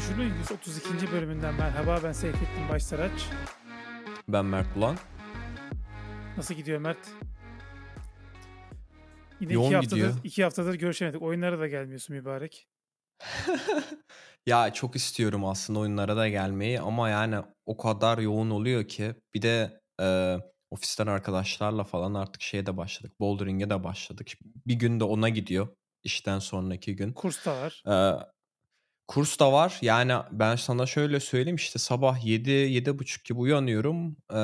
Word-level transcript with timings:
Farkı 0.00 0.12
Düşünün 0.12 0.34
132. 0.38 1.12
bölümünden 1.12 1.54
merhaba 1.54 2.00
ben 2.04 2.12
Seyfettin 2.12 2.68
Başsaraç. 2.68 3.28
Ben 4.28 4.44
Mert 4.44 4.76
Bulan. 4.76 4.96
Nasıl 6.36 6.54
gidiyor 6.54 6.80
Mert? 6.80 6.98
Yine 9.40 9.52
Yoğun 9.52 9.66
iki 9.66 9.74
haftadır, 9.74 9.96
gidiyor. 9.96 10.14
iki 10.24 10.44
haftadır 10.44 10.74
görüşemedik. 10.74 11.22
Oyunlara 11.22 11.58
da 11.58 11.68
gelmiyorsun 11.68 12.16
mübarek. 12.16 12.68
Ya 14.46 14.72
çok 14.72 14.96
istiyorum 14.96 15.44
aslında 15.44 15.78
oyunlara 15.78 16.16
da 16.16 16.28
gelmeyi 16.28 16.80
ama 16.80 17.08
yani 17.08 17.36
o 17.66 17.76
kadar 17.76 18.18
yoğun 18.18 18.50
oluyor 18.50 18.88
ki 18.88 19.14
bir 19.34 19.42
de 19.42 19.80
e, 20.00 20.36
ofisten 20.70 21.06
arkadaşlarla 21.06 21.84
falan 21.84 22.14
artık 22.14 22.42
şeye 22.42 22.66
de 22.66 22.76
başladık. 22.76 23.20
Bouldering'e 23.20 23.70
de 23.70 23.84
başladık. 23.84 24.28
Bir 24.66 24.74
gün 24.74 25.00
de 25.00 25.04
ona 25.04 25.28
gidiyor 25.28 25.68
işten 26.02 26.38
sonraki 26.38 26.96
gün. 26.96 27.12
Kurs 27.12 27.46
da 27.46 27.62
var. 27.62 27.82
E, 27.86 27.92
kurs 29.10 29.40
da 29.40 29.52
var. 29.52 29.78
Yani 29.82 30.12
ben 30.32 30.56
sana 30.56 30.86
şöyle 30.86 31.20
söyleyeyim 31.20 31.56
işte 31.56 31.78
sabah 31.78 32.24
7 32.26 32.50
7.30 32.50 33.24
gibi 33.24 33.38
uyanıyorum. 33.38 34.16
E, 34.34 34.40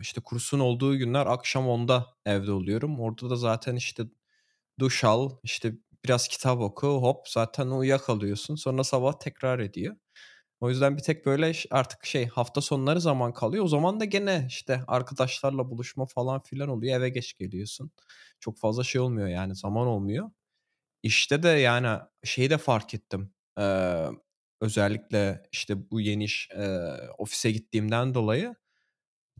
işte 0.00 0.20
kursun 0.20 0.60
olduğu 0.60 0.98
günler 0.98 1.26
akşam 1.26 1.68
10'da 1.68 2.06
evde 2.26 2.52
oluyorum. 2.52 3.00
Orada 3.00 3.30
da 3.30 3.36
zaten 3.36 3.76
işte 3.76 4.04
duş 4.80 5.04
al, 5.04 5.30
işte 5.44 5.74
biraz 6.04 6.28
kitap 6.28 6.60
oku, 6.60 6.88
hop 6.88 7.28
zaten 7.28 7.68
uyuyakalıyorsun. 7.68 8.56
Sonra 8.56 8.84
sabah 8.84 9.12
tekrar 9.20 9.58
ediyor. 9.58 9.96
O 10.60 10.70
yüzden 10.70 10.96
bir 10.96 11.02
tek 11.02 11.26
böyle 11.26 11.52
artık 11.70 12.06
şey 12.06 12.26
hafta 12.28 12.60
sonları 12.60 13.00
zaman 13.00 13.32
kalıyor. 13.34 13.64
O 13.64 13.68
zaman 13.68 14.00
da 14.00 14.04
gene 14.04 14.46
işte 14.48 14.82
arkadaşlarla 14.88 15.70
buluşma 15.70 16.06
falan 16.06 16.42
filan 16.42 16.68
oluyor. 16.68 16.98
Eve 16.98 17.08
geç 17.08 17.38
geliyorsun. 17.38 17.90
Çok 18.40 18.58
fazla 18.58 18.84
şey 18.84 19.00
olmuyor 19.00 19.28
yani 19.28 19.56
zaman 19.56 19.86
olmuyor. 19.86 20.30
İşte 21.02 21.42
de 21.44 21.48
yani 21.48 22.00
şeyi 22.24 22.50
de 22.50 22.58
fark 22.58 22.94
ettim. 22.94 23.35
Ee, 23.58 24.06
özellikle 24.60 25.42
işte 25.52 25.90
bu 25.90 26.00
yeni 26.00 26.24
iş 26.24 26.48
e, 26.50 26.78
ofise 27.18 27.50
gittiğimden 27.50 28.14
dolayı 28.14 28.54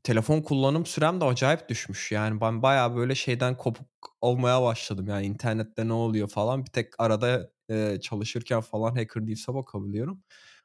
telefon 0.02 0.42
kullanım 0.42 0.86
sürem 0.86 1.20
de 1.20 1.24
acayip 1.24 1.68
düşmüş. 1.68 2.12
Yani 2.12 2.40
ben 2.40 2.62
bayağı 2.62 2.96
böyle 2.96 3.14
şeyden 3.14 3.56
kopuk 3.56 3.86
olmaya 4.20 4.62
başladım. 4.62 5.08
Yani 5.08 5.26
internette 5.26 5.88
ne 5.88 5.92
oluyor 5.92 6.28
falan. 6.28 6.64
Bir 6.66 6.70
tek 6.70 7.00
arada 7.00 7.50
e, 7.70 7.98
çalışırken 8.00 8.60
falan 8.60 8.96
hacker 8.96 9.26
değilse 9.26 9.54
bakabiliyorum. 9.54 10.22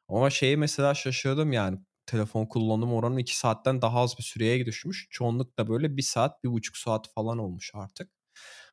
Ama 0.10 0.30
şeyi 0.30 0.58
mesela 0.58 0.94
şaşırdım 0.94 1.52
yani. 1.54 1.80
Telefon 2.06 2.46
kullanım 2.46 2.94
oranı 2.94 3.22
2 3.22 3.38
saatten 3.38 3.82
daha 3.82 4.00
az 4.00 4.18
bir 4.18 4.24
süreye 4.24 4.66
düşmüş. 4.66 5.08
Çoğunlukla 5.12 5.68
böyle 5.68 5.98
1 5.98 6.02
saat, 6.02 6.44
bir 6.44 6.50
buçuk 6.52 6.78
saat 6.78 7.14
falan 7.16 7.38
olmuş 7.38 7.72
artık. 7.76 8.10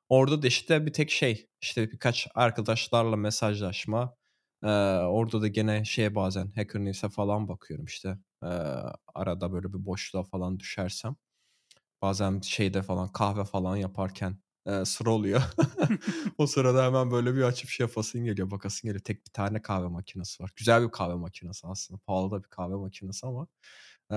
Orada 0.08 0.42
da 0.42 0.46
işte 0.46 0.86
bir 0.86 0.92
tek 0.92 1.10
şey 1.10 1.48
işte 1.62 1.90
birkaç 1.92 2.28
arkadaşlarla 2.34 3.16
mesajlaşma. 3.16 4.17
Ee, 4.62 4.66
orada 4.98 5.42
da 5.42 5.48
gene 5.48 5.84
şeye 5.84 6.14
bazen 6.14 6.52
hacker 6.56 6.80
neyse 6.84 7.08
falan 7.08 7.48
bakıyorum 7.48 7.84
işte. 7.86 8.18
Ee, 8.42 8.46
arada 9.14 9.52
böyle 9.52 9.68
bir 9.74 9.86
boşluğa 9.86 10.22
falan 10.22 10.60
düşersem. 10.60 11.16
Bazen 12.02 12.40
şeyde 12.40 12.82
falan 12.82 13.12
kahve 13.12 13.44
falan 13.44 13.76
yaparken 13.76 14.38
e, 14.66 14.84
sıra 14.84 15.10
oluyor. 15.10 15.42
o 16.38 16.46
sırada 16.46 16.84
hemen 16.86 17.10
böyle 17.10 17.34
bir 17.34 17.42
açıp 17.42 17.70
şey 17.70 17.84
yapasın 17.84 18.24
geliyor. 18.24 18.50
Bakasın 18.50 18.88
geliyor. 18.88 19.04
Tek 19.04 19.26
bir 19.26 19.32
tane 19.32 19.62
kahve 19.62 19.88
makinesi 19.88 20.42
var. 20.42 20.52
Güzel 20.56 20.82
bir 20.82 20.90
kahve 20.90 21.14
makinesi 21.14 21.66
aslında. 21.66 22.00
Pahalı 22.06 22.30
da 22.30 22.42
bir 22.44 22.48
kahve 22.48 22.74
makinesi 22.74 23.26
ama 23.26 23.46
e, 24.12 24.16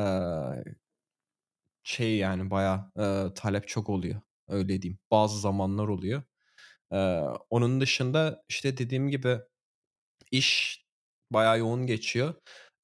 şey 1.83 2.17
yani 2.17 2.51
bayağı 2.51 2.91
e, 2.99 3.33
talep 3.35 3.67
çok 3.67 3.89
oluyor. 3.89 4.21
Öyle 4.47 4.81
diyeyim. 4.81 4.99
Bazı 5.11 5.39
zamanlar 5.39 5.87
oluyor. 5.87 6.23
E, 6.93 6.97
onun 7.49 7.81
dışında 7.81 8.43
işte 8.49 8.77
dediğim 8.77 9.09
gibi 9.09 9.39
iş 10.31 10.83
bayağı 11.31 11.59
yoğun 11.59 11.87
geçiyor. 11.87 12.33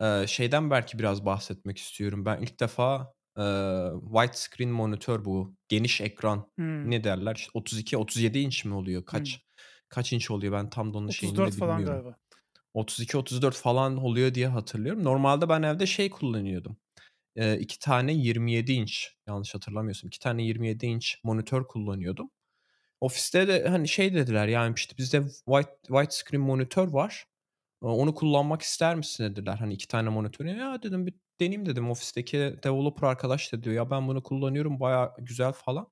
Ee, 0.02 0.28
şeyden 0.28 0.70
belki 0.72 1.00
biraz 1.00 1.26
bahsetmek 1.26 1.78
istiyorum. 1.78 2.26
Ben 2.26 2.42
ilk 2.42 2.60
defa 2.60 3.14
e, 3.38 3.44
white 4.12 4.38
screen 4.38 4.70
monitör 4.70 5.26
bu 5.26 5.56
geniş 5.70 6.02
ekran 6.02 6.52
Hmm, 6.58 6.92
ne 6.92 7.04
derler? 7.04 7.36
İşte 7.36 7.52
32 7.54 7.98
37 7.98 8.40
inç 8.40 8.66
mi 8.66 8.74
oluyor? 8.74 9.06
hmm. 9.12 9.32
Kaç 9.32 9.42
kaç 9.90 10.14
inç 10.14 10.32
oluyor? 10.32 10.54
Ben 10.54 10.70
tam 10.70 10.94
da 10.94 10.98
onun 10.98 11.10
şeyini 11.10 11.44
34 11.44 11.46
de 11.46 11.56
falan 11.56 11.58
bilmiyorum. 11.58 11.86
galiba. 11.86 12.20
32 12.74 13.18
34 13.18 13.56
falan 13.56 13.98
oluyor 13.98 14.34
diye 14.34 14.48
hatırlıyorum. 14.48 15.04
Normalde 15.04 15.50
ben 15.50 15.64
evde 15.64 15.86
şey 15.86 16.10
kullanıyordum. 16.10 16.78
Ee, 17.36 17.60
iki 17.60 17.80
tane 17.80 18.14
27 18.14 18.74
inç 18.74 19.16
yanlış 19.28 19.56
hatırlamıyorsam. 19.56 20.08
iki 20.08 20.20
tane 20.20 20.44
27 20.44 20.86
inç 20.86 21.20
monitör 21.24 21.68
kullanıyordum. 21.68 22.32
Ofiste 23.02 23.48
de 23.48 23.68
hani 23.68 23.88
şey 23.88 24.14
dediler 24.14 24.48
yani 24.48 24.74
işte 24.78 24.98
bizde 24.98 25.22
white 25.28 25.72
white 25.88 26.12
screen 26.12 26.42
monitör 26.42 26.88
var. 26.88 27.26
Onu 27.82 28.16
kullanmak 28.16 28.62
ister 28.62 28.96
misin 28.96 29.24
dediler. 29.24 29.56
Hani 29.58 29.74
iki 29.74 29.88
tane 29.88 30.10
monitör. 30.10 30.46
Ya 30.46 30.84
dedim 30.84 31.06
bir 31.08 31.14
deneyeyim 31.42 31.66
dedim. 31.66 31.90
Ofisteki 31.92 32.38
developer 32.38 33.08
arkadaş 33.08 33.54
da 33.54 33.64
diyor 33.64 33.76
ya 33.76 33.92
ben 33.92 34.08
bunu 34.08 34.24
kullanıyorum 34.24 34.80
baya 34.80 35.16
güzel 35.20 35.52
falan. 35.52 35.88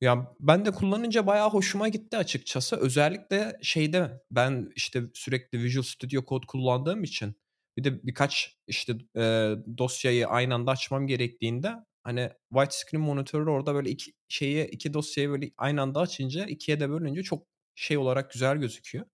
Ya 0.00 0.34
ben 0.40 0.64
de 0.64 0.70
kullanınca 0.70 1.26
bayağı 1.26 1.50
hoşuma 1.50 1.88
gitti 1.88 2.16
açıkçası. 2.16 2.76
Özellikle 2.76 3.58
şeyde 3.62 4.22
ben 4.30 4.72
işte 4.76 5.02
sürekli 5.14 5.62
Visual 5.62 5.82
Studio 5.82 6.24
Code 6.24 6.46
kullandığım 6.46 7.04
için 7.04 7.34
bir 7.76 7.84
de 7.84 8.02
birkaç 8.02 8.56
işte 8.66 8.92
e, 9.16 9.54
dosyayı 9.78 10.28
aynı 10.28 10.54
anda 10.54 10.70
açmam 10.70 11.06
gerektiğinde 11.06 11.74
hani 12.02 12.30
white 12.52 12.70
screen 12.76 13.02
monitörü 13.02 13.50
orada 13.50 13.74
böyle 13.74 13.90
iki 13.90 14.12
şeyi 14.28 14.64
iki 14.66 14.94
dosyayı 14.94 15.30
böyle 15.30 15.50
aynı 15.58 15.82
anda 15.82 16.00
açınca 16.00 16.46
ikiye 16.46 16.80
de 16.80 16.90
bölünce 16.90 17.22
çok 17.22 17.46
şey 17.74 17.98
olarak 17.98 18.30
güzel 18.32 18.56
gözüküyor. 18.56 19.06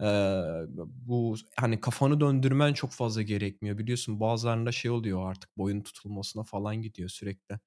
Eee, 0.00 0.66
bu 1.06 1.36
hani 1.56 1.80
kafanı 1.80 2.20
döndürmen 2.20 2.72
çok 2.72 2.90
fazla 2.92 3.22
gerekmiyor. 3.22 3.78
Biliyorsun 3.78 4.20
bazılarında 4.20 4.72
şey 4.72 4.90
oluyor 4.90 5.30
artık 5.30 5.58
boyun 5.58 5.80
tutulmasına 5.82 6.42
falan 6.44 6.76
gidiyor 6.82 7.08
sürekli. 7.08 7.58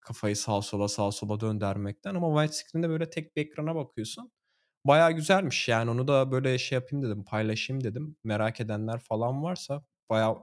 Kafayı 0.00 0.36
sağa 0.36 0.62
sola 0.62 0.88
sağa 0.88 1.12
sola 1.12 1.40
döndürmekten 1.40 2.14
ama 2.14 2.28
white 2.42 2.52
screen'de 2.64 2.88
böyle 2.88 3.10
tek 3.10 3.36
bir 3.36 3.42
ekrana 3.42 3.74
bakıyorsun. 3.74 4.32
Bayağı 4.86 5.12
güzelmiş 5.12 5.68
yani 5.68 5.90
onu 5.90 6.08
da 6.08 6.32
böyle 6.32 6.58
şey 6.58 6.76
yapayım 6.76 7.04
dedim 7.06 7.24
paylaşayım 7.24 7.84
dedim. 7.84 8.16
Merak 8.24 8.60
edenler 8.60 8.98
falan 9.00 9.42
varsa 9.42 9.84
bayağı 10.10 10.36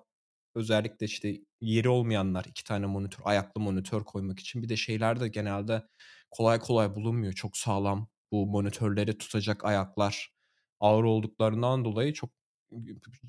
özellikle 0.55 1.05
işte 1.05 1.37
yeri 1.61 1.89
olmayanlar 1.89 2.45
iki 2.45 2.63
tane 2.63 2.85
monitör 2.85 3.21
ayaklı 3.25 3.61
monitör 3.61 4.03
koymak 4.03 4.39
için 4.39 4.63
bir 4.63 4.69
de 4.69 4.77
şeyler 4.77 5.19
de 5.19 5.27
genelde 5.27 5.83
kolay 6.31 6.59
kolay 6.59 6.95
bulunmuyor. 6.95 7.33
Çok 7.33 7.57
sağlam 7.57 8.07
bu 8.31 8.45
monitörleri 8.47 9.17
tutacak 9.17 9.65
ayaklar 9.65 10.31
ağır 10.79 11.03
olduklarından 11.03 11.85
dolayı 11.85 12.13
çok 12.13 12.29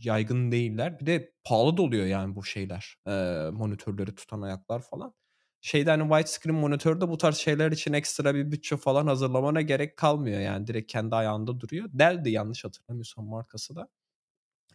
yaygın 0.05 0.53
değiller. 0.53 1.01
Bir 1.01 1.07
de 1.07 1.33
pahalı 1.45 1.77
da 1.77 1.83
oluyor 1.83 2.07
yani 2.07 2.35
bu 2.37 2.45
şeyler. 2.45 2.97
Eee, 3.07 3.51
monitörleri 3.53 4.15
tutan 4.15 4.43
ayaklar 4.43 4.81
falan. 4.83 5.15
Şeyde 5.61 5.91
hani 5.91 6.03
white 6.03 6.27
screen 6.31 6.55
monitörde 6.57 7.09
bu 7.09 7.19
tarz 7.19 7.37
şeyler 7.37 7.73
için 7.73 7.93
ekstra 7.93 8.35
bir 8.35 8.53
bütçe 8.53 8.77
falan 8.77 9.07
hazırlamana 9.07 9.61
gerek 9.61 9.97
kalmıyor 9.97 10.41
yani. 10.41 10.67
Direkt 10.67 10.93
kendi 10.93 11.15
ayağında 11.15 11.61
duruyor. 11.61 11.89
Dell'di 11.93 12.31
yanlış 12.31 12.65
hatırlamıyorsam 12.65 13.25
markası 13.27 13.77
da. 13.77 13.89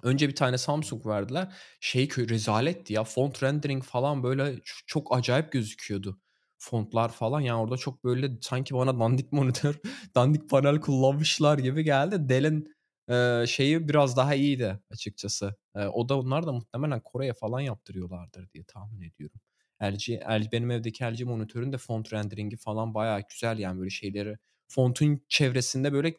Önce 0.04 0.30
bir 0.30 0.36
tane 0.36 0.58
Samsung 0.58 1.06
verdiler. 1.06 1.54
Şey 1.80 2.08
kö 2.08 2.30
rezaletti 2.30 2.94
ya. 2.94 3.04
Font 3.04 3.44
rendering 3.44 3.84
falan 3.84 4.24
böyle 4.24 4.56
çok 4.88 5.18
acayip 5.18 5.52
gözüküyordu. 5.52 6.20
Fontlar 6.64 7.10
falan 7.12 7.42
yani 7.42 7.60
orada 7.60 7.78
çok 7.78 8.04
böyle 8.04 8.32
sanki 8.42 8.76
bana 8.76 9.00
dandik 9.00 9.32
monitör, 9.32 9.76
dandik 10.16 10.50
panel 10.50 10.80
kullanmışlar 10.82 11.58
gibi 11.58 11.84
geldi. 11.84 12.30
Dell'in 12.30 12.74
e, 13.10 13.46
şeyi 13.48 13.90
biraz 13.90 14.18
daha 14.18 14.36
iyiydi 14.36 14.80
açıkçası. 14.92 15.56
E, 15.76 15.86
o 15.86 16.10
da 16.10 16.20
onlar 16.20 16.48
da 16.48 16.52
muhtemelen 16.52 17.00
Kore'ye 17.00 17.34
falan 17.34 17.60
yaptırıyorlardır 17.60 18.50
diye 18.54 18.64
tahmin 18.64 19.02
ediyorum. 19.02 19.40
LG, 19.84 20.10
LG 20.10 20.52
benim 20.52 20.72
evdeki 20.72 21.04
LG 21.04 21.22
monitörün 21.24 21.74
de 21.74 21.78
font 21.78 22.14
rendering'i 22.14 22.58
falan 22.58 22.94
bayağı 22.94 23.22
güzel 23.30 23.60
yani 23.60 23.80
böyle 23.80 23.90
şeyleri. 23.90 24.38
Fontun 24.68 25.22
çevresinde 25.30 25.94
böyle 25.94 26.16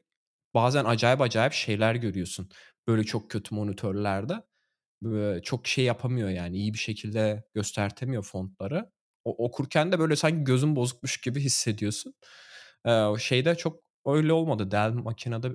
bazen 0.55 0.85
acayip 0.85 1.21
acayip 1.21 1.53
şeyler 1.53 1.95
görüyorsun 1.95 2.49
böyle 2.89 3.05
çok 3.05 3.31
kötü 3.31 3.55
monitörlerde. 3.55 4.35
Çok 5.43 5.67
şey 5.67 5.85
yapamıyor 5.85 6.29
yani 6.29 6.57
iyi 6.57 6.75
bir 6.75 6.79
şekilde 6.79 7.45
göstertemiyor 7.55 8.23
fontları. 8.23 8.91
Okurken 9.25 9.93
de 9.93 9.99
böyle 9.99 10.17
sanki 10.17 10.45
gözün 10.45 10.77
bozukmuş 10.77 11.17
gibi 11.21 11.41
hissediyorsun. 11.41 12.15
Ee, 12.87 13.05
şeyde 13.19 13.55
çok 13.55 13.81
öyle 14.07 14.33
olmadı. 14.33 14.71
Dell 14.71 14.91
makinede 14.93 15.49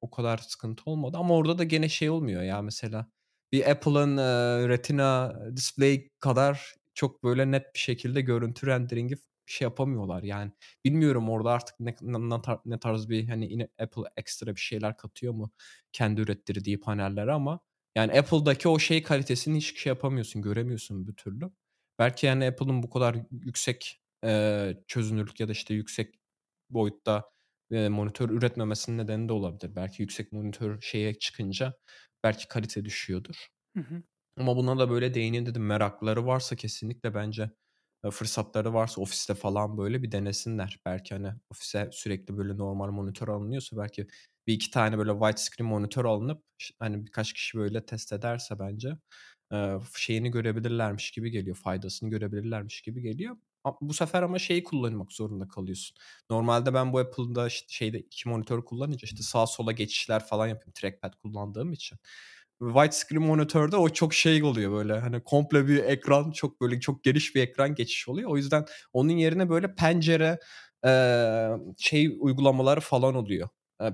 o 0.00 0.10
kadar 0.10 0.38
sıkıntı 0.38 0.82
olmadı 0.90 1.16
ama 1.20 1.34
orada 1.34 1.58
da 1.58 1.64
gene 1.64 1.88
şey 1.88 2.10
olmuyor 2.10 2.42
ya 2.42 2.62
mesela 2.62 3.06
bir 3.52 3.70
Apple'ın 3.70 4.16
e, 4.16 4.68
Retina 4.68 5.34
display 5.56 6.08
kadar 6.20 6.74
çok 6.94 7.22
böyle 7.24 7.50
net 7.50 7.74
bir 7.74 7.78
şekilde 7.80 8.20
görüntü 8.20 8.66
rendering'i 8.66 9.14
şey 9.46 9.64
yapamıyorlar. 9.66 10.22
Yani 10.22 10.52
bilmiyorum 10.84 11.30
orada 11.30 11.50
artık 11.50 11.80
ne, 11.80 11.94
ne, 12.00 12.18
ne 12.30 12.34
tar- 12.34 12.60
ne 12.64 12.78
tarz 12.78 13.08
bir 13.08 13.28
hani 13.28 13.68
Apple 13.80 14.02
ekstra 14.16 14.54
bir 14.54 14.60
şeyler 14.60 14.96
katıyor 14.96 15.32
mu 15.34 15.52
kendi 15.92 16.20
ürettirdiği 16.20 16.80
panellere 16.80 17.32
ama 17.32 17.60
yani 17.96 18.18
Apple'daki 18.18 18.68
o 18.68 18.78
şey 18.78 19.02
kalitesini 19.02 19.56
hiç 19.56 19.80
şey 19.82 19.90
yapamıyorsun, 19.90 20.42
göremiyorsun 20.42 21.06
bir 21.08 21.12
türlü. 21.14 21.50
Belki 22.02 22.26
yani 22.26 22.46
Apple'ın 22.48 22.82
bu 22.82 22.90
kadar 22.90 23.16
yüksek 23.32 24.02
eee, 24.24 24.84
çözünürlük 24.88 25.40
ya 25.40 25.48
da 25.48 25.52
işte 25.52 25.74
yüksek 25.74 26.14
boyutta 26.70 27.24
eee, 27.70 27.88
monitör 27.88 28.30
üretmemesinin 28.30 28.98
nedeni 28.98 29.28
de 29.28 29.32
olabilir. 29.32 29.76
Belki 29.76 30.02
yüksek 30.02 30.32
monitör 30.32 30.80
şeye 30.80 31.14
çıkınca 31.18 31.74
belki 32.24 32.48
kalite 32.48 32.84
düşüyordur. 32.84 33.46
Hı 33.76 33.80
hı. 33.80 34.02
Ama 34.36 34.56
buna 34.56 34.78
da 34.78 34.90
böyle 34.90 35.14
değineyim 35.14 35.46
dedim. 35.46 35.66
Merakları 35.66 36.26
varsa 36.26 36.56
kesinlikle 36.56 37.14
bence 37.14 37.50
e, 38.04 38.10
fırsatları 38.10 38.74
varsa 38.74 39.00
ofiste 39.00 39.34
falan 39.34 39.78
böyle 39.78 40.02
bir 40.02 40.12
denesinler. 40.12 40.80
Belki 40.86 41.14
hani 41.14 41.28
ofise 41.50 41.90
sürekli 41.92 42.36
böyle 42.36 42.58
normal 42.58 42.90
monitör 42.90 43.28
alınıyorsa 43.28 43.76
belki 43.76 44.06
bir 44.46 44.54
iki 44.54 44.70
tane 44.70 44.98
böyle 44.98 45.12
widescreen 45.12 45.68
monitör 45.70 46.04
alınıp 46.04 46.44
hani 46.78 47.06
birkaç 47.06 47.32
kişi 47.32 47.58
böyle 47.58 47.86
test 47.86 48.12
ederse 48.12 48.58
bence 48.58 48.88
e, 48.88 48.94
şeyini 49.96 50.30
görebilirlermiş 50.30 51.10
gibi 51.10 51.30
geliyor. 51.30 51.56
Faydasını 51.56 52.10
görebilirlermiş 52.10 52.80
gibi 52.82 53.02
geliyor. 53.02 53.36
Bu 53.80 53.94
sefer 53.94 54.22
ama 54.22 54.38
şeyi 54.38 54.64
kullanmak 54.64 55.12
zorunda 55.12 55.48
kalıyorsun. 55.48 55.96
Normalde 56.30 56.74
ben 56.74 56.92
bu 56.92 56.98
Apple'da 56.98 57.46
işte 57.46 57.66
şeyde 57.68 57.98
iki 57.98 58.28
monitör 58.28 58.64
kullanınca 58.64 59.04
işte 59.04 59.22
sağa 59.22 59.46
sola 59.46 59.72
geçişler 59.72 60.26
falan 60.26 60.46
yapıyorum. 60.46 60.72
Trackpad 60.72 61.14
kullandığım 61.22 61.72
için 61.72 61.98
widescreen 62.60 63.22
monitörde 63.22 63.76
o 63.76 63.88
çok 63.88 64.14
şey 64.14 64.42
oluyor 64.42 64.72
böyle 64.72 64.98
hani 65.00 65.24
komple 65.24 65.68
bir 65.68 65.84
ekran 65.84 66.30
çok 66.30 66.60
böyle 66.60 66.80
çok 66.80 67.04
geniş 67.04 67.34
bir 67.34 67.42
ekran 67.42 67.74
geçiş 67.74 68.08
oluyor. 68.08 68.30
O 68.30 68.36
yüzden 68.36 68.64
onun 68.92 69.10
yerine 69.12 69.48
böyle 69.50 69.74
pencere 69.74 70.38
şey 71.78 72.16
uygulamaları 72.20 72.80
falan 72.80 73.14
oluyor. 73.14 73.48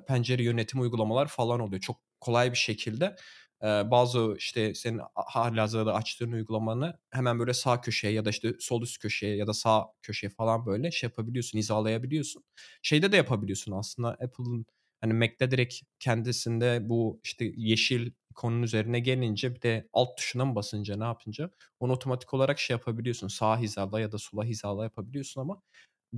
Pencere 0.08 0.42
yönetim 0.42 0.80
uygulamalar 0.80 1.28
falan 1.28 1.60
oluyor. 1.60 1.80
Çok 1.80 1.96
kolay 2.20 2.52
bir 2.52 2.56
şekilde 2.58 3.16
bazı 3.62 4.34
işte 4.38 4.74
senin 4.74 5.00
halihazırda 5.14 5.94
açtığın 5.94 6.32
uygulamanı 6.32 6.98
hemen 7.10 7.38
böyle 7.38 7.54
sağ 7.54 7.80
köşeye 7.80 8.12
ya 8.12 8.24
da 8.24 8.30
işte 8.30 8.54
sol 8.60 8.82
üst 8.82 8.98
köşeye 8.98 9.36
ya 9.36 9.46
da 9.46 9.54
sağ 9.54 9.86
köşeye 10.02 10.30
falan 10.30 10.66
böyle 10.66 10.90
şey 10.90 11.06
yapabiliyorsun, 11.08 11.58
hizalayabiliyorsun. 11.58 12.44
Şeyde 12.82 13.12
de 13.12 13.16
yapabiliyorsun 13.16 13.72
aslında 13.72 14.08
Apple'ın 14.08 14.66
hani 15.00 15.12
Mac'te 15.14 15.50
direkt 15.50 15.74
kendisinde 15.98 16.78
bu 16.88 17.20
işte 17.24 17.52
yeşil 17.56 18.12
ikonun 18.30 18.62
üzerine 18.62 19.00
gelince 19.00 19.54
bir 19.54 19.62
de 19.62 19.88
alt 19.92 20.16
tuşuna 20.16 20.44
mı 20.44 20.54
basınca 20.54 20.96
ne 20.96 21.04
yapınca 21.04 21.50
onu 21.80 21.92
otomatik 21.92 22.34
olarak 22.34 22.58
şey 22.58 22.74
yapabiliyorsun. 22.74 23.28
Sağ 23.28 23.58
hizada 23.58 24.00
ya 24.00 24.12
da 24.12 24.18
sola 24.18 24.44
hizada 24.44 24.82
yapabiliyorsun 24.84 25.40
ama 25.40 25.62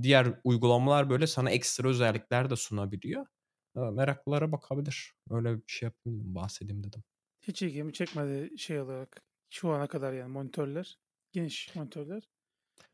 diğer 0.01 0.33
uygulamalar 0.43 1.09
böyle 1.09 1.27
sana 1.27 1.51
ekstra 1.51 1.89
özellikler 1.89 2.49
de 2.49 2.55
sunabiliyor. 2.55 3.25
Meraklılara 3.75 4.51
bakabilir. 4.51 5.13
Öyle 5.29 5.57
bir 5.57 5.63
şey 5.67 5.87
yapayım 5.87 6.35
bahsedeyim 6.35 6.83
dedim. 6.83 7.03
Hiç 7.41 7.61
ilgimi 7.61 7.93
çekmedi 7.93 8.57
şey 8.57 8.79
olarak. 8.79 9.21
Şu 9.49 9.69
ana 9.69 9.87
kadar 9.87 10.13
yani 10.13 10.31
monitörler. 10.31 10.99
Geniş 11.31 11.75
monitörler. 11.75 12.23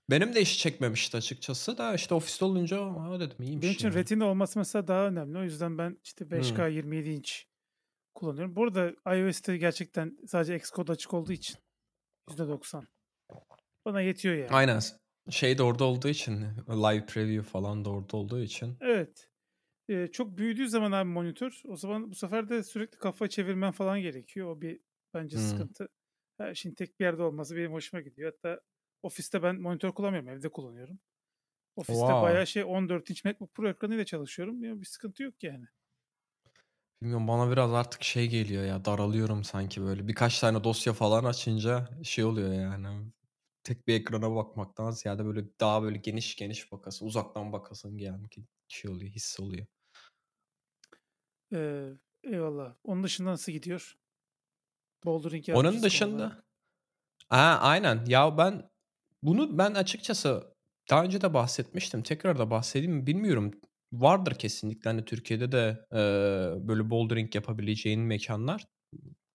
Benim 0.10 0.36
de 0.36 0.42
iş 0.42 0.60
çekmemişti 0.60 1.18
açıkçası 1.18 1.78
da 1.78 1.94
işte 1.94 2.14
ofiste 2.16 2.46
olunca 2.46 2.78
ha 2.86 3.20
dedim 3.20 3.38
iyiymiş. 3.40 3.64
Benim 3.64 3.74
için 3.74 3.88
yani. 3.88 3.96
retina 3.98 4.26
olması 4.26 4.60
mesela 4.60 4.88
daha 4.88 5.08
önemli. 5.08 5.38
O 5.38 5.44
yüzden 5.44 5.78
ben 5.78 5.98
işte 6.04 6.26
5K 6.26 6.68
Hmm. 6.68 6.76
27 6.76 7.10
inç 7.10 7.46
kullanıyorum. 8.16 8.56
Burada 8.56 8.94
iOS'te 9.16 9.58
gerçekten 9.58 10.18
sadece 10.28 10.56
Xcode 10.56 10.92
açık 10.92 11.14
olduğu 11.14 11.32
için 11.32 11.56
%90. 12.30 12.84
Bana 13.86 14.02
yetiyor 14.02 14.36
yani. 14.36 14.50
Aynen. 14.50 14.82
Şey 15.30 15.58
de 15.58 15.64
orada 15.64 15.84
olduğu 15.84 16.08
için 16.08 16.42
live 16.70 17.06
preview 17.06 17.50
falan 17.52 17.86
da 17.86 17.90
orada 17.90 18.18
olduğu 18.18 18.42
için. 18.42 18.78
Evet. 18.82 19.30
Ee, 19.90 20.08
çok 20.12 20.38
büyüdüğü 20.38 20.70
zaman 20.70 20.92
abi 20.92 21.10
monitör 21.10 21.62
o 21.68 21.76
zaman 21.76 22.12
bu 22.12 22.16
sefer 22.16 22.50
de 22.50 22.64
sürekli 22.64 22.98
kafa 22.98 23.28
çevirmen 23.30 23.72
falan 23.72 24.02
gerekiyor. 24.02 24.48
O 24.58 24.62
bir 24.62 24.82
bence 25.14 25.38
Hmm. 25.38 25.38
sıkıntı. 25.38 25.90
Her 26.38 26.56
şeyin 26.56 26.76
tek 26.76 27.00
bir 27.00 27.06
yerde 27.06 27.24
olması 27.24 27.56
benim 27.58 27.74
hoşuma 27.74 28.02
gidiyor. 28.02 28.32
Hatta 28.34 28.62
ofiste 29.04 29.44
ben 29.44 29.62
monitör 29.62 29.92
kullanmıyorum. 29.92 30.30
Evde 30.30 30.50
kullanıyorum. 30.52 31.00
Ofiste 31.76 32.22
Wow. 32.22 32.22
bayağı 32.22 32.48
şey 32.48 32.64
14 32.66 33.12
inç 33.12 33.26
MacBook 33.26 33.56
Pro 33.56 33.70
ekranıyla 33.70 34.06
çalışıyorum. 34.06 34.64
Ya 34.64 34.82
bir 34.82 34.86
sıkıntı 34.88 35.24
yok 35.24 35.44
yani. 35.44 35.66
Bilmiyorum 37.02 37.28
bana 37.28 37.52
biraz 37.52 37.74
artık 37.74 38.04
şey 38.04 38.28
geliyor 38.30 38.64
ya 38.66 38.86
daralıyorum 38.86 39.44
sanki 39.44 39.82
böyle. 39.82 40.08
Birkaç 40.08 40.40
tane 40.40 40.64
dosya 40.64 40.94
falan 40.94 41.24
açınca 41.24 41.90
şey 42.04 42.24
oluyor 42.26 42.54
yani. 42.54 43.12
Tek 43.64 43.88
bir 43.88 43.94
ekrana 43.96 44.36
bakmaktan 44.36 44.92
ziyade 44.92 45.26
böyle 45.26 45.60
daha 45.60 45.84
böyle 45.84 45.98
geniş 45.98 46.36
geniş 46.36 46.72
bakasın, 46.72 47.06
uzaktan 47.06 47.52
bakasın 47.54 47.98
yani 47.98 48.30
ki 48.30 48.46
şey 48.68 48.92
oluyor, 48.92 49.12
his 49.12 49.40
oluyor. 49.40 49.68
Ee, 51.54 51.90
eyvallah. 52.24 52.76
Onun 52.84 53.04
dışında 53.04 53.30
nasıl 53.30 53.52
gidiyor? 53.52 53.98
Bouldering 55.06 55.50
Onun 55.50 55.84
dışında 55.84 56.16
olarak. 56.16 56.44
Aa, 57.30 57.58
aynen. 57.60 58.06
Ya 58.08 58.38
ben 58.38 58.70
bunu 59.24 59.58
ben 59.58 59.74
açıkçası 59.74 60.54
daha 60.90 61.04
önce 61.04 61.22
de 61.22 61.34
bahsetmiştim. 61.34 62.04
Tekrar 62.04 62.40
da 62.40 62.50
bahsedeyim 62.52 62.94
mi 62.94 63.08
bilmiyorum. 63.08 63.52
Vardır 63.94 64.36
kesinlikle 64.36 64.90
hani 64.90 65.06
Türkiye'de 65.06 65.52
de 65.52 65.86
e, 65.92 65.98
böyle 66.68 66.90
bouldering 66.90 67.36
yapabileceğin 67.36 68.02
mekanlar. 68.02 68.66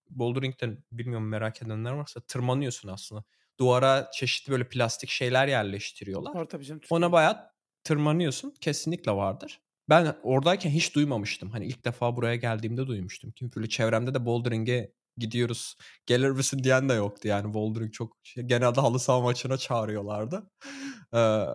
Bouldering'den 0.09 0.83
bilmiyorum 0.91 1.29
merak 1.29 1.61
edenler 1.61 1.91
varsa 1.91 2.21
tırmanıyorsun 2.21 2.89
aslında. 2.89 3.23
Duvara 3.59 4.09
çeşitli 4.13 4.51
böyle 4.51 4.69
plastik 4.69 5.09
şeyler 5.09 5.47
yerleştiriyorlar. 5.47 6.33
Var 6.35 6.45
tabii 6.45 6.65
canım 6.65 6.81
Ona 6.89 7.11
bayağı 7.11 7.37
tırmanıyorsun. 7.83 8.53
Kesinlikle 8.61 9.11
vardır. 9.11 9.61
Ben 9.89 10.15
oradayken 10.23 10.69
hiç 10.69 10.95
duymamıştım. 10.95 11.49
Hani 11.51 11.65
ilk 11.65 11.85
defa 11.85 12.15
buraya 12.15 12.35
geldiğimde 12.35 12.87
duymuştum. 12.87 13.33
Çünkü 13.35 13.55
böyle 13.55 13.69
çevremde 13.69 14.13
de 14.13 14.25
bouldering'e 14.25 14.91
gidiyoruz. 15.17 15.75
Gelir 16.05 16.29
misin 16.29 16.63
diyen 16.63 16.89
de 16.89 16.93
yoktu 16.93 17.27
yani. 17.27 17.53
Bouldering 17.53 17.93
çok 17.93 18.17
şey, 18.23 18.43
genelde 18.43 18.81
halı 18.81 18.99
saha 18.99 19.21
maçına 19.21 19.57
çağırıyorlardı. 19.57 20.49
Ee, 21.15 21.45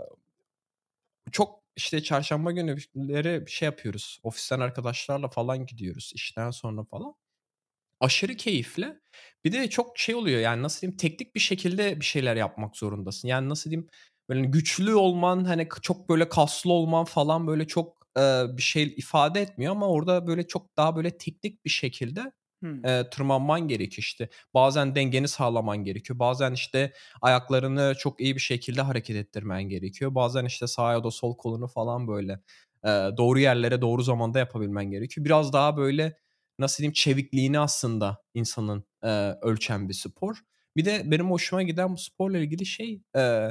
çok 1.33 1.63
işte 1.77 2.03
çarşamba 2.03 2.53
günleri 2.53 3.45
şey 3.51 3.67
yapıyoruz. 3.67 4.21
Ofisten 4.23 4.61
arkadaşlarla 4.61 5.29
falan 5.29 5.67
gidiyoruz. 5.67 6.13
işten 6.15 6.51
sonra 6.51 6.85
falan. 6.85 7.15
Aşırı 8.01 8.37
keyifli. 8.37 9.01
Bir 9.45 9.53
de 9.53 9.71
çok 9.71 9.99
şey 9.99 10.15
oluyor 10.15 10.41
yani 10.41 10.63
nasıl 10.63 10.81
diyeyim 10.81 10.97
teknik 10.97 11.35
bir 11.35 11.41
şekilde 11.41 12.01
bir 12.01 12.05
şeyler 12.05 12.37
yapmak 12.37 12.77
zorundasın. 12.77 13.29
Yani 13.29 13.49
nasıl 13.49 13.71
diyeyim 13.71 13.89
böyle 14.29 14.41
güçlü 14.41 14.95
olman 14.95 15.45
hani 15.45 15.69
çok 15.83 16.09
böyle 16.09 16.29
kaslı 16.29 16.73
olman 16.73 17.05
falan 17.05 17.47
böyle 17.47 17.67
çok 17.67 17.98
e, 18.19 18.45
bir 18.57 18.63
şey 18.63 18.83
ifade 18.97 19.41
etmiyor 19.41 19.73
ama 19.73 19.89
orada 19.89 20.27
böyle 20.27 20.47
çok 20.47 20.77
daha 20.77 20.97
böyle 20.97 21.19
teknik 21.19 21.65
bir 21.65 21.71
şekilde 21.71 22.33
Hmm. 22.63 22.85
e, 22.85 23.11
tırmanman 23.11 23.69
gerekiyor 23.69 23.99
işte. 24.03 24.29
Bazen 24.55 24.95
dengeni 24.95 25.29
sağlaman 25.29 25.85
gerekiyor. 25.85 26.19
Bazen 26.19 26.53
işte 26.53 26.93
ayaklarını 27.23 27.95
çok 27.99 28.21
iyi 28.21 28.35
bir 28.35 28.41
şekilde 28.41 28.83
hareket 28.83 29.17
ettirmen 29.17 29.63
gerekiyor. 29.69 30.15
Bazen 30.15 30.45
işte 30.45 30.67
sağ 30.67 30.93
ya 30.93 31.05
da 31.05 31.11
sol 31.11 31.37
kolunu 31.37 31.69
falan 31.69 32.09
böyle 32.09 32.33
e, 32.85 32.89
doğru 33.17 33.39
yerlere 33.39 33.81
doğru 33.81 34.03
zamanda 34.03 34.39
yapabilmen 34.39 34.91
gerekiyor. 34.91 35.25
Biraz 35.25 35.53
daha 35.53 35.77
böyle 35.77 36.17
nasıl 36.59 36.79
diyeyim 36.79 36.93
çevikliğini 36.93 37.59
aslında 37.59 38.23
insanın 38.35 38.85
e, 39.05 39.09
ölçen 39.43 39.89
bir 39.89 39.95
spor. 39.95 40.37
Bir 40.77 40.85
de 40.85 41.03
benim 41.05 41.31
hoşuma 41.31 41.63
giden 41.63 41.93
bu 41.93 41.99
sporla 41.99 42.39
ilgili 42.39 42.67
şey 42.67 43.03
e, 43.17 43.49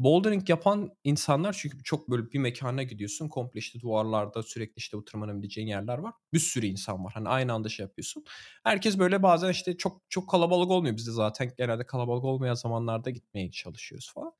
bouldering 0.00 0.48
yapan 0.50 0.90
insanlar 1.04 1.52
çünkü 1.52 1.82
çok 1.82 2.10
böyle 2.10 2.32
bir 2.32 2.38
mekana 2.38 2.82
gidiyorsun 2.82 3.28
komple 3.28 3.58
işte 3.60 3.80
duvarlarda 3.80 4.42
sürekli 4.42 4.78
işte 4.78 4.96
bu 4.98 5.04
tırmanabileceğin 5.04 5.68
yerler 5.68 5.98
var. 5.98 6.14
Bir 6.32 6.38
sürü 6.38 6.66
insan 6.66 7.04
var. 7.04 7.12
Hani 7.14 7.28
aynı 7.28 7.52
anda 7.52 7.68
şey 7.68 7.84
yapıyorsun. 7.86 8.24
Herkes 8.64 8.98
böyle 8.98 9.22
bazen 9.22 9.50
işte 9.50 9.76
çok 9.76 10.02
çok 10.08 10.30
kalabalık 10.30 10.70
olmuyor. 10.70 10.96
Bizde 10.96 11.10
zaten 11.12 11.52
genelde 11.58 11.86
kalabalık 11.86 12.24
olmayan 12.24 12.54
zamanlarda 12.54 13.10
gitmeye 13.10 13.50
çalışıyoruz 13.50 14.12
falan. 14.14 14.32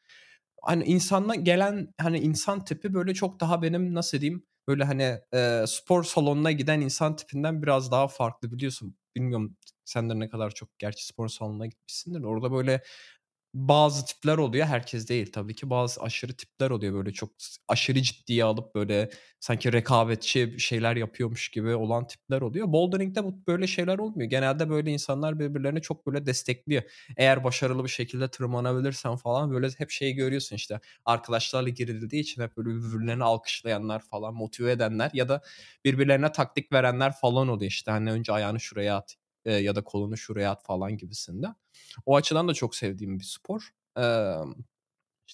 Hani 0.62 0.84
insanla 0.84 1.34
gelen 1.34 1.94
hani 2.00 2.18
insan 2.18 2.64
tipi 2.64 2.94
böyle 2.94 3.14
çok 3.14 3.40
daha 3.40 3.62
benim 3.62 3.94
nasıl 3.94 4.20
diyeyim 4.20 4.46
böyle 4.68 4.84
hani 4.84 5.18
e, 5.34 5.64
spor 5.66 6.04
salonuna 6.04 6.52
giden 6.52 6.80
insan 6.80 7.16
tipinden 7.16 7.62
biraz 7.62 7.90
daha 7.90 8.08
farklı 8.08 8.52
biliyorsun. 8.52 8.96
Bilmiyorum 9.16 9.56
sen 9.84 10.10
de 10.10 10.18
ne 10.18 10.28
kadar 10.28 10.50
çok 10.50 10.78
gerçi 10.78 11.06
spor 11.06 11.28
salonuna 11.28 11.66
gitmişsindir. 11.66 12.22
Orada 12.22 12.52
böyle 12.52 12.82
bazı 13.54 14.06
tipler 14.06 14.38
oluyor. 14.38 14.66
Herkes 14.66 15.08
değil 15.08 15.32
tabii 15.32 15.54
ki. 15.54 15.70
Bazı 15.70 16.02
aşırı 16.02 16.32
tipler 16.36 16.70
oluyor 16.70 16.94
böyle 16.94 17.12
çok 17.12 17.30
aşırı 17.68 18.02
ciddiye 18.02 18.44
alıp 18.44 18.74
böyle 18.74 19.10
sanki 19.40 19.72
rekabetçi 19.72 20.54
şeyler 20.58 20.96
yapıyormuş 20.96 21.48
gibi 21.48 21.74
olan 21.74 22.06
tipler 22.06 22.40
oluyor. 22.40 22.72
Bouldering'de 22.72 23.24
bu 23.24 23.46
böyle 23.46 23.66
şeyler 23.66 23.98
olmuyor. 23.98 24.30
Genelde 24.30 24.70
böyle 24.70 24.90
insanlar 24.90 25.38
birbirlerini 25.38 25.82
çok 25.82 26.06
böyle 26.06 26.26
destekliyor. 26.26 26.82
Eğer 27.16 27.44
başarılı 27.44 27.84
bir 27.84 27.88
şekilde 27.88 28.28
tırmanabilirsen 28.28 29.16
falan 29.16 29.50
böyle 29.50 29.68
hep 29.78 29.90
şey 29.90 30.12
görüyorsun 30.12 30.56
işte 30.56 30.80
arkadaşlarla 31.04 31.68
girildiği 31.68 32.22
için 32.22 32.42
hep 32.42 32.56
böyle 32.56 32.68
birbirlerini 32.68 33.24
alkışlayanlar 33.24 34.00
falan 34.00 34.34
motive 34.34 34.70
edenler 34.72 35.10
ya 35.14 35.28
da 35.28 35.42
birbirlerine 35.84 36.32
taktik 36.32 36.72
verenler 36.72 37.12
falan 37.12 37.48
oluyor 37.48 37.70
işte 37.70 37.90
hani 37.90 38.12
önce 38.12 38.32
ayağını 38.32 38.60
şuraya 38.60 38.96
at 38.96 39.19
e, 39.44 39.52
ya 39.54 39.76
da 39.76 39.84
kolunu 39.84 40.16
şuraya 40.16 40.50
at 40.50 40.64
falan 40.64 40.96
gibisinde. 40.96 41.46
O 42.06 42.16
açıdan 42.16 42.48
da 42.48 42.54
çok 42.54 42.76
sevdiğim 42.76 43.18
bir 43.18 43.24
spor. 43.24 43.70
Ee, 43.98 44.34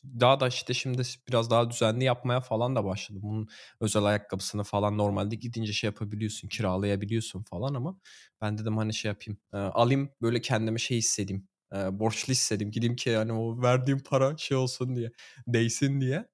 daha 0.05 0.41
da 0.41 0.49
işte 0.49 0.75
şimdi 0.75 1.03
biraz 1.29 1.51
daha 1.51 1.71
düzenli 1.71 2.05
yapmaya 2.05 2.41
falan 2.41 2.77
da 2.77 2.85
başladım. 2.85 3.23
Bunun 3.25 3.49
özel 3.81 4.05
ayakkabısını 4.05 4.65
falan 4.65 4.99
normalde 4.99 5.37
gidince 5.37 5.73
şey 5.73 5.89
yapabiliyorsun, 5.89 6.49
kiralayabiliyorsun 6.49 7.43
falan 7.43 7.75
ama 7.75 8.01
ben 8.41 8.59
dedim 8.59 8.77
hani 8.77 8.95
şey 8.95 9.09
yapayım, 9.09 9.39
e, 9.53 9.57
alayım 9.57 10.11
böyle 10.23 10.41
kendime 10.41 10.79
şey 10.79 10.99
hissedeyim, 10.99 11.49
e, 11.75 11.99
borçlu 11.99 12.31
hissedeyim. 12.33 12.71
Gideyim 12.71 12.97
ki 12.97 13.17
hani 13.17 13.33
o 13.33 13.63
verdiğim 13.63 13.99
para 14.01 14.37
şey 14.37 14.57
olsun 14.57 14.97
diye, 14.97 15.13
değsin 15.49 16.01
diye. 16.01 16.29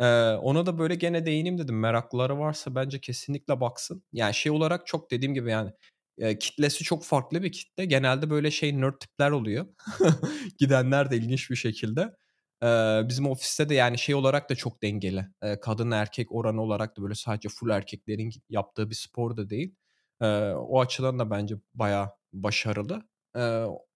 Ee, 0.00 0.04
ona 0.32 0.66
da 0.66 0.78
böyle 0.78 0.94
gene 0.94 1.26
değineyim 1.26 1.58
dedim. 1.58 1.80
Meraklıları 1.80 2.38
varsa 2.38 2.74
bence 2.74 3.00
kesinlikle 3.00 3.60
baksın. 3.60 4.02
Yani 4.12 4.34
şey 4.34 4.52
olarak 4.52 4.86
çok 4.86 5.10
dediğim 5.10 5.34
gibi 5.34 5.50
yani 5.50 5.72
Kitlesi 6.40 6.84
çok 6.84 7.04
farklı 7.04 7.42
bir 7.42 7.52
kitle. 7.52 7.84
Genelde 7.84 8.30
böyle 8.30 8.50
şey 8.50 8.80
nerd 8.80 8.98
tipler 9.00 9.30
oluyor. 9.30 9.66
Gidenler 10.58 11.10
de 11.10 11.16
ilginç 11.16 11.50
bir 11.50 11.56
şekilde. 11.56 12.12
Bizim 13.08 13.26
ofiste 13.26 13.68
de 13.68 13.74
yani 13.74 13.98
şey 13.98 14.14
olarak 14.14 14.50
da 14.50 14.54
çok 14.54 14.82
dengeli. 14.82 15.26
Kadın 15.62 15.90
erkek 15.90 16.32
oranı 16.32 16.62
olarak 16.62 16.96
da 16.96 17.02
böyle 17.02 17.14
sadece 17.14 17.48
full 17.48 17.70
erkeklerin 17.70 18.32
yaptığı 18.48 18.90
bir 18.90 18.94
spor 18.94 19.36
da 19.36 19.50
değil. 19.50 19.74
O 20.56 20.80
açıdan 20.80 21.18
da 21.18 21.30
bence 21.30 21.54
bayağı 21.74 22.10
başarılı. 22.32 23.02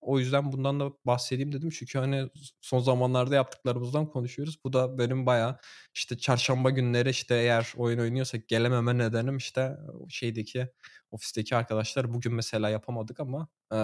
O 0.00 0.18
yüzden 0.18 0.52
bundan 0.52 0.80
da 0.80 0.92
bahsedeyim 1.04 1.52
dedim. 1.52 1.70
Çünkü 1.70 1.99
hani 1.99 2.28
son 2.61 2.78
zamanlarda 2.78 3.35
yaptıklarımızdan 3.35 4.06
konuşuyoruz. 4.08 4.58
Bu 4.64 4.73
da 4.73 4.99
benim 4.99 5.26
bayağı 5.26 5.58
işte 5.94 6.18
çarşamba 6.18 6.70
günleri 6.70 7.11
işte 7.11 7.35
eğer 7.35 7.73
oyun 7.76 7.99
oynuyorsak 7.99 8.49
gelememe 8.49 8.99
nedenim 8.99 9.37
işte 9.37 9.76
şeydeki 10.08 10.68
ofisteki 11.16 11.56
arkadaşlar 11.56 12.14
bugün 12.14 12.35
mesela 12.35 12.68
yapamadık 12.70 13.20
ama 13.20 13.49
eee, 13.73 13.78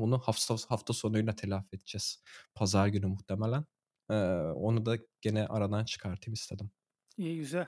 onu 0.00 0.18
hafta 0.18 0.56
hafta 0.68 0.92
sonuyla 0.92 1.32
telafi 1.36 1.76
edeceğiz. 1.76 2.22
Pazar 2.54 2.86
günü 2.88 3.06
muhtemelen. 3.06 3.64
Eee, 4.10 4.16
onu 4.56 4.86
da 4.86 4.98
gene 5.20 5.46
aradan 5.46 5.84
çıkartayım 5.84 6.34
istedim. 6.34 6.70
İyi 7.16 7.36
güzel. 7.38 7.66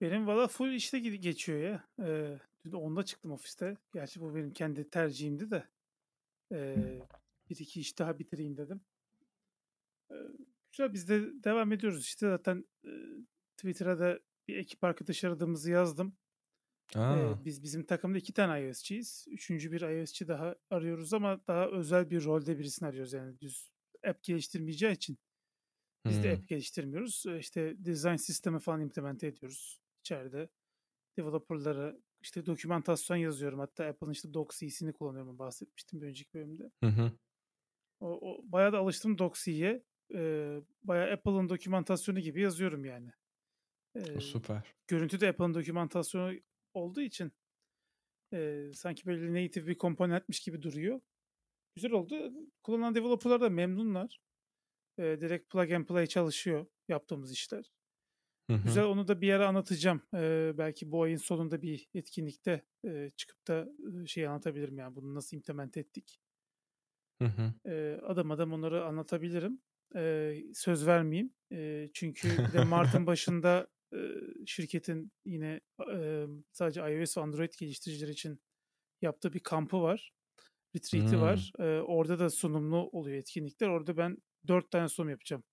Benim 0.00 0.26
valla 0.26 0.48
full 0.48 0.72
işte 0.72 0.98
geçiyor 0.98 1.60
ya. 1.60 1.88
Ee, 2.06 2.38
dün 2.64 2.72
10'da 2.72 3.02
çıktım 3.02 3.32
ofiste. 3.32 3.76
Gerçi 3.94 4.20
bu 4.20 4.34
benim 4.34 4.52
kendi 4.52 4.90
tercihimdi 4.90 5.50
de. 5.50 5.68
Ee, 6.52 6.98
bir 7.50 7.56
iki 7.56 7.80
iş 7.80 7.98
daha 7.98 8.18
bitireyim 8.18 8.56
dedim. 8.56 8.80
Ee, 10.10 10.14
güzel 10.72 10.92
biz 10.92 11.08
de 11.08 11.44
devam 11.44 11.72
ediyoruz 11.72 12.04
işte. 12.04 12.28
Zaten 12.28 12.64
e, 12.84 12.90
Twitter'a 13.56 13.98
da 13.98 14.20
bir 14.48 14.56
ekip 14.56 14.84
arkadaş 14.84 15.24
aradığımızı 15.24 15.70
yazdım. 15.70 16.16
Ee, 16.96 17.44
biz 17.44 17.62
bizim 17.62 17.86
takımda 17.86 18.18
iki 18.18 18.32
tane 18.32 18.66
iOS'çiyiz. 18.66 19.26
Üçüncü 19.28 19.72
bir 19.72 19.80
iOS'çi 19.80 20.28
daha 20.28 20.56
arıyoruz 20.70 21.12
ama 21.14 21.40
daha 21.46 21.66
özel 21.68 22.10
bir 22.10 22.24
rolde 22.24 22.58
birisini 22.58 22.88
arıyoruz. 22.88 23.12
Yani 23.12 23.40
düz 23.40 23.70
app 24.06 24.22
geliştirmeyeceği 24.22 24.92
için 24.92 25.18
biz 26.06 26.22
de 26.24 26.32
Hmm. 26.32 26.38
app 26.40 26.48
geliştirmiyoruz. 26.48 27.26
İşte 27.38 27.74
design 27.84 28.16
sistemi 28.16 28.60
falan 28.60 28.80
implemente 28.80 29.26
ediyoruz 29.26 29.80
içeride. 30.00 30.48
Developer'lara 31.18 31.96
işte 32.22 32.46
dokümantasyon 32.46 33.16
yazıyorum. 33.16 33.58
Hatta 33.58 33.86
Apple'ın 33.86 34.12
işte 34.12 34.34
DocC'sini 34.34 34.92
kullanıyorum. 34.92 35.38
Bahsetmiştim 35.38 36.00
bir 36.00 36.06
önceki 36.06 36.34
bölümde. 36.34 36.70
Hı 36.84 36.86
hı. 36.90 37.12
O, 38.00 38.08
o 38.30 38.40
bayağı 38.44 38.72
da 38.72 38.78
alıştım 38.78 39.18
DocC'ye. 39.18 39.84
Ee, 40.14 40.60
bayağı 40.82 41.12
Apple'ın 41.12 41.48
dokümantasyonu 41.48 42.20
gibi 42.20 42.40
yazıyorum 42.40 42.84
yani. 42.84 43.10
Ee, 43.94 44.16
O 44.16 44.20
süper. 44.20 44.74
görüntü 44.88 45.20
de 45.20 45.28
Apple'ın 45.28 45.54
dokümantasyonu 45.54 46.34
olduğu 46.74 47.00
için 47.00 47.32
e, 48.32 48.70
sanki 48.74 49.06
böyle 49.06 49.44
native 49.44 49.66
bir 49.66 49.78
komponentmiş 49.78 50.40
gibi 50.40 50.62
duruyor. 50.62 51.00
Güzel 51.74 51.92
oldu. 51.92 52.32
Kullanan 52.62 52.94
developerlar 52.94 53.40
da 53.40 53.50
memnunlar. 53.50 54.20
E, 54.98 55.02
direkt 55.02 55.52
plug 55.52 55.72
and 55.72 55.86
play 55.86 56.06
çalışıyor 56.06 56.66
yaptığımız 56.88 57.32
işler. 57.32 57.72
Hı 58.50 58.56
hı. 58.56 58.62
Güzel 58.64 58.84
onu 58.84 59.08
da 59.08 59.20
bir 59.20 59.32
ara 59.32 59.48
anlatacağım. 59.48 60.02
E, 60.14 60.52
belki 60.58 60.92
bu 60.92 61.02
ayın 61.02 61.16
sonunda 61.16 61.62
bir 61.62 61.88
etkinlikte 61.94 62.64
e, 62.84 63.10
çıkıp 63.16 63.46
da 63.48 63.68
şey 64.06 64.26
anlatabilirim 64.26 64.78
yani 64.78 64.96
bunu 64.96 65.14
nasıl 65.14 65.36
implement 65.36 65.76
ettik. 65.76 66.20
Hı 67.22 67.24
hı. 67.24 67.70
E, 67.70 68.00
adım 68.02 68.30
adım 68.30 68.52
onları 68.52 68.84
anlatabilirim. 68.84 69.60
E, 69.96 70.34
söz 70.54 70.86
vermeyeyim. 70.86 71.34
E, 71.52 71.88
çünkü 71.94 72.28
bir 72.28 72.52
de 72.52 72.64
Mart'ın 72.64 73.06
başında 73.06 73.68
e, 73.94 73.98
şirketin 74.46 75.12
yine 75.24 75.60
e, 75.92 76.26
sadece 76.52 76.80
iOS 76.80 77.18
ve 77.18 77.20
Android 77.20 77.52
geliştiricileri 77.58 78.10
için 78.10 78.40
yaptığı 79.02 79.32
bir 79.32 79.40
kampı 79.40 79.82
var. 79.82 80.12
Retreat'i 80.76 81.12
Hmm. 81.12 81.20
var. 81.20 81.52
E, 81.58 81.80
orada 81.80 82.18
da 82.18 82.30
sunumlu 82.30 82.76
oluyor 82.76 83.16
etkinlikler. 83.16 83.68
Orada 83.68 83.96
ben 83.96 84.18
dört 84.48 84.70
tane 84.70 84.88
sunum 84.88 85.10
yapacağım. 85.10 85.44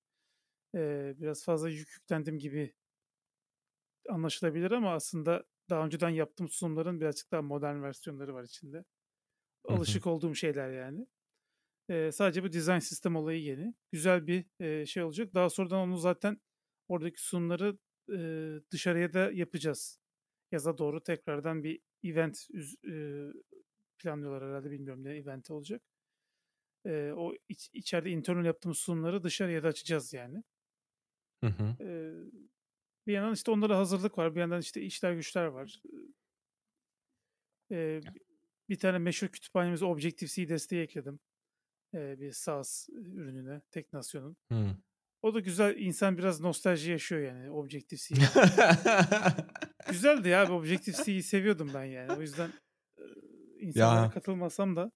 E, 0.75 1.13
biraz 1.17 1.45
fazla 1.45 1.69
yük 1.69 1.89
yüklendim 1.89 2.39
gibi 2.39 2.73
anlaşılabilir 4.09 4.71
ama 4.71 4.93
aslında 4.93 5.43
daha 5.69 5.85
önceden 5.85 6.09
yaptığım 6.09 6.49
sunumların 6.49 7.01
birazcık 7.01 7.31
daha 7.31 7.41
modern 7.41 7.81
versiyonları 7.81 8.33
var 8.33 8.43
içinde. 8.43 8.85
Alışık 9.67 10.07
olduğum 10.07 10.35
şeyler 10.35 10.71
yani. 10.71 11.07
Sadece 12.11 12.43
bu 12.43 12.53
design 12.53 12.79
sistem 12.79 13.15
olayı 13.15 13.43
yeni. 13.43 13.73
Güzel 13.91 14.27
bir 14.27 14.45
e, 14.59 14.85
şey 14.85 15.03
olacak. 15.03 15.33
Daha 15.33 15.49
sonradan 15.49 15.79
onu 15.79 15.97
zaten 15.97 16.41
oradaki 16.87 17.21
sunumları 17.23 17.77
e, 18.13 18.19
dışarıya 18.71 19.13
da 19.13 19.31
yapacağız. 19.31 19.99
Yaza 20.51 20.77
doğru 20.77 21.03
tekrardan 21.03 21.63
bir 21.63 21.79
event 22.03 22.47
e, 22.87 22.93
planlıyorlar 23.97 24.49
herhalde 24.49 24.71
bilmiyorum 24.71 25.03
ne 25.03 25.15
event 25.15 25.51
olacak. 25.51 25.81
E, 26.85 27.11
o 27.11 27.33
iç, 27.49 27.69
içeride 27.73 28.09
internal 28.09 28.45
yaptığımız 28.45 28.77
sunumları 28.77 29.23
dışarıya 29.23 29.63
da 29.63 29.67
açacağız 29.67 30.13
yani. 30.13 30.43
Hı 31.43 31.47
hı. 31.47 31.83
E, 31.83 31.89
bir 33.07 33.13
yandan 33.13 33.33
işte 33.33 33.51
onlara 33.51 33.77
hazırlık 33.77 34.17
var. 34.17 34.35
Bir 34.35 34.39
yandan 34.39 34.61
işte 34.61 34.81
işler 34.81 35.13
güçler 35.13 35.45
var. 35.45 35.81
E, 37.71 38.01
bir 38.69 38.79
tane 38.79 38.97
meşhur 38.97 39.27
kütüphanemize 39.27 39.85
Objective-C 39.85 40.49
desteği 40.49 40.81
ekledim. 40.81 41.19
E, 41.93 42.19
bir 42.19 42.31
SaaS 42.31 42.89
ürününe, 42.89 43.61
Teknasyon'un. 43.71 44.37
Hı. 44.51 44.77
O 45.27 45.33
da 45.33 45.39
güzel. 45.39 45.75
İnsan 45.77 46.17
biraz 46.17 46.41
nostalji 46.41 46.91
yaşıyor 46.91 47.21
yani 47.21 47.49
Objective-C'ye. 47.49 48.27
Güzeldi 49.89 50.29
ya. 50.29 50.45
Objective-C'yi 50.51 51.23
seviyordum 51.23 51.71
ben 51.73 51.83
yani. 51.85 52.11
O 52.11 52.21
yüzden 52.21 52.51
insanlara 53.59 54.01
Ya. 54.03 54.09
katılmasam 54.09 54.75
da 54.75 54.91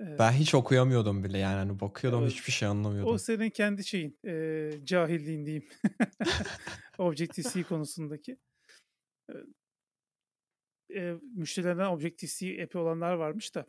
e, 0.00 0.18
ben 0.18 0.32
hiç 0.32 0.54
okuyamıyordum 0.54 1.24
bile 1.24 1.38
yani 1.38 1.54
hani 1.56 1.80
bakıyordum 1.80 2.22
Evet. 2.22 2.32
hiçbir 2.32 2.52
şey 2.52 2.68
o 2.68 2.70
anlamıyordum. 2.70 3.18
senin 3.18 3.50
kendi 3.50 3.84
şeyin. 3.84 4.18
E, 4.26 4.70
cahilliğin 4.84 5.46
diyeyim. 5.46 5.68
Objective-C 6.98 7.62
konusundaki. 7.62 8.38
E, 10.96 11.14
müşterilerden 11.34 11.86
Objective-C 11.90 12.62
app'i 12.62 12.78
olanlar 12.78 13.14
varmış 13.14 13.54
da 13.54 13.66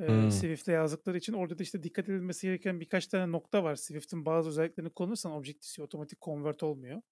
e, 0.00 0.06
Hmm. 0.08 0.30
Swift'le 0.30 0.68
yazdıkları 0.68 1.18
için 1.18 1.32
orada 1.32 1.58
da 1.58 1.62
işte 1.62 1.82
dikkat 1.82 2.08
edilmesi 2.08 2.46
gereken 2.46 2.80
birkaç 2.80 3.06
tane 3.06 3.32
nokta 3.32 3.64
var. 3.64 3.74
Swift'in 3.76 4.26
bazı 4.26 4.48
özelliklerini 4.48 4.90
kullanırsan 4.90 5.32
Objective-C 5.32 5.82
otomatik 5.82 6.20
convert 6.22 6.62
olmuyor. 6.62 7.02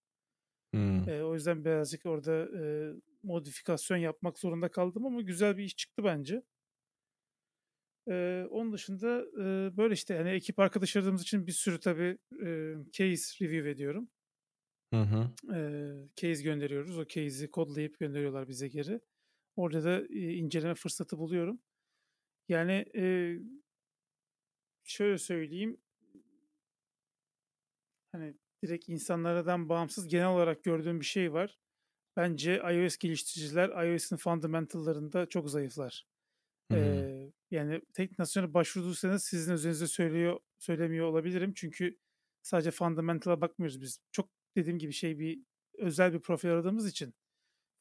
Hmm. 0.75 1.09
E, 1.09 1.23
o 1.25 1.35
yüzden 1.35 1.65
birazcık 1.65 2.07
orada 2.07 2.49
e, 2.59 2.93
modifikasyon 3.23 3.99
yapmak 3.99 4.39
zorunda 4.39 4.71
kaldım 4.71 5.07
ama 5.07 5.21
güzel 5.23 5.57
bir 5.57 5.65
iş 5.65 5.77
çıktı 5.77 6.05
bence. 6.05 6.43
E, 8.09 8.47
onun 8.51 8.73
dışında 8.73 9.25
e, 9.43 9.77
böyle 9.77 9.95
işte 9.95 10.15
yani 10.15 10.31
ekip 10.31 10.59
arkadaş 10.59 10.97
aradığımız 10.97 11.23
için 11.23 11.47
bir 11.47 11.53
sürü 11.53 11.81
tabii 11.81 12.19
e, 12.45 12.75
case 12.93 13.45
review 13.45 13.71
ediyorum. 13.71 14.09
Hı 14.95 15.03
hı. 15.03 15.31
E, 15.55 15.61
case 16.17 16.43
gönderiyoruz. 16.43 16.99
O 16.99 17.07
case'i 17.07 17.51
kodlayıp 17.51 17.99
gönderiyorlar 17.99 18.49
bize 18.49 18.69
geri. 18.69 19.01
Orada 19.57 19.85
da 19.85 20.03
e, 20.15 20.35
inceleme 20.35 20.75
fırsatı 20.75 21.19
buluyorum. 21.19 21.61
Yani 22.49 22.85
e, 22.97 23.05
şöyle 24.85 25.19
söyleyeyim. 25.19 25.81
Hani 28.13 28.35
direkt 28.65 28.89
insanlardan 28.89 29.69
bağımsız 29.69 30.09
genel 30.09 30.29
olarak 30.29 30.65
gördüğüm 30.65 31.01
bir 31.01 31.05
şey 31.05 31.33
var. 31.33 31.59
Bence 32.17 32.57
iOS 32.57 32.97
geliştiriciler 32.97 33.87
iOS'in 33.87 34.17
fundamentallarında 34.17 35.27
çok 35.27 35.51
zayıflar. 35.51 36.07
Ee, 36.73 37.33
yani 37.51 37.83
Teknasyon'a 37.95 38.55
başvurduysanız 38.55 39.25
sizin 39.25 39.53
üzerinize 39.53 39.87
söylüyor, 39.87 40.41
söylemiyor 40.59 41.07
olabilirim. 41.07 41.53
Çünkü 41.57 41.99
sadece 42.43 42.71
fundamental'a 42.71 43.41
bakmıyoruz 43.41 43.81
biz. 43.81 44.01
Çok 44.13 44.31
dediğim 44.57 44.79
gibi 44.79 44.93
şey 44.93 45.19
bir 45.19 45.41
özel 45.79 46.13
bir 46.13 46.21
profil 46.21 46.51
aradığımız 46.51 46.89
için 46.89 47.15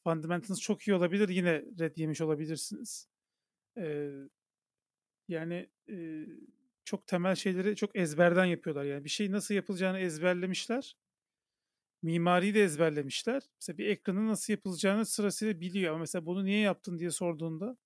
fundamental'ınız 0.04 0.60
çok 0.60 0.88
iyi 0.88 0.94
olabilir. 0.94 1.28
Yine 1.28 1.64
red 1.78 1.96
yemiş 1.96 2.20
olabilirsiniz. 2.20 3.08
Ee, 3.78 4.10
yani 5.28 5.70
e, 5.90 6.26
çok 6.84 7.06
temel 7.06 7.34
şeyleri 7.34 7.76
çok 7.76 7.96
ezberden 7.96 8.44
yapıyorlar. 8.44 8.84
Yani 8.84 9.04
bir 9.04 9.08
şey 9.10 9.32
nasıl 9.32 9.54
yapılacağını 9.54 9.98
ezberlemişler. 9.98 10.96
Mimariyi 12.02 12.54
de 12.54 12.62
ezberlemişler. 12.64 13.42
Mesela 13.60 13.78
bir 13.78 13.86
ekranın 13.86 14.28
nasıl 14.28 14.52
yapılacağını 14.52 15.06
sırasıyla 15.06 15.60
biliyor. 15.60 15.90
Ama 15.90 16.00
mesela 16.00 16.26
bunu 16.26 16.44
niye 16.44 16.58
yaptın 16.60 16.98
diye 16.98 17.10
sorduğunda 17.10 17.76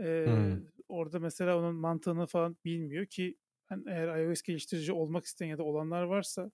e, 0.00 0.06
Hmm. 0.24 0.68
orada 0.88 1.18
mesela 1.20 1.58
onun 1.58 1.74
mantığını 1.74 2.26
falan 2.26 2.56
bilmiyor 2.64 3.06
ki 3.06 3.38
ben 3.70 3.84
eğer 3.88 4.18
iOS 4.24 4.42
geliştirici 4.42 4.92
olmak 4.92 5.24
isteyen 5.24 5.48
ya 5.50 5.58
da 5.58 5.62
olanlar 5.62 6.02
varsa 6.02 6.50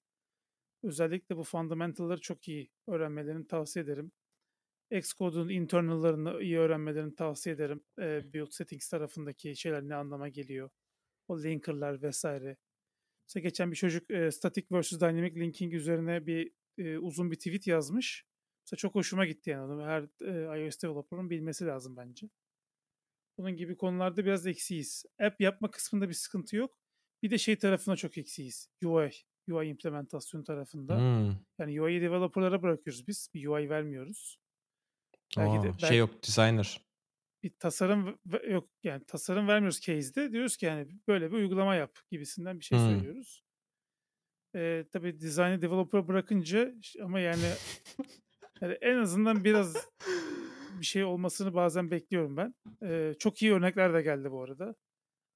özellikle 0.84 1.38
bu 1.38 1.44
fundamental'ları 1.44 2.22
çok 2.22 2.48
iyi 2.48 2.70
öğrenmelerini 2.88 3.46
tavsiye 3.48 3.84
ederim. 3.84 4.12
Xcode'un 4.98 5.48
internal'larını 5.48 6.42
iyi 6.42 6.58
öğrenmelerini 6.58 7.14
tavsiye 7.14 7.54
ederim. 7.54 7.84
E, 8.00 8.32
build 8.32 8.50
settings 8.50 8.88
tarafındaki 8.88 9.56
şeyler 9.56 9.82
ne 9.82 9.94
anlama 9.94 10.28
geliyor. 10.28 10.70
O 11.28 11.42
linker'lar 11.42 12.02
vesaire. 12.02 12.56
Mesela 13.28 13.42
geçen 13.42 13.70
bir 13.70 13.76
çocuk 13.76 14.10
e, 14.10 14.30
static 14.30 14.66
versus 14.72 15.00
dynamic 15.00 15.40
linking 15.40 15.74
üzerine 15.74 16.26
bir 16.26 16.52
e, 16.78 16.98
uzun 16.98 17.30
bir 17.30 17.36
tweet 17.36 17.66
yazmış. 17.66 18.24
Mesela 18.64 18.78
çok 18.78 18.94
hoşuma 18.94 19.26
gitti 19.26 19.50
yani. 19.50 19.72
Onu 19.72 19.86
her 19.86 20.02
e, 20.02 20.64
iOS 20.64 20.82
developer'ın 20.82 21.30
bilmesi 21.30 21.66
lazım 21.66 21.96
bence. 21.96 22.28
Bunun 23.38 23.56
gibi 23.56 23.76
konularda 23.76 24.24
biraz 24.24 24.46
eksiyiz. 24.46 25.04
App 25.20 25.40
yapma 25.40 25.70
kısmında 25.70 26.08
bir 26.08 26.14
sıkıntı 26.14 26.56
yok. 26.56 26.78
Bir 27.22 27.30
de 27.30 27.38
şey 27.38 27.58
tarafında 27.58 27.96
çok 27.96 28.18
eksiyiz. 28.18 28.68
UI, 28.84 29.10
UI 29.50 29.66
implementasyon 29.66 30.42
tarafında. 30.44 30.98
Hmm. 30.98 31.36
Yani 31.58 31.82
UI'yi 31.82 32.00
developer'lara 32.00 32.62
bırakıyoruz 32.62 33.08
biz. 33.08 33.28
Bir 33.34 33.46
UI 33.46 33.70
vermiyoruz. 33.70 34.38
Belki 35.38 35.58
Aa, 35.58 35.62
de 35.62 35.66
şey 35.72 35.78
belki 35.82 35.94
yok 35.94 36.22
designer. 36.26 36.80
bir 37.42 37.50
tasarım 37.58 38.18
ve- 38.26 38.46
yok 38.52 38.68
yani 38.82 39.04
tasarım 39.04 39.48
vermiyoruz 39.48 39.80
case'de. 39.80 40.32
Diyoruz 40.32 40.56
ki 40.56 40.66
yani 40.66 40.88
böyle 41.08 41.30
bir 41.32 41.36
uygulama 41.36 41.74
yap 41.74 41.98
gibisinden 42.10 42.60
bir 42.60 42.64
şey 42.64 42.78
Hmm. 42.78 42.86
söylüyoruz. 42.86 43.44
Ee, 44.56 44.84
tabii 44.92 45.20
dizaynı 45.20 45.62
developer'a 45.62 46.08
bırakınca 46.08 46.74
ş- 46.82 47.02
ama 47.02 47.20
yani, 47.20 47.42
yani 48.60 48.72
en 48.80 48.96
azından 48.96 49.44
biraz 49.44 49.76
bir 50.80 50.84
şey 50.86 51.04
olmasını 51.04 51.54
bazen 51.54 51.90
bekliyorum 51.90 52.36
ben. 52.36 52.54
Ee, 52.82 53.14
çok 53.18 53.42
iyi 53.42 53.52
örnekler 53.52 53.94
de 53.94 54.02
geldi 54.02 54.30
bu 54.30 54.42
arada. 54.42 54.74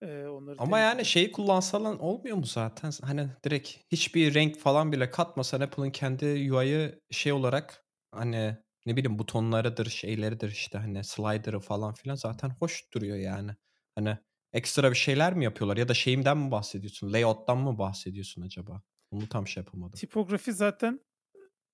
Ee, 0.03 0.07
onları 0.27 0.57
Ama 0.59 0.79
yani 0.79 0.83
deneyimledim. 0.85 1.05
şeyi 1.05 1.33
kullansalan 1.33 1.99
olmuyor 1.99 2.37
mu 2.37 2.45
zaten? 2.47 2.91
Hani 3.03 3.29
direkt 3.45 3.69
hiçbir 3.93 4.35
renk 4.35 4.59
falan 4.59 4.93
bile 4.93 5.11
katmasan 5.11 5.61
Apple'ın 5.61 5.91
kendi 5.91 6.53
UI'yı 6.53 7.01
şey 7.11 7.33
olarak 7.33 7.85
hani 8.13 8.57
ne 8.89 8.97
bileyim 8.97 9.19
butonlarıdır, 9.19 9.87
şeyleridir 9.87 10.51
işte 10.51 10.79
hani 10.79 11.05
slider'ı 11.05 11.61
falan 11.61 11.95
filan 11.95 12.15
zaten 12.15 12.51
hoş 12.51 12.93
duruyor 12.95 13.17
yani. 13.17 13.51
Hani 13.95 14.19
ekstra 14.53 14.91
bir 14.91 14.97
şeyler 14.97 15.35
mi 15.35 15.45
yapıyorlar 15.45 15.77
ya 15.77 15.89
da 15.89 15.95
şeyimden 15.95 16.39
mi 16.39 16.51
bahsediyorsun? 16.51 17.13
Layout'tan 17.13 17.59
mı 17.59 17.79
bahsediyorsun 17.79 18.43
acaba? 18.43 18.83
Bunu 19.13 19.29
tam 19.29 19.47
şey 19.47 19.61
yapamadım. 19.61 19.99
Tipografi 19.99 20.53
zaten 20.53 21.01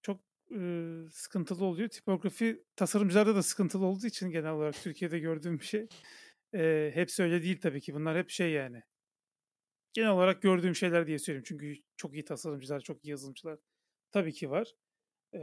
çok 0.02 0.20
e, 0.50 0.60
sıkıntılı 1.10 1.64
oluyor. 1.64 1.88
Tipografi 1.88 2.64
tasarımcılarda 2.76 3.34
da 3.34 3.42
sıkıntılı 3.42 3.86
olduğu 3.86 4.06
için 4.06 4.30
genel 4.30 4.50
olarak 4.50 4.74
Türkiye'de 4.74 5.18
gördüğüm 5.18 5.60
bir 5.60 5.64
şey. 5.64 5.88
E, 6.54 6.90
hepsi 6.94 7.22
öyle 7.22 7.42
değil 7.42 7.60
tabii 7.60 7.80
ki. 7.80 7.94
Bunlar 7.94 8.18
hep 8.18 8.30
şey 8.30 8.50
yani. 8.52 8.82
Genel 9.92 10.10
olarak 10.10 10.42
gördüğüm 10.42 10.74
şeyler 10.74 11.06
diye 11.06 11.18
söyleyeyim. 11.18 11.44
Çünkü 11.46 11.74
çok 11.96 12.14
iyi 12.14 12.24
tasarımcılar, 12.24 12.80
çok 12.80 13.04
iyi 13.04 13.10
yazılımcılar 13.10 13.58
tabii 14.10 14.32
ki 14.32 14.50
var. 14.50 14.74
E, 15.34 15.40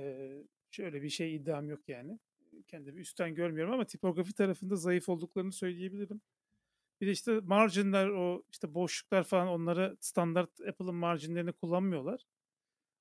şöyle 0.72 1.01
bir 1.01 1.10
şey 1.10 1.36
iddiam 1.36 1.70
yok 1.70 1.90
yani. 1.90 2.20
Kendimi 2.68 3.01
üstten 3.01 3.36
görmüyorum 3.36 3.74
ama 3.74 3.86
tipografi 3.86 4.34
tarafında 4.34 4.75
zayıf 4.75 5.10
olduklarını 5.10 5.51
söyleyebilirim. 5.51 6.22
Bir 7.01 7.08
de 7.08 7.12
işte 7.12 7.40
marginler, 7.40 8.08
o 8.10 8.44
işte 8.51 8.74
boşluklar 8.74 9.24
falan 9.24 9.48
onları 9.48 9.98
standart 10.00 10.62
Apple'ın 10.62 10.96
marginlerini 10.96 11.54
kullanmıyorlar. 11.54 12.22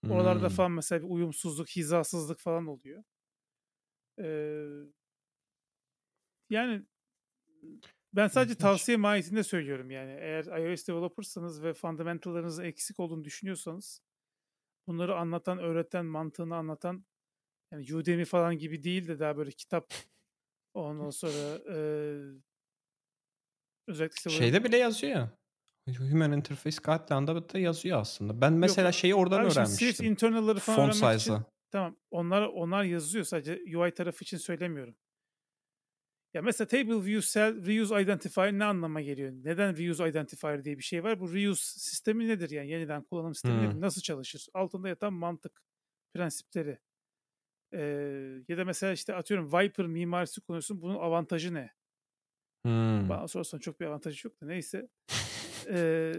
Oralarda 0.09 0.49
Hmm. 0.49 0.55
falan 0.55 0.73
mesela 0.73 1.03
bir 1.03 1.09
uyumsuzluk, 1.09 1.69
hizasızlık 1.69 2.39
falan 2.41 2.67
oluyor. 2.67 3.05
Ee, 4.19 4.91
yani 6.50 6.83
ben 8.12 8.29
sadece 8.29 8.55
tavsiye 8.55 8.97
mahiyetinde 8.97 9.43
söylüyorum 9.43 9.91
yani. 9.91 10.11
Eğer 10.11 10.45
iOS 10.45 10.89
developersanız 10.89 11.62
ve 11.62 11.75
fundamentallarınızın 11.75 12.65
eksik 12.65 13.00
olduğunu 13.00 13.25
düşünüyorsanız 13.25 14.03
bunları 14.87 15.17
anlatan, 15.17 15.59
öğreten, 15.59 16.07
mantığını 16.07 16.57
anlatan 16.57 17.05
yani 17.73 17.95
Udemy 17.95 18.25
falan 18.25 18.59
gibi 18.59 18.83
değil 18.83 19.09
de 19.09 19.19
daha 19.19 19.37
böyle 19.37 19.50
kitap 19.50 19.95
ondan 20.75 21.11
sonra 21.21 21.59
e, 21.75 21.79
özellikle 23.87 24.15
işte 24.17 24.31
Şeyde 24.31 24.65
bile 24.65 24.77
yazıyor 24.77 25.12
ya. 25.12 25.31
Human 25.99 26.33
Interface 26.33 26.77
Guide'larında 26.85 27.49
da 27.55 27.59
yazıyor 27.59 28.00
aslında. 28.00 28.41
Ben 28.41 28.50
yok 28.50 28.61
mesela 28.61 28.93
şeyi 28.93 29.15
oradan 29.15 29.49
şimdi 29.49 29.52
Swift 29.69 29.83
öğrenmiştim. 29.83 30.06
internal'ları 30.06 30.59
falan 30.59 30.76
Font 30.76 30.95
öğrenmek 30.95 31.21
için 31.21 31.33
size'ı. 31.33 31.45
tamam 31.71 31.97
onlar 32.11 32.43
onlar 32.43 32.85
yazıyor 32.85 33.25
sadece 33.25 33.63
UI 33.76 33.95
tarafı 33.95 34.25
için 34.25 34.37
söylemiyorum. 34.37 34.97
Ya 36.35 36.43
mesela 36.43 36.69
table 36.69 37.04
view 37.04 37.21
cell 37.33 37.67
reuse 37.67 38.02
identifier 38.02 38.52
ne 38.52 38.65
anlama 38.65 39.00
geliyor? 39.00 39.33
Neden 39.33 39.76
reuse 39.76 40.09
identifier 40.09 40.65
diye 40.65 40.78
bir 40.78 40.83
şey 40.83 41.04
var? 41.04 41.21
Bu 41.21 41.35
reuse 41.35 41.80
sistemi 41.80 42.28
nedir 42.28 42.50
yani? 42.50 42.71
Yeniden 42.71 43.02
kullanım 43.02 43.35
sistemi 43.35 43.61
Hmm. 43.63 43.69
nedir? 43.69 43.80
Nasıl 43.80 44.00
çalışır? 44.02 44.47
Altında 44.54 44.89
yatan 44.89 45.13
mantık, 45.13 45.63
prensipleri. 46.15 46.78
Ee, 47.75 48.43
ya 48.49 48.59
da 48.59 48.65
mesela 48.65 48.93
işte 48.93 49.15
atıyorum 49.15 49.52
Viper 49.52 49.87
mimarisi 49.87 50.41
kullanıyorsun. 50.41 50.83
Bunun 50.83 50.95
avantajı 50.95 51.54
ne? 51.54 51.71
Hmm. 52.65 53.09
Bana 53.09 53.28
sorarsan 53.28 53.59
çok 53.59 53.80
bir 53.80 53.87
avantajı 53.87 54.28
yok 54.28 54.41
da 54.41 54.47
neyse. 54.47 54.89
Ee, 55.71 56.15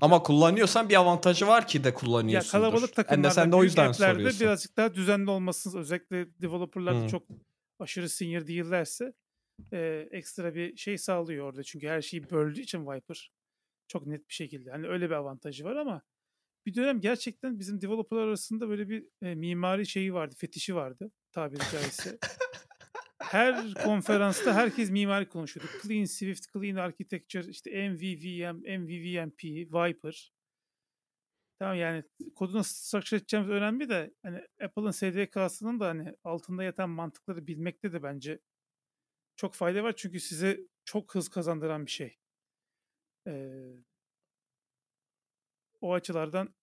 Ama 0.00 0.22
kullanıyorsan 0.22 0.88
bir 0.88 0.94
avantajı 0.94 1.46
var 1.46 1.66
ki 1.66 1.78
de 1.78 1.88
ya 1.88 1.94
kullanıyorsundur. 1.94 2.52
kalabalık 2.52 2.94
takımlarda, 2.96 3.30
sen 3.30 3.52
de 3.52 3.56
o 3.56 3.64
yüzden 3.64 3.92
soruyorsun. 3.92 4.40
birazcık 4.46 4.76
daha 4.76 4.94
düzenli 4.94 5.30
olmasını 5.30 5.80
özellikle 5.80 6.26
developerlar 6.42 6.94
da 6.94 7.00
Hmm. 7.00 7.06
çok 7.06 7.22
aşırı 7.78 8.08
senior 8.08 8.46
değillerse 8.46 9.12
e, 9.72 10.08
ekstra 10.10 10.54
bir 10.54 10.76
şey 10.76 10.98
sağlıyor 10.98 11.46
orada. 11.46 11.62
Çünkü 11.62 11.88
her 11.88 12.02
şeyi 12.02 12.30
böldüğü 12.30 12.60
için 12.60 12.86
Viper 12.86 13.32
çok 13.88 14.06
net 14.06 14.28
bir 14.28 14.34
şekilde. 14.34 14.70
Hani 14.70 14.88
öyle 14.88 15.10
bir 15.10 15.14
avantajı 15.14 15.64
var 15.64 15.76
ama 15.76 16.02
bir 16.66 16.74
dönem 16.74 17.00
gerçekten 17.00 17.58
bizim 17.58 17.80
developerlar 17.80 18.26
arasında 18.26 18.68
böyle 18.68 18.88
bir 18.88 19.06
e, 19.22 19.34
mimari 19.34 19.86
şeyi 19.86 20.14
vardı, 20.14 20.34
fetişi 20.38 20.74
vardı 20.74 21.10
tabiri 21.32 21.62
caizse. 21.72 22.18
Her 23.18 23.74
konferansta 23.74 24.54
herkes 24.54 24.90
mimari 24.90 25.28
konuşuyordu. 25.28 25.70
Clean 25.82 26.04
Swift, 26.04 26.52
Clean 26.52 26.76
Architecture, 26.76 27.48
işte 27.48 27.88
MVVM, 27.90 28.56
MVVMP, 28.78 29.44
Viper. 29.44 30.32
Tamam 31.58 31.76
yani 31.76 32.04
kodu 32.34 32.54
nasıl 32.56 32.74
structure 32.74 33.18
edeceğimiz 33.20 33.50
önemli 33.50 33.88
de 33.88 34.14
hani 34.22 34.36
Apple'ın 34.62 34.90
SDK'sının 34.90 35.80
da 35.80 35.88
hani 35.88 36.14
altında 36.24 36.62
yatan 36.64 36.90
mantıkları 36.90 37.46
bilmekte 37.46 37.92
de 37.92 38.02
bence 38.02 38.40
çok 39.36 39.54
fayda 39.54 39.82
var. 39.82 39.94
Çünkü 39.96 40.20
size 40.20 40.60
çok 40.84 41.14
hız 41.14 41.28
kazandıran 41.28 41.86
bir 41.86 41.90
şey. 41.90 42.18
Ee, 43.26 43.72
o 45.86 45.94
açılardan 45.94 46.54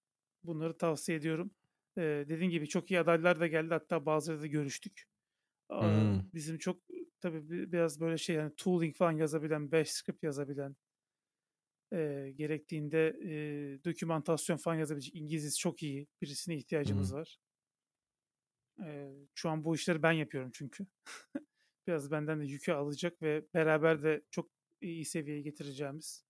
bunları 0.43 0.77
tavsiye 0.77 1.17
ediyorum. 1.17 1.51
Ee, 1.97 2.25
dediğim 2.29 2.51
gibi 2.51 2.67
çok 2.67 2.91
iyi 2.91 2.99
adaylar 2.99 3.39
da 3.39 3.47
geldi. 3.47 3.73
Hatta 3.73 4.05
bazıları 4.05 4.41
da 4.41 4.47
görüştük. 4.47 5.03
Hmm. 5.71 6.19
Bizim 6.33 6.57
çok 6.57 6.77
tabii 7.21 7.49
bi- 7.49 7.71
biraz 7.71 7.99
böyle 8.01 8.17
şey 8.17 8.35
yani 8.35 8.55
tooling 8.57 8.95
falan 8.95 9.11
yazabilen, 9.11 9.71
bash 9.71 9.89
script 9.89 10.23
yazabilen, 10.23 10.75
e, 11.93 12.31
gerektiğinde 12.35 13.07
e, 13.23 13.33
dokümantasyon 13.85 14.57
falan 14.57 14.75
yazabilecek 14.75 15.15
İngilizcesi 15.15 15.57
çok 15.57 15.83
iyi 15.83 16.07
birisine 16.21 16.55
ihtiyacımız 16.57 17.11
Hmm. 17.11 17.17
var. 17.17 17.37
E, 18.85 19.13
şu 19.35 19.49
an 19.49 19.65
bu 19.65 19.75
işleri 19.75 20.03
ben 20.03 20.11
yapıyorum 20.11 20.51
çünkü. 20.53 20.87
Biraz 21.87 22.11
benden 22.11 22.39
de 22.41 22.45
yükü 22.45 22.71
alacak 22.71 23.21
ve 23.21 23.45
beraber 23.53 24.03
de 24.03 24.21
çok 24.31 24.51
iyi 24.81 25.05
seviyeye 25.05 25.41
getireceğimiz 25.41 26.25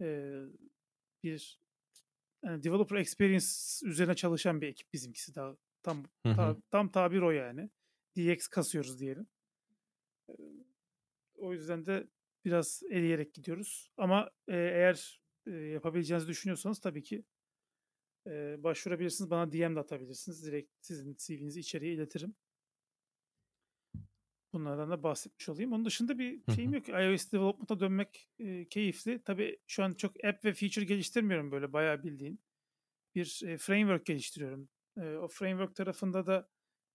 e, 0.00 0.34
bir 1.24 1.60
yani 2.44 2.62
developer 2.62 2.96
experience 2.96 3.46
üzerine 3.84 4.14
çalışan 4.14 4.60
bir 4.60 4.68
ekip 4.68 4.92
bizimkisi 4.92 5.34
daha 5.34 5.56
tam 5.82 6.04
Hı 6.22 6.28
hı. 6.28 6.36
ta- 6.36 6.56
tam 6.70 6.90
tabir 6.90 7.22
o 7.22 7.30
yani. 7.30 7.70
DX 8.16 8.48
kasıyoruz 8.48 9.00
diyelim. 9.00 9.26
O 11.34 11.52
yüzden 11.52 11.86
de 11.86 12.08
biraz 12.44 12.82
eleyerek 12.90 13.34
gidiyoruz. 13.34 13.90
Ama 13.96 14.30
e, 14.48 14.56
eğer 14.56 15.20
e, 15.46 15.50
yapabileceğinizi 15.50 16.28
düşünüyorsanız 16.28 16.80
tabii 16.80 17.02
ki 17.02 17.24
e, 18.26 18.62
başvurabilirsiniz. 18.62 19.30
Bana 19.30 19.52
DM 19.52 19.76
de 19.76 19.80
atabilirsiniz. 19.80 20.46
Direkt 20.46 20.72
sizin 20.80 21.16
CV'nizi 21.18 21.60
içeriye 21.60 21.94
iletirim. 21.94 22.34
Bunlardan 24.52 24.90
da 24.90 25.02
bahsetmiş 25.02 25.48
olayım. 25.48 25.72
Onun 25.72 25.84
dışında 25.84 26.18
bir 26.18 26.40
şeyim 26.54 26.74
yok. 26.74 26.88
iOS 26.88 27.32
development'a 27.32 27.80
dönmek 27.80 28.28
e, 28.38 28.68
keyifli. 28.68 29.22
Tabii 29.24 29.58
şu 29.66 29.84
an 29.84 29.94
çok 29.94 30.24
app 30.24 30.44
ve 30.44 30.52
feature 30.52 30.84
geliştirmiyorum 30.84 31.52
böyle 31.52 31.72
bayağı 31.72 32.02
bildiğin. 32.02 32.40
Bir 33.14 33.42
e, 33.46 33.56
framework 33.56 34.06
geliştiriyorum. 34.06 34.68
E, 34.96 35.16
o 35.16 35.28
framework 35.28 35.76
tarafında 35.76 36.26
da 36.26 36.48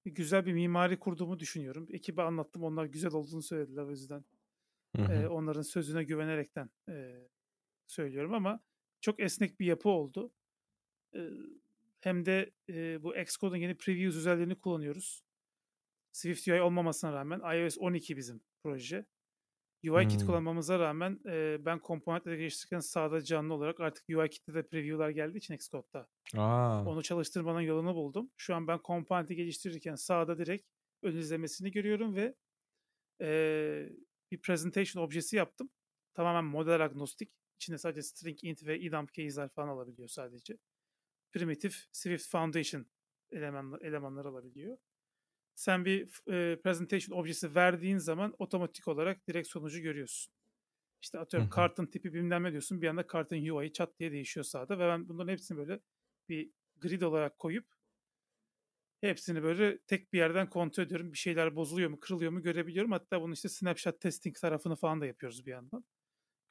güzel 0.06 0.46
bir 0.46 0.54
mimari 0.54 1.00
kurduğumu 1.00 1.40
düşünüyorum. 1.40 1.88
Ekibe 1.92 2.22
anlattım. 2.22 2.64
Onlar 2.64 2.86
güzel 2.86 3.14
olduğunu 3.14 3.42
söylediler 3.42 3.84
o 3.84 3.90
yüzden. 3.90 4.26
E, 4.98 5.28
onların 5.28 5.62
sözüne 5.62 6.04
güvenerekten 6.04 6.70
e, 6.90 7.28
söylüyorum 7.88 8.34
ama 8.34 8.60
çok 9.02 9.20
esnek 9.20 9.60
bir 9.60 9.66
yapı 9.66 9.90
oldu. 9.90 10.34
E, 11.16 11.30
hem 12.00 12.26
de 12.26 12.52
e, 12.70 13.04
bu 13.04 13.16
Xcode'un 13.16 13.58
yeni 13.62 13.76
previews 13.76 14.16
özelliğini 14.16 14.56
kullanıyoruz. 14.56 15.23
Swift 16.14 16.48
UI 16.48 16.62
olmamasına 16.62 17.14
rağmen 17.14 17.40
iOS 17.58 17.78
12 17.78 18.18
bizim 18.18 18.42
proje. 18.64 19.06
UIKit 19.90 20.20
Hmm. 20.20 20.28
kullanmamıza 20.28 20.80
rağmen 20.80 21.20
e, 21.26 21.58
ben 21.66 21.80
komponentleri 21.80 22.38
geliştirirken 22.38 22.80
sağda 22.80 23.22
canlı 23.24 23.54
olarak 23.54 23.80
artık 23.80 24.10
UIKit'te 24.10 24.54
de 24.54 24.68
preview'lar 24.68 25.10
geldiği 25.10 25.38
için 25.38 25.54
Xcode'da. 25.54 26.08
Aa. 26.38 26.86
Onu 26.86 27.04
çalıştırmanın 27.04 27.62
yolunu 27.62 27.96
buldum. 27.96 28.32
Şu 28.38 28.56
an 28.56 28.68
ben 28.68 28.80
komponenti 28.82 29.36
geliştirirken 29.36 29.96
sağda 29.96 30.38
direkt 30.38 30.68
ön 31.04 31.18
izlemesini 31.18 31.72
görüyorum 31.72 32.16
ve 32.16 32.36
e, 33.22 33.90
bir 34.32 34.42
presentation 34.42 35.04
objesi 35.04 35.36
yaptım. 35.36 35.70
Tamamen 36.14 36.44
model 36.46 36.86
agnostik. 36.86 37.32
İçinde 37.56 37.78
sadece 37.78 38.02
string 38.02 38.44
int 38.44 38.66
ve 38.66 38.80
idump 38.80 39.14
case'ler 39.14 39.50
falan 39.50 39.68
alabiliyor 39.68 40.08
sadece. 40.10 40.58
Primitif 41.32 41.86
Swift 41.92 42.30
Foundation 42.30 42.86
elemanlar, 43.32 43.82
elemanlar 43.82 44.26
alabiliyor. 44.26 44.78
Sen 45.56 45.86
bir 45.86 46.02
e, 46.32 46.62
presentation 46.62 47.20
objesi 47.20 47.56
verdiğin 47.56 47.98
zaman 47.98 48.36
otomatik 48.40 48.88
olarak 48.88 49.28
direkt 49.28 49.48
sonucu 49.48 49.82
görüyorsun. 49.82 50.34
İşte 51.02 51.20
atıyorum 51.20 51.50
Hı 51.50 51.52
hı. 51.52 51.56
kartın 51.56 51.86
tipi 51.86 52.14
bilmem 52.14 52.44
ne 52.44 52.52
diyorsun. 52.52 52.82
Bir 52.82 52.88
anda 52.88 53.08
kartın 53.08 53.50
UI'yi 53.50 53.74
çat 53.74 54.00
diye 54.00 54.12
değişiyor 54.12 54.44
sağda 54.44 54.80
ve 54.80 54.88
ben 54.88 55.10
bunların 55.10 55.32
hepsini 55.32 55.58
böyle 55.58 55.80
bir 56.30 56.52
grid 56.82 57.02
olarak 57.02 57.40
koyup 57.40 57.68
hepsini 59.02 59.44
böyle 59.44 59.80
tek 59.88 60.14
bir 60.14 60.18
yerden 60.18 60.50
kontrol 60.50 60.84
ediyorum. 60.84 61.14
Bir 61.14 61.18
şeyler 61.18 61.56
bozuluyor 61.56 61.90
mu, 61.90 62.00
kırılıyor 62.00 62.32
mu 62.32 62.42
görebiliyorum. 62.42 62.92
Hatta 62.92 63.22
bunu 63.22 63.34
işte 63.34 63.50
snapshot 63.50 64.02
testing 64.02 64.38
tarafını 64.40 64.76
falan 64.76 65.02
da 65.02 65.06
yapıyoruz 65.06 65.46
bir 65.46 65.52
yandan. 65.52 65.86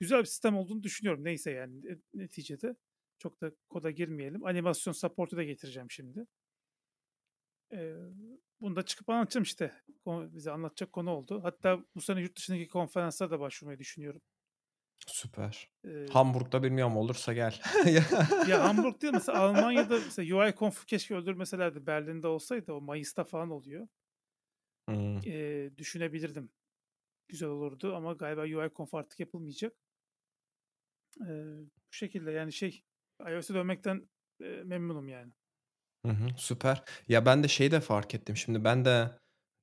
Güzel 0.01 0.21
bir 0.21 0.25
sistem 0.25 0.57
olduğunu 0.57 0.83
düşünüyorum. 0.83 1.25
Neyse 1.25 1.51
yani 1.51 1.89
e, 1.93 1.99
neticede 2.15 2.77
çok 3.19 3.41
da 3.41 3.53
koda 3.69 3.91
girmeyelim. 3.91 4.45
Animasyon 4.47 4.95
support'u 4.95 5.37
da 5.37 5.43
getireceğim 5.45 5.91
şimdi. 5.91 6.27
Ee, 7.73 7.95
bunu 8.61 8.77
da 8.77 8.83
çıkıp 8.83 9.11
anlatacağım 9.11 9.43
işte. 9.43 9.73
Bize 10.07 10.51
anlatacak 10.51 10.93
konu 10.93 11.11
oldu. 11.11 11.41
Hatta 11.43 11.85
bu 11.95 12.01
sene 12.01 12.21
yurt 12.21 12.37
dışındaki 12.37 12.69
konferanslara 12.69 13.31
da 13.31 13.41
başvurmayı 13.41 13.79
düşünüyorum. 13.79 14.23
Süper. 15.07 15.71
Ee, 15.85 16.07
Hamburg'da 16.11 16.63
bilmiyorum 16.63 16.97
olursa 16.97 17.33
gel. 17.33 17.61
ya 18.49 18.65
Hamburg 18.65 19.03
değil 19.03 19.13
mesela 19.13 19.39
Almanya'da 19.39 19.95
mesela 19.95 20.37
UI 20.37 20.55
Conf 20.59 20.87
keşke 20.87 21.15
öldürmeselerdi. 21.15 21.87
Berlin'de 21.87 22.27
olsaydı 22.27 22.73
o 22.73 22.81
Mayıs'ta 22.81 23.25
falan 23.25 23.51
oluyor. 23.51 23.89
Hmm. 24.89 25.19
Ee, 25.27 25.71
düşünebilirdim. 25.79 26.51
Güzel 27.29 27.49
olurdu 27.49 27.97
ama 27.97 28.13
galiba 28.13 28.43
UI 28.43 28.71
Conf 28.77 28.95
artık 28.95 29.21
yapılmayacak. 29.21 29.73
Ee, 31.21 31.57
bu 31.89 31.93
şekilde 31.93 32.31
yani 32.31 32.53
şey 32.53 32.85
iOS'e 33.21 33.55
dönmekten 33.55 34.09
e, 34.41 34.45
memnunum 34.45 35.09
yani. 35.09 35.33
Hı 36.07 36.13
hı, 36.13 36.27
süper. 36.37 36.83
Ya 37.09 37.27
ben 37.27 37.43
de 37.45 37.49
şeyi 37.49 37.71
de 37.71 37.81
fark 37.81 38.15
ettim. 38.15 38.37
Şimdi 38.37 38.65
ben 38.65 38.85
de 38.85 39.11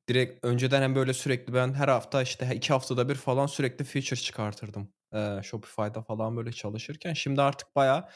direkt 0.10 0.46
önceden 0.46 0.82
hem 0.82 0.96
böyle 0.96 1.14
sürekli 1.14 1.54
ben 1.54 1.74
her 1.74 1.88
hafta 1.88 2.22
işte 2.22 2.52
iki 2.56 2.74
haftada 2.74 3.10
bir 3.10 3.16
falan 3.16 3.46
sürekli 3.48 3.86
feature 3.86 4.20
çıkartırdım. 4.20 4.94
Ee, 5.14 5.40
Shopify'da 5.44 6.02
falan 6.02 6.38
böyle 6.38 6.52
çalışırken. 6.52 7.14
Şimdi 7.14 7.42
artık 7.42 7.76
bayağı 7.76 8.10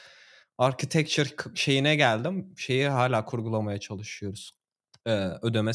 architecture 0.57 1.29
şeyine 1.55 1.95
geldim. 1.95 2.53
Şeyi 2.57 2.87
hala 2.89 3.25
kurgulamaya 3.25 3.79
çalışıyoruz. 3.79 4.51
Ee, 5.07 5.29
ödeme 5.41 5.73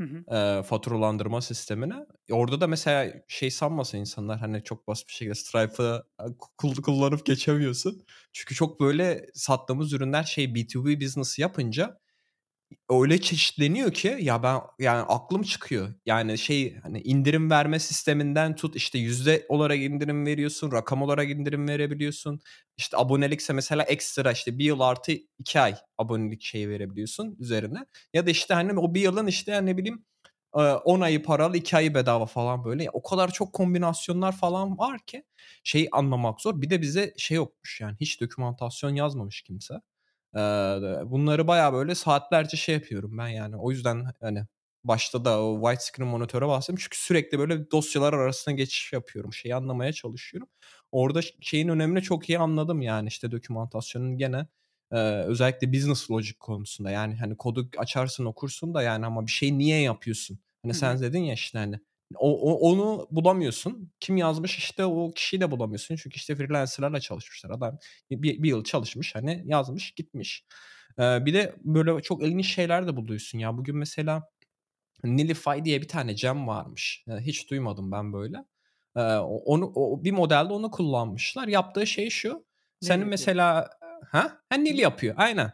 Hı 0.00 0.04
hı. 0.06 0.36
e, 0.36 0.62
faturalandırma 0.62 1.40
sistemini. 1.40 1.94
Orada 2.30 2.60
da 2.60 2.66
mesela 2.66 3.12
şey 3.28 3.50
sanmasın 3.50 3.98
insanlar 3.98 4.38
hani 4.38 4.64
çok 4.64 4.88
basit 4.88 5.08
bir 5.08 5.12
şekilde 5.12 5.34
Stripe'ı 5.34 6.02
e, 6.20 6.24
kull- 6.58 6.82
kullanıp 6.82 7.26
geçemiyorsun. 7.26 8.02
Çünkü 8.32 8.54
çok 8.54 8.80
böyle 8.80 9.26
sattığımız 9.34 9.92
ürünler 9.92 10.24
şey 10.24 10.54
B2B 10.54 11.00
business 11.00 11.38
yapınca 11.38 12.01
öyle 12.90 13.20
çeşitleniyor 13.20 13.92
ki 13.92 14.16
ya 14.20 14.42
ben 14.42 14.60
yani 14.78 15.00
aklım 15.02 15.42
çıkıyor. 15.42 15.94
Yani 16.06 16.38
şey 16.38 16.76
hani 16.76 17.00
indirim 17.00 17.50
verme 17.50 17.78
sisteminden 17.78 18.56
tut 18.56 18.76
işte 18.76 18.98
yüzde 18.98 19.46
olarak 19.48 19.78
indirim 19.78 20.26
veriyorsun, 20.26 20.72
rakam 20.72 21.02
olarak 21.02 21.30
indirim 21.30 21.68
verebiliyorsun. 21.68 22.40
İşte 22.76 22.96
abonelikse 22.96 23.52
mesela 23.52 23.82
ekstra 23.82 24.32
işte 24.32 24.58
bir 24.58 24.64
yıl 24.64 24.80
artı 24.80 25.12
iki 25.38 25.60
ay 25.60 25.74
abonelik 25.98 26.42
şeyi 26.42 26.68
verebiliyorsun 26.68 27.36
üzerine. 27.38 27.86
Ya 28.14 28.26
da 28.26 28.30
işte 28.30 28.54
hani 28.54 28.78
o 28.78 28.94
bir 28.94 29.00
yılın 29.00 29.26
işte 29.26 29.52
yani 29.52 29.66
ne 29.66 29.76
bileyim 29.76 30.04
e, 30.56 30.60
10 30.60 31.00
ayı 31.00 31.22
paralı 31.22 31.56
2 31.56 31.76
ayı 31.76 31.94
bedava 31.94 32.26
falan 32.26 32.64
böyle. 32.64 32.90
O 32.92 33.02
kadar 33.02 33.32
çok 33.32 33.52
kombinasyonlar 33.52 34.32
falan 34.36 34.78
var 34.78 35.00
ki 35.06 35.24
şeyi 35.64 35.88
anlamak 35.92 36.40
zor. 36.40 36.62
Bir 36.62 36.70
de 36.70 36.82
bize 36.82 37.14
şey 37.18 37.36
yokmuş 37.36 37.80
yani 37.80 37.96
hiç 38.00 38.20
dokümantasyon 38.20 38.94
yazmamış 38.94 39.42
kimse. 39.42 39.74
Bunları 41.10 41.46
bayağı 41.48 41.72
böyle 41.72 41.94
saatlerce 41.94 42.56
şey 42.56 42.74
yapıyorum 42.74 43.18
ben 43.18 43.28
yani. 43.28 43.56
O 43.56 43.70
yüzden 43.70 44.06
hani 44.20 44.46
başta 44.84 45.24
da 45.24 45.42
o 45.44 45.60
widescreen 45.70 46.08
monitöre 46.08 46.48
bahsettim. 46.48 46.76
Çünkü 46.76 46.98
sürekli 46.98 47.38
böyle 47.38 47.70
dosyalar 47.70 48.12
arasında 48.12 48.54
geçiş 48.54 48.92
yapıyorum. 48.92 49.32
Şeyi 49.32 49.54
anlamaya 49.54 49.92
çalışıyorum. 49.92 50.48
Orada 50.92 51.20
şeyin 51.40 51.68
önemini 51.68 52.02
çok 52.02 52.28
iyi 52.28 52.38
anladım 52.38 52.82
yani 52.82 53.08
işte 53.08 53.30
dokümantasyonun 53.32 54.16
gene 54.18 54.46
özellikle 55.26 55.72
business 55.72 56.10
logic 56.10 56.34
konusunda 56.40 56.90
yani 56.90 57.16
hani 57.16 57.36
kodu 57.36 57.68
açarsın 57.78 58.24
okursun 58.24 58.74
da 58.74 58.82
yani 58.82 59.06
ama 59.06 59.26
bir 59.26 59.30
şeyi 59.32 59.58
niye 59.58 59.80
yapıyorsun? 59.82 60.38
Hani 60.62 60.74
Hı 60.74 60.76
sen 60.76 61.00
dedin 61.00 61.20
ya 61.20 61.34
işte 61.34 61.58
hani 61.58 61.80
o, 62.18 62.52
o- 62.52 62.70
onu 62.70 63.08
bulamıyorsun. 63.10 63.92
Kim 64.00 64.16
yazmış 64.16 64.58
işte 64.58 64.84
o 64.84 65.12
kişiyi 65.14 65.40
de 65.40 65.50
bulamıyorsun. 65.50 65.96
Çünkü 65.96 66.16
işte 66.16 66.36
freelancerlarla 66.36 67.00
çalışmışlar. 67.00 67.50
Adam 67.50 67.78
bir, 68.10 68.42
bir 68.42 68.48
yıl 68.48 68.64
çalışmış 68.64 69.14
hani 69.14 69.42
yazmış 69.46 69.90
gitmiş. 69.92 70.44
Ee, 70.98 71.26
bir 71.26 71.34
de 71.34 71.54
böyle 71.64 72.02
çok 72.02 72.22
ilginç 72.22 72.54
şeyler 72.54 72.86
de 72.86 72.96
buluyorsun 72.96 73.38
ya. 73.38 73.56
Bugün 73.58 73.76
mesela 73.76 74.22
Nilify 75.04 75.64
diye 75.64 75.82
bir 75.82 75.88
tane 75.88 76.12
gem 76.12 76.46
varmış. 76.48 77.04
Ee, 77.08 77.12
hiç 77.12 77.50
duymadım 77.50 77.92
ben 77.92 78.12
böyle. 78.12 78.36
Ee, 78.96 79.00
onu 79.16 79.72
o, 79.74 80.04
bir 80.04 80.12
modelde 80.12 80.52
onu 80.52 80.70
kullanmışlar. 80.70 81.48
Yaptığı 81.48 81.86
şey 81.86 82.10
şu. 82.10 82.46
Senin 82.80 82.98
yapıyor? 82.98 83.10
mesela 83.10 83.70
ha? 84.10 84.38
Ha 84.48 84.56
Nil 84.56 84.70
Nil- 84.74 84.80
yapıyor. 84.80 85.14
Aynen. 85.18 85.52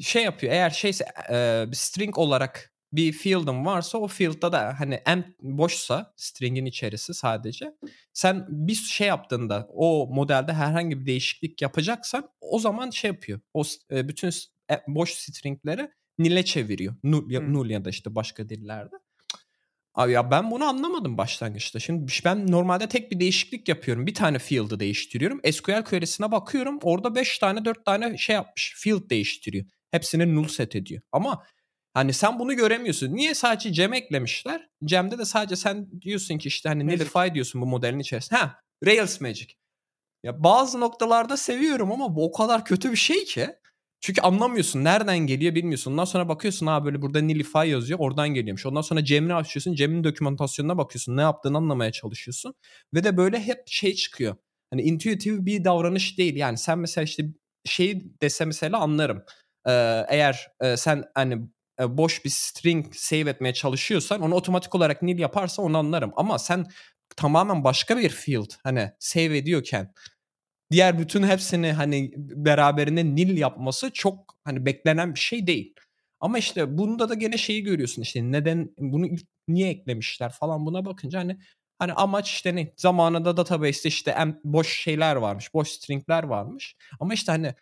Şey 0.00 0.24
yapıyor. 0.24 0.52
Eğer 0.52 0.70
şeyse 0.70 1.04
e, 1.30 1.66
string 1.72 2.18
olarak 2.18 2.73
bir 2.96 3.12
field'ın 3.12 3.64
varsa 3.64 3.98
o 3.98 4.08
field'da 4.08 4.52
da 4.52 4.80
hani 4.80 4.94
em 4.94 5.34
boşsa 5.40 6.12
string'in 6.16 6.64
içerisi 6.64 7.14
sadece 7.14 7.74
sen 8.12 8.46
bir 8.48 8.74
şey 8.74 9.08
yaptığında 9.08 9.68
o 9.72 10.08
modelde 10.14 10.52
herhangi 10.52 11.00
bir 11.00 11.06
değişiklik 11.06 11.62
yapacaksan 11.62 12.28
o 12.40 12.58
zaman 12.58 12.90
şey 12.90 13.08
yapıyor. 13.08 13.40
O 13.54 13.62
e, 13.90 14.08
bütün 14.08 14.30
e, 14.70 14.82
boş 14.88 15.10
stringleri 15.10 15.90
nil'e 16.18 16.44
çeviriyor. 16.44 16.94
Null 17.04 17.30
ya, 17.30 17.40
null 17.40 17.70
ya 17.70 17.84
da 17.84 17.90
işte 17.90 18.14
başka 18.14 18.48
dillerde. 18.48 18.96
Abi 19.94 20.12
ya 20.12 20.30
ben 20.30 20.50
bunu 20.50 20.64
anlamadım 20.64 21.18
başlangıçta. 21.18 21.78
Şimdi 21.78 22.12
ben 22.24 22.50
normalde 22.50 22.88
tek 22.88 23.10
bir 23.10 23.20
değişiklik 23.20 23.68
yapıyorum. 23.68 24.06
Bir 24.06 24.14
tane 24.14 24.38
field'ı 24.38 24.80
değiştiriyorum. 24.80 25.40
SQL 25.52 25.84
query'sine 25.84 26.32
bakıyorum. 26.32 26.78
Orada 26.82 27.14
5 27.14 27.38
tane 27.38 27.64
4 27.64 27.84
tane 27.84 28.18
şey 28.18 28.34
yapmış. 28.34 28.74
Field 28.76 29.10
değiştiriyor. 29.10 29.64
Hepsini 29.90 30.34
null 30.34 30.48
set 30.48 30.76
ediyor. 30.76 31.02
Ama 31.12 31.44
hani 31.94 32.12
sen 32.12 32.38
bunu 32.38 32.56
göremiyorsun. 32.56 33.14
Niye 33.14 33.34
sadece 33.34 33.72
Cem 33.72 33.92
eklemişler? 33.92 34.68
Cem'de 34.84 35.18
de 35.18 35.24
sadece 35.24 35.56
sen 35.56 36.00
diyorsun 36.00 36.38
ki 36.38 36.48
işte 36.48 36.68
hani. 36.68 36.86
Nilify 36.86 37.34
diyorsun 37.34 37.60
bu 37.60 37.66
modelin 37.66 37.98
içerisinde. 37.98 38.40
Ha 38.40 38.60
Rails 38.86 39.20
Magic. 39.20 39.54
Ya 40.22 40.44
bazı 40.44 40.80
noktalarda 40.80 41.36
seviyorum 41.36 41.92
ama 41.92 42.16
bu 42.16 42.24
o 42.24 42.32
kadar 42.32 42.64
kötü 42.64 42.90
bir 42.92 42.96
şey 42.96 43.24
ki. 43.24 43.48
Çünkü 44.00 44.20
anlamıyorsun. 44.20 44.84
Nereden 44.84 45.18
geliyor 45.18 45.54
bilmiyorsun. 45.54 45.92
Ondan 45.92 46.04
sonra 46.04 46.28
bakıyorsun 46.28 46.66
ha 46.66 46.84
böyle 46.84 47.02
burada 47.02 47.20
Nilify 47.20 47.58
yazıyor. 47.58 47.98
Oradan 47.98 48.28
geliyormuş. 48.28 48.66
Ondan 48.66 48.80
sonra 48.80 49.04
Cem'i 49.04 49.34
açıyorsun. 49.34 49.74
Cem'in 49.74 50.04
dokümantasyonuna 50.04 50.78
bakıyorsun. 50.78 51.16
Ne 51.16 51.20
yaptığını 51.20 51.56
anlamaya 51.56 51.92
çalışıyorsun. 51.92 52.54
Ve 52.94 53.04
de 53.04 53.16
böyle 53.16 53.40
hep 53.40 53.58
şey 53.66 53.94
çıkıyor. 53.94 54.36
Hani 54.70 54.82
intuitive 54.82 55.46
bir 55.46 55.64
davranış 55.64 56.18
değil. 56.18 56.36
Yani 56.36 56.58
sen 56.58 56.78
mesela 56.78 57.04
işte 57.04 57.24
şey 57.64 58.02
dese 58.22 58.44
mesela 58.44 58.78
anlarım. 58.78 59.24
Ee, 59.66 60.04
eğer 60.08 60.48
e, 60.60 60.76
sen 60.76 61.04
hani 61.14 61.38
boş 61.80 62.24
bir 62.24 62.30
string 62.30 62.94
save 62.94 63.30
etmeye 63.30 63.54
çalışıyorsan 63.54 64.20
onu 64.20 64.34
otomatik 64.34 64.74
olarak 64.74 65.02
nil 65.02 65.18
yaparsa 65.18 65.62
onu 65.62 65.78
anlarım. 65.78 66.12
Ama 66.16 66.38
sen 66.38 66.66
tamamen 67.16 67.64
başka 67.64 67.98
bir 67.98 68.08
field 68.08 68.50
hani 68.62 68.90
save 68.98 69.38
ediyorken 69.38 69.92
diğer 70.70 70.98
bütün 70.98 71.22
hepsini 71.22 71.72
hani 71.72 72.12
beraberinde 72.16 73.04
nil 73.04 73.38
yapması 73.38 73.90
çok 73.90 74.36
hani 74.44 74.66
beklenen 74.66 75.14
bir 75.14 75.20
şey 75.20 75.46
değil. 75.46 75.74
Ama 76.20 76.38
işte 76.38 76.78
bunda 76.78 77.08
da 77.08 77.14
gene 77.14 77.38
şeyi 77.38 77.62
görüyorsun 77.62 78.02
işte 78.02 78.32
neden 78.32 78.70
bunu 78.78 79.06
ilk 79.06 79.26
niye 79.48 79.70
eklemişler 79.70 80.32
falan 80.32 80.66
buna 80.66 80.84
bakınca 80.84 81.18
hani 81.18 81.38
hani 81.78 81.92
amaç 81.92 82.30
işte 82.30 82.56
ne 82.56 82.72
zamanında 82.76 83.36
database'te 83.36 83.88
işte 83.88 84.16
boş 84.44 84.80
şeyler 84.80 85.16
varmış 85.16 85.54
boş 85.54 85.68
stringler 85.68 86.22
varmış 86.22 86.76
ama 87.00 87.14
işte 87.14 87.32
hani 87.32 87.54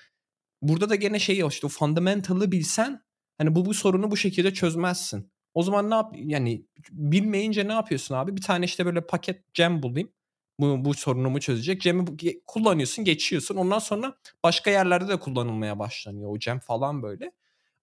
burada 0.63 0.91
da 0.91 0.95
gene 0.95 1.19
şey 1.19 1.43
işte 1.49 1.69
fundamental'ı 1.69 2.53
bilsen 2.53 3.03
hani 3.43 3.55
bu 3.55 3.65
bu 3.65 3.75
sorunu 3.75 4.11
bu 4.11 4.17
şekilde 4.17 4.55
çözmezsin. 4.55 5.33
O 5.55 5.63
zaman 5.63 5.91
ne 5.91 5.95
yap 5.95 6.15
yani 6.19 6.67
bilmeyince 6.91 7.69
ne 7.69 7.73
yapıyorsun 7.73 8.15
abi? 8.15 8.37
Bir 8.37 8.43
tane 8.43 8.65
işte 8.65 8.87
böyle 8.87 9.07
paket 9.07 9.55
gem 9.55 9.83
bulayım. 9.83 10.13
Bu, 10.59 10.85
bu 10.85 10.95
sorunumu 10.95 11.41
çözecek. 11.41 11.81
Gem'i 11.81 12.05
kullanıyorsun, 12.47 13.05
geçiyorsun. 13.05 13.57
Ondan 13.57 13.79
sonra 13.79 14.15
başka 14.45 14.71
yerlerde 14.71 15.09
de 15.09 15.17
kullanılmaya 15.21 15.79
başlanıyor 15.79 16.31
o 16.31 16.39
gem 16.39 16.59
falan 16.59 17.03
böyle. 17.03 17.33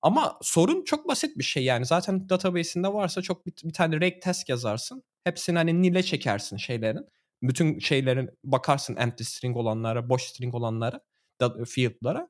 Ama 0.01 0.37
sorun 0.41 0.83
çok 0.83 1.07
basit 1.07 1.37
bir 1.37 1.43
şey 1.43 1.63
yani. 1.63 1.85
Zaten 1.85 2.29
database'inde 2.29 2.93
varsa 2.93 3.21
çok 3.21 3.45
bir, 3.45 3.53
bir 3.63 3.73
tane 3.73 4.01
reg 4.01 4.21
test 4.21 4.49
yazarsın. 4.49 5.03
Hepsini 5.23 5.57
hani 5.57 5.81
nil'e 5.81 6.03
çekersin 6.03 6.57
şeylerin. 6.57 7.05
Bütün 7.43 7.79
şeylerin 7.79 8.29
bakarsın 8.43 8.95
empty 8.95 9.23
string 9.23 9.57
olanlara, 9.57 10.09
boş 10.09 10.23
string 10.23 10.55
olanlara, 10.55 11.01
da- 11.41 11.65
field'lara. 11.65 12.29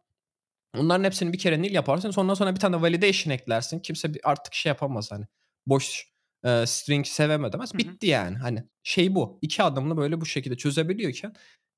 Onların 0.78 1.04
hepsini 1.04 1.34
bir 1.34 1.38
kere 1.38 1.62
nil 1.62 1.74
yaparsın. 1.74 2.14
Ondan 2.18 2.34
sonra 2.34 2.56
bir 2.56 2.60
tane 2.60 2.82
validation 2.82 3.34
eklersin. 3.34 3.80
Kimse 3.80 4.14
bir- 4.14 4.22
artık 4.30 4.54
şey 4.54 4.70
yapamaz 4.70 5.12
hani. 5.12 5.26
Boş 5.68 6.08
e, 6.44 6.66
string 6.66 7.06
sevemez 7.06 7.54
demez. 7.54 7.74
Bitti 7.78 8.08
yani. 8.08 8.38
Hani 8.38 8.64
şey 8.84 9.16
bu. 9.16 9.40
İki 9.42 9.64
adımla 9.64 9.98
böyle 9.98 10.22
bu 10.22 10.26
şekilde 10.26 10.58
çözebiliyorken 10.58 11.34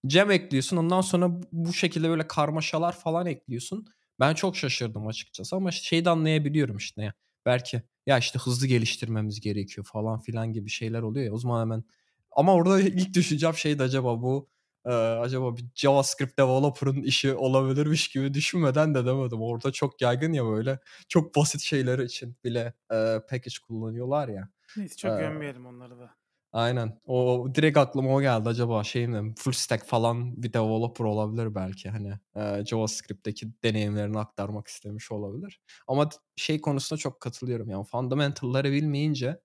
gem 0.08 0.32
ekliyorsun. 0.32 0.77
Ondan 0.77 1.01
sonra 1.01 1.32
bu- 1.51 1.73
şekilde 1.73 2.10
böyle 2.10 2.27
karmaşalar 2.27 2.93
falan 2.99 3.25
ekliyorsun. 3.25 3.86
Ben 4.19 4.34
çok 4.34 4.58
şaşırdım 4.58 5.08
açıkçası 5.08 5.56
ama 5.56 5.71
şeyi 5.71 6.06
de 6.06 6.10
anlayabiliyorum 6.10 6.77
işte 6.77 7.04
ya. 7.04 7.13
Belki 7.45 7.82
ya 8.08 8.17
işte 8.17 8.39
hızlı 8.39 8.67
geliştirmemiz 8.67 9.41
gerekiyor 9.41 9.88
falan 9.91 10.19
filan 10.19 10.54
gibi 10.54 10.69
şeyler 10.69 11.01
oluyor 11.01 11.25
ya. 11.25 11.34
O 11.34 11.38
zaman 11.38 11.62
hemen 11.62 11.84
ama 12.32 12.54
orada 12.54 12.82
ilk 12.82 13.13
düşüneceğim 13.13 13.56
şey 13.56 13.80
de 13.80 13.84
acaba 13.84 14.21
bu 14.21 14.49
e, 14.86 14.91
acaba 14.94 15.58
bir 15.58 15.65
JavaScript 15.76 16.39
developer'ın 16.39 17.02
işi 17.02 17.34
olabilirmiş 17.34 18.08
gibi 18.08 18.34
düşünmeden 18.34 18.96
de 18.96 19.06
demedim. 19.06 19.41
Orada 19.41 19.72
çok 19.72 20.02
yaygın 20.02 20.34
ya 20.34 20.46
böyle 20.46 20.80
çok 21.08 21.36
basit 21.36 21.62
şeyler 21.62 22.00
için 22.00 22.36
bile 22.44 22.74
e, 22.91 23.20
package 23.30 23.56
kullanıyorlar 23.67 24.28
ya. 24.28 24.50
Neyse 24.78 24.96
çok 24.96 25.12
ee, 25.12 25.20
gömmeyelim 25.20 25.65
onları 25.65 26.00
da. 26.00 26.15
Aynen. 26.54 27.00
O 27.06 27.48
direkt 27.56 27.78
aklıma 27.78 28.13
o 28.15 28.22
geldi 28.22 28.50
acaba 28.50 28.84
şey 28.84 29.08
mi? 29.08 29.34
Full 29.38 29.52
stack 29.52 29.86
falan 29.86 30.44
bir 30.44 30.54
developer 30.54 31.06
olabilir 31.06 31.56
belki 31.56 31.89
hani 31.89 32.13
e, 32.36 32.65
JavaScript'teki 32.65 33.48
deneyimlerini 33.63 34.20
aktarmak 34.20 34.67
istemiş 34.67 35.12
olabilir. 35.12 35.62
Ama 35.88 36.10
şey 36.36 36.62
konusunda 36.62 36.98
çok 36.98 37.22
katılıyorum 37.22 37.70
yani 37.70 37.86
fundamental'ları 37.86 38.72
bilmeyince 38.72 39.39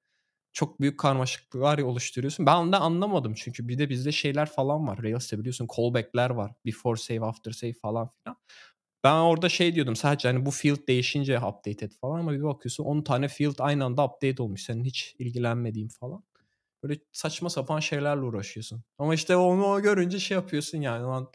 çok 0.57 0.81
büyük 0.81 0.99
karmaşıklıklar 0.99 1.79
oluşturuyorsun. 1.79 2.47
Ben 2.47 2.73
de 2.73 2.77
anlamadım 2.77 3.35
çünkü 3.37 3.69
bir 3.69 3.79
de 3.79 3.89
bizde 3.89 4.13
şeyler 4.13 4.47
falan 4.51 4.87
var. 4.87 5.03
Rails'te 5.03 5.39
biliyorsun 5.39 5.69
callback'ler 5.77 6.31
var. 6.31 6.53
Before 6.67 6.97
save, 6.97 7.21
after 7.21 7.53
save 7.53 7.73
falan 7.73 8.11
filan. 8.23 8.37
Ben 9.05 9.15
orada 9.15 9.49
şey 9.49 9.75
diyordum 9.75 9.97
sadece 9.97 10.29
hani 10.29 10.47
bu 10.47 10.51
field 10.51 10.89
değişince 10.89 11.39
update 11.39 11.85
et 11.85 11.93
falan 12.01 12.21
ama 12.21 12.33
bir 12.33 12.43
bakıyorsun 12.43 12.85
10 12.85 13.03
tane 13.03 13.29
field 13.29 13.55
aynı 13.59 13.85
anda 13.85 14.05
update 14.05 14.43
olmuş. 14.43 14.63
Senin 14.63 14.85
hiç 14.85 15.17
ilgilenmediğin 15.19 15.89
falan. 15.89 16.25
Böyle 16.83 16.99
saçma 17.13 17.51
sapan 17.51 17.81
şeylerle 17.81 18.21
uğraşıyorsun. 18.21 18.83
Ama 18.99 19.15
işte 19.15 19.37
onu 19.37 19.83
görünce 19.83 20.19
şey 20.19 20.35
yapıyorsun 20.35 20.81
yani 20.81 21.03
lan 21.03 21.31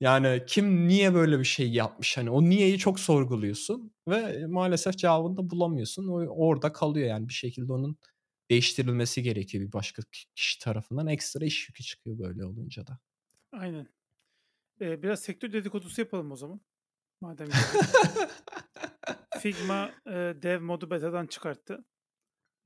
yani 0.00 0.42
kim 0.46 0.88
niye 0.88 1.14
böyle 1.14 1.38
bir 1.38 1.44
şey 1.44 1.70
yapmış? 1.70 2.16
Hani 2.16 2.30
o 2.30 2.42
niyeyi 2.42 2.78
çok 2.78 3.00
sorguluyorsun 3.00 3.92
ve 4.08 4.46
maalesef 4.46 4.98
cevabını 4.98 5.36
da 5.36 5.50
bulamıyorsun. 5.50 6.08
O 6.08 6.46
orada 6.46 6.72
kalıyor 6.72 7.08
yani 7.08 7.28
bir 7.28 7.34
şekilde 7.34 7.72
onun 7.72 7.98
değiştirilmesi 8.50 9.22
gerekiyor 9.22 9.66
bir 9.66 9.72
başka 9.72 10.02
kişi 10.34 10.58
tarafından. 10.58 11.06
Ekstra 11.06 11.44
iş 11.44 11.68
yükü 11.68 11.82
çıkıyor 11.84 12.18
böyle 12.18 12.44
olunca 12.44 12.86
da. 12.86 12.98
Aynen. 13.52 13.88
Ee, 14.80 15.02
biraz 15.02 15.22
sektör 15.22 15.52
dedikodusu 15.52 16.00
yapalım 16.00 16.32
o 16.32 16.36
zaman. 16.36 16.60
Madem 17.20 17.48
Figma 19.40 19.90
e, 20.06 20.12
dev 20.42 20.60
modu 20.60 20.90
beta'dan 20.90 21.26
çıkarttı. 21.26 21.84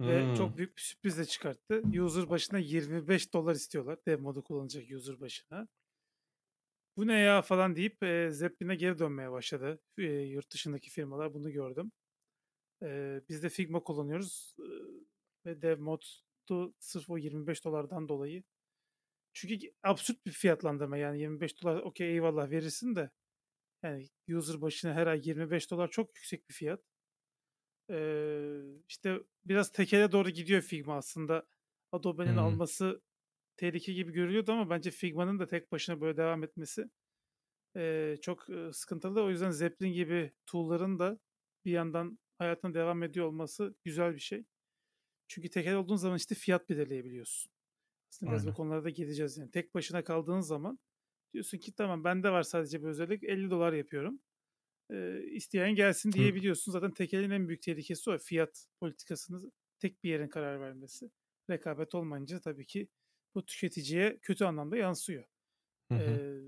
Ve 0.01 0.27
hmm. 0.27 0.35
çok 0.35 0.57
büyük 0.57 0.77
bir 0.77 0.83
sürprizle 0.83 1.25
çıkarttı. 1.25 1.83
User 2.03 2.31
başına 2.31 2.59
25 2.59 3.33
dolar 3.33 3.55
istiyorlar. 3.55 3.99
Dev 4.07 4.21
modu 4.21 4.45
kullanacak 4.45 4.91
user 4.91 5.21
başına. 5.21 5.69
Bu 6.97 7.07
ne 7.07 7.19
ya 7.19 7.43
falan 7.43 7.77
deyip 7.77 8.03
e, 8.03 8.31
Zeppelin'e 8.31 8.75
geri 8.75 8.99
dönmeye 8.99 9.31
başladı. 9.31 9.81
E, 9.99 10.03
yurt 10.03 10.53
dışındaki 10.53 10.91
firmalar 10.91 11.35
bunu 11.35 11.51
gördüm. 11.51 11.93
E, 12.83 13.21
biz 13.29 13.43
de 13.43 13.49
Figma 13.49 13.81
kullanıyoruz. 13.81 14.55
E, 14.59 14.67
ve 15.47 15.63
dev 15.63 15.79
modu 15.81 16.75
sırf 16.79 17.11
o 17.11 17.19
25 17.19 17.65
dolardan 17.65 18.09
dolayı. 18.09 18.43
Çünkü 19.33 19.73
absürt 19.83 20.27
bir 20.27 20.31
fiyatlandırma 20.31 20.97
yani 20.97 21.21
25 21.21 21.63
dolar 21.63 21.77
okey 21.77 22.11
eyvallah 22.13 22.51
verirsin 22.51 22.97
de 22.97 23.11
yani 23.83 24.09
user 24.29 24.61
başına 24.61 24.95
her 24.95 25.07
ay 25.07 25.21
25 25.25 25.71
dolar 25.71 25.91
çok 25.91 26.17
yüksek 26.17 26.49
bir 26.49 26.55
fiyat. 26.55 26.81
Ee, 27.91 28.61
işte 28.89 29.19
biraz 29.45 29.73
tekele 29.73 30.13
doğru 30.13 30.31
gidiyor 30.31 30.63
Figma 30.63 30.97
aslında. 30.97 31.47
Adobe'nin 31.93 32.33
hmm. 32.33 32.39
alması 32.39 33.03
tehlike 33.57 33.93
gibi 33.93 34.13
görülüyordu 34.13 34.53
ama 34.53 34.71
bence 34.71 34.91
Figma'nın 34.91 35.39
da 35.39 35.47
tek 35.47 35.73
başına 35.73 36.01
böyle 36.01 36.17
devam 36.17 36.45
etmesi 36.45 36.91
e, 37.77 38.17
çok 38.23 38.51
e, 38.51 38.73
sıkıntılı. 38.73 39.23
O 39.23 39.31
yüzden 39.31 39.51
Zeppelin 39.51 39.93
gibi 39.93 40.33
tool'ların 40.47 40.99
da 40.99 41.19
bir 41.65 41.73
yandan 41.73 42.19
hayatına 42.39 42.75
devam 42.75 43.03
ediyor 43.03 43.27
olması 43.27 43.75
güzel 43.85 44.15
bir 44.15 44.21
şey. 44.21 44.45
Çünkü 45.33 45.51
tekel 45.51 45.75
olduğun 45.75 45.97
zaman 45.97 46.17
işte 46.17 46.35
fiyat 46.35 46.69
belirleyebiliyorsun. 46.69 47.53
Aslında 48.11 48.33
biraz 48.33 48.47
bu 48.47 48.55
konularda 48.55 48.91
gideceğiz 48.91 49.39
yani. 49.39 49.51
Tek 49.51 49.75
başına 49.75 50.05
kaldığın 50.05 50.41
zaman 50.41 50.79
diyorsun 51.35 51.59
ki 51.59 51.75
tamam 51.75 52.05
bende 52.05 52.31
var 52.31 52.43
sadece 52.43 52.83
bir 52.83 52.87
özellik 52.89 53.25
50 53.25 53.51
dolar 53.51 53.73
yapıyorum 53.73 54.21
e, 54.91 55.23
isteyen 55.23 55.75
gelsin 55.75 56.13
diyebiliyorsun. 56.13 56.73
Zaten 56.73 56.91
tekelin 56.91 57.31
en 57.31 57.49
büyük 57.49 57.63
tehlikesi 57.63 58.11
o. 58.11 58.19
Fiyat 58.19 58.67
politikasını 58.81 59.53
tek 59.79 60.05
bir 60.05 60.11
yerin 60.11 60.29
karar 60.29 60.61
vermesi. 60.61 61.11
Rekabet 61.51 61.95
olmayınca 61.95 62.41
tabii 62.41 62.67
ki 62.67 62.89
bu 63.35 63.47
tüketiciye 63.47 64.19
kötü 64.23 64.45
anlamda 64.45 64.77
yansıyor. 64.77 65.25
Hı 65.93 65.95
hı. 65.95 66.01
E, 66.01 66.43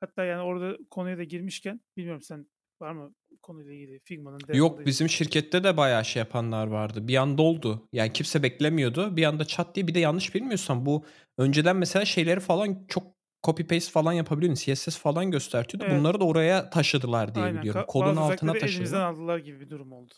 hatta 0.00 0.24
yani 0.24 0.42
orada 0.42 0.78
konuya 0.90 1.18
da 1.18 1.24
girmişken 1.24 1.80
bilmiyorum 1.96 2.22
sen 2.22 2.46
var 2.80 2.92
mı 2.92 3.14
konuyla 3.46 3.72
ilgili 3.72 4.00
Figma'nın 4.04 4.38
Yok 4.54 4.86
bizim 4.86 5.08
şirkette 5.08 5.64
de 5.64 5.76
bayağı 5.76 6.04
şey 6.04 6.20
yapanlar 6.20 6.66
vardı. 6.66 7.08
Bir 7.08 7.16
anda 7.16 7.42
oldu. 7.42 7.88
Yani 7.92 8.12
kimse 8.12 8.42
beklemiyordu. 8.42 9.16
Bir 9.16 9.24
anda 9.24 9.44
çat 9.44 9.74
diye 9.74 9.86
bir 9.86 9.94
de 9.94 9.98
yanlış 9.98 10.34
bilmiyorsam 10.34 10.86
bu 10.86 11.04
önceden 11.38 11.76
mesela 11.76 12.04
şeyleri 12.04 12.40
falan 12.40 12.86
çok 12.88 13.04
copy 13.42 13.62
paste 13.62 13.92
falan 13.92 14.12
yapabiliyorsun. 14.12 14.74
CSS 14.74 14.98
falan 14.98 15.30
göstertiyordu. 15.30 15.84
Evet. 15.88 16.00
Bunları 16.00 16.20
da 16.20 16.24
oraya 16.24 16.70
taşıdılar 16.70 17.34
diye 17.34 17.44
Aynen. 17.44 17.60
biliyorum. 17.60 17.84
Kodun 17.88 18.16
altına 18.16 18.52
taşıdılar. 18.52 18.72
elimizden 18.72 19.00
aldılar 19.00 19.38
gibi 19.38 19.60
bir 19.60 19.70
durum 19.70 19.92
oldu. 19.92 20.14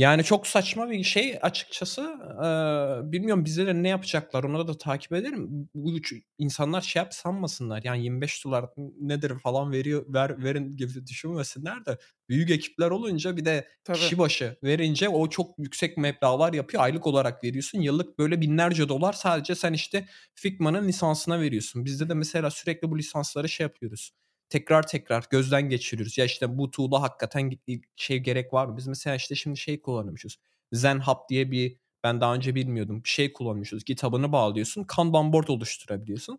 Yani 0.00 0.24
çok 0.24 0.46
saçma 0.46 0.90
bir 0.90 1.02
şey 1.02 1.38
açıkçası. 1.42 2.00
Ee, 2.38 3.12
bilmiyorum 3.12 3.44
bize 3.44 3.66
de 3.66 3.82
ne 3.82 3.88
yapacaklar 3.88 4.44
onu 4.44 4.68
da 4.68 4.78
takip 4.78 5.12
ederim. 5.12 5.46
Bu 5.74 5.92
insanlar 6.38 6.80
şey 6.80 7.02
yap 7.02 7.14
sanmasınlar. 7.14 7.82
Yani 7.84 8.04
25 8.04 8.44
dolar 8.44 8.64
nedir 9.00 9.32
falan 9.38 9.72
veriyor 9.72 10.04
ver, 10.08 10.44
verin 10.44 10.76
gibi 10.76 11.06
düşünmesinler 11.06 11.86
de 11.86 11.98
büyük 12.28 12.50
ekipler 12.50 12.90
olunca 12.90 13.36
bir 13.36 13.44
de 13.44 13.68
Tabii. 13.84 13.98
kişi 13.98 14.18
başı 14.18 14.56
verince 14.64 15.08
o 15.08 15.28
çok 15.28 15.58
yüksek 15.58 15.96
meblağlar 15.96 16.52
yapıyor. 16.52 16.82
Aylık 16.82 17.06
olarak 17.06 17.44
veriyorsun. 17.44 17.80
Yıllık 17.80 18.18
böyle 18.18 18.40
binlerce 18.40 18.88
dolar 18.88 19.12
sadece 19.12 19.54
sen 19.54 19.72
işte 19.72 20.06
Figma'nın 20.34 20.88
lisansına 20.88 21.40
veriyorsun. 21.40 21.84
Bizde 21.84 22.08
de 22.08 22.14
mesela 22.14 22.50
sürekli 22.50 22.90
bu 22.90 22.98
lisansları 22.98 23.48
şey 23.48 23.64
yapıyoruz 23.64 24.12
tekrar 24.50 24.86
tekrar 24.86 25.24
gözden 25.30 25.68
geçiriyoruz. 25.68 26.18
Ya 26.18 26.24
işte 26.24 26.58
bu 26.58 26.70
tool'a 26.70 27.02
hakikaten 27.02 27.50
şey 27.96 28.18
gerek 28.18 28.52
var 28.52 28.66
mı? 28.66 28.76
Biz 28.76 28.86
mesela 28.86 29.16
işte 29.16 29.34
şimdi 29.34 29.56
şey 29.56 29.80
kullanmışız. 29.80 30.36
ZenHub 30.72 31.28
diye 31.28 31.50
bir 31.50 31.76
ben 32.04 32.20
daha 32.20 32.34
önce 32.34 32.54
bilmiyordum. 32.54 33.04
Bir 33.04 33.08
şey 33.08 33.32
kullanmışız. 33.32 33.84
Kitabını 33.84 34.32
bağlıyorsun. 34.32 34.84
Kanban 34.84 35.32
board 35.32 35.48
oluşturabiliyorsun. 35.48 36.38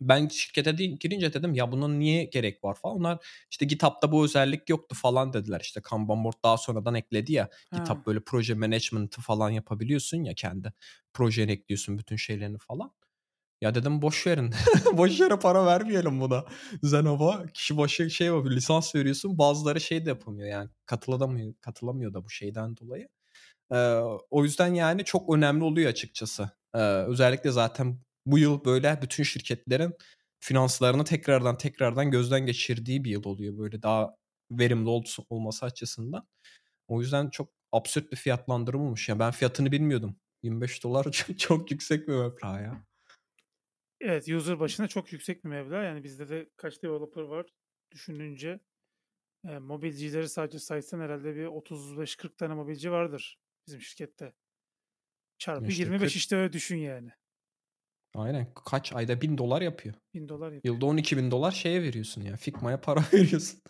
Ben 0.00 0.28
şirkete 0.28 0.78
de, 0.78 0.86
girince 0.86 1.32
dedim 1.32 1.54
ya 1.54 1.72
bunun 1.72 2.00
niye 2.00 2.24
gerek 2.24 2.64
var 2.64 2.74
falan. 2.74 2.96
Onlar 2.96 3.26
işte 3.50 3.66
GitHub'da 3.66 4.12
bu 4.12 4.24
özellik 4.24 4.68
yoktu 4.68 4.96
falan 4.98 5.32
dediler. 5.32 5.60
İşte 5.60 5.82
Kanban 5.82 6.24
board 6.24 6.34
daha 6.44 6.56
sonradan 6.56 6.94
ekledi 6.94 7.32
ya. 7.32 7.48
Ha. 7.70 7.76
GitHub 7.76 8.06
böyle 8.06 8.20
proje 8.20 8.54
management'ı 8.54 9.20
falan 9.20 9.50
yapabiliyorsun 9.50 10.24
ya 10.24 10.34
kendi. 10.34 10.72
Projeni 11.12 11.52
ekliyorsun 11.52 11.98
bütün 11.98 12.16
şeylerini 12.16 12.58
falan. 12.58 12.92
Ya 13.62 13.74
dedim 13.74 14.02
boş 14.02 14.26
verin. 14.26 14.54
boş 14.92 15.20
yere 15.20 15.36
para 15.36 15.66
vermeyelim 15.66 16.20
buna. 16.20 16.44
Zenova 16.82 17.46
kişi 17.46 17.76
başı 17.76 18.10
şey 18.10 18.26
yapıyor. 18.26 18.56
Lisans 18.56 18.94
veriyorsun. 18.94 19.38
Bazıları 19.38 19.80
şey 19.80 20.06
de 20.06 20.08
yapamıyor 20.08 20.48
yani. 20.48 20.70
Katılamıyor, 20.86 21.54
katılamıyor 21.60 22.14
da 22.14 22.24
bu 22.24 22.30
şeyden 22.30 22.76
dolayı. 22.76 23.08
Ee, 23.72 23.76
o 24.30 24.44
yüzden 24.44 24.74
yani 24.74 25.04
çok 25.04 25.34
önemli 25.36 25.64
oluyor 25.64 25.90
açıkçası. 25.90 26.50
Ee, 26.74 26.78
özellikle 26.80 27.50
zaten 27.50 28.00
bu 28.26 28.38
yıl 28.38 28.64
böyle 28.64 28.98
bütün 29.02 29.24
şirketlerin 29.24 29.94
finanslarını 30.40 31.04
tekrardan 31.04 31.58
tekrardan 31.58 32.10
gözden 32.10 32.46
geçirdiği 32.46 33.04
bir 33.04 33.10
yıl 33.10 33.24
oluyor. 33.24 33.58
Böyle 33.58 33.82
daha 33.82 34.16
verimli 34.50 35.04
olması 35.30 35.66
açısından. 35.66 36.28
O 36.88 37.00
yüzden 37.00 37.30
çok 37.30 37.50
absürt 37.72 38.12
bir 38.12 38.16
fiyatlandırma 38.16 38.84
olmuş. 38.84 39.08
Ya 39.08 39.18
ben 39.18 39.30
fiyatını 39.30 39.72
bilmiyordum. 39.72 40.16
25 40.42 40.84
dolar 40.84 41.04
çok, 41.12 41.38
çok 41.38 41.70
yüksek 41.70 42.08
bir 42.08 42.14
meblağ 42.14 42.60
ya. 42.60 42.91
Evet, 44.02 44.28
user 44.28 44.60
başına 44.60 44.88
çok 44.88 45.12
yüksek 45.12 45.44
bir 45.44 45.48
meblağ. 45.48 45.82
Yani 45.82 46.04
bizde 46.04 46.28
de 46.28 46.50
kaç 46.56 46.82
developer 46.82 47.22
var 47.22 47.46
düşününce. 47.90 48.60
E, 49.48 49.58
mobilcileri 49.58 50.28
sadece 50.28 50.58
saysan 50.58 51.00
herhalde 51.00 51.36
bir 51.36 51.46
35-40 51.46 52.36
tane 52.36 52.54
mobilci 52.54 52.90
vardır 52.90 53.38
bizim 53.66 53.80
şirkette. 53.80 54.32
Çarpı 55.38 55.66
işte 55.66 55.82
25 55.82 56.00
40... 56.00 56.16
işte 56.16 56.36
öyle 56.36 56.52
düşün 56.52 56.76
yani. 56.76 57.10
Aynen. 58.14 58.54
Kaç 58.54 58.92
ayda 58.92 59.20
bin 59.20 59.38
dolar 59.38 59.62
yapıyor. 59.62 59.94
Bin 60.14 60.28
dolar 60.28 60.52
yapıyor. 60.52 60.74
Yılda 60.74 60.86
12 60.86 61.16
bin 61.16 61.30
dolar 61.30 61.52
şeye 61.52 61.82
veriyorsun 61.82 62.22
ya. 62.22 62.36
Figma'ya 62.36 62.80
para 62.80 63.00
veriyorsun. 63.12 63.60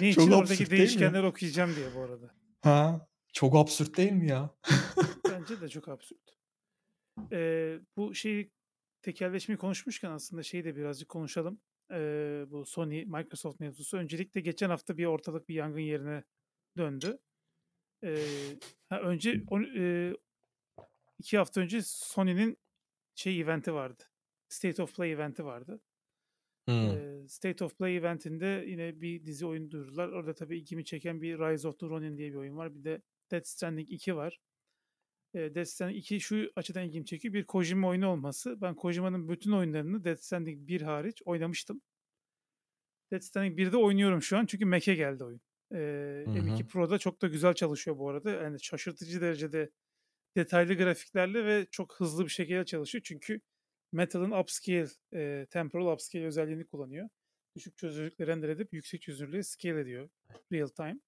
Niçin 0.00 0.30
çok 0.30 0.40
oradaki 0.40 0.70
değişkenleri 0.70 1.26
okuyacağım 1.26 1.76
diye 1.76 1.94
bu 1.94 2.00
arada. 2.00 2.34
Ha, 2.60 3.08
çok 3.32 3.56
absürt 3.56 3.96
değil 3.96 4.12
mi 4.12 4.28
ya? 4.28 4.54
Bence 5.30 5.60
de 5.60 5.68
çok 5.68 5.88
absürt. 5.88 6.38
Ee, 7.32 7.78
bu 7.96 8.14
şeyi 8.14 8.50
tekelleşmeyi 9.02 9.58
konuşmuşken 9.58 10.10
aslında 10.10 10.42
şeyi 10.42 10.64
de 10.64 10.76
birazcık 10.76 11.08
konuşalım. 11.08 11.60
Ee, 11.92 12.44
bu 12.48 12.64
Sony 12.64 13.04
Microsoft 13.04 13.60
mevzusu. 13.60 13.96
Öncelikle 13.96 14.40
geçen 14.40 14.70
hafta 14.70 14.98
bir 14.98 15.04
ortalık 15.04 15.48
bir 15.48 15.54
yangın 15.54 15.80
yerine 15.80 16.24
döndü. 16.76 17.18
Ee, 18.04 18.24
ha, 18.88 19.00
önce 19.00 19.42
on, 19.50 19.62
e, 19.78 20.14
iki 21.18 21.38
hafta 21.38 21.60
önce 21.60 21.82
Sony'nin 21.82 22.58
şey 23.14 23.40
eventi 23.40 23.74
vardı. 23.74 24.02
State 24.48 24.82
of 24.82 24.96
Play 24.96 25.12
eventi 25.12 25.44
vardı. 25.44 25.80
Hmm. 26.68 27.28
State 27.28 27.64
of 27.64 27.78
Play 27.78 27.96
eventinde 27.96 28.64
yine 28.66 29.00
bir 29.00 29.26
dizi 29.26 29.46
oyun 29.46 29.70
duyurdular. 29.70 30.08
Orada 30.08 30.34
tabii 30.34 30.58
ilgimi 30.58 30.84
çeken 30.84 31.22
bir 31.22 31.38
Rise 31.38 31.68
of 31.68 31.78
the 31.78 31.86
Ronin 31.86 32.18
diye 32.18 32.30
bir 32.30 32.36
oyun 32.36 32.56
var. 32.56 32.74
Bir 32.74 32.84
de 32.84 33.02
Death 33.30 33.46
Stranding 33.46 33.92
2 33.92 34.16
var. 34.16 34.38
E, 35.38 35.54
Death 35.54 35.68
Stranding 35.68 35.98
2 35.98 36.20
şu 36.20 36.50
açıdan 36.56 36.84
ilgimi 36.84 37.06
çekiyor. 37.06 37.34
Bir 37.34 37.44
Kojima 37.44 37.88
oyunu 37.88 38.08
olması. 38.08 38.60
Ben 38.60 38.74
Kojima'nın 38.74 39.28
bütün 39.28 39.52
oyunlarını 39.52 40.04
Death 40.04 40.20
Stranding 40.20 40.68
1 40.68 40.80
hariç 40.82 41.22
oynamıştım. 41.24 41.82
Death 43.12 43.24
Stranding 43.24 43.58
1'de 43.58 43.76
oynuyorum 43.76 44.22
şu 44.22 44.38
an 44.38 44.46
çünkü 44.46 44.64
Mac'e 44.64 44.94
geldi 44.94 45.24
oyun. 45.24 45.40
E, 45.72 45.76
M2 46.26 46.66
Pro'da 46.66 46.98
çok 46.98 47.22
da 47.22 47.28
güzel 47.28 47.54
çalışıyor 47.54 47.98
bu 47.98 48.08
arada. 48.08 48.30
Yani 48.30 48.62
şaşırtıcı 48.62 49.20
derecede 49.20 49.70
detaylı 50.36 50.74
grafiklerle 50.74 51.44
ve 51.44 51.66
çok 51.70 52.00
hızlı 52.00 52.24
bir 52.24 52.30
şekilde 52.30 52.64
çalışıyor. 52.64 53.02
Çünkü 53.04 53.40
Metal'ın 53.92 54.30
upscale, 54.30 54.88
e, 55.14 55.46
temporal 55.50 55.92
upscale 55.92 56.26
özelliğini 56.26 56.66
kullanıyor. 56.66 57.08
Düşük 57.56 57.76
çözünürlükle 57.76 58.26
render 58.26 58.48
edip 58.48 58.72
yüksek 58.72 59.02
çözünürlüğe 59.02 59.42
scale 59.42 59.80
ediyor 59.80 60.08
real 60.52 60.68
time. 60.68 60.98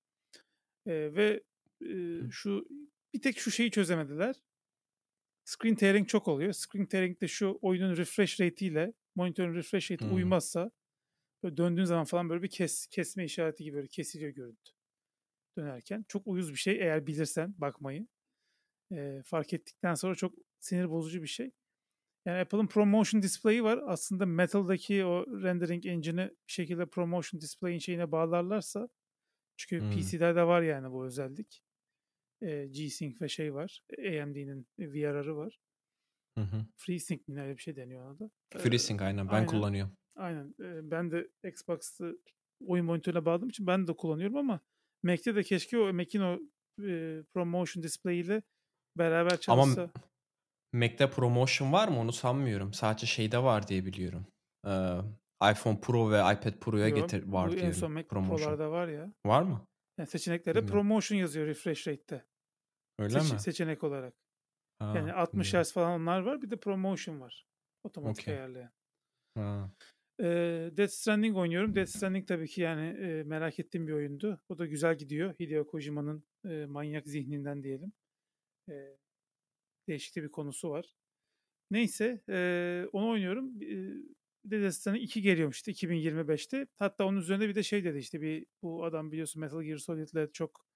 E, 0.87 1.15
ve 1.15 1.43
e, 1.85 2.21
şu 2.31 2.69
bir 3.15 3.23
tek 3.23 3.39
şu 3.39 3.51
şeyi 3.51 3.71
çözemediler. 3.71 4.37
Screen 5.45 5.75
tearing 5.75 6.09
çok 6.09 6.29
oluyor. 6.29 6.53
Screen 6.53 6.87
tearing 6.87 7.21
de 7.21 7.29
şu 7.29 7.59
oyunun 7.63 7.97
refresh 7.97 8.41
rate 8.41 8.67
ile 8.67 8.93
monitörün 9.15 9.55
refresh 9.55 9.91
rate 9.91 10.05
hmm. 10.05 10.15
uymazsa 10.15 10.71
böyle 11.43 11.57
döndüğün 11.57 11.85
zaman 11.85 12.05
falan 12.05 12.31
böyle 12.31 12.43
bir 12.43 12.51
kes, 12.51 12.87
kesme 12.87 13.25
işareti 13.25 13.65
gibi 13.65 13.77
böyle 13.77 13.89
kesiliyor 13.89 14.31
görüntü 14.31 14.73
dönerken. 15.59 16.05
Çok 16.09 16.27
uyuz 16.27 16.53
bir 16.53 16.59
şey 16.59 16.75
eğer 16.75 17.07
bilirsen 17.07 17.55
bakmayı. 17.59 18.07
E, 18.93 19.23
fark 19.25 19.53
ettikten 19.53 19.95
sonra 19.95 20.15
çok 20.15 20.35
sinir 20.61 20.91
bozucu 20.91 21.23
bir 21.23 21.29
şey. 21.29 21.51
Yani 22.25 22.41
Apple'ın 22.41 22.67
ProMotion 22.67 23.23
Display'i 23.23 23.65
var. 23.65 23.81
Aslında 23.87 24.27
Metal'daki 24.27 25.05
o 25.05 25.43
rendering 25.43 25.87
engine'i 25.87 26.29
bir 26.29 26.53
şekilde 26.53 26.87
ProMotion 26.87 27.41
Display'in 27.41 27.79
şeyine 27.79 28.13
bağlarlarsa 28.13 28.89
çünkü 29.57 29.85
hmm. 29.85 29.91
PC'lerde 29.91 30.43
var 30.47 30.63
yani 30.63 30.93
bu 30.93 31.07
özellik. 31.07 31.63
E, 32.43 32.67
G-Sync 32.67 33.23
ve 33.23 33.29
şey 33.29 33.55
var. 33.55 33.83
AMD'nin 33.99 34.67
VRR'ı 34.79 35.37
var. 35.37 35.59
Hı 36.39 36.45
hı. 36.45 36.67
FreeSync 36.77 37.21
mi 37.29 37.43
öyle 37.43 37.57
bir 37.57 37.63
şey 37.63 37.77
deniyor 37.77 38.05
ona 38.05 38.19
da. 38.19 38.31
FreeSync 38.59 39.03
aynen 39.03 39.29
ben 39.29 39.35
aynen, 39.35 39.47
kullanıyorum. 39.47 39.97
Aynen. 40.17 40.55
Ben 40.91 41.11
de 41.11 41.29
Xbox'ı 41.45 42.19
oyun 42.67 42.87
monitörüne 42.87 43.25
bağladığım 43.25 43.49
için 43.49 43.67
ben 43.67 43.87
de 43.87 43.93
kullanıyorum 43.93 44.37
ama 44.37 44.61
Mac'te 45.03 45.35
de 45.35 45.43
keşke 45.43 45.79
o 45.79 45.93
Mac'in 45.93 46.21
o 46.21 46.41
e, 46.83 47.23
ProMotion 47.35 47.83
Display 47.83 48.21
ile 48.21 48.43
beraber 48.99 49.41
çalışsa. 49.41 49.83
Ama 49.83 49.91
Mac'te 50.73 51.11
promotion 51.11 51.73
var 51.73 51.89
mı 51.89 52.01
onu 52.01 52.13
sanmıyorum. 52.13 52.73
Sadece 52.73 53.07
şeyde 53.07 53.43
var 53.43 53.69
diye 53.69 53.87
biliyorum. 53.87 54.27
Ee, 54.67 54.99
iPhone 55.53 55.81
Pro 55.81 56.11
ve 56.11 56.19
iPad 56.19 56.59
Pro'ya 56.61 56.89
getir 56.89 57.27
var 57.27 57.53
diye. 57.53 57.63
En 57.63 57.71
son 57.71 57.93
Mac 57.93 58.09
promotion. 58.09 58.37
Pro'larda 58.37 58.71
var 58.71 58.89
ya. 58.89 59.13
Var 59.27 59.43
mı? 59.43 59.67
Yani 59.99 60.07
seçeneklere 60.07 60.57
Bilmiyorum. 60.57 60.81
promotion 60.81 61.19
yazıyor 61.19 61.47
refresh 61.47 61.89
rate'te. 61.89 62.25
Öyle 63.01 63.21
Seç, 63.21 63.33
mi? 63.33 63.41
Seçenek 63.41 63.85
olarak. 63.85 64.15
Ha, 64.79 64.93
yani 64.97 65.13
60 65.13 65.55
Hz 65.55 65.73
falan 65.73 66.01
onlar 66.01 66.21
var. 66.21 66.43
Bir 66.43 66.51
de 66.51 66.57
promotion 66.57 67.21
var. 67.21 67.47
Otomatik 67.85 68.25
okay. 68.25 68.35
ayarlayan. 68.35 68.71
Ha. 69.35 69.71
Death 70.77 70.93
Stranding 70.93 71.37
oynuyorum. 71.37 71.75
Death 71.75 71.91
Stranding 71.91 72.29
tabii 72.29 72.49
ki 72.49 72.61
yani 72.61 72.87
e, 72.87 73.23
merak 73.23 73.59
ettiğim 73.59 73.87
bir 73.87 73.93
oyundu. 73.93 74.41
O 74.49 74.59
da 74.59 74.67
güzel 74.67 74.99
gidiyor. 74.99 75.35
Hideo 75.41 75.67
Kojima'nın 75.67 76.25
e, 76.45 76.67
manyak 76.67 77.07
zihninden 77.07 77.63
diyelim. 77.63 77.93
E, 78.69 78.97
değişik 79.89 80.17
bir 80.17 80.31
konusu 80.31 80.71
var. 80.71 80.95
Neyse 81.71 82.23
e, 82.29 82.87
onu 82.93 83.11
oynuyorum. 83.11 83.63
E, 83.63 83.71
bir 84.45 84.51
de 84.51 84.63
Destiny 84.63 85.03
2 85.05 85.23
geliyormuş 85.23 85.57
işte 85.57 85.73
2025'te. 85.73 86.67
Hatta 86.79 87.05
onun 87.05 87.19
üzerinde 87.19 87.49
bir 87.49 87.55
de 87.55 87.63
şey 87.63 87.85
dedi 87.85 87.99
işte 87.99 88.21
bir 88.21 88.47
bu 88.63 88.85
adam 88.85 89.13
biliyorsun 89.13 89.41
Metal 89.41 89.63
Gear 89.63 89.79
Solid'le 89.79 90.33
çok 90.33 90.70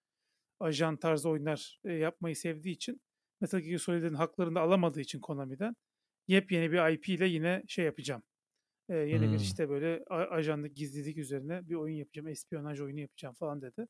ajan 0.60 0.96
tarzı 0.96 1.28
oyunlar 1.28 1.80
e, 1.84 1.92
yapmayı 1.92 2.36
sevdiği 2.36 2.74
için 2.74 3.00
Metal 3.40 3.60
Gear 3.60 3.78
Solid'in 3.78 4.14
haklarını 4.14 4.60
alamadığı 4.60 5.00
için 5.00 5.20
Konami'den 5.20 5.76
yepyeni 6.28 6.72
bir 6.72 6.92
IP 6.92 7.08
ile 7.08 7.26
yine 7.28 7.62
şey 7.68 7.84
yapacağım. 7.84 8.22
E, 8.88 8.96
yeni 8.96 9.26
hmm. 9.26 9.32
bir 9.32 9.40
işte 9.40 9.68
böyle 9.68 10.04
ajanlık 10.08 10.76
gizlilik 10.76 11.18
üzerine 11.18 11.68
bir 11.68 11.74
oyun 11.74 11.96
yapacağım. 11.96 12.28
Espionaj 12.28 12.80
oyunu 12.80 13.00
yapacağım 13.00 13.34
falan 13.34 13.62
dedi. 13.62 13.86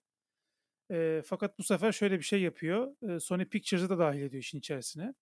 E, 0.90 1.22
fakat 1.26 1.58
bu 1.58 1.62
sefer 1.62 1.92
şöyle 1.92 2.18
bir 2.18 2.24
şey 2.24 2.42
yapıyor. 2.42 2.96
E, 3.10 3.20
Sony 3.20 3.44
Pictures'ı 3.44 3.88
da 3.88 3.98
dahil 3.98 4.22
ediyor 4.22 4.42
işin 4.42 4.58
içerisine. 4.58 5.14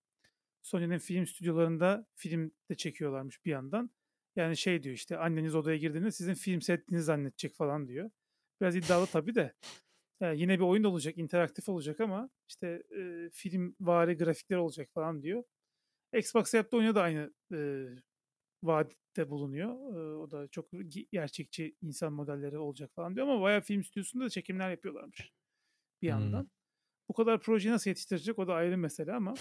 Sony'nin 0.63 0.99
film 0.99 1.27
stüdyolarında 1.27 2.07
film 2.15 2.53
de 2.71 2.75
çekiyorlarmış 2.75 3.45
bir 3.45 3.51
yandan. 3.51 3.91
Yani 4.37 4.57
şey 4.57 4.83
diyor 4.83 4.95
işte 4.95 5.19
anneniz 5.19 5.55
odaya 5.55 5.77
girdiğinde 5.77 6.11
sizin 6.11 6.35
film 6.35 6.63
settiğinizi 6.63 7.05
zannedecek 7.07 7.55
falan 7.55 7.89
diyor. 7.89 8.11
Biraz 8.61 8.77
iddialı 8.77 9.07
tabii 9.07 9.35
de. 9.35 9.53
Yani 10.23 10.41
yine 10.41 10.59
bir 10.59 10.65
oyun 10.65 10.85
olacak, 10.85 11.19
interaktif 11.19 11.69
olacak 11.69 12.01
ama 12.01 12.31
işte 12.49 12.83
e, 12.99 13.31
film 13.33 13.77
vari 13.81 14.17
grafikler 14.17 14.57
olacak 14.57 14.91
falan 14.95 15.23
diyor. 15.23 15.45
Xbox 16.17 16.55
yaptığı 16.55 16.77
oyuna 16.77 16.95
da 16.95 17.03
aynı 17.03 17.33
e, 17.55 17.87
vaadette 18.63 19.31
bulunuyor. 19.31 19.69
E, 19.69 20.17
o 20.17 20.31
da 20.31 20.49
çok 20.49 20.71
gerçekçi 21.13 21.77
insan 21.83 22.13
modelleri 22.13 22.59
olacak 22.59 22.91
falan 22.95 23.17
diyor 23.17 23.29
ama 23.29 23.43
bayağı 23.43 23.61
film 23.61 23.85
stüdyosunda 23.85 24.25
da 24.25 24.31
çekimler 24.31 24.71
yapıyorlarmış 24.71 25.33
bir 26.03 26.09
yandan. 26.09 26.43
Hmm. 26.43 26.49
Bu 27.09 27.13
kadar 27.15 27.41
projeyi 27.41 27.75
nasıl 27.75 27.91
yetiştirecek 27.91 28.39
o 28.39 28.47
da 28.47 28.55
ayrı 28.55 28.79
mesele 28.79 29.13
ama 29.13 29.35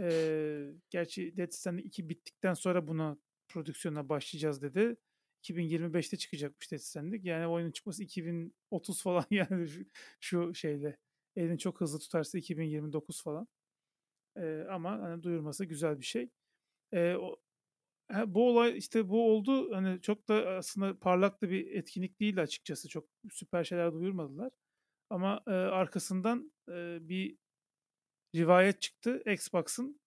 e, 0.00 0.70
gerçi 0.90 1.36
Dead 1.36 1.50
Stranding 1.50 1.86
2 1.86 2.08
bittikten 2.08 2.54
sonra 2.54 2.86
buna 2.86 3.18
prodüksiyona 3.48 4.08
başlayacağız 4.08 4.62
dedi. 4.62 4.96
2025'te 5.42 6.16
çıkacakmış 6.16 6.68
Stranding. 6.82 7.24
Yani 7.24 7.46
oyunun 7.46 7.70
çıkması 7.70 8.02
2030 8.02 9.02
falan 9.02 9.24
yani 9.30 9.68
şu, 9.68 9.84
şu 10.20 10.54
şeyle 10.54 10.98
elini 11.36 11.58
çok 11.58 11.80
hızlı 11.80 11.98
tutarsa 11.98 12.38
2029 12.38 13.22
falan. 13.22 13.48
E, 14.36 14.64
ama 14.70 14.90
hani 14.90 15.22
duyurması 15.22 15.64
güzel 15.64 16.00
bir 16.00 16.04
şey. 16.04 16.30
E, 16.92 17.14
o, 17.14 17.36
bu 18.26 18.48
olay 18.48 18.78
işte 18.78 19.08
bu 19.08 19.30
oldu. 19.30 19.74
Hani 19.74 20.00
çok 20.00 20.28
da 20.28 20.34
aslında 20.50 20.98
parlak 20.98 21.42
da 21.42 21.50
bir 21.50 21.70
etkinlik 21.70 22.20
değil 22.20 22.42
açıkçası. 22.42 22.88
Çok 22.88 23.08
süper 23.30 23.64
şeyler 23.64 23.92
duyurmadılar. 23.92 24.50
Ama 25.10 25.42
e, 25.46 25.50
arkasından 25.50 26.52
e, 26.68 26.98
bir 27.08 27.36
rivayet 28.34 28.80
çıktı. 28.80 29.22
Xbox'ın 29.26 30.00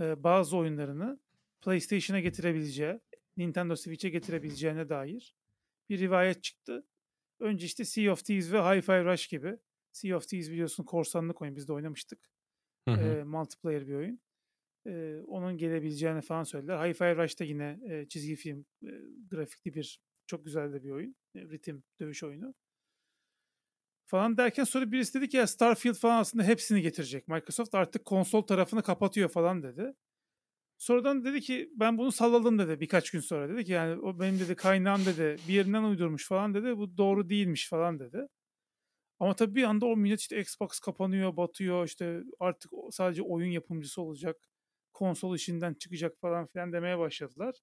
e, 0.00 0.24
bazı 0.24 0.56
oyunlarını 0.56 1.20
PlayStation'a 1.60 2.20
getirebileceği, 2.20 3.00
Nintendo 3.38 3.76
Switch'e 3.76 4.08
getirebileceğine 4.08 4.88
dair 4.88 5.34
bir 5.88 5.98
rivayet 5.98 6.42
çıktı. 6.42 6.86
Önce 7.40 7.66
işte 7.66 7.84
Sea 7.84 8.12
of 8.12 8.24
Thieves 8.24 8.52
ve 8.52 8.56
Hi-Fi 8.56 9.04
Rush 9.04 9.26
gibi. 9.26 9.58
Sea 9.92 10.16
of 10.16 10.28
Thieves 10.28 10.50
biliyorsun 10.50 10.84
korsanlık 10.84 11.42
oyun 11.42 11.56
biz 11.56 11.68
de 11.68 11.72
oynamıştık. 11.72 12.30
Hı 12.88 12.94
hı. 12.94 13.00
E, 13.00 13.24
multiplayer 13.24 13.88
bir 13.88 13.94
oyun. 13.94 14.20
E, 14.86 15.20
onun 15.26 15.58
gelebileceğini 15.58 16.20
falan 16.20 16.42
söylediler. 16.42 16.76
Hi-Fi 16.76 17.16
Rush 17.16 17.40
da 17.40 17.44
yine 17.44 17.80
e, 17.88 18.08
çizgi 18.08 18.36
film 18.36 18.66
e, 18.82 18.90
grafikli 19.30 19.74
bir 19.74 20.00
çok 20.26 20.44
güzel 20.44 20.72
de 20.72 20.82
bir 20.82 20.90
oyun. 20.90 21.16
E, 21.34 21.40
ritim 21.40 21.84
dövüş 22.00 22.22
oyunu 22.22 22.54
falan 24.08 24.36
derken 24.36 24.64
sonra 24.64 24.92
birisi 24.92 25.14
dedi 25.14 25.28
ki 25.28 25.36
ya 25.36 25.46
Starfield 25.46 25.94
falan 25.94 26.20
aslında 26.20 26.44
hepsini 26.44 26.82
getirecek. 26.82 27.28
Microsoft 27.28 27.74
artık 27.74 28.04
konsol 28.04 28.42
tarafını 28.42 28.82
kapatıyor 28.82 29.28
falan 29.28 29.62
dedi. 29.62 29.94
Sonradan 30.78 31.24
dedi 31.24 31.40
ki 31.40 31.70
ben 31.74 31.98
bunu 31.98 32.12
salladım 32.12 32.58
dedi 32.58 32.80
birkaç 32.80 33.10
gün 33.10 33.20
sonra 33.20 33.48
dedi 33.48 33.64
ki 33.64 33.72
yani 33.72 34.00
o 34.00 34.20
benim 34.20 34.40
dedi 34.40 34.56
kaynağım 34.56 35.06
dedi 35.06 35.36
bir 35.48 35.54
yerinden 35.54 35.82
uydurmuş 35.82 36.28
falan 36.28 36.54
dedi 36.54 36.78
bu 36.78 36.96
doğru 36.96 37.28
değilmiş 37.28 37.68
falan 37.68 37.98
dedi. 38.00 38.28
Ama 39.20 39.34
tabii 39.36 39.54
bir 39.54 39.62
anda 39.64 39.86
o 39.86 39.96
millet 39.96 40.20
işte 40.20 40.40
Xbox 40.40 40.78
kapanıyor, 40.80 41.36
batıyor 41.36 41.86
işte 41.86 42.20
artık 42.40 42.72
sadece 42.90 43.22
oyun 43.22 43.50
yapımcısı 43.50 44.02
olacak, 44.02 44.36
konsol 44.92 45.36
işinden 45.36 45.74
çıkacak 45.74 46.20
falan 46.20 46.46
filan 46.46 46.72
demeye 46.72 46.98
başladılar. 46.98 47.54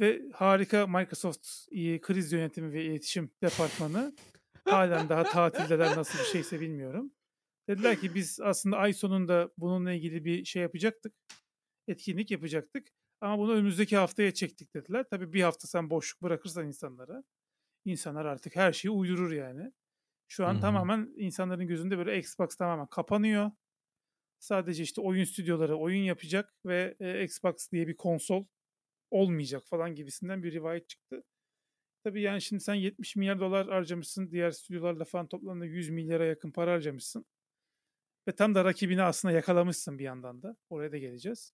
Ve 0.00 0.22
harika 0.34 0.86
Microsoft 0.86 1.48
kriz 2.02 2.32
yönetimi 2.32 2.72
ve 2.72 2.84
iletişim 2.84 3.30
departmanı 3.42 4.14
Halen 4.64 5.08
daha 5.08 5.24
tatildeler 5.24 5.96
nasıl 5.96 6.18
bir 6.18 6.24
şeyse 6.24 6.60
bilmiyorum. 6.60 7.12
Dediler 7.68 8.00
ki 8.00 8.14
biz 8.14 8.40
aslında 8.40 8.76
ay 8.76 8.92
sonunda 8.92 9.50
bununla 9.58 9.92
ilgili 9.92 10.24
bir 10.24 10.44
şey 10.44 10.62
yapacaktık. 10.62 11.14
Etkinlik 11.88 12.30
yapacaktık. 12.30 12.88
Ama 13.20 13.38
bunu 13.38 13.52
önümüzdeki 13.52 13.96
haftaya 13.96 14.34
çektik 14.34 14.74
dediler. 14.74 15.06
Tabii 15.10 15.32
bir 15.32 15.42
hafta 15.42 15.68
sen 15.68 15.90
boşluk 15.90 16.22
bırakırsan 16.22 16.66
insanlara. 16.66 17.24
insanlar 17.84 18.24
artık 18.26 18.56
her 18.56 18.72
şeyi 18.72 18.90
uydurur 18.92 19.32
yani. 19.32 19.72
Şu 20.28 20.46
an 20.46 20.52
Hı-hı. 20.52 20.60
tamamen 20.60 21.14
insanların 21.16 21.66
gözünde 21.66 21.98
böyle 21.98 22.18
Xbox 22.18 22.56
tamamen 22.56 22.86
kapanıyor. 22.86 23.50
Sadece 24.38 24.82
işte 24.82 25.00
oyun 25.00 25.24
stüdyoları 25.24 25.76
oyun 25.76 26.02
yapacak 26.02 26.54
ve 26.66 26.96
e, 27.00 27.24
Xbox 27.24 27.72
diye 27.72 27.88
bir 27.88 27.96
konsol 27.96 28.46
olmayacak 29.10 29.62
falan 29.66 29.94
gibisinden 29.94 30.42
bir 30.42 30.52
rivayet 30.52 30.88
çıktı. 30.88 31.24
Tabii 32.04 32.22
yani 32.22 32.42
şimdi 32.42 32.62
sen 32.62 32.74
70 32.74 33.16
milyar 33.16 33.40
dolar 33.40 33.68
harcamışsın. 33.68 34.30
Diğer 34.30 34.50
stüdyolarla 34.50 35.04
falan 35.04 35.28
toplamda 35.28 35.64
100 35.64 35.90
milyara 35.90 36.24
yakın 36.24 36.50
para 36.50 36.72
harcamışsın. 36.72 37.26
Ve 38.28 38.32
tam 38.32 38.54
da 38.54 38.64
rakibini 38.64 39.02
aslında 39.02 39.34
yakalamışsın 39.34 39.98
bir 39.98 40.04
yandan 40.04 40.42
da. 40.42 40.56
Oraya 40.70 40.92
da 40.92 40.98
geleceğiz. 40.98 41.52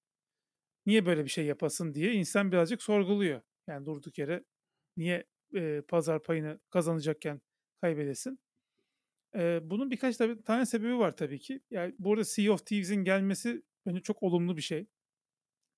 Niye 0.89 1.07
böyle 1.07 1.24
bir 1.24 1.30
şey 1.30 1.47
yapasın 1.47 1.95
diye 1.95 2.12
insan 2.12 2.53
birazcık 2.53 2.82
sorguluyor. 2.82 3.43
Yani 3.66 3.86
durduk 3.86 4.18
yere 4.18 4.45
niye 4.97 5.26
e, 5.57 5.82
pazar 5.89 6.22
payını 6.22 6.61
kazanacakken 6.70 7.41
kaybedesin? 7.80 8.41
Eee, 9.34 9.61
bunun 9.62 9.91
birkaç 9.91 10.16
tabii 10.16 10.43
tane 10.43 10.66
sebebi 10.66 10.99
var 10.99 11.16
tabii 11.16 11.39
ki. 11.39 11.61
Yani, 11.70 11.95
bu 11.99 12.12
arada 12.12 12.24
Sea 12.24 12.53
of 12.53 12.66
Thieves'in 12.66 13.05
gelmesi 13.05 13.62
bence 13.86 14.01
çok 14.01 14.22
olumlu 14.22 14.57
bir 14.57 14.62
şey. 14.62 14.86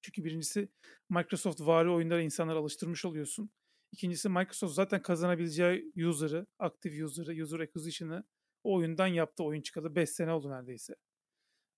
Çünkü 0.03 0.25
birincisi 0.25 0.69
Microsoft 1.11 1.61
vari 1.61 1.91
oyunlara 1.91 2.23
insanları 2.23 2.59
alıştırmış 2.59 3.05
oluyorsun. 3.05 3.51
İkincisi 3.93 4.29
Microsoft 4.29 4.75
zaten 4.75 5.03
kazanabileceği 5.03 5.93
user'ı, 6.09 6.47
active 6.59 7.05
user'ı, 7.05 7.43
user 7.43 7.61
acquisition'ı 7.61 8.25
o 8.65 8.75
oyundan 8.75 9.07
yaptı. 9.07 9.45
Oyun 9.45 9.63
çıkalı 9.63 9.97
5 9.97 10.11
sene 10.11 10.33
oldu 10.33 10.51
neredeyse. 10.51 10.95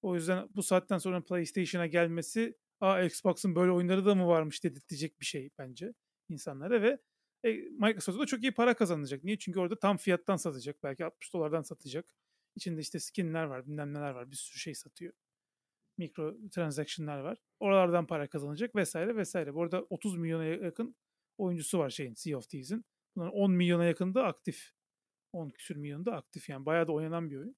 O 0.02 0.14
yüzden 0.14 0.48
bu 0.56 0.62
saatten 0.62 0.98
sonra 0.98 1.24
PlayStation'a 1.24 1.86
gelmesi, 1.86 2.56
"A, 2.82 3.02
Xbox'ın 3.04 3.56
böyle 3.56 3.72
oyunları 3.72 4.06
da 4.06 4.16
mı 4.16 4.28
varmış?" 4.28 4.64
dedirtecek 4.64 5.20
bir 5.20 5.26
şey 5.26 5.50
bence 5.58 5.94
insanlara 6.30 6.82
ve, 6.82 6.98
eee, 7.44 7.68
Microsoft'a 7.72 8.22
da 8.22 8.26
çok 8.26 8.42
iyi 8.44 8.52
para 8.54 8.74
kazandıracak. 8.76 9.24
Niye? 9.24 9.38
Çünkü 9.38 9.60
orada 9.60 9.78
tam 9.80 9.98
fiyattan 9.98 10.36
satacak. 10.36 10.82
Belki 10.84 11.04
$60'dan 11.04 11.62
satacak. 11.62 12.16
İçinde, 12.56 12.80
işte, 12.80 13.00
skin'ler 13.00 13.44
var, 13.44 13.66
bilmem 13.66 13.94
neler 13.94 14.10
var. 14.10 14.30
Bir 14.32 14.36
sürü 14.36 14.58
şey 14.60 14.74
satıyor. 14.74 15.14
Mikro 15.98 16.36
transaction'lar 16.52 17.18
var. 17.18 17.38
Oralardan 17.60 18.06
para 18.06 18.28
kazanacak 18.28 18.76
vs. 18.76 18.96
vs. 18.96 19.34
Bu 19.54 19.62
arada 19.62 19.82
30 19.90 20.16
milyona 20.18 20.44
yakın 20.44 20.96
oyuncusu 21.38 21.78
var 21.78 21.90
şeyin, 21.90 22.14
Sea 22.14 22.38
of 22.38 22.48
Thieves'in. 22.48 22.84
Bunların 23.16 23.34
10 23.34 23.52
milyona 23.52 23.84
yakını 23.84 24.14
da 24.14 24.24
aktif. 24.24 24.70
10 25.32 25.50
küsur 25.50 25.76
milyonu 25.76 26.06
da 26.06 26.12
aktif 26.16 26.48
yani 26.48 26.66
bayağı 26.66 26.88
da 26.88 26.92
oynanan 26.92 27.30
bir 27.30 27.36
oyun. 27.36 27.56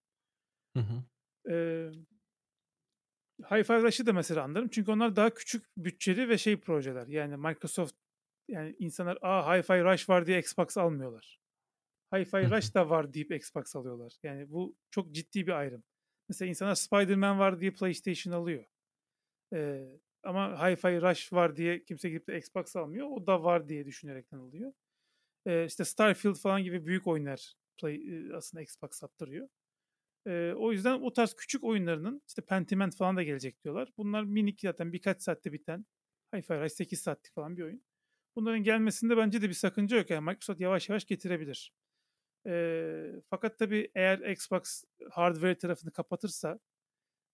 Hı 0.76 0.80
hı. 0.80 1.04
Eee 3.40 3.46
Hi-Fi 3.46 3.82
Rush'ı 3.82 4.06
da 4.06 4.12
mesela 4.12 4.42
anlarım. 4.42 4.68
Çünkü 4.68 4.90
onlar 4.90 5.16
daha 5.16 5.34
küçük 5.34 5.64
bütçeli 5.76 6.28
ve 6.28 6.38
şey 6.38 6.60
projeler. 6.60 7.06
Yani 7.06 7.36
Microsoft 7.36 7.94
yani 8.48 8.76
insanlar, 8.78 9.18
"A, 9.22 9.56
Hi-Fi 9.56 9.84
Rush 9.92 10.08
var." 10.08 10.26
diye 10.26 10.38
Xbox 10.38 10.76
almıyorlar. 10.78 11.40
Hi-Fi 12.14 12.42
Hı 12.42 12.46
hı. 12.48 12.52
Rush 12.56 12.74
da 12.74 12.90
var 12.90 13.14
deyip 13.14 13.32
Xbox 13.32 13.76
alıyorlar. 13.76 14.14
Yani 14.22 14.50
bu 14.50 14.76
çok 14.90 15.12
ciddi 15.12 15.46
bir 15.46 15.52
ayrım. 15.52 15.84
Mesela 16.28 16.48
insanlar 16.50 16.74
Spider-Man 16.74 17.38
var 17.38 17.60
diye 17.60 17.70
PlayStation 17.72 18.34
alıyor. 18.34 18.64
Eee, 19.52 20.00
ama 20.24 20.56
Hi-Fi 20.70 21.02
Rush 21.02 21.32
var 21.32 21.56
diye 21.56 21.84
kimse 21.84 22.10
gidip 22.10 22.28
de 22.28 22.38
Xbox 22.38 22.76
almıyor. 22.76 23.08
O 23.10 23.26
da 23.26 23.44
var 23.44 23.68
diye 23.68 23.86
düşünerekten 23.86 24.38
alıyor. 24.38 24.72
Eee, 25.46 25.64
işte 25.66 25.84
Starfield 25.84 26.34
falan 26.36 26.62
gibi 26.64 26.86
büyük 26.86 27.06
oyunlar 27.06 27.54
Play 27.80 28.02
aslında 28.34 28.62
Xbox 28.62 28.90
sattırıyor. 28.92 29.48
Eee, 30.26 30.54
o 30.58 30.72
yüzden 30.72 31.00
o 31.00 31.12
tarz 31.12 31.34
küçük 31.34 31.64
oyunlarının 31.64 32.22
işte 32.28 32.42
Pentiment 32.42 32.96
falan 32.96 33.16
da 33.16 33.22
gelecek 33.22 33.64
diyorlar. 33.64 33.88
Bunlar 33.98 34.24
minik 34.24 34.60
zaten 34.60 34.92
birkaç 34.92 35.22
saatte 35.22 35.52
biten 35.52 35.86
Hi-Fi 36.34 36.60
Rush 36.60 36.72
8 36.72 37.00
saatlik 37.00 37.34
falan 37.34 37.56
bir 37.56 37.62
oyun. 37.62 37.82
Bunların 38.36 38.62
gelmesinde 38.62 39.16
bence 39.16 39.42
de 39.42 39.48
bir 39.48 39.54
sakınca 39.54 39.96
yok. 39.96 40.10
Yani 40.10 40.24
Microsoft 40.24 40.60
yavaş 40.60 40.88
yavaş 40.88 41.04
getirebilir. 41.06 41.72
Eee, 42.46 43.12
fakat 43.30 43.58
tabii 43.58 43.90
eğer 43.94 44.18
Xbox 44.30 44.84
hardware 45.12 45.58
tarafını 45.58 45.92
kapatırsa 45.92 46.60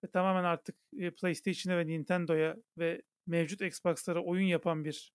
ve 0.05 0.09
tamamen 0.11 0.45
artık, 0.45 0.77
PlayStation'a 1.21 1.79
ve 1.79 1.87
Nintendo'ya 1.87 2.57
ve 2.79 3.03
mevcut 3.27 3.63
Xbox'lara 3.63 4.25
oyun 4.25 4.47
yapan 4.47 4.85
bir, 4.85 5.13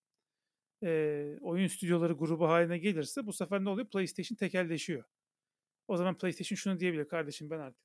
eee, 0.82 1.38
oyun 1.42 1.66
stüdyoları 1.68 2.12
grubu 2.12 2.48
hâline 2.48 2.78
gelirse 2.78 3.26
bu 3.26 3.32
sefer 3.32 3.64
ne 3.64 3.70
oluyor? 3.70 3.88
PlayStation 3.88 4.36
tekelleşiyor. 4.36 5.04
O 5.88 5.96
zaman 5.96 6.18
PlayStation 6.18 6.56
şunu 6.56 6.80
diyebilir: 6.80 7.08
"Kardeşim 7.08 7.50
ben 7.50 7.58
artık, 7.58 7.82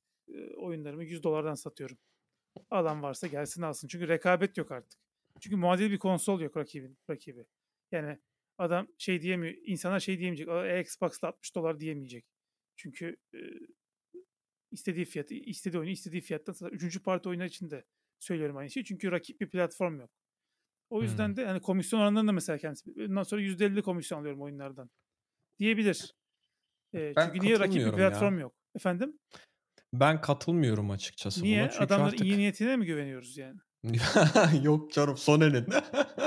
oyunlarımı 0.56 1.04
$100'dan 1.04 1.54
satıyorum. 1.54 1.98
Alan 2.70 3.02
varsa 3.02 3.26
gelsin 3.26 3.62
alsın." 3.62 3.88
Çünkü 3.88 4.08
rekabet 4.08 4.56
yok 4.58 4.72
artık. 4.72 5.00
Çünkü 5.40 5.56
muadil 5.56 5.90
bir 5.90 5.98
konsol 5.98 6.40
yok 6.40 6.56
rakibin 6.56 6.98
rakibi. 7.10 7.46
Yani 7.92 8.18
adam 8.58 8.88
şey 8.98 9.22
diyemiyor, 9.22 9.54
insanlar 9.66 10.00
şey 10.00 10.18
diyemeyecek, 10.18 10.48
"A, 10.48 10.78
Xbox'ta 10.78 11.28
$60" 11.28 11.80
diyemeyecek. 11.80 12.26
Çünkü, 12.76 13.16
eee, 13.34 13.40
istediği 14.70 15.04
fiyatı, 15.04 15.34
istediği 15.34 15.78
oyunu 15.80 15.92
istediği 15.92 16.20
fiyattan 16.22 16.52
satar. 16.52 16.72
3'üncü 16.72 17.02
parti 17.02 17.28
oyunlar 17.28 17.46
için 17.46 17.70
de 17.70 17.84
söylüyorum 18.18 18.56
aynı 18.56 18.70
şeyi. 18.70 18.84
Çünkü 18.84 19.12
rakip 19.12 19.40
bir 19.40 19.50
platform 19.50 20.00
yok. 20.00 20.10
O 20.90 21.02
yüzden 21.02 21.36
de, 21.36 21.46
hani, 21.46 21.60
komisyon 21.62 22.00
oranlarını 22.00 22.28
da 22.28 22.32
mesela 22.32 22.58
kendisi 22.58 22.96
bundan 22.96 23.22
sonra 23.22 23.42
%50 23.42 23.82
komisyon 23.82 24.20
alıyorum 24.20 24.42
oyunlardan 24.42 24.90
diyebilir. 25.60 26.14
Ben 26.94 27.26
çünkü 27.26 27.46
niye? 27.46 27.58
Rakip 27.58 27.86
bir 27.86 27.92
platform 27.92 28.34
ya. 28.34 28.40
yok. 28.40 28.54
Efendim? 28.76 29.18
Ben 29.92 30.20
katılmıyorum 30.20 30.90
açıkçası 30.90 31.40
buna. 31.40 31.48
Niye? 31.48 31.68
Çünkü 31.72 31.84
Adamların 31.84 32.12
iyi 32.12 32.22
artık 32.22 32.36
niyetine 32.36 32.76
mi 32.76 32.86
güveniyoruz 32.86 33.36
yani? 33.36 33.58
Yok 34.62 34.92
canım, 34.92 35.16
Sony'nin. 35.16 35.66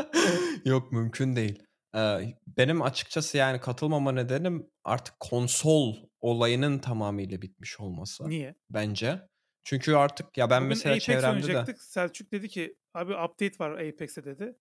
Yok, 0.66 0.92
mümkün 0.92 1.36
değil. 1.36 1.64
Eee, 1.96 2.38
benim 2.58 2.82
açıkçası, 2.82 3.38
yani, 3.38 3.60
katılmama 3.60 4.12
nedenim 4.12 4.68
artık 4.84 5.20
konsol 5.20 5.96
olayının 6.22 6.80
tamamıyla 6.80 7.42
bitmiş 7.42 7.80
olması 7.80 8.30
Niye? 8.30 8.56
bence. 8.70 9.22
Çünkü 9.64 9.94
artık 9.94 10.38
ya 10.38 10.50
ben 10.50 10.60
Bugün 10.60 10.70
mesela 10.70 10.94
Apex 10.94 11.04
çevremde 11.04 11.54
de. 11.54 11.76
Selçuk 11.78 12.32
dedi 12.32 12.50
ki, 12.50 12.76
"Abi 12.94 13.14
update 13.14 13.60
var 13.60 13.72
Apex'e." 13.72 14.24
dedi. 14.24 14.56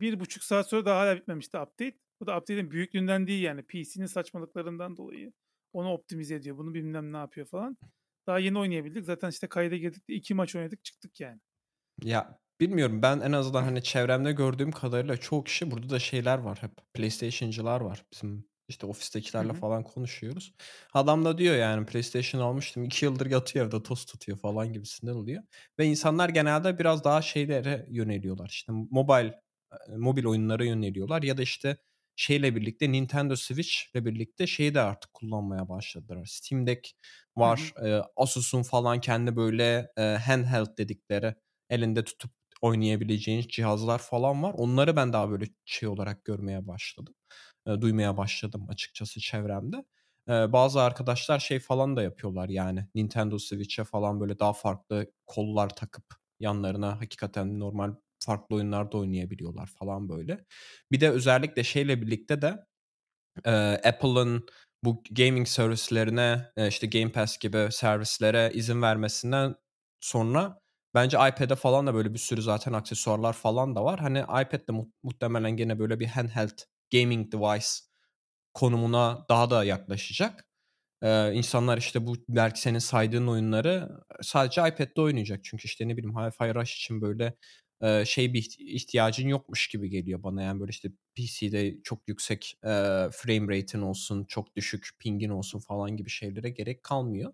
1,5 0.00 0.44
saat 0.44 0.68
sonra 0.68 0.84
daha 0.84 1.00
hâlâ 1.00 1.16
bitmemişti 1.16 1.58
update. 1.58 1.98
Bu 2.20 2.26
da 2.26 2.36
update'in 2.36 2.70
büyüklüğünden 2.70 3.26
değil 3.26 3.42
yani 3.42 3.62
PC'nin 3.62 4.06
saçmalıklarından 4.06 4.96
dolayı. 4.96 5.32
Onu 5.72 5.92
optimize 5.92 6.34
ediyor, 6.34 6.58
bunu 6.58 6.74
bilmem 6.74 7.12
ne 7.12 7.16
yapıyor 7.16 7.46
falan. 7.46 7.78
Daha 8.26 8.38
yeni 8.38 8.58
oynayabildik. 8.58 9.04
Zaten 9.04 9.28
işte 9.30 9.48
kayda 9.48 9.76
girdik 9.76 10.08
de 10.08 10.14
2 10.14 10.34
maç 10.34 10.56
oynadık 10.56 10.84
çıktık 10.84 11.20
yani. 11.20 11.40
Ya, 12.04 12.38
bilmiyorum. 12.60 13.02
Ben 13.02 13.20
en 13.20 13.32
azından, 13.32 13.62
hani, 13.62 13.82
çevremde 13.82 14.32
gördüğüm 14.32 14.72
kadarıyla 14.72 15.16
çoğu 15.16 15.44
kişi 15.44 15.70
burada 15.70 15.90
da 15.90 15.98
şeyler 15.98 16.38
var 16.38 16.58
hep, 16.62 16.70
PlayStation'cılar 16.94 17.80
var. 17.80 18.04
Bizim, 18.12 18.44
işte, 18.68 18.86
ofistekilerle 18.86 19.52
hı. 19.52 19.52
falan 19.52 19.84
konuşuyoruz. 19.84 20.54
Adam 20.94 21.24
da 21.24 21.38
diyor 21.38 21.56
yani, 21.56 21.86
"PlayStation 21.86 22.40
almıştım, 22.40 22.84
2 22.84 23.04
yıldır 23.04 23.26
yatıyor 23.30 23.66
evde 23.66 23.82
toz 23.82 24.04
tutuyor." 24.04 24.38
falan 24.38 24.72
gibisinden 24.72 25.12
oluyor 25.14 25.42
ve 25.78 25.84
insanlar 25.86 26.28
genelde 26.28 26.78
biraz 26.78 27.04
daha 27.04 27.22
şeylere 27.22 27.86
yöneliyorlar, 27.90 28.48
işte, 28.48 28.72
mobile, 28.72 29.40
eee, 29.88 29.96
mobil 29.96 30.24
oyunlara 30.26 30.64
yöneliyorlar 30.64 31.22
ya 31.22 31.36
da, 31.38 31.42
işte, 31.42 31.76
şeyle 32.16 32.56
birlikte 32.56 32.92
Nintendo 32.92 33.36
Switch'le 33.36 33.94
birlikte 33.94 34.46
şeyi 34.46 34.74
de 34.74 34.80
artık 34.80 35.14
kullanmaya 35.14 35.68
başladılar. 35.68 36.26
Steam 36.26 36.66
Deck 36.66 36.90
Hı 37.42 37.48
hı. 37.48 37.70
var. 37.70 37.72
Eee, 37.82 38.02
Asus'un 38.16 38.62
falan 38.62 39.00
kendi 39.00 39.36
böyle, 39.36 39.88
eee, 39.98 40.18
handheld 40.26 40.78
dedikleri, 40.78 41.34
elinde 41.70 42.04
tutup 42.04 42.30
oynayabileceğin 42.62 43.42
cihazlar 43.48 43.98
falan 43.98 44.42
var. 44.42 44.54
Onları 44.56 44.96
ben 44.96 45.12
daha 45.12 45.30
böyle 45.30 45.44
şey 45.64 45.88
olarak 45.88 46.24
görmeye 46.24 46.66
başladım, 46.66 47.14
eee, 47.66 47.80
duymaya 47.80 48.16
başladım 48.16 48.66
açıkçası 48.68 49.20
çevremde. 49.20 49.84
Eee, 50.28 50.52
bazı 50.52 50.80
arkadaşlar 50.82 51.38
şey 51.38 51.60
falan 51.60 51.96
da 51.96 52.02
yapıyorlar 52.02 52.48
yani, 52.48 52.86
Nintendo 52.94 53.38
Switch'e 53.38 53.84
falan 53.84 54.20
böyle 54.20 54.38
daha 54.38 54.52
farklı 54.52 55.06
kollar 55.26 55.68
takıp 55.76 56.04
yanlarına 56.40 57.00
hakikaten 57.00 57.60
normal 57.60 57.94
farklı 58.26 58.56
oyunlar 58.56 58.92
da 58.92 58.98
oynayabiliyorlar 58.98 59.66
falan 59.66 60.08
böyle. 60.08 60.44
Bir 60.92 61.00
de 61.00 61.10
özellikle 61.10 61.64
şeyle 61.64 62.02
birlikte 62.02 62.42
de, 62.42 62.56
eee, 63.46 63.80
Apple'ın 63.84 64.46
bu 64.84 65.02
gaming 65.12 65.48
servislerine, 65.48 66.52
eee, 66.58 66.68
işte, 66.68 66.86
Game 66.86 67.12
Pass 67.12 67.38
gibi 67.38 67.68
servislere 67.72 68.50
izin 68.54 68.82
vermesinden 68.82 69.54
sonra 70.00 70.58
bence 70.94 71.16
iPad'e 71.18 71.54
falan 71.56 71.86
da 71.86 71.94
böyle 71.94 72.14
bir 72.14 72.18
sürü 72.18 72.42
zaten 72.42 72.72
aksesuarlar 72.72 73.32
falan 73.32 73.76
da 73.76 73.84
var. 73.84 74.00
Hani, 74.00 74.18
iPad 74.20 74.68
de 74.68 74.72
mu 74.72 74.92
muhtemelen 75.02 75.56
gene 75.56 75.78
böyle 75.78 76.00
bir 76.00 76.06
handheld 76.06 76.58
gaming 76.92 77.32
device 77.32 77.66
konumuna 78.54 79.26
daha 79.28 79.50
da 79.50 79.64
yaklaşacak. 79.64 80.44
Eee, 81.04 81.32
insanlar, 81.34 81.78
işte, 81.78 82.06
bu 82.06 82.16
belki 82.28 82.60
senin 82.60 82.78
saydığın 82.78 83.26
oyunları 83.26 83.90
sadece 84.22 84.62
iPad'de 84.68 85.00
oynayacak. 85.02 85.40
Çünkü, 85.44 85.64
işte, 85.66 85.88
ne 85.88 85.96
bileyim, 85.96 86.16
Hi-Fi 86.16 86.54
Rush 86.54 86.74
için 86.76 87.02
böyle, 87.02 87.34
şey 88.06 88.32
bir 88.34 88.38
ihti 88.38 88.64
ihtiyacın 88.64 89.28
yokmuş 89.28 89.68
gibi 89.68 89.90
geliyor 89.90 90.22
bana. 90.22 90.42
Yani, 90.42 90.60
böyle, 90.60 90.70
işte, 90.70 90.88
PC'de 91.14 91.82
çok 91.84 92.08
yüksek, 92.08 92.54
eee, 92.64 93.08
frame 93.12 93.56
rate'in 93.58 93.82
olsun, 93.82 94.24
çok 94.24 94.56
düşük 94.56 94.88
ping'in 94.98 95.28
olsun 95.30 95.58
falan 95.60 95.96
gibi 95.96 96.10
şeylere 96.10 96.50
gerek 96.50 96.82
kalmıyor. 96.82 97.32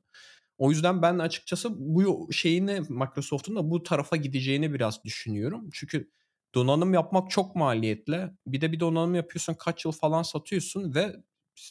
O 0.58 0.70
yüzden 0.70 1.02
ben 1.02 1.18
açıkçası 1.18 1.68
bu 1.78 2.28
şeyini 2.32 2.80
Microsoft'un 2.88 3.56
da 3.56 3.70
bu 3.70 3.82
tarafa 3.82 4.16
gideceğini 4.16 4.74
biraz 4.74 5.04
düşünüyorum. 5.04 5.70
Çünkü 5.72 6.10
donanım 6.54 6.94
yapmak 6.94 7.30
çok 7.30 7.56
maliyetli. 7.56 8.30
Bir 8.46 8.60
de 8.60 8.72
bir 8.72 8.80
donanım 8.80 9.14
yapıyorsun, 9.14 9.54
kaç 9.54 9.84
yıl 9.84 9.92
falan 9.92 10.22
satıyorsun 10.22 10.94
ve 10.94 11.16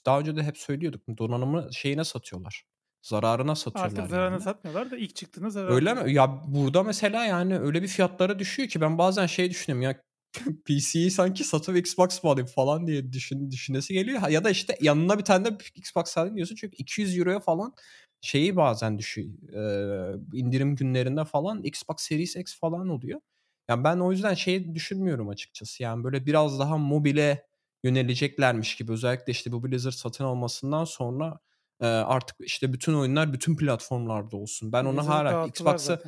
daha 0.06 0.20
önce 0.20 0.36
de 0.36 0.44
hep 0.44 0.58
söylüyorduk, 0.58 1.02
donanımı 1.18 1.70
şeyine 1.74 2.04
satıyorlar, 2.04 2.64
zararına 3.08 3.52
Artık 3.52 3.64
satıyorlar 3.74 4.10
zararına 4.10 4.34
yani. 4.34 4.44
satmıyorlar 4.44 4.92
da 4.92 4.98
ilk 4.98 5.16
çıktığında 5.16 5.72
Öyle 5.72 5.94
mi? 5.94 6.14
Ya, 6.14 6.42
burada 6.48 6.84
mesela, 6.84 7.26
yani, 7.26 7.60
öyle 7.60 7.82
bir 7.84 7.88
fiyatlara 7.88 8.40
düşüyor 8.40 8.70
ki 8.70 8.82
ben 8.82 8.98
bazen 8.98 9.26
şey 9.26 9.50
düşünüyorum 9.50 9.82
ya, 9.82 10.02
PC'yi 10.66 11.12
sanki 11.12 11.44
satıp 11.44 11.78
Xbox 11.78 12.24
mı 12.24 12.30
alayım 12.30 12.48
falan 12.48 12.88
diye 12.88 13.14
düşün 13.14 13.52
düşünesi 13.52 13.94
geliyor. 13.94 14.28
Ya 14.30 14.44
da, 14.44 14.50
işte, 14.50 14.78
yanına 14.82 15.18
bir 15.20 15.24
tane 15.24 15.46
de 15.46 15.58
Xbox 15.76 16.18
alayım 16.18 16.36
diyorsun 16.36 16.56
çünkü 16.56 16.76
€200'ya 16.78 17.40
falan 17.40 17.74
şeyi 18.22 18.56
bazen 18.56 18.98
düşüyor, 19.00 19.28
eee, 19.54 20.20
indirim 20.34 20.76
günlerinde 20.76 21.26
falan 21.26 21.64
Xbox 21.64 21.98
Series 22.00 22.36
X 22.36 22.60
falan 22.60 22.90
oluyor. 22.90 23.22
Ya, 23.70 23.84
ben 23.84 23.98
o 24.00 24.12
yüzden 24.12 24.34
şeyi 24.34 24.76
düşünmüyorum 24.76 25.30
açıkçası, 25.30 25.84
yani, 25.84 26.04
böyle 26.04 26.26
biraz 26.26 26.60
daha 26.60 26.78
mobile 26.78 27.46
yöneleceklermiş 27.84 28.76
gibi 28.76 28.92
özellikle, 28.92 29.32
işte, 29.32 29.52
bu 29.52 29.64
Blizzard 29.64 29.94
satın 29.94 30.24
almasından 30.26 30.84
sonra, 30.86 31.40
Eee, 31.82 31.88
artık 31.88 32.36
işte 32.40 32.74
bütün 32.74 32.94
oyunlar 32.94 33.34
bütün 33.34 33.58
platformlarda 33.58 34.38
olsun. 34.38 34.72
Ben 34.72 34.86
Blizzard'ı 34.86 35.08
hala 35.12 35.48
Xbox'a. 35.48 36.02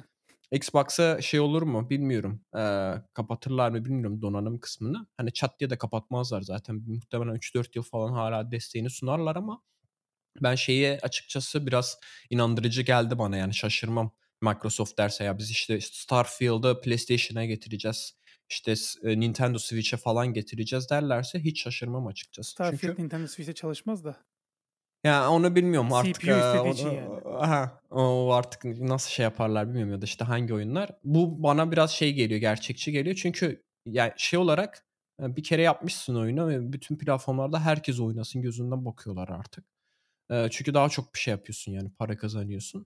Xbox'a 0.51 1.21
şey 1.21 1.39
olur 1.39 1.61
mu 1.61 1.89
bilmiyorum. 1.89 2.41
Eee, 2.55 3.03
kapatırlar 3.13 3.69
mı 3.69 3.85
bilmiyorum 3.85 4.21
donanım 4.21 4.59
kısmını. 4.59 5.07
Hani 5.17 5.33
çat 5.33 5.59
diye 5.59 5.69
de 5.69 5.77
kapatmazlar 5.77 6.41
zaten. 6.41 6.75
Muhtemelen 6.87 7.35
3-4 7.35 7.75
yıl 7.75 7.83
falan 7.83 8.13
hala 8.13 8.51
desteğini 8.51 8.89
sunarlar 8.89 9.35
ama 9.35 9.63
ben 10.41 10.55
şeye 10.55 10.99
açıkçası 11.01 11.67
biraz 11.67 11.99
inandırıcı 12.29 12.81
geldi 12.81 13.19
bana 13.19 13.37
yani 13.37 13.53
şaşırmam. 13.53 14.11
Microsoft 14.41 14.97
derse 14.97 15.23
ya 15.23 15.37
biz 15.37 15.51
işte 15.51 15.81
Starfield'ı 15.81 16.81
PlayStation'a 16.81 17.45
getireceğiz. 17.45 18.13
İşte 18.49 18.73
Nintendo 19.03 19.57
Switch'e 19.59 19.97
falan 19.97 20.33
getireceğiz 20.33 20.89
derlerse 20.89 21.39
hiç 21.39 21.61
şaşırmam 21.63 22.07
açıkçası. 22.07 22.51
Starfield 22.51 22.79
Çünkü 22.81 23.03
Nintendo 23.03 23.27
Switch'te 23.27 23.53
çalışmaz 23.53 24.03
da. 24.03 24.17
Ya 25.03 25.31
onu 25.31 25.55
bilmiyorum 25.55 25.93
artık. 25.93 26.21
CPU 26.21 26.31
istediği 26.31 26.73
için 26.73 26.89
yani. 26.91 27.09
aha, 27.37 27.81
o 27.89 28.31
artık 28.33 28.65
nasıl 28.65 29.09
şey 29.09 29.23
yaparlar 29.23 29.67
bilmiyorum 29.67 29.93
ya 29.93 30.01
da 30.01 30.05
işte 30.05 30.25
hangi 30.25 30.53
oyunlar. 30.53 30.89
Bu 31.03 31.43
bana 31.43 31.71
biraz 31.71 31.91
şey 31.91 32.13
geliyor, 32.13 32.39
gerçekçi 32.39 32.91
geliyor. 32.91 33.15
Çünkü 33.15 33.63
yani 33.85 34.13
şey 34.17 34.39
olarak 34.39 34.85
bir 35.19 35.43
kere 35.43 35.61
yapmışsın 35.61 36.15
oyunu 36.15 36.47
ve 36.47 36.73
bütün 36.73 36.97
platformlarda 36.97 37.59
herkes 37.59 37.99
oynasın 37.99 38.41
gözünden 38.41 38.85
bakıyorlar 38.85 39.29
artık. 39.29 39.65
Çünkü 40.51 40.73
daha 40.73 40.89
çok 40.89 41.13
bir 41.13 41.19
şey 41.19 41.31
yapıyorsun 41.31 41.71
yani 41.71 41.91
para 41.99 42.17
kazanıyorsun. 42.17 42.85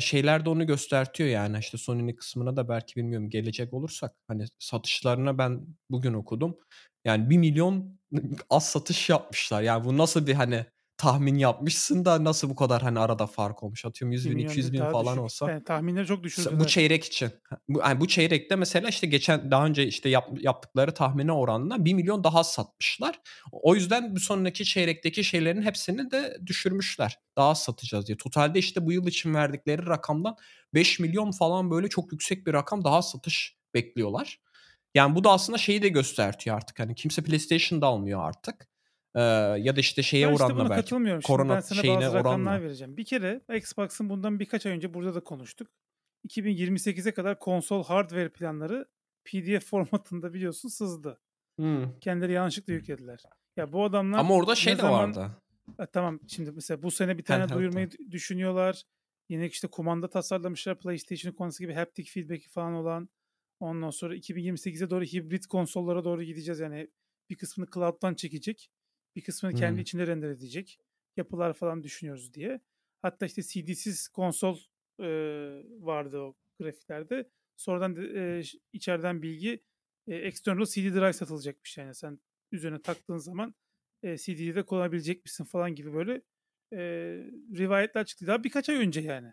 Şeyler 0.00 0.44
de 0.44 0.50
onu 0.50 0.66
göstertiyor 0.66 1.28
yani 1.28 1.58
işte 1.58 1.78
Sony'nin 1.78 2.16
kısmına 2.16 2.56
da 2.56 2.68
belki 2.68 2.96
bilmiyorum 2.96 3.30
gelecek 3.30 3.74
olursak 3.74 4.14
hani 4.28 4.44
satışlarına 4.58 5.38
ben 5.38 5.66
bugün 5.90 6.14
okudum. 6.14 6.58
Yani 7.04 7.30
1 7.30 7.38
milyon 7.38 7.98
az 8.50 8.70
satış 8.70 9.08
yapmışlar. 9.08 9.62
Yani 9.62 9.84
bu 9.84 9.98
nasıl 9.98 10.26
bir 10.26 10.34
hani 10.34 10.66
tahmin 10.98 11.38
yapmışsın 11.38 12.04
da 12.04 12.24
nasıl 12.24 12.50
bu 12.50 12.56
kadar 12.56 12.82
hani 12.82 12.98
arada 12.98 13.26
fark 13.26 13.62
olmuş. 13.62 13.84
Atıyorum 13.84 14.12
100 14.12 14.24
1 14.24 14.30
bin 14.30 14.36
milyon 14.36 14.50
200 14.50 14.72
değil, 14.72 14.84
bin 14.84 14.90
falan 14.90 15.06
düşük. 15.06 15.24
olsa. 15.24 15.50
Yani 15.50 15.64
tahminleri 15.64 16.06
çok 16.06 16.22
düşürdüler. 16.22 16.60
Bu 16.60 16.66
çeyrek 16.66 17.04
için. 17.04 17.30
Bu, 17.68 17.78
yani 17.78 18.00
bu 18.00 18.08
çeyrekte 18.08 18.56
mesela 18.56 18.88
işte 18.88 19.06
geçen 19.06 19.50
daha 19.50 19.66
önce 19.66 19.86
işte 19.86 20.08
yap- 20.08 20.40
yaptıkları 20.40 20.94
tahmine 20.94 21.32
oranla 21.32 21.84
1 21.84 21.94
milyon 21.94 22.24
daha 22.24 22.44
satmışlar. 22.44 23.20
O 23.52 23.74
yüzden 23.74 24.14
bir 24.14 24.20
sonraki 24.20 24.64
çeyrekteki 24.64 25.24
şeylerin 25.24 25.62
hepsini 25.62 26.10
de 26.10 26.38
düşürmüşler. 26.46 27.18
Daha 27.36 27.54
satacağız 27.54 28.06
diye. 28.06 28.16
Totalde 28.16 28.58
işte 28.58 28.86
bu 28.86 28.92
yıl 28.92 29.06
için 29.06 29.34
verdikleri 29.34 29.86
rakamdan 29.86 30.36
5 30.74 30.98
milyon 30.98 31.30
falan 31.30 31.70
böyle 31.70 31.88
çok 31.88 32.12
yüksek 32.12 32.46
bir 32.46 32.52
rakam 32.52 32.84
daha 32.84 33.02
satış 33.02 33.56
bekliyorlar. 33.74 34.40
Yani 34.94 35.14
bu 35.14 35.24
da 35.24 35.30
aslında 35.30 35.58
şeyi 35.58 35.82
de 35.82 35.88
göstertiyor 35.88 36.56
artık. 36.56 36.78
Hani 36.78 36.94
kimse 36.94 37.22
PlayStation'da 37.22 37.86
almıyor 37.86 38.28
artık. 38.28 38.67
Ee, 39.14 39.20
ya 39.58 39.76
da 39.76 39.80
işte 39.80 40.02
şeye 40.02 40.28
Ben 40.28 40.32
işte 40.32 40.44
oranla 40.44 40.70
belki 40.70 40.82
katılmıyorum. 40.82 41.22
Şimdi 41.22 41.26
korona 41.26 41.54
ben 41.54 41.60
sana 41.60 41.80
şeyine 41.82 42.00
bazı 42.00 42.14
rakamlar 42.16 42.50
oranla. 42.52 42.62
vereceğim. 42.64 42.96
Bir 42.96 43.04
kere 43.04 43.40
Xbox'ın 43.54 44.10
bundan 44.10 44.40
birkaç 44.40 44.66
ay 44.66 44.72
önce 44.72 44.94
burada 44.94 45.14
da 45.14 45.20
konuştuk. 45.20 45.68
2028'e 46.28 47.12
kadar 47.12 47.38
konsol 47.38 47.84
hardware 47.84 48.28
planları 48.28 48.88
PDF 49.24 49.64
formatında 49.66 50.34
biliyorsun 50.34 50.68
sızdı. 50.68 51.20
Hmm. 51.58 51.98
Kendileri 52.00 52.32
yanlışlıkla 52.32 52.72
yüklediler. 52.72 53.22
Ya 53.56 53.72
bu 53.72 53.84
adamlar 53.84 54.18
Ama 54.18 54.34
orada 54.34 54.54
şey 54.54 54.72
de 54.72 54.80
zaman 54.80 54.92
vardı. 55.08 55.30
Ha, 55.76 55.86
tamam 55.86 56.20
şimdi 56.28 56.52
mesela 56.52 56.82
bu 56.82 56.90
sene 56.90 57.18
bir 57.18 57.24
tane 57.24 57.40
Handheld'da. 57.40 57.60
duyurmayı 57.60 57.90
d- 57.90 58.10
düşünüyorlar. 58.10 58.82
Yine 59.28 59.46
işte 59.46 59.68
kumanda 59.68 60.10
tasarlamışlar 60.10 60.78
PlayStation 60.78 61.32
konusu 61.32 61.58
gibi 61.62 61.72
haptic 61.74 62.10
feedback'i 62.10 62.48
falan 62.48 62.74
olan. 62.74 63.08
Ondan 63.60 63.90
sonra 63.90 64.16
2028'e 64.16 64.90
doğru 64.90 65.04
hibrit 65.04 65.46
konsollara 65.46 66.04
doğru 66.04 66.22
gideceğiz. 66.22 66.60
Yani 66.60 66.90
bir 67.30 67.36
kısmını 67.36 67.68
cloud'dan 67.74 68.14
çekecek. 68.14 68.70
Bir 69.18 69.22
kısmını 69.22 69.54
kendi 69.54 69.76
Hmm. 69.76 69.82
içinde 69.82 70.06
render 70.06 70.28
edecek. 70.30 70.78
Yapılar 71.16 71.52
falan 71.54 71.82
düşünüyoruz 71.82 72.34
diye. 72.34 72.60
Hatta 73.02 73.26
işte 73.26 73.42
CD'siz 73.42 74.08
konsol 74.08 74.58
e, 75.00 75.06
vardı 75.80 76.18
o 76.18 76.36
grafiklerde. 76.60 77.30
Sonradan 77.56 77.96
e, 78.16 78.42
içeriden 78.72 79.22
bilgi 79.22 79.64
e, 80.06 80.14
external 80.14 80.64
CD 80.64 80.94
drive 80.94 81.12
satılacakmış 81.12 81.78
yani. 81.78 81.94
Sen 81.94 82.18
üzerine 82.52 82.82
taktığın 82.82 83.16
zaman 83.16 83.54
e, 84.02 84.16
CD'yi 84.16 84.54
de 84.54 84.62
kullanabilecek 84.62 85.24
misin 85.24 85.44
falan 85.44 85.74
gibi 85.74 85.94
böyle 85.94 86.22
e, 86.72 86.78
rivayetler 87.58 88.06
çıktı. 88.06 88.26
Daha 88.26 88.44
birkaç 88.44 88.68
ay 88.68 88.76
önce 88.76 89.00
yani. 89.00 89.32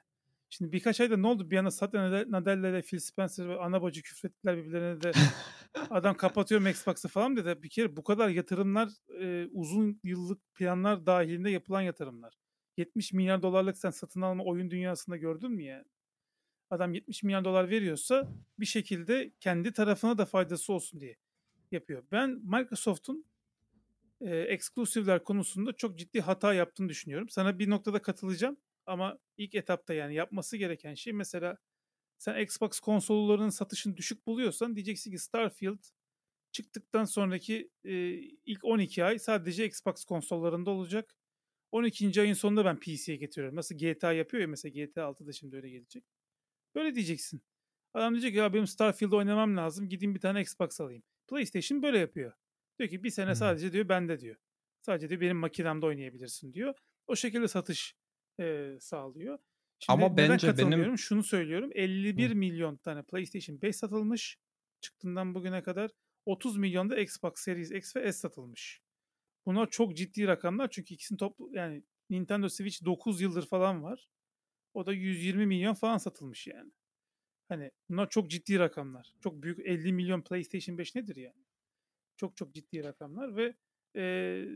Şimdi 0.49 0.71
birkaç 0.71 1.01
ayda 1.01 1.17
ne 1.17 1.27
oldu? 1.27 1.51
Bir 1.51 1.57
anda 1.57 1.71
Satya 1.71 2.11
Nadella 2.31 2.69
ile 2.69 2.81
Phil 2.81 2.99
Spencer 2.99 3.49
ve 3.49 3.59
ana 3.59 3.81
bacı 3.81 4.01
küfrettiler 4.03 4.57
birbirlerine 4.57 5.01
de 5.01 5.11
adam 5.89 6.17
kapatıyorum 6.17 6.67
Xbox'ı 6.67 7.07
falan 7.07 7.35
dedi. 7.35 7.63
Bir 7.63 7.69
kere 7.69 7.97
bu 7.97 8.03
kadar 8.03 8.29
yatırımlar 8.29 8.89
e, 9.21 9.47
uzun 9.51 9.99
yıllık 10.03 10.53
planlar 10.55 11.05
dahilinde 11.05 11.49
yapılan 11.49 11.81
yatırımlar. 11.81 12.33
70 12.77 13.13
milyar 13.13 13.41
dolarlık 13.41 13.77
sen 13.77 13.89
satın 13.89 14.21
alma 14.21 14.43
oyun 14.43 14.71
dünyasında 14.71 15.17
gördün 15.17 15.51
mü 15.51 15.63
yani? 15.63 15.85
Adam 16.69 16.93
70 16.93 17.23
milyar 17.23 17.45
dolar 17.45 17.69
veriyorsa 17.69 18.27
bir 18.59 18.65
şekilde 18.65 19.33
kendi 19.39 19.73
tarafına 19.73 20.17
da 20.17 20.25
faydası 20.25 20.73
olsun 20.73 20.99
diye 21.01 21.15
yapıyor. 21.71 22.03
Ben 22.11 22.29
Microsoft'un 22.29 23.25
e, 24.21 24.37
exclusive'ler 24.37 25.23
konusunda 25.23 25.73
çok 25.73 25.99
ciddi 25.99 26.21
hata 26.21 26.53
yaptığını 26.53 26.89
düşünüyorum. 26.89 27.29
Sana 27.29 27.59
bir 27.59 27.69
noktada 27.69 28.01
katılacağım 28.01 28.57
ama 28.85 29.19
ilk 29.37 29.55
etapta 29.55 29.93
yani 29.93 30.15
yapması 30.15 30.57
gereken 30.57 30.93
şey 30.93 31.13
mesela 31.13 31.57
sen 32.17 32.41
Xbox 32.41 32.79
konsollarının 32.79 33.49
satışını 33.49 33.97
düşük 33.97 34.27
buluyorsan 34.27 34.75
diyeceksin 34.75 35.11
ki 35.11 35.19
Starfield 35.19 35.83
çıktıktan 36.51 37.05
sonraki 37.05 37.71
e, 37.83 37.93
ilk 38.45 38.63
12 38.63 39.03
ay 39.03 39.19
sadece 39.19 39.65
Xbox 39.65 40.05
konsollarında 40.05 40.71
olacak. 40.71 41.15
12. 41.71 42.21
ayın 42.21 42.33
sonunda 42.33 42.65
ben 42.65 42.79
PC'ye 42.79 43.17
getiriyorum. 43.17 43.55
Nasıl 43.55 43.75
GTA 43.75 44.13
yapıyor 44.13 44.41
ya 44.41 44.47
mesela 44.47 44.85
GTA 44.85 45.01
6'da 45.01 45.31
şimdi 45.31 45.55
öyle 45.55 45.69
gelecek. 45.69 46.03
Böyle 46.75 46.95
diyeceksin. 46.95 47.41
Adam 47.93 48.13
diyecek 48.13 48.31
ki 48.31 48.37
ya 48.37 48.53
benim 48.53 48.67
Starfield'ı 48.67 49.15
oynamam 49.15 49.57
lazım. 49.57 49.89
Gideyim 49.89 50.15
bir 50.15 50.19
tane 50.19 50.41
Xbox 50.41 50.81
alayım. 50.81 51.03
PlayStation 51.27 51.81
böyle 51.83 51.99
yapıyor. 51.99 52.33
Diyor 52.79 52.89
ki 52.89 53.03
bir 53.03 53.09
sene 53.09 53.31
Hı. 53.31 53.35
sadece 53.35 53.73
diyor 53.73 53.89
bende 53.89 54.19
diyor. 54.19 54.35
Sadece 54.81 55.09
diyor 55.09 55.21
benim 55.21 55.37
makinemde 55.37 55.85
oynayabilirsin 55.85 56.53
diyor. 56.53 56.73
O 57.07 57.15
şekilde 57.15 57.47
satış 57.47 57.95
e, 58.39 58.77
sağlıyor. 58.79 59.39
Şimdi 59.85 60.03
Ama 60.03 60.17
bence 60.17 60.57
benim-? 60.57 60.97
Şunu 60.97 61.23
söylüyorum. 61.23 61.69
51 61.75 62.31
Hı. 62.31 62.35
milyon 62.35 62.77
tane 62.77 63.03
PlayStation 63.03 63.61
5 63.61 63.75
satılmış. 63.75 64.37
Çıktığından 64.81 65.35
bugüne 65.35 65.63
kadar 65.63 65.91
30 66.25 66.57
milyon 66.57 66.89
da 66.89 66.99
Xbox 66.99 67.33
Series 67.35 67.71
X 67.71 67.95
ve 67.95 68.11
S 68.11 68.19
satılmış. 68.19 68.81
Bunlar 69.45 69.69
çok 69.69 69.97
ciddi 69.97 70.27
rakamlar 70.27 70.69
çünkü 70.71 70.93
ikisinin 70.93 71.17
toplu 71.17 71.49
yani 71.53 71.83
Nintendo 72.09 72.49
Switch 72.49 72.85
9 72.85 73.21
yıldır 73.21 73.45
falan 73.47 73.83
var. 73.83 74.07
O 74.73 74.85
da 74.85 74.93
120 74.93 75.45
milyon 75.45 75.73
falan 75.73 75.97
satılmış 75.97 76.47
yani. 76.47 76.71
Hani 77.49 77.71
bunlar 77.89 78.09
çok 78.09 78.29
ciddi 78.31 78.59
rakamlar. 78.59 79.13
Çok 79.23 79.43
büyük 79.43 79.59
50 79.59 79.93
milyon 79.93 80.21
PlayStation 80.21 80.77
5 80.77 80.95
nedir 80.95 81.15
yani? 81.15 81.43
Çok 82.17 82.37
çok 82.37 82.53
ciddi 82.53 82.83
rakamlar 82.83 83.35
ve 83.35 83.55
eee 83.95 84.49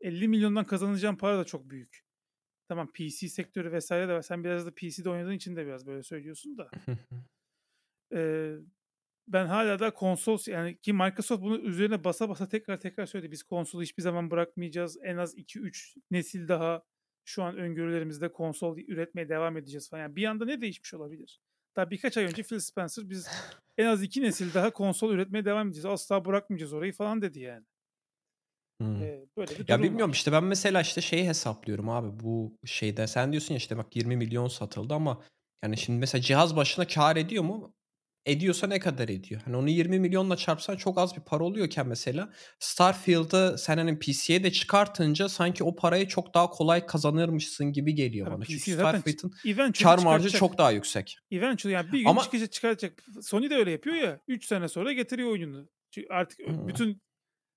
50 0.00 0.28
milyondan 0.28 0.66
kazanacağın 0.66 1.16
para 1.16 1.38
da 1.38 1.44
çok 1.44 1.70
büyük. 1.70 2.09
Tamam 2.70 2.88
PC 2.92 3.28
sektörü 3.28 3.72
vesaire 3.72 4.08
de 4.08 4.12
var. 4.12 4.22
Sen 4.22 4.44
biraz 4.44 4.66
da 4.66 4.70
PC'de 4.70 5.10
oynadığın 5.10 5.32
için 5.32 5.56
de 5.56 5.66
biraz 5.66 5.86
böyle 5.86 6.02
söylüyorsun 6.02 6.58
da. 6.58 6.70
Eee, 8.12 8.56
ben 9.28 9.46
hala 9.46 9.78
da 9.78 9.90
konsol 9.90 10.38
yani 10.46 10.80
ki 10.80 10.92
Microsoft 10.92 11.42
bunu 11.42 11.58
üzerine 11.58 12.04
basa 12.04 12.28
basa 12.28 12.48
tekrar 12.48 12.80
tekrar 12.80 13.06
söyledi. 13.06 13.32
Biz 13.32 13.42
konsolu 13.42 13.82
hiçbir 13.82 14.02
zaman 14.02 14.30
bırakmayacağız. 14.30 14.98
En 15.02 15.16
az 15.16 15.34
2-3 15.34 15.96
nesil 16.10 16.48
daha 16.48 16.82
şu 17.24 17.42
an 17.42 17.56
öngörülerimizde 17.56 18.32
konsol 18.32 18.78
üretmeye 18.78 19.28
devam 19.28 19.56
edeceğiz 19.56 19.90
falan. 19.90 20.02
Yani 20.02 20.16
bir 20.16 20.24
anda 20.24 20.44
ne 20.44 20.60
değişmiş 20.60 20.94
olabilir? 20.94 21.40
Daha 21.76 21.90
birkaç 21.90 22.16
ay 22.16 22.24
önce 22.24 22.42
Phil 22.42 22.58
Spencer 22.58 23.10
biz 23.10 23.28
en 23.78 23.86
az 23.86 24.02
iki 24.02 24.22
nesil 24.22 24.54
daha 24.54 24.70
konsol 24.70 25.12
üretmeye 25.12 25.44
devam 25.44 25.66
edeceğiz. 25.66 25.86
Asla 25.86 26.24
bırakmayacağız 26.24 26.72
orayı 26.72 26.92
falan 26.92 27.22
dedi 27.22 27.40
yani. 27.40 27.66
Hmm. 28.80 29.02
Ee, 29.02 29.20
böyle 29.36 29.58
bir 29.58 29.68
Ya 29.68 29.82
bilmiyorum 29.82 30.10
var. 30.10 30.14
işte 30.14 30.32
ben 30.32 30.44
mesela 30.44 30.80
işte 30.80 31.00
şeyi 31.00 31.28
hesaplıyorum 31.28 31.88
abi 31.88 32.20
bu 32.24 32.58
şeyde 32.64 33.06
sen 33.06 33.32
diyorsun 33.32 33.54
ya 33.54 33.58
işte 33.58 33.76
bak 33.76 33.96
20 33.96 34.16
milyon 34.16 34.48
satıldı 34.48 34.94
ama 34.94 35.22
yani 35.64 35.76
şimdi 35.76 35.98
mesela 35.98 36.22
cihaz 36.22 36.56
başına 36.56 36.86
kar 36.86 37.16
ediyor 37.16 37.44
mu? 37.44 37.74
Ediyorsa 38.26 38.66
ne 38.66 38.78
kadar 38.78 39.08
ediyor? 39.08 39.40
Hani 39.44 39.56
onu 39.56 39.68
20 39.70 39.98
milyonla 40.00 40.36
çarpsan 40.36 40.76
çok 40.76 40.98
az 40.98 41.16
bir 41.16 41.20
para 41.20 41.44
oluyorken 41.44 41.88
mesela 41.88 42.32
Starfield'ı 42.58 43.58
sen 43.58 43.78
hani 43.78 43.98
PC'ye 43.98 44.44
de 44.44 44.52
çıkartınca 44.52 45.28
sanki 45.28 45.64
o 45.64 45.74
parayı 45.76 46.08
çok 46.08 46.34
daha 46.34 46.50
kolay 46.50 46.86
kazanırmışsın 46.86 47.72
gibi 47.72 47.94
geliyor 47.94 48.26
bana. 48.30 48.38
PC 48.44 48.58
Çünkü 48.58 48.72
Starfield'ın 48.72 49.72
kar 49.82 49.98
marjı 49.98 50.30
çok 50.30 50.58
daha 50.58 50.70
yüksek. 50.70 51.16
Eventually 51.30 51.74
yani 51.74 51.92
bir 51.92 51.98
gün 51.98 52.06
Ama- 52.08 52.22
çıkacak 52.22 52.52
çıkartacak. 52.52 53.02
Sony 53.22 53.50
de 53.50 53.54
öyle 53.54 53.70
yapıyor 53.70 53.96
ya. 53.96 54.20
3 54.28 54.44
sene 54.46 54.68
sonra 54.68 54.92
getiriyor 54.92 55.30
oyununu. 55.30 55.68
Çünkü 55.90 56.08
artık 56.10 56.46
Hmm. 56.46 56.68
bütün 56.68 57.02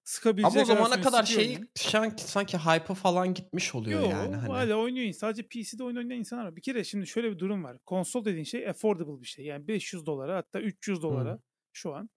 sıkabileceği 0.03 0.63
Ama 0.63 0.71
o 0.71 0.75
zamana 0.75 1.01
kadar 1.01 1.23
şey 1.23 1.59
sanki, 1.75 2.23
sanki 2.23 2.57
hype'ı 2.57 2.95
falan 2.95 3.33
gitmiş 3.33 3.75
oluyor 3.75 4.01
Yo, 4.01 4.09
yani. 4.09 4.35
Hani. 4.35 4.51
hala 4.51 4.75
oynuyor. 4.75 5.13
Sadece 5.13 5.43
PC'de 5.43 5.83
oyun 5.83 5.95
oynayan 5.95 6.19
insanlar 6.19 6.45
var. 6.45 6.55
Bir 6.55 6.61
kere 6.61 6.83
şimdi 6.83 7.07
şöyle 7.07 7.31
bir 7.31 7.39
durum 7.39 7.63
var. 7.63 7.77
Konsol 7.85 8.25
dediğin 8.25 8.43
şey 8.43 8.69
affordable 8.69 9.21
bir 9.21 9.27
şey. 9.27 9.45
Yani 9.45 9.67
500 9.67 10.05
dolara 10.05 10.37
hatta 10.37 10.61
300 10.61 11.01
dolara 11.01 11.39
şu 11.73 11.95
an. 11.95 12.09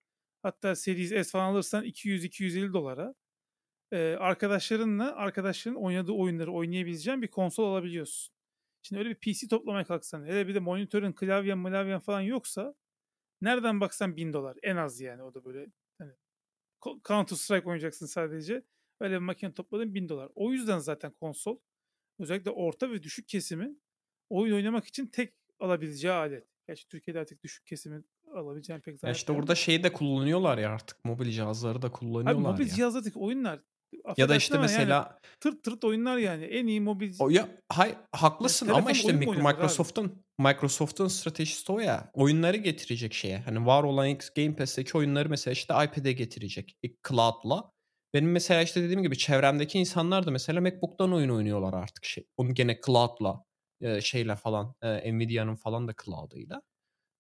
Hatta 0.43 0.77
Series 0.77 1.11
S 1.11 1.25
falan 1.25 1.53
alırsan 1.53 1.85
200-250 1.85 2.73
dolara. 2.73 3.15
Eee, 3.93 4.17
arkadaşlarınla 4.21 5.17
arkadaşların 5.17 5.83
oynadığı 5.83 6.13
oyunları 6.13 6.53
oynayabileceğin 6.53 7.23
bir 7.23 7.29
konsol 7.29 7.65
alabiliyorsun. 7.73 8.35
Şimdi 8.83 8.99
öyle 9.01 9.11
bir 9.11 9.15
PC 9.15 9.49
toplamaya 9.49 9.85
kalksan 9.85 10.25
hele 10.27 10.49
bir 10.49 10.55
de 10.55 10.59
monitörün, 10.61 11.13
klavyen, 11.13 11.59
mılavyen 11.59 12.01
falan 12.01 12.21
yoksa 12.21 12.75
nereden 13.41 13.81
baksan 13.81 14.17
$1000 14.17 14.59
en 14.63 14.77
az 14.77 15.01
yani 15.01 15.23
o 15.23 15.35
da 15.35 15.45
böyle 15.45 15.67
Counter 17.09 17.37
Strike 17.37 17.67
oynayacaksın 17.69 18.07
sadece. 18.07 18.65
Öyle 19.01 19.15
bir 19.15 19.19
makine 19.19 19.55
topladın 19.55 19.95
$1000. 19.95 20.31
O 20.35 20.53
yüzden 20.53 20.79
zaten 20.79 21.11
konsol 21.11 21.59
özellikle 22.19 22.51
orta 22.51 22.91
ve 22.91 23.03
düşük 23.03 23.29
kesimin 23.29 23.83
oyun 24.31 24.55
oynamak 24.55 24.85
için 24.87 25.07
tek 25.07 25.35
alabileceği 25.61 26.13
alet. 26.13 26.47
Gerçi 26.67 26.89
Türkiye'de 26.89 27.21
artık 27.21 27.43
düşük 27.43 27.67
kesimin 27.67 28.07
alabileceğin 28.33 28.81
pek 28.81 28.95
Ya 28.95 28.99
zaten 28.99 29.13
işte 29.15 29.33
yok. 29.33 29.43
burada 29.43 29.55
şeyi 29.55 29.83
de 29.83 29.93
kullanıyorlar 29.93 30.59
ya 30.59 30.71
artık 30.71 31.05
mobil 31.05 31.31
cihazları 31.31 31.83
da 31.83 31.87
Abi 31.87 31.93
kullanıyorlar 31.95 32.53
mobil 32.53 32.67
ya. 32.67 32.75
cihazlardaki 32.75 33.19
oyunlar 33.19 33.61
Ya 33.93 34.03
da 34.05 34.11
affedersin 34.11 34.37
işte 34.37 34.59
ama 34.59 34.67
yani 34.67 34.79
mesela 34.79 35.19
tırt 35.41 35.63
tırt 35.65 35.85
oyunlar 35.85 36.17
yani. 36.17 36.45
En 36.45 36.67
iyi 36.67 36.81
mobil 36.81 37.15
o 37.19 37.29
ya 37.29 37.49
hay 37.69 37.89
yani 37.89 37.99
haklısın 38.13 38.69
ama 38.69 38.93
telefonda 38.93 39.25
işte? 39.25 39.43
Microsoft'un 39.43 40.25
Microsoft'un 40.39 41.09
stratejisi 41.09 41.73
o 41.73 41.79
ya. 41.81 42.11
Oyunları 42.15 42.57
getirecek 42.57 43.15
şeye. 43.15 43.39
Hani 43.39 43.67
var 43.67 43.83
olan 43.83 44.09
X 44.09 44.31
Game 44.31 44.57
Pass'teki 44.57 44.99
oyunları 44.99 45.29
mesela 45.29 45.53
işte 45.53 45.75
iPad'e 45.85 46.13
getirecek. 46.13 46.77
Cloud'la. 47.09 47.71
Benim 48.15 48.33
mesela 48.33 48.63
işte 48.63 48.83
dediğim 48.83 49.03
gibi 49.03 49.19
çevremdeki 49.19 49.79
insanlar 49.79 50.27
da 50.27 50.31
mesela 50.31 50.61
MacBook'tan 50.61 51.13
oyun 51.13 51.29
oynuyorlar 51.29 51.75
artık 51.75 52.05
şey. 52.05 52.27
Onu 52.37 52.55
gene 52.55 52.81
Cloud'la 52.87 53.45
e, 53.81 54.01
şeyle 54.01 54.37
falan 54.37 54.75
e, 54.83 55.13
Nvidia'nın 55.15 55.57
falan 55.57 55.89
da 55.89 55.95
Cloud'ıyla. 56.05 56.63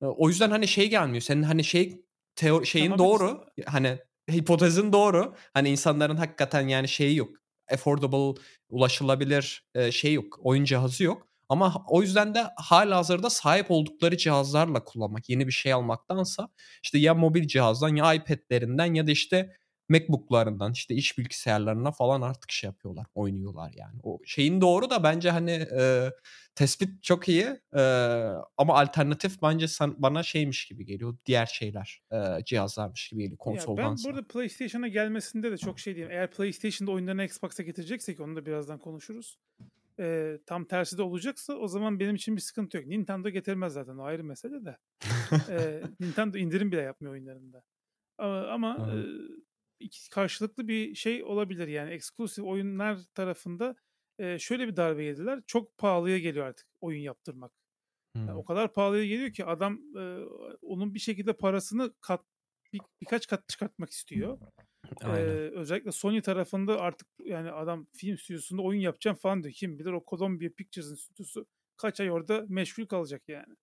E, 0.02 0.06
O 0.06 0.28
yüzden 0.28 0.50
hani 0.50 0.68
şey 0.68 0.90
gelmiyor. 0.90 1.20
Senin 1.20 1.42
hani 1.42 1.64
şey 1.64 2.02
teo 2.36 2.64
şeyin 2.64 2.90
Tamam 2.90 2.98
doğru. 2.98 3.44
Hani 3.66 3.98
hipotezin 4.32 4.92
doğru. 4.92 5.34
Hani 5.54 5.68
insanların 5.68 6.16
hakikaten 6.16 6.68
yani 6.68 6.88
şeyi 6.88 7.16
yok. 7.16 7.36
Affordable, 7.72 8.40
ulaşılabilir 8.68 9.64
şey 9.90 10.12
yok. 10.12 10.38
Oyun 10.42 10.64
cihazı 10.64 11.04
yok. 11.04 11.28
Ama 11.48 11.84
o 11.88 12.02
yüzden 12.02 12.34
de 12.34 12.44
halihazırda 12.56 13.30
sahip 13.30 13.70
oldukları 13.70 14.16
cihazlarla 14.16 14.84
kullanmak, 14.84 15.28
yeni 15.28 15.46
bir 15.46 15.52
şey 15.52 15.72
almaktansa 15.72 16.48
işte 16.82 16.98
ya 16.98 17.14
mobil 17.14 17.46
cihazdan 17.46 17.96
ya 17.96 18.14
iPad'lerinden 18.14 18.94
ya 18.94 19.06
da 19.06 19.10
işte 19.10 19.56
MacBook'larından 19.88 20.72
işte 20.72 20.94
iş 20.94 21.18
bilgisayarlarına 21.18 21.92
falan 21.92 22.22
artık 22.22 22.52
şey 22.52 22.68
yapıyorlar, 22.68 23.06
oynuyorlar 23.14 23.72
yani. 23.76 24.00
O 24.02 24.18
şeyin 24.24 24.60
doğru 24.60 24.90
da 24.90 25.02
bence 25.02 25.30
hani 25.30 25.50
e, 25.50 26.10
tespit 26.54 27.02
çok 27.02 27.28
iyi 27.28 27.46
e, 27.76 27.82
ama 28.56 28.80
alternatif 28.80 29.42
bence 29.42 29.68
san- 29.68 30.02
bana 30.02 30.22
şeymiş 30.22 30.66
gibi 30.66 30.84
geliyor. 30.84 31.16
Diğer 31.26 31.46
şeyler, 31.46 32.02
e, 32.12 32.44
cihazlarmış 32.44 33.08
gibi 33.08 33.22
geliyor 33.22 33.38
Ya 33.68 33.76
ben 33.76 33.96
burada 34.04 34.26
PlayStation'a 34.26 34.88
gelmesinde 34.88 35.52
de 35.52 35.58
çok 35.58 35.80
şey 35.80 35.94
diyeyim. 35.94 36.12
Eğer 36.12 36.30
PlayStation'da 36.30 36.92
oyunlarını 36.92 37.24
Xbox'a 37.24 37.62
getireceksek 37.62 38.20
onu 38.20 38.36
da 38.36 38.46
birazdan 38.46 38.78
konuşuruz. 38.78 39.38
Ee, 40.00 40.38
tam 40.46 40.64
tersi 40.64 40.98
de 40.98 41.02
olacaksa 41.02 41.54
o 41.54 41.68
zaman 41.68 42.00
benim 42.00 42.14
için 42.14 42.36
bir 42.36 42.40
sıkıntı 42.40 42.76
yok. 42.76 42.86
Nintendo 42.86 43.28
getirmez 43.28 43.72
zaten 43.72 43.96
o 43.96 44.02
ayrı 44.02 44.24
mesele 44.24 44.64
de. 44.64 44.76
Ee, 45.50 45.82
Nintendo 46.00 46.38
indirim 46.38 46.72
bile 46.72 46.80
yapmıyor 46.80 47.12
oyunlarında. 47.12 47.62
Ama, 48.18 48.44
ama 48.44 48.76
e. 48.76 48.96
iki 49.80 50.10
karşılıklı 50.10 50.68
bir 50.68 50.94
şey 50.94 51.24
olabilir 51.24 51.68
yani 51.68 51.90
eksklusif 51.90 52.44
oyunlar 52.44 52.98
tarafında 53.14 53.76
e, 54.18 54.38
şöyle 54.38 54.68
bir 54.68 54.76
darbe 54.76 55.04
yediler. 55.04 55.42
Çok 55.46 55.78
pahalıya 55.78 56.18
geliyor 56.18 56.46
artık 56.46 56.66
oyun 56.80 57.00
yaptırmak. 57.00 57.52
Yani 58.28 58.32
Hmm. 58.32 58.38
o 58.38 58.44
kadar 58.44 58.72
pahalıya 58.72 59.06
geliyor 59.06 59.32
ki 59.32 59.44
adam 59.44 59.80
e, 59.98 60.24
onun 60.62 60.94
bir 60.94 60.98
şekilde 60.98 61.32
parasını 61.32 61.94
kat 62.00 62.26
bir, 62.72 62.80
birkaç 63.00 63.26
kat 63.26 63.48
çıkartmak 63.48 63.90
istiyor. 63.90 64.38
Ee, 65.04 65.06
Aynen. 65.06 65.40
özellikle 65.54 65.92
Sony 65.92 66.22
tarafında 66.22 66.80
artık 66.80 67.08
yani 67.24 67.52
adam 67.52 67.86
film 67.96 68.18
stüdyosunda 68.18 68.62
oyun 68.62 68.80
yapacağım 68.80 69.16
falan 69.16 69.42
diyor. 69.42 69.54
Kim 69.54 69.78
bilir 69.78 69.92
o 69.92 70.04
Columbia 70.06 70.48
Pictures'ın 70.56 70.94
stüdyosu 70.94 71.46
kaç 71.76 72.00
ay 72.00 72.10
orada 72.10 72.44
meşgul 72.48 72.86
kalacak 72.86 73.22
yani. 73.28 73.56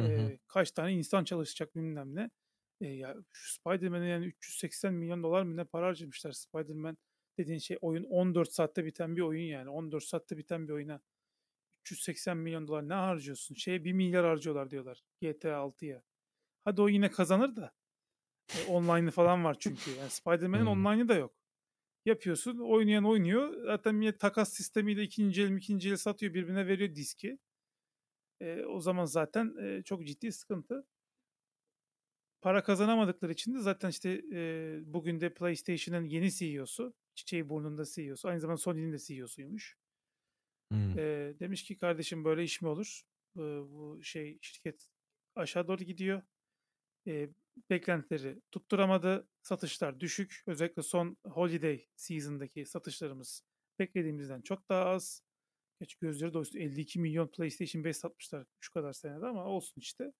Hı 0.00 0.06
hı. 0.06 0.32
Ee, 0.32 0.38
kaç 0.48 0.70
tane 0.70 0.92
insan 0.94 1.24
çalışacak 1.24 1.76
bilmem 1.76 2.14
ne. 2.14 2.30
Ee, 2.80 2.86
ya 2.86 3.16
şu 3.32 3.52
Spider-Man'e 3.52 4.06
yani 4.08 4.26
380 4.26 4.94
milyon 4.94 5.22
dolar 5.22 5.42
mı 5.42 5.56
ne 5.56 5.64
para 5.64 5.86
harcamışlar. 5.86 6.32
Spider-Man 6.32 6.96
dediğin 7.38 7.58
şey 7.58 7.78
oyun 7.80 8.04
14 8.04 8.52
saatte 8.52 8.84
biten 8.84 9.16
bir 9.16 9.20
oyun 9.22 9.42
yani. 9.44 9.70
14 9.70 10.04
saatte 10.04 10.36
biten 10.38 10.68
bir 10.68 10.72
oyuna 10.72 11.00
380 11.82 12.36
milyon 12.36 12.68
dolar 12.68 12.88
ne 12.88 12.94
harcıyorsun? 12.94 13.54
Şeye 13.54 13.84
1 13.84 13.92
milyar 13.92 14.26
harcıyorlar 14.26 14.70
diyorlar 14.70 15.02
GTA 15.22 15.56
6'ya. 15.56 16.02
Hadi 16.64 16.82
o 16.82 16.88
yine 16.88 17.10
kazanır 17.10 17.56
da. 17.56 17.72
E, 18.58 18.64
online'ı 18.66 19.10
falan 19.10 19.44
var 19.44 19.56
çünkü. 19.60 19.90
Yani 19.90 20.10
Spider-Man'in 20.10 20.64
Hmm. 20.66 20.86
online'ı 20.86 21.08
da 21.08 21.14
yok. 21.14 21.34
Yapıyorsun, 22.04 22.58
oynayan 22.58 23.04
oynuyor. 23.04 23.64
Zaten 23.66 23.94
millet 23.94 24.20
takas 24.20 24.52
sistemiyle 24.52 25.02
ikinci 25.02 25.42
el 25.42 25.56
ikinci 25.56 25.90
el 25.90 25.96
satıyor, 25.96 26.34
birbirine 26.34 26.66
veriyor 26.66 26.94
diski. 26.94 27.38
E, 28.40 28.64
o 28.64 28.80
zaman 28.80 29.04
zaten 29.04 29.56
e, 29.62 29.82
çok 29.82 30.06
ciddi 30.06 30.32
sıkıntı. 30.32 30.86
Para 32.42 32.62
kazanamadıkları 32.62 33.32
için 33.32 33.54
de 33.54 33.58
zaten 33.58 33.88
işte 33.88 34.22
e, 34.32 34.80
bugün 34.84 35.20
de 35.20 35.34
PlayStation'ın 35.34 36.04
yeni 36.04 36.32
CEO'su, 36.32 36.94
çiçeği 37.14 37.48
burnunda 37.48 37.84
CEO'su, 37.84 38.28
aynı 38.28 38.40
zamanda 38.40 38.58
Sony'nin 38.58 38.92
de 38.92 38.98
CEO'suymuş. 38.98 39.76
Hmm. 40.72 40.98
E, 40.98 41.34
demiş 41.40 41.64
ki 41.64 41.78
kardeşim 41.78 42.24
böyle 42.24 42.44
iş 42.44 42.62
mi 42.62 42.68
olur? 42.68 43.02
E, 43.36 43.40
bu 43.40 43.98
şey 44.02 44.38
şirket 44.40 44.88
aşağı 45.34 45.68
doğru 45.68 45.84
gidiyor. 45.84 46.22
E, 47.06 47.28
beklentileri 47.70 48.40
tutturamadı. 48.52 49.28
Satışlar 49.42 50.00
düşük. 50.00 50.42
Özellikle 50.46 50.82
son 50.82 51.16
holiday 51.24 51.86
season'daki 51.96 52.66
satışlarımız 52.66 53.42
beklediğimizden 53.78 54.40
çok 54.40 54.68
daha 54.68 54.84
az. 54.84 55.22
Geç 55.80 55.94
gözleri 55.94 56.34
doysun 56.34 56.58
52 56.58 57.00
milyon 57.00 57.28
PlayStation 57.28 57.84
5 57.84 57.96
satmışlar 57.96 58.46
şu 58.60 58.72
kadar 58.72 58.92
senede 58.92 59.26
ama 59.26 59.44
olsun 59.44 59.80
işte. 59.80 60.12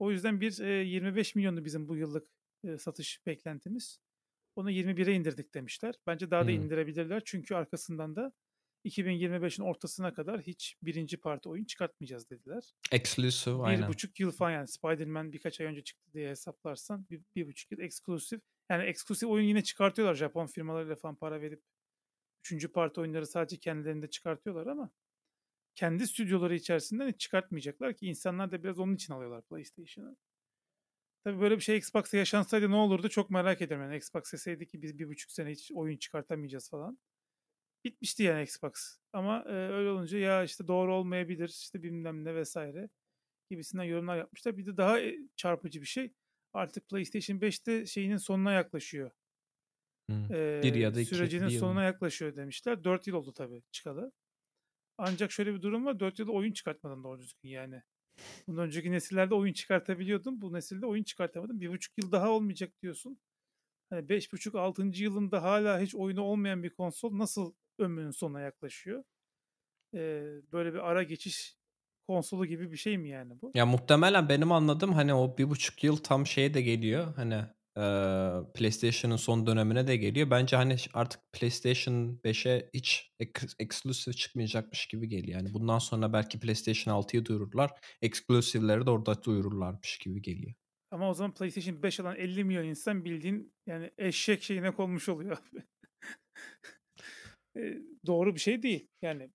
O 0.00 0.10
yüzden 0.10 0.40
bir 0.40 0.60
e, 0.60 0.84
25 0.84 1.34
milyondu 1.34 1.64
bizim 1.64 1.88
bu 1.88 1.96
yıllık 1.96 2.28
e, 2.64 2.78
satış 2.78 3.26
beklentimiz. 3.26 4.00
Onu 4.56 4.70
21'e 4.70 5.14
indirdik 5.14 5.54
demişler. 5.54 5.94
Bence 6.06 6.30
daha 6.30 6.42
da 6.42 6.50
Hmm. 6.50 6.62
indirebilirler. 6.62 7.22
Çünkü 7.24 7.54
arkasından 7.54 8.16
da 8.16 8.32
2025'in 8.84 9.64
ortasına 9.64 10.14
kadar 10.14 10.40
hiç 10.40 10.76
birinci 10.82 11.16
parti 11.16 11.48
oyun 11.48 11.64
çıkartmayacağız 11.64 12.30
dediler. 12.30 12.74
Exclusive 12.92 13.54
Bir 13.58 13.64
aynen. 13.64 13.88
buçuk 13.88 14.20
yıl 14.20 14.32
falan 14.32 14.50
yani 14.50 14.68
Spider-Man 14.68 15.32
birkaç 15.32 15.60
ay 15.60 15.66
önce 15.66 15.82
çıktı 15.84 16.12
diye 16.12 16.28
hesaplarsan 16.30 17.06
bir, 17.10 17.22
bir 17.36 17.46
buçuk 17.46 17.72
yıl 17.72 17.78
eksklusif. 17.78 18.40
Yani 18.70 18.84
eksklusif 18.84 19.28
oyun 19.28 19.46
yine 19.46 19.62
çıkartıyorlar 19.62 20.14
Japon 20.14 20.46
firmalarıyla 20.46 20.96
falan 20.96 21.16
para 21.16 21.40
verip. 21.40 21.62
Üçüncü 22.44 22.72
parti 22.72 23.00
oyunları 23.00 23.26
sadece 23.26 23.56
kendilerinde 23.56 24.10
çıkartıyorlar 24.10 24.66
ama 24.66 24.90
kendi 25.80 26.06
stüdyoları 26.06 26.54
içerisinden 26.54 27.08
hiç 27.08 27.20
çıkartmayacaklar 27.20 27.94
ki 27.94 28.06
insanlar 28.06 28.52
da 28.52 28.62
biraz 28.62 28.78
onun 28.78 28.94
için 28.94 29.12
alıyorlar 29.12 29.42
PlayStation'ı. 29.42 30.16
Tabii 31.24 31.40
böyle 31.40 31.56
bir 31.56 31.60
şey 31.60 31.76
Xbox'ta 31.76 32.16
yaşansaydı 32.16 32.70
ne 32.70 32.76
olurdu 32.76 33.08
çok 33.08 33.30
merak 33.30 33.62
ediyorum. 33.62 33.86
Yani 33.86 33.96
Xbox 33.96 34.32
deseydi 34.32 34.66
ki 34.66 34.82
biz 34.82 34.98
bir 34.98 35.08
buçuk 35.08 35.30
sene 35.30 35.50
hiç 35.50 35.72
oyun 35.74 35.96
çıkartamayacağız 35.96 36.70
falan. 36.70 36.98
Bitmişti 37.84 38.22
yani 38.22 38.42
Xbox. 38.42 38.72
Ama 39.12 39.44
e, 39.46 39.52
öyle 39.52 39.90
olunca 39.90 40.18
ya 40.18 40.44
işte 40.44 40.68
doğru 40.68 40.94
olmayabilir 40.94 41.48
işte 41.48 41.82
bilmem 41.82 42.24
ne 42.24 42.34
vesaire 42.34 42.88
gibisinden 43.50 43.84
yorumlar 43.84 44.16
yapmışlar. 44.16 44.58
Bir 44.58 44.66
de 44.66 44.76
daha 44.76 44.98
çarpıcı 45.36 45.80
bir 45.80 45.86
şey. 45.86 46.12
Artık 46.52 46.88
PlayStation 46.88 47.38
5'te 47.38 47.86
şeyinin 47.86 48.16
sonuna 48.16 48.52
yaklaşıyor. 48.52 49.10
Hmm. 50.08 50.28
Bir 50.28 50.74
Ee, 50.74 50.78
ya 50.78 50.94
da 50.94 51.00
iki 51.00 51.14
sürecinin 51.14 51.48
bir 51.48 51.58
sonuna 51.58 51.82
yaklaşıyor 51.82 52.36
demişler. 52.36 52.84
4 52.84 53.06
yıl 53.06 53.14
oldu 53.14 53.32
tabii 53.32 53.62
çıkalı. 53.72 54.12
Ancak 55.02 55.32
şöyle 55.32 55.54
bir 55.54 55.62
durum 55.62 55.86
var. 55.86 56.00
4 56.00 56.18
yılda 56.18 56.32
oyun 56.32 56.52
çıkartmadan 56.52 57.04
doğru 57.04 57.20
düzgün 57.20 57.48
yani. 57.48 57.82
Bundan 58.46 58.64
önceki 58.64 58.92
nesillerde 58.92 59.34
oyun 59.34 59.52
çıkartabiliyordun. 59.52 60.40
Bu 60.40 60.52
nesilde 60.52 60.86
oyun 60.86 61.02
çıkartamadın. 61.02 61.60
Bir 61.60 61.68
buçuk 61.68 61.98
yıl 61.98 62.12
daha 62.12 62.30
olmayacak 62.30 62.72
diyorsun. 62.82 63.18
Hani 63.90 64.08
beş 64.08 64.32
buçuk, 64.32 64.54
altıncı 64.54 65.04
yılında 65.04 65.42
hala 65.42 65.80
hiç 65.80 65.94
oyunu 65.94 66.22
olmayan 66.22 66.62
bir 66.62 66.70
konsol 66.70 67.18
nasıl 67.18 67.54
ömrünün 67.78 68.10
sonuna 68.10 68.40
yaklaşıyor? 68.40 69.04
Ee, 69.94 70.22
böyle 70.52 70.74
bir 70.74 70.90
ara 70.90 71.02
geçiş 71.02 71.56
konsolu 72.06 72.46
gibi 72.46 72.72
bir 72.72 72.76
şey 72.76 72.98
mi 72.98 73.08
yani 73.08 73.40
bu? 73.42 73.52
Ya 73.54 73.66
muhtemelen 73.66 74.28
benim 74.28 74.52
anladığım 74.52 74.92
hani 74.92 75.14
o 75.14 75.38
bir 75.38 75.50
buçuk 75.50 75.84
yıl 75.84 75.96
tam 75.96 76.26
şeye 76.26 76.54
de 76.54 76.62
geliyor. 76.62 77.14
Hani 77.16 77.42
PlayStation'ın 78.54 79.16
son 79.16 79.46
dönemine 79.46 79.86
de 79.86 79.96
geliyor. 79.96 80.30
Bence 80.30 80.56
hani 80.56 80.76
artık 80.94 81.20
PlayStation 81.32 82.20
5'e 82.24 82.70
hiç 82.74 83.12
ex- 83.20 83.54
exclusive 83.58 84.14
çıkmayacakmış 84.14 84.86
gibi 84.86 85.08
geliyor. 85.08 85.40
Yani 85.40 85.54
bundan 85.54 85.78
sonra 85.78 86.12
belki 86.12 86.40
PlayStation 86.40 86.94
6'yı 87.02 87.24
duyururlar. 87.24 87.70
Exclusive'leri 88.02 88.86
de 88.86 88.90
orada 88.90 89.22
duyururlarmış 89.22 89.98
gibi 89.98 90.22
geliyor. 90.22 90.54
Ama 90.90 91.10
o 91.10 91.14
zaman 91.14 91.34
PlayStation 91.34 91.82
5 91.82 92.00
alan 92.00 92.16
50 92.16 92.44
milyon 92.44 92.64
insan 92.64 93.04
bildiğin 93.04 93.52
yani 93.66 93.90
eşek 93.98 94.42
şeyine 94.42 94.70
konmuş 94.70 95.08
oluyor. 95.08 95.38
E, 97.56 97.78
doğru 98.06 98.34
bir 98.34 98.40
şey 98.40 98.62
değil. 98.62 98.88
Yani 99.02 99.30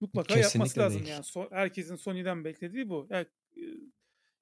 mutlaka 0.00 0.34
yapması 0.34 0.58
Kesinlikle 0.58 0.82
lazım 0.82 1.00
değil. 1.00 1.10
yani. 1.12 1.22
So- 1.24 1.54
herkesin 1.54 1.96
Sony'den 1.96 2.44
beklediği 2.44 2.88
bu. 2.88 3.06
Yani, 3.10 3.26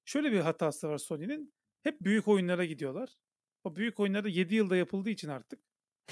şöyle 0.05 0.31
bir 0.31 0.39
hatası 0.39 0.89
var 0.89 0.97
Sony'nin. 0.97 1.53
Hep 1.87 2.01
büyük 2.01 2.27
oyunlara 2.27 2.65
gidiyorlar. 2.65 3.17
O 3.63 3.75
büyük 3.75 3.99
oyunlarda 3.99 4.29
7 4.29 4.55
yılda 4.55 4.75
yapıldığı 4.75 5.09
için 5.09 5.27
artık 5.29 5.59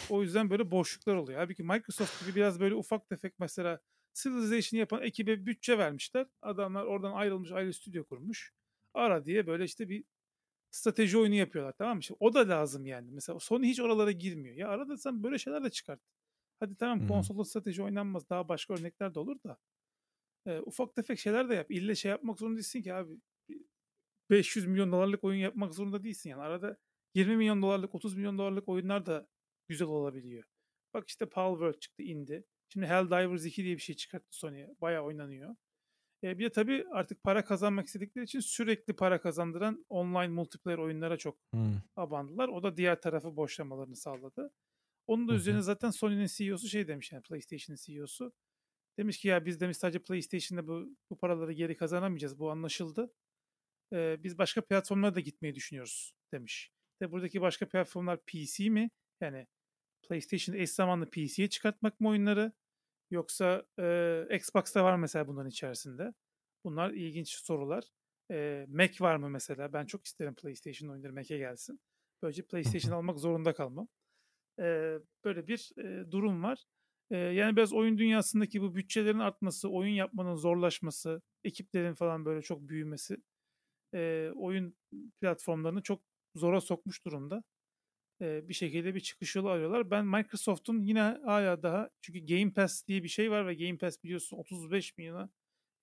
O 0.10 0.22
yüzden 0.22 0.50
böyle 0.50 0.72
boşluklar 0.72 1.16
oluyor. 1.16 1.40
Halbuki 1.40 1.64
Microsoft 1.64 2.26
gibi 2.26 2.36
biraz 2.36 2.60
böyle 2.60 2.76
ufak 2.76 3.10
tefek 3.10 3.40
mesela 3.40 3.80
Civilization 4.14 4.80
yapan 4.80 5.02
ekibe 5.02 5.46
bütçe 5.46 5.78
vermişler. 5.78 6.28
Adamlar 6.42 6.86
oradan 6.86 7.12
ayrılmış 7.12 7.52
ayrı 7.52 7.74
stüdyo 7.74 8.04
kurmuş. 8.06 8.54
Ara 8.94 9.26
diye 9.26 9.48
böyle 9.48 9.64
işte 9.64 9.90
bir 9.90 10.04
strateji 10.72 11.18
oyunu 11.18 11.36
yapıyorlar 11.36 11.74
tamam 11.78 11.96
mı? 11.96 12.00
İşte 12.00 12.16
o 12.20 12.34
da 12.34 12.50
lazım 12.50 12.86
yani. 12.86 13.12
Mesela 13.12 13.40
Sony 13.40 13.68
hiç 13.68 13.80
oralara 13.80 14.12
girmiyor. 14.12 14.56
Ya 14.56 14.70
arada 14.70 14.98
sen 14.98 15.24
böyle 15.24 15.38
şeyler 15.38 15.64
de 15.64 15.70
çıkart. 15.70 16.02
Hadi 16.60 16.76
tamam 16.76 17.02
hı. 17.02 17.08
konsolda 17.08 17.46
strateji 17.46 17.84
oynanmaz. 17.84 18.30
Daha 18.30 18.50
başka 18.50 18.74
örnekler 18.74 19.16
de 19.16 19.20
olur 19.20 19.38
da. 19.44 19.58
E, 20.46 20.60
ufak 20.60 20.96
tefek 20.96 21.20
şeyler 21.20 21.50
de 21.50 21.56
yap. 21.56 21.72
İlle 21.72 21.96
şey 21.96 22.12
yapmak 22.12 22.40
zorunda 22.40 22.56
değilsin 22.56 22.82
ki 22.82 22.94
abi. 22.94 23.12
500 24.30 24.66
milyon 24.66 24.92
dolarlık 24.92 25.24
oyun 25.24 25.40
yapmak 25.40 25.74
zorunda 25.74 26.04
değilsin 26.04 26.30
yani. 26.30 26.42
Arada 26.42 26.78
20 27.14 27.38
milyon 27.38 27.62
dolarlık, 27.62 27.96
30 27.96 28.16
milyon 28.16 28.38
dolarlık 28.38 28.70
oyunlar 28.70 29.06
da 29.06 29.28
güzel 29.68 29.88
olabiliyor. 29.88 30.44
Bak 30.94 31.10
işte 31.10 31.26
Palworld 31.26 31.80
çıktı 31.80 32.04
indi. 32.04 32.46
Şimdi 32.74 32.86
Helldivers 32.86 33.46
2 33.46 33.64
diye 33.64 33.76
bir 33.76 33.82
şey 33.82 33.96
çıkarttı 33.96 34.38
Sony. 34.38 34.66
Bayağı 34.82 35.04
oynanıyor. 35.04 35.56
E, 36.24 36.40
bir 36.40 36.46
de 36.46 36.50
tabii 36.50 36.86
artık 36.92 37.24
para 37.24 37.46
kazanmak 37.46 37.86
istedikleri 37.88 38.26
için 38.26 38.40
sürekli 38.40 38.96
para 38.96 39.22
kazandıran 39.22 39.86
online 39.90 40.28
multiplayer 40.28 40.78
oyunlara 40.78 41.18
çok 41.18 41.38
Hmm. 41.52 41.82
abandılar. 41.96 42.50
O 42.50 42.64
da 42.64 42.78
diğer 42.78 43.02
tarafı 43.02 43.36
boşlamalarını 43.36 43.96
sağladı. 43.96 44.54
Onun 45.08 45.28
da 45.28 45.32
Hı 45.32 45.38
üzerine 45.38 45.62
zaten 45.62 45.90
Sony'nin 45.90 46.28
CEO'su 46.28 46.68
şey 46.68 46.88
demiş 46.88 47.12
yani 47.12 47.22
PlayStation'ın 47.24 47.80
CEO'su. 47.86 48.34
Demiş 49.00 49.18
ki 49.18 49.28
ya 49.28 49.46
biz 49.46 49.62
demiş 49.62 49.78
sadece 49.78 50.00
PlayStation'da 50.00 50.68
bu, 50.68 50.96
bu 51.10 51.18
paraları 51.18 51.54
geri 51.54 51.78
kazanamayacağız. 51.78 52.40
Bu 52.40 52.52
anlaşıldı. 52.52 53.14
Ee, 53.94 54.24
biz 54.24 54.38
başka 54.38 54.66
platformlara 54.66 55.16
da 55.16 55.20
gitmeyi 55.20 55.56
düşünüyoruz 55.56 56.14
demiş. 56.34 56.72
De 57.02 57.12
buradaki 57.12 57.42
başka 57.42 57.68
platformlar 57.70 58.20
PC 58.26 58.70
mi? 58.70 58.90
Yani 59.22 59.48
PlayStation 60.08 60.56
eş 60.56 60.70
zamanlı 60.70 61.10
PC'ye 61.10 61.50
çıkartmak 61.50 62.00
mı 62.00 62.10
oyunları? 62.10 62.52
Yoksa 63.12 63.66
e, 63.80 64.28
Xbox'ta 64.36 64.84
var 64.84 64.96
mesela 64.96 65.28
bunların 65.28 65.50
içerisinde. 65.50 66.14
Bunlar 66.64 66.92
ilginç 66.92 67.30
sorular. 67.30 67.84
E, 68.32 68.66
Mac 68.70 69.04
var 69.04 69.16
mı 69.16 69.30
mesela? 69.30 69.74
Ben 69.74 69.86
çok 69.86 70.06
isterim 70.06 70.36
PlayStation 70.36 70.90
oyunları 70.90 71.14
Mac'e 71.14 71.38
gelsin. 71.38 71.80
Böylece 72.22 72.42
PlayStation 72.46 72.92
almak 72.92 73.20
zorunda 73.20 73.54
kalmam. 73.54 73.88
E, 74.60 74.98
böyle 75.24 75.48
bir 75.48 75.72
e, 75.78 76.12
durum 76.12 76.44
var. 76.44 76.66
E, 77.12 77.18
yani 77.18 77.56
biraz 77.56 77.74
oyun 77.74 77.98
dünyasındaki 77.98 78.62
bu 78.62 78.76
bütçelerin 78.76 79.20
artması, 79.20 79.70
oyun 79.70 79.94
yapmanın 79.94 80.36
zorlaşması, 80.36 81.22
ekiplerin 81.44 81.94
falan 81.94 82.26
böyle 82.26 82.42
çok 82.42 82.70
büyümesi 82.70 83.18
e, 83.96 84.32
oyun 84.36 84.76
platformlarını 85.22 85.82
çok 85.82 86.02
zora 86.36 86.62
sokmuş 86.62 87.06
durumda. 87.06 87.44
E, 88.22 88.50
bir 88.50 88.54
şekilde 88.54 88.96
bir 88.96 89.00
çıkış 89.00 89.36
yolu 89.36 89.50
arıyorlar. 89.50 89.92
Ben 89.92 90.06
Microsoft'un 90.06 90.82
yine 90.82 91.00
hala 91.26 91.64
daha 91.64 91.90
çünkü 92.02 92.26
Game 92.26 92.54
Pass 92.54 92.88
diye 92.88 93.04
bir 93.04 93.10
şey 93.10 93.32
var 93.32 93.48
ve 93.48 93.56
Game 93.56 93.78
Pass 93.78 94.04
biliyorsun 94.04 94.38
35 94.38 94.98
milyona 94.98 95.30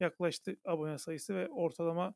yaklaştı 0.01 0.57
abone 0.65 0.99
sayısı 0.99 1.35
ve 1.35 1.49
ortalama 1.49 2.15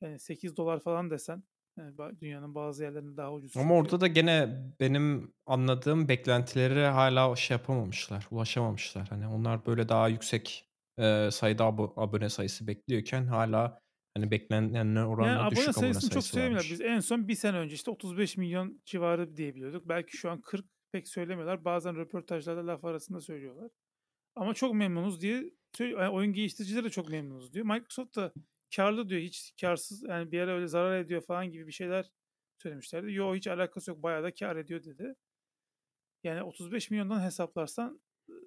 yani 0.00 0.18
8 0.18 0.56
dolar 0.56 0.80
falan 0.80 1.10
desen 1.10 1.44
yani 1.78 2.20
dünyanın 2.20 2.54
bazı 2.54 2.84
yerlerinde 2.84 3.16
daha 3.16 3.32
ucuz. 3.32 3.56
Ama 3.56 3.74
orada 3.74 4.00
da 4.00 4.06
gene 4.06 4.62
benim 4.80 5.34
anladığım 5.46 6.08
beklentileri 6.08 6.80
hala 6.80 7.36
şey 7.36 7.56
yapamamışlar, 7.56 8.28
ulaşamamışlar. 8.30 9.08
Hani 9.08 9.28
onlar 9.28 9.66
böyle 9.66 9.88
daha 9.88 10.08
yüksek 10.08 10.68
e, 10.98 11.28
sayıda 11.30 11.64
abo- 11.64 11.92
abone 11.96 12.28
sayısı 12.28 12.66
bekliyorken 12.66 13.26
hala 13.26 13.82
hani 14.14 14.30
beklenenler 14.30 15.04
oranla 15.04 15.30
Yani 15.30 15.50
düşük 15.50 15.64
abone 15.64 15.72
sayısını 15.72 16.10
çok 16.10 16.24
söylemiyorlar. 16.24 16.70
Biz 16.70 16.80
en 16.80 17.00
son 17.00 17.28
bir 17.28 17.34
sene 17.34 17.56
önce 17.56 17.74
işte 17.74 17.90
35 17.90 18.36
milyon 18.36 18.82
civarı 18.84 19.36
diye 19.36 19.54
biliyorduk. 19.54 19.88
Belki 19.88 20.16
şu 20.16 20.30
an 20.30 20.40
40 20.40 20.66
pek 20.92 21.08
söylemiyorlar. 21.08 21.64
Bazen 21.64 21.96
röportajlarda 21.96 22.66
laf 22.66 22.84
arasında 22.84 23.20
söylüyorlar. 23.20 23.70
Ama 24.34 24.54
çok 24.54 24.74
memnunuz 24.74 25.20
diye. 25.20 25.50
Yani 25.78 26.08
oyun 26.08 26.32
geliştiricileri 26.32 26.84
de 26.84 26.90
çok 26.90 27.08
memnunuz 27.08 27.52
diyor. 27.52 27.66
Microsoft 27.66 28.16
da 28.16 28.32
karlı 28.76 29.08
diyor. 29.08 29.20
Hiç 29.20 29.54
karsız 29.60 30.02
yani 30.02 30.32
bir 30.32 30.40
ara 30.40 30.54
öyle 30.54 30.66
zarar 30.66 30.98
ediyor 30.98 31.20
falan 31.20 31.50
gibi 31.50 31.66
bir 31.66 31.72
şeyler 31.72 32.10
söylemişlerdi. 32.58 33.12
Yo 33.12 33.34
hiç 33.34 33.46
alakası 33.46 33.90
yok. 33.90 34.02
Bayağı 34.02 34.22
da 34.22 34.34
kar 34.34 34.56
ediyor 34.56 34.84
dedi. 34.84 35.14
Yani 36.24 36.42
35 36.42 36.90
milyondan 36.90 37.22
hesaplarsan 37.22 38.00
ıı, 38.28 38.40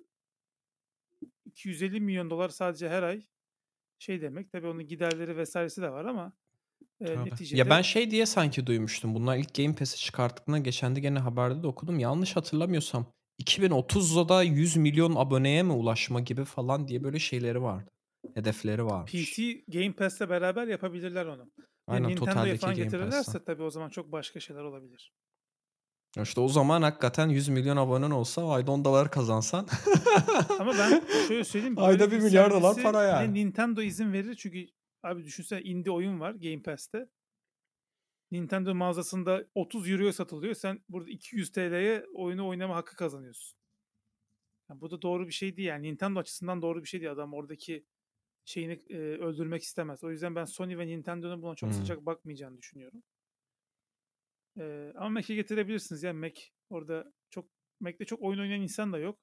250 1.45 2.01
milyon 2.01 2.29
dolar 2.29 2.49
sadece 2.49 2.89
her 2.89 3.03
ay 3.03 3.25
şey 3.99 4.21
demek. 4.21 4.51
Tabii 4.51 4.67
onun 4.67 4.87
giderleri 4.87 5.37
vesairesi 5.37 5.81
de 5.81 5.91
var 5.91 6.05
ama 6.05 6.33
e, 7.01 7.05
Tabii. 7.05 7.29
neticede 7.29 7.59
Ya 7.59 7.69
ben 7.69 7.81
şey 7.81 8.11
diye 8.11 8.25
sanki 8.25 8.67
duymuştum. 8.67 9.15
Bunlar 9.15 9.37
ilk 9.37 9.53
Game 9.55 9.75
Pass'i 9.75 9.97
çıkarttıklarında 9.97 10.63
geçen 10.63 10.95
de 10.95 10.99
gene 10.99 11.19
haberde 11.19 11.63
de 11.63 11.67
okudum. 11.67 11.99
Yanlış 11.99 12.35
hatırlamıyorsam 12.35 13.05
2030'da 13.43 14.43
100 14.43 14.77
milyon 14.77 15.15
aboneye 15.15 15.63
mi 15.63 15.71
ulaşma 15.71 16.19
gibi 16.19 16.45
falan 16.45 16.87
diye 16.87 17.03
böyle 17.03 17.19
şeyleri 17.19 17.61
vardı. 17.61 17.91
Hedefleri 18.33 18.85
varmış. 18.85 19.11
PC 19.11 19.63
Game 19.67 19.93
Pass'le 19.93 20.29
beraber 20.29 20.67
yapabilirler 20.67 21.25
onu. 21.25 21.51
Aynen 21.87 22.09
Nintendo'ya 22.09 22.33
totaldeki 22.33 22.59
falan 22.59 22.75
Game 22.75 22.83
getirirlerse 22.83 23.31
Pass'ten. 23.31 23.43
tabii 23.43 23.63
o 23.63 23.69
zaman 23.69 23.89
çok 23.89 24.11
başka 24.11 24.39
şeyler 24.39 24.61
olabilir. 24.61 25.13
İşte 26.23 26.41
o 26.41 26.47
zaman 26.47 26.81
hakikaten 26.81 27.29
100 27.29 27.49
milyon 27.49 27.77
abonen 27.77 28.11
olsa 28.11 28.49
ayda 28.49 28.71
10 28.71 28.85
dolar 28.85 29.11
kazansan. 29.11 29.67
Ama 30.59 30.73
ben 30.73 31.03
şöyle 31.27 31.43
söyleyeyim. 31.43 31.75
Ayda 31.77 32.11
bir 32.11 32.19
milyar 32.19 32.51
dolar 32.51 32.83
para 32.83 33.03
yani. 33.03 33.33
Nintendo 33.33 33.81
izin 33.81 34.13
verir 34.13 34.35
çünkü 34.35 34.67
abi 35.03 35.23
düşünsene 35.23 35.61
indie 35.61 35.91
oyun 35.91 36.19
var 36.19 36.31
Game 36.31 36.61
Pass'te. 36.61 37.09
Nintendo 38.31 38.75
mağazasında 38.75 39.43
30 39.55 39.89
euroya 39.89 40.13
satılıyor. 40.13 40.53
Sen 40.55 40.79
burada 40.89 41.09
200 41.09 41.51
TL'ye 41.51 42.05
oyunu 42.13 42.47
oynama 42.47 42.75
hakkı 42.75 42.95
kazanıyorsun. 42.95 43.59
Yani 44.69 44.81
bu 44.81 44.91
da 44.91 45.01
doğru 45.01 45.27
bir 45.27 45.33
şey 45.33 45.57
değil. 45.57 45.67
Yani 45.67 45.87
Nintendo 45.87 46.19
açısından 46.19 46.61
doğru 46.61 46.83
bir 46.83 46.87
şey 46.87 46.99
değil. 47.01 47.11
Adam 47.11 47.33
oradaki 47.33 47.85
şeyini 48.45 48.83
e, 48.89 48.95
öldürmek 48.97 49.63
istemez. 49.63 50.03
O 50.03 50.11
yüzden 50.11 50.35
ben 50.35 50.45
Sony 50.45 50.77
ve 50.77 50.87
Nintendo'nun 50.87 51.41
buna 51.41 51.55
çok 51.55 51.69
Hmm. 51.69 51.77
sıcak 51.77 52.05
bakmayacağını 52.05 52.57
düşünüyorum. 52.57 53.03
E, 54.59 54.91
ama 54.95 55.09
Mac'e 55.09 55.35
getirebilirsiniz. 55.35 56.03
Yani 56.03 56.19
Mac 56.19 56.41
orada 56.69 57.13
çok 57.29 57.49
Mac'te 57.79 58.05
çok 58.05 58.21
oyun 58.21 58.39
oynayan 58.39 58.61
insan 58.61 58.93
da 58.93 58.97
yok. 58.97 59.19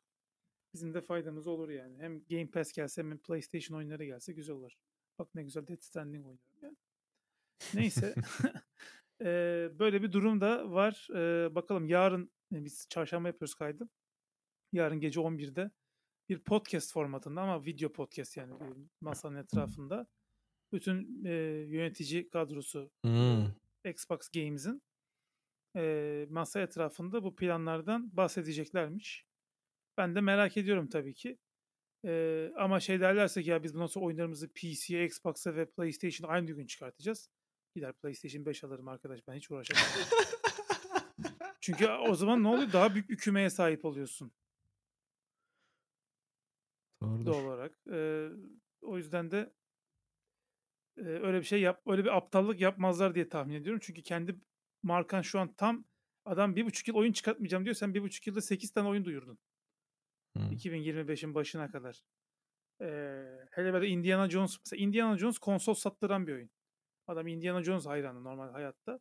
Bizim 0.75 0.95
de 0.95 1.01
faydamız 1.01 1.47
olur 1.47 1.69
yani. 1.69 1.99
Hem 1.99 2.25
Game 2.25 2.51
Pass 2.51 2.73
gelse 2.73 3.03
hem 3.03 3.19
PlayStation 3.19 3.79
oyunları 3.79 4.05
gelse 4.05 4.33
güzel 4.33 4.57
olur. 4.57 4.73
Bak 5.19 5.35
ne 5.35 5.43
güzel 5.43 5.67
Death 5.67 5.83
Stranding 5.83 6.27
oynuyorum 6.27 6.59
yani. 6.63 6.77
Neyse. 7.75 8.15
Eee, 9.21 9.71
böyle 9.79 10.03
bir 10.03 10.13
durum 10.13 10.41
da 10.41 10.71
var. 10.71 11.09
Eee, 11.11 11.55
bakalım 11.55 11.89
yarın 11.89 12.31
e, 12.55 12.65
biz 12.65 12.87
çarşamba 12.91 13.29
yapıyoruz 13.29 13.55
kaydı. 13.55 13.89
Yarın 14.73 15.01
gece 15.01 15.21
11'de 15.21 15.71
bir 16.29 16.39
podcast 16.39 16.93
formatında 16.93 17.41
ama 17.43 17.65
video 17.65 17.93
podcast 17.93 18.37
yani 18.37 18.55
masanın 19.01 19.37
etrafında. 19.37 20.07
Bütün 20.73 21.25
eee, 21.25 21.33
yönetici 21.69 22.31
kadrosu 22.31 22.91
Hmm. 23.03 23.47
Xbox 23.85 24.29
Games'in 24.29 24.83
eee, 25.77 26.27
masa 26.31 26.61
etrafında 26.61 27.25
bu 27.25 27.37
planlardan 27.37 28.17
bahsedeceklermiş. 28.17 29.27
Ben 29.99 30.15
de 30.15 30.21
merak 30.21 30.57
ediyorum 30.57 30.89
tabii 30.89 31.15
ki. 31.15 31.39
Eee, 32.05 32.53
ama 32.59 32.81
şey 32.81 33.01
derlerse 33.01 33.43
ki 33.43 33.51
ya 33.51 33.63
biz 33.63 33.75
bundan 33.75 33.87
sonra 33.87 34.07
oyunlarımızı 34.07 34.49
PC'ye, 34.53 35.05
Xbox'a 35.07 35.57
ve 35.57 35.67
PlayStation'a 35.71 36.33
aynı 36.33 36.47
gün 36.53 36.67
çıkartacağız. 36.67 37.31
Gider 37.77 37.93
PlayStation 37.95 38.47
5 38.47 38.65
alırım 38.65 38.89
arkadaş 38.89 39.21
ben 39.29 39.35
hiç 39.35 39.51
uğraşamam. 39.51 39.83
Çünkü 41.61 41.89
o 41.89 42.15
zaman 42.15 42.43
ne 42.43 42.49
oluyor? 42.49 42.73
Daha 42.73 42.95
büyük 42.95 43.11
bir 43.11 43.17
kümeye 43.17 43.51
sahip 43.51 43.85
oluyorsun 43.85 44.33
Doğrudur. 47.01 47.27
doğal 47.27 47.45
olarak. 47.45 47.79
Eee, 47.87 48.29
o 48.83 48.97
yüzden 48.97 49.31
de 49.31 49.53
eee, 50.97 51.05
öyle 51.05 51.39
bir 51.39 51.45
şey 51.45 51.61
yap, 51.61 51.83
öyle 51.87 52.05
bir 52.05 52.17
aptallık 52.17 52.61
yapmazlar 52.61 53.15
diye 53.15 53.29
tahmin 53.29 53.55
ediyorum. 53.55 53.81
Çünkü 53.85 54.03
kendi 54.03 54.41
markan 54.83 55.23
şu 55.23 55.41
an 55.41 55.55
tam 55.55 55.85
adam 56.25 56.57
bir 56.57 56.67
buçuk 56.67 56.89
yıl 56.89 56.95
oyun 56.95 57.13
çıkartmayacağım 57.13 57.65
diyor. 57.65 57.75
Sen 57.75 57.95
bir 57.95 58.03
buçuk 58.03 58.27
yılda 58.27 58.41
8 58.41 58.71
tane 58.71 58.89
oyun 58.89 59.05
duyurdun. 59.05 59.39
Hmm. 60.37 60.51
2025'in 60.53 61.35
başına 61.35 61.71
kadar. 61.71 62.03
Eee, 62.81 63.47
hele 63.51 63.73
böyle 63.73 63.87
Indiana 63.89 64.31
Jones 64.31 64.59
mesela 64.67 64.83
Indiana 64.83 65.19
Jones 65.19 65.39
konsol 65.39 65.75
sattıran 65.75 66.27
bir 66.27 66.33
oyun. 66.33 66.51
Adam 67.07 67.27
Indiana 67.27 67.63
Jones 67.63 67.87
hayranı 67.87 68.25
normal 68.25 68.51
hayatta. 68.53 69.01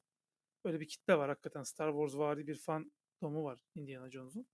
Böyle 0.65 0.79
bir 0.79 0.87
kitle 0.87 1.17
var 1.17 1.29
hakikaten 1.29 1.63
Star 1.63 1.91
Wars 1.91 2.15
vari 2.17 2.47
bir 2.47 2.55
fan 2.55 2.91
domu 3.21 3.43
var 3.43 3.59
Indiana 3.75 4.11
Jones'un. 4.11 4.47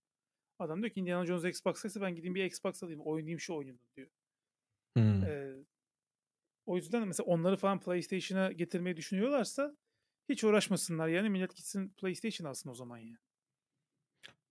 Adam 0.58 0.82
diyor 0.82 0.92
ki 0.94 1.00
Indiana 1.00 1.26
Jones 1.26 1.44
Xbox'taysa 1.44 2.00
ben 2.00 2.14
gideyim 2.14 2.34
bir 2.34 2.44
Xbox 2.44 2.82
alayım 2.82 3.00
oynayayım 3.00 3.40
şu 3.40 3.54
oyunu 3.54 3.78
diyor. 3.96 4.08
Hmm. 4.96 5.22
Eee, 5.22 5.64
o 6.66 6.76
yüzden 6.76 7.02
de 7.02 7.06
mesela 7.06 7.26
onları 7.26 7.56
falan 7.56 7.80
PlayStation'a 7.80 8.52
getirmeyi 8.52 8.96
düşünüyorlarsa 8.96 9.76
hiç 10.28 10.44
uğraşmasınlar 10.44 11.08
yani 11.08 11.30
millet 11.30 11.56
gitsin 11.56 11.88
PlayStation 11.90 12.46
alsın 12.50 12.70
o 12.70 12.74
zaman 12.74 12.98
ya. 12.98 13.16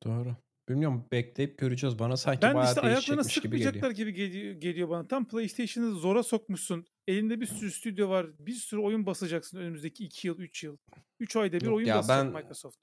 Doğru. 0.04 0.36
Bilmiyorum 0.70 1.06
bekleyip 1.12 1.58
göreceğiz. 1.58 2.00
Bana 2.00 2.18
sanki 2.18 2.42
Ben 2.42 2.54
bayağı 2.56 2.70
işte 2.70 2.82
ayaklarına 2.82 3.24
değişecekmiş 3.24 3.40
gibi 3.40 3.58
geliyor. 3.58 3.74
sıkmayacaklar 3.74 3.92
gibi 3.92 4.14
geliyor, 4.14 4.54
geliyor 4.56 4.90
bana. 4.90 5.08
Tam 5.08 5.28
PlayStation'ı 5.28 5.96
zora 5.96 6.24
sokmuşsun. 6.24 6.86
Elinde 7.08 7.42
bir 7.42 7.46
sürü 7.46 7.72
stüdyo 7.72 8.10
var. 8.10 8.28
Bir 8.40 8.54
sürü 8.54 8.80
oyun 8.82 9.06
basacaksın 9.06 9.58
önümüzdeki 9.58 10.06
2 10.06 10.28
yıl, 10.28 10.40
3 10.40 10.64
yıl. 10.64 10.78
3 11.20 11.36
ayda 11.36 11.64
bir 11.64 11.66
Yok 11.66 11.76
oyun 11.76 11.88
ya 11.88 11.96
basacak 11.98 12.34
ben 12.34 12.34
Microsoft. 12.34 12.78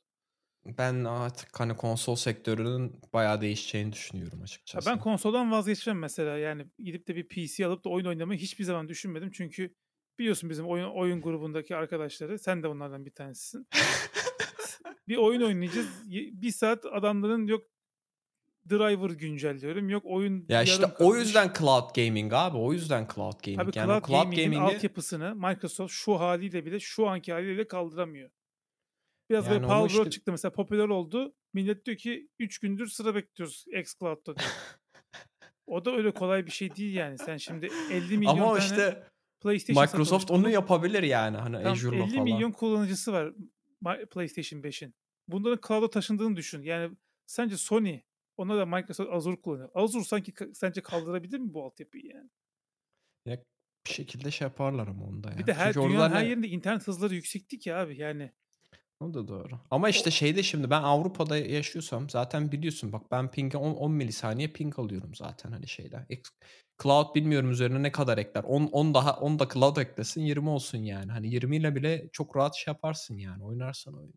Ben 0.78 1.04
artık 1.04 1.60
hani 1.60 1.76
konsol 1.76 2.16
sektörünün 2.16 3.00
bayağı 3.12 3.40
değişeceğini 3.40 3.92
düşünüyorum 3.92 4.38
Ya 4.38 4.44
açıkçası. 4.44 4.90
ben 4.90 5.00
konsoldan 5.00 5.50
vazgeçmem 5.50 5.98
mesela. 5.98 6.38
Yani 6.38 6.66
gidip 6.78 7.08
de 7.08 7.16
bir 7.16 7.28
PC 7.28 7.66
alıp 7.66 7.84
da 7.84 7.88
oyun 7.88 8.06
oynamayı 8.06 8.40
hiçbir 8.40 8.64
zaman 8.64 8.88
düşünmedim. 8.88 9.30
Çünkü 9.30 9.74
biliyorsun 10.18 10.50
bizim 10.50 10.68
oyun 10.68 10.90
oyun 10.90 11.20
grubundaki 11.22 11.76
arkadaşları. 11.76 12.38
Sen 12.38 12.62
de 12.62 12.68
onlardan 12.68 13.06
bir 13.06 13.10
tanesisin. 13.10 13.68
bir 15.08 15.16
oyun 15.16 15.42
oynayacağız. 15.42 15.88
Bir 16.42 16.50
saat 16.50 16.86
adamların 16.86 17.46
yok 17.46 17.62
driver 18.70 19.10
güncelliyorum. 19.10 19.88
Yok 19.88 20.02
oyun 20.06 20.46
Ya 20.48 20.62
işte 20.62 20.82
yarım 20.82 20.94
o 20.94 20.98
kalmış. 20.98 21.18
yüzden 21.18 21.52
cloud 21.58 21.94
gaming 21.94 22.32
abi. 22.32 22.56
O 22.56 22.72
yüzden 22.72 23.08
cloud 23.14 23.44
gaming. 23.44 23.60
Abi 23.60 23.70
yani 23.74 23.88
cloud, 23.88 24.06
cloud 24.06 24.22
gaming'in 24.22 24.44
gaming'i 24.52 24.74
altyapısını 24.74 25.34
Microsoft 25.34 25.92
şu 25.92 26.20
haliyle 26.20 26.66
bile 26.66 26.80
şu 26.80 27.08
anki 27.08 27.32
haliyle 27.32 27.68
kaldıramıyor. 27.68 28.30
Biraz 29.30 29.44
böyle 29.44 29.54
yani 29.54 29.66
onu 29.66 29.78
Power 29.80 29.98
işte 29.98 30.10
çıktı 30.10 30.30
mesela 30.32 30.52
popüler 30.52 30.88
oldu. 30.88 31.34
Millet 31.52 31.86
diyor 31.86 31.96
ki 31.96 32.28
3 32.38 32.58
gündür 32.58 32.86
sıra 32.86 33.14
bekliyoruz 33.14 33.64
xCloud'da 33.72 34.36
diyor. 34.36 34.50
O 35.66 35.84
da 35.84 35.96
öyle 35.96 36.10
kolay 36.10 36.46
bir 36.46 36.50
şey 36.50 36.76
değil 36.76 36.94
yani. 36.94 37.18
Sen 37.18 37.36
şimdi 37.36 37.68
50 37.90 38.18
milyon 38.18 38.32
ama 38.32 38.46
tane 38.46 38.64
işte 38.64 39.08
PlayStation 39.44 39.84
Microsoft 39.84 40.30
onu 40.30 40.50
yapabilir 40.50 41.02
yani 41.02 41.36
hani 41.36 41.62
tam 41.62 41.72
Azure'la 41.72 42.04
50 42.04 42.10
falan. 42.10 42.24
milyon 42.24 42.52
kullanıcısı 42.52 43.12
var 43.12 43.32
PlayStation 44.10 44.60
5'in. 44.60 44.94
Bunların 45.28 45.58
cloud'a 45.68 45.90
taşındığını 45.90 46.36
düşün. 46.36 46.62
Yani 46.62 46.96
sence 47.26 47.56
Sony 47.56 48.00
ona 48.36 48.56
da 48.58 48.66
Microsoft 48.66 49.12
Azure 49.12 49.40
kullanıyor. 49.40 49.70
Azure 49.74 50.04
sanki 50.04 50.34
sence 50.54 50.80
kaldırabilir 50.82 51.38
mi 51.38 51.54
bu 51.54 51.64
altyapıyı 51.64 52.04
yani? 52.06 52.30
Ya 53.26 53.36
bir 53.86 53.92
şekilde 53.92 54.30
şey 54.30 54.44
yaparlar 54.44 54.88
ama 54.88 55.04
onda 55.04 55.32
Bir 55.32 55.38
ya. 55.40 55.46
de 55.46 55.54
her 55.54 55.72
Çünkü 55.72 55.88
dünyanın 55.88 56.14
her 56.14 56.24
yerinde 56.24 56.48
internet 56.48 56.86
hızları 56.86 57.14
yüksekti 57.14 57.58
ki 57.58 57.74
abi 57.74 57.98
yani. 57.98 58.32
O 59.00 59.14
da 59.14 59.28
doğru. 59.28 59.60
Ama 59.70 59.88
işte 59.88 60.10
şeyde 60.10 60.42
şimdi 60.42 60.70
ben 60.70 60.82
Avrupa'da 60.82 61.36
yaşıyorsam 61.36 62.10
zaten 62.10 62.52
biliyorsun 62.52 62.92
bak 62.92 63.02
ben 63.10 63.30
ping'e 63.30 63.58
10, 63.58 63.74
10 63.74 63.92
milisaniye 63.92 64.48
ping 64.48 64.78
alıyorum 64.78 65.14
zaten 65.14 65.52
hani 65.52 65.68
şeyde. 65.68 66.06
Ex- 66.10 66.30
Cloud 66.82 67.14
bilmiyorum 67.14 67.50
üzerine 67.50 67.82
ne 67.82 67.92
kadar 67.92 68.18
ekler. 68.18 68.44
10, 68.44 68.66
10 68.66 68.94
daha 68.94 69.16
10 69.16 69.38
da 69.38 69.48
cloud 69.54 69.76
eklesin 69.76 70.20
20 70.20 70.48
olsun 70.48 70.78
yani. 70.78 71.12
Hani 71.12 71.28
20 71.28 71.56
ile 71.56 71.74
bile 71.74 72.08
çok 72.12 72.36
rahat 72.36 72.54
şey 72.54 72.72
yaparsın 72.72 73.18
yani 73.18 73.44
oynarsan 73.44 73.94
oyunu. 73.94 74.12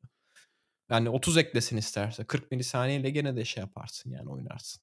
Yani 0.90 1.10
30 1.10 1.38
eklesin 1.38 1.78
isterse 1.78 2.24
40 2.24 2.52
milisaniye 2.52 3.00
ile 3.00 3.10
gene 3.10 3.36
de 3.36 3.46
şey 3.46 3.62
yaparsın 3.62 4.12
yani 4.12 4.30
oynarsın. 4.30 4.82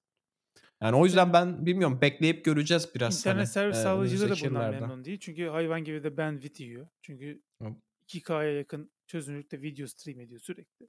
Yani 0.82 0.96
o 0.96 1.04
yüzden 1.04 1.32
ben 1.32 1.66
bilmiyorum 1.66 1.98
bekleyip 2.00 2.44
göreceğiz 2.44 2.88
biraz 2.94 3.26
hani 3.26 3.32
internet 3.32 3.48
servis 3.48 3.76
e, 3.76 3.82
sağlayıcıları 3.82 4.40
da 4.40 4.44
bundan 4.44 4.70
memnun 4.70 5.04
değil. 5.04 5.18
Çünkü 5.20 5.46
hayvan 5.48 5.84
gibi 5.84 6.04
de 6.04 6.16
bandwidth 6.16 6.60
yiyor. 6.60 6.88
Çünkü 7.02 7.42
Hı. 7.62 7.68
2K'ya 8.08 8.52
yakın 8.52 8.90
çözünürlükte 9.06 9.62
video 9.62 9.86
stream 9.86 10.20
ediyor 10.20 10.40
sürekli. 10.40 10.88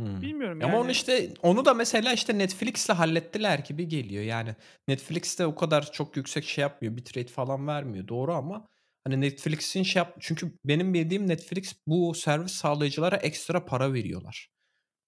Hmm. 0.00 0.22
Bilmiyorum 0.22 0.60
Ama 0.64 0.80
onu 0.80 0.90
işte 0.90 1.34
onu 1.42 1.64
da 1.64 1.74
mesela 1.74 2.12
işte 2.12 2.38
Netflix'le 2.38 2.88
hallettiler 2.88 3.58
gibi 3.58 3.88
geliyor. 3.88 4.24
Yani 4.24 4.56
Netflix 4.88 5.38
de 5.38 5.46
o 5.46 5.54
kadar 5.54 5.92
çok 5.92 6.16
yüksek 6.16 6.44
şey 6.44 6.62
yapmıyor. 6.62 6.96
Bitrate 6.96 7.32
falan 7.32 7.66
vermiyor. 7.66 8.08
Doğru 8.08 8.32
ama 8.34 8.68
hani 9.04 9.20
Netflix'in 9.20 9.82
şey 9.82 10.00
yap 10.00 10.16
çünkü 10.20 10.52
benim 10.64 10.94
bildiğim 10.94 11.28
Netflix 11.28 11.74
bu 11.86 12.14
servis 12.14 12.52
sağlayıcılara 12.52 13.16
ekstra 13.16 13.64
para 13.64 13.92
veriyorlar. 13.92 14.50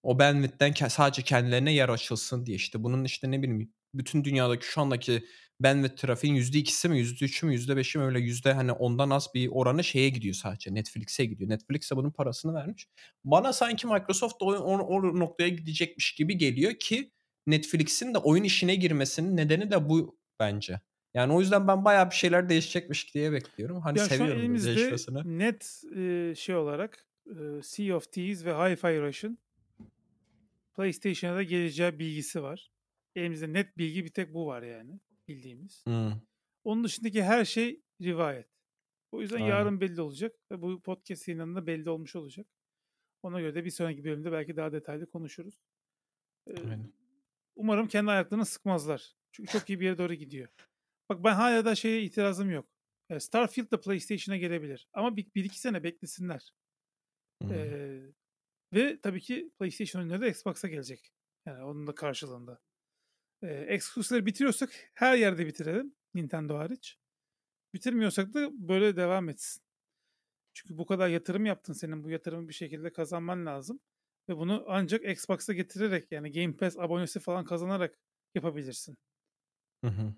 O 0.02 0.18
bandwidth'ten 0.18 0.88
sadece 0.88 1.22
kendilerine 1.22 1.72
yer 1.72 1.88
açılsın 1.88 2.46
diye 2.46 2.56
işte 2.56 2.82
bunun 2.82 3.04
işte 3.04 3.30
ne 3.30 3.42
bileyim 3.42 3.72
bütün 3.94 4.24
dünyadaki 4.24 4.66
şu 4.66 4.80
andaki 4.80 5.24
bandwidth 5.60 5.96
trafiğin 5.96 6.36
%2'si 6.36 6.88
mi 6.88 7.00
%3'ü 7.00 7.46
mü 7.46 7.54
%5'i 7.54 7.98
mi 7.98 8.04
öyle 8.04 8.20
yüzde 8.20 8.52
hani 8.52 8.72
ondan 8.72 9.10
az 9.10 9.28
bir 9.34 9.48
oranı 9.52 9.84
şeye 9.84 10.08
gidiyor 10.08 10.34
sadece 10.34 10.74
Netflix'e 10.74 11.24
gidiyor. 11.24 11.50
Netflix 11.50 11.90
de 11.90 11.96
bunun 11.96 12.10
parasını 12.10 12.54
vermiş. 12.54 12.88
Bana 13.24 13.52
sanki 13.52 13.86
Microsoft 13.86 14.40
da 14.40 14.44
o, 14.44 14.52
o, 14.52 14.78
o 14.78 15.18
noktaya 15.18 15.48
gidecekmiş 15.48 16.14
gibi 16.14 16.38
geliyor 16.38 16.74
ki 16.74 17.12
Netflix'in 17.46 18.14
de 18.14 18.18
oyun 18.18 18.44
işine 18.44 18.74
girmesinin 18.74 19.36
nedeni 19.36 19.70
de 19.70 19.88
bu 19.88 20.18
bence. 20.40 20.80
Yani 21.14 21.32
o 21.32 21.40
yüzden 21.40 21.68
ben 21.68 21.84
bayağı 21.84 22.10
bir 22.10 22.14
şeyler 22.14 22.48
değişecekmiş 22.48 23.14
diye 23.14 23.32
bekliyorum. 23.32 23.80
Hani 23.80 23.98
Ya 23.98 24.04
seviyorum 24.04 24.64
değişmesini. 24.64 25.38
net 25.38 25.82
e, 25.96 26.34
şey 26.36 26.54
olarak 26.54 27.06
e, 27.26 27.62
Sea 27.62 27.96
of 27.96 28.12
Thieves 28.12 28.44
ve 28.44 28.50
Hi-Fi 28.50 29.00
Rush'ın 29.02 29.38
PlayStation'a 30.76 31.36
da 31.36 31.42
geleceği 31.42 31.98
bilgisi 31.98 32.42
var. 32.42 32.70
Elimizde 33.16 33.52
net 33.52 33.78
bilgi 33.78 34.04
bir 34.04 34.10
tek 34.10 34.34
bu 34.34 34.46
var 34.46 34.62
yani 34.62 35.00
bildiğimiz. 35.30 35.86
Hmm, 35.86 36.12
Onun 36.64 36.84
dışındaki 36.84 37.22
her 37.22 37.44
şey 37.44 37.82
rivayet. 38.02 38.48
O 39.12 39.20
yüzden 39.20 39.36
aynen. 39.36 39.46
yarın 39.48 39.80
belli 39.80 40.00
olacak 40.00 40.36
ve 40.52 40.62
bu 40.62 40.82
podcast 40.82 41.28
yayınlarında 41.28 41.66
belli 41.66 41.90
olmuş 41.90 42.16
olacak. 42.16 42.46
Ona 43.22 43.40
göre 43.40 43.54
de 43.54 43.64
bir 43.64 43.70
sonraki 43.70 44.04
bölümde 44.04 44.32
belki 44.32 44.56
daha 44.56 44.72
detaylı 44.72 45.10
konuşuruz. 45.10 45.60
Ee, 46.46 46.56
Aynen. 46.56 46.92
umarım 47.56 47.88
kendi 47.88 48.10
ayaklarını 48.10 48.46
sıkmazlar. 48.46 49.14
Çünkü 49.32 49.52
çok 49.52 49.70
iyi 49.70 49.80
bir 49.80 49.84
yere 49.84 49.98
doğru 49.98 50.14
gidiyor. 50.14 50.48
Bak 51.08 51.24
ben 51.24 51.34
hala 51.34 51.64
da 51.64 51.74
şeye 51.74 52.02
itirazım 52.02 52.50
yok. 52.50 52.68
Starfield 53.18 53.70
da 53.70 53.80
PlayStation'a 53.80 54.36
gelebilir. 54.36 54.88
Ama 54.92 55.16
bir, 55.16 55.34
bir 55.34 55.44
iki 55.44 55.60
sene 55.60 55.82
beklesinler. 55.82 56.54
Hmm. 57.42 57.52
Ee, 57.52 58.00
ve 58.74 59.00
tabii 59.00 59.20
ki 59.20 59.50
PlayStation 59.58 60.00
oyunları 60.02 60.20
da 60.20 60.28
Xbox'a 60.28 60.68
gelecek. 60.68 61.12
Yani 61.46 61.64
onun 61.64 61.86
da 61.86 61.94
karşılığında. 61.94 62.60
Ee, 63.42 63.46
exclusive'leri 63.48 64.26
bitiriyorsak 64.26 64.70
her 64.94 65.16
yerde 65.16 65.46
bitirelim. 65.46 65.94
Nintendo 66.14 66.58
hariç. 66.58 66.98
Bitirmiyorsak 67.74 68.34
da 68.34 68.50
böyle 68.52 68.96
devam 68.96 69.28
etsin. 69.28 69.62
Çünkü 70.54 70.78
bu 70.78 70.86
kadar 70.86 71.08
yatırım 71.08 71.46
yaptın 71.46 71.72
senin 71.72 72.04
bu 72.04 72.10
yatırımı 72.10 72.48
bir 72.48 72.54
şekilde 72.54 72.92
kazanman 72.92 73.46
lazım. 73.46 73.80
Ve 74.28 74.36
bunu 74.36 74.64
ancak 74.68 75.04
Xbox'a 75.04 75.52
getirerek 75.52 76.12
yani 76.12 76.32
Game 76.32 76.56
Pass 76.56 76.78
abonesi 76.78 77.20
falan 77.20 77.44
kazanarak 77.44 77.98
yapabilirsin. 78.34 78.96
Hı 79.84 79.90
hı. 79.90 80.14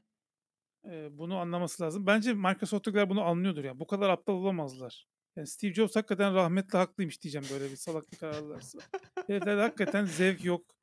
Ee, 0.84 1.18
bunu 1.18 1.36
anlaması 1.36 1.82
lazım. 1.82 2.06
Bence 2.06 2.34
Microsoft'takiler 2.34 3.10
bunu 3.10 3.22
anlıyordur 3.22 3.64
yani. 3.64 3.80
Bu 3.80 3.86
kadar 3.86 4.10
aptal 4.10 4.34
olamazlar. 4.34 5.06
Yani 5.36 5.46
Steve 5.46 5.74
Jobs 5.74 5.96
hakikaten 5.96 6.34
rahmetli 6.34 6.78
haklıymış 6.78 7.22
diyeceğim 7.22 7.46
böyle 7.52 7.70
bir 7.70 7.76
salak 7.76 8.12
bir 8.12 8.16
karar 8.16 8.34
alırsa. 8.34 8.78
Heriflerde 9.26 9.60
hakikaten 9.60 10.04
zevk 10.04 10.44
yok. 10.44 10.81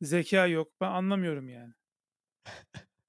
Zeka 0.00 0.46
yok. 0.46 0.72
Ben 0.80 0.90
anlamıyorum 0.90 1.48
yani. 1.48 1.74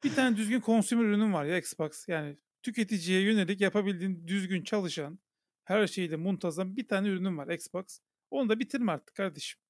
Bir 0.04 0.16
tane 0.16 0.38
düzgün 0.38 0.62
consumer 0.62 1.04
ürünün 1.04 1.34
var 1.34 1.46
ya 1.46 1.58
Xbox. 1.58 2.08
Yani 2.08 2.38
tüketiciye 2.64 3.22
yönelik 3.22 3.62
yapabildiğin 3.62 4.28
düzgün 4.28 4.64
çalışan 4.64 5.20
her 5.64 5.88
şeyde 5.88 6.16
muntazam 6.16 6.76
bir 6.76 6.88
tane 6.88 7.08
ürünün 7.08 7.38
var 7.38 7.48
Xbox. 7.48 8.00
Onu 8.32 8.50
da 8.50 8.60
bitirme 8.60 8.92
artık 8.92 9.16
kardeşim. 9.16 9.62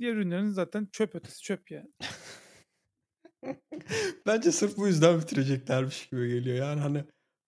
Diğer 0.00 0.14
ürünlerin 0.14 0.48
zaten 0.48 0.88
çöp 0.92 1.14
ötesi 1.14 1.42
çöp 1.42 1.70
yani. 1.70 1.90
Bence 4.26 4.52
sırf 4.52 4.76
bu 4.76 4.86
yüzden 4.86 5.20
bitireceklermiş 5.20 6.08
gibi 6.08 6.28
geliyor. 6.28 6.56
Yani 6.56 6.80
hani 6.80 7.04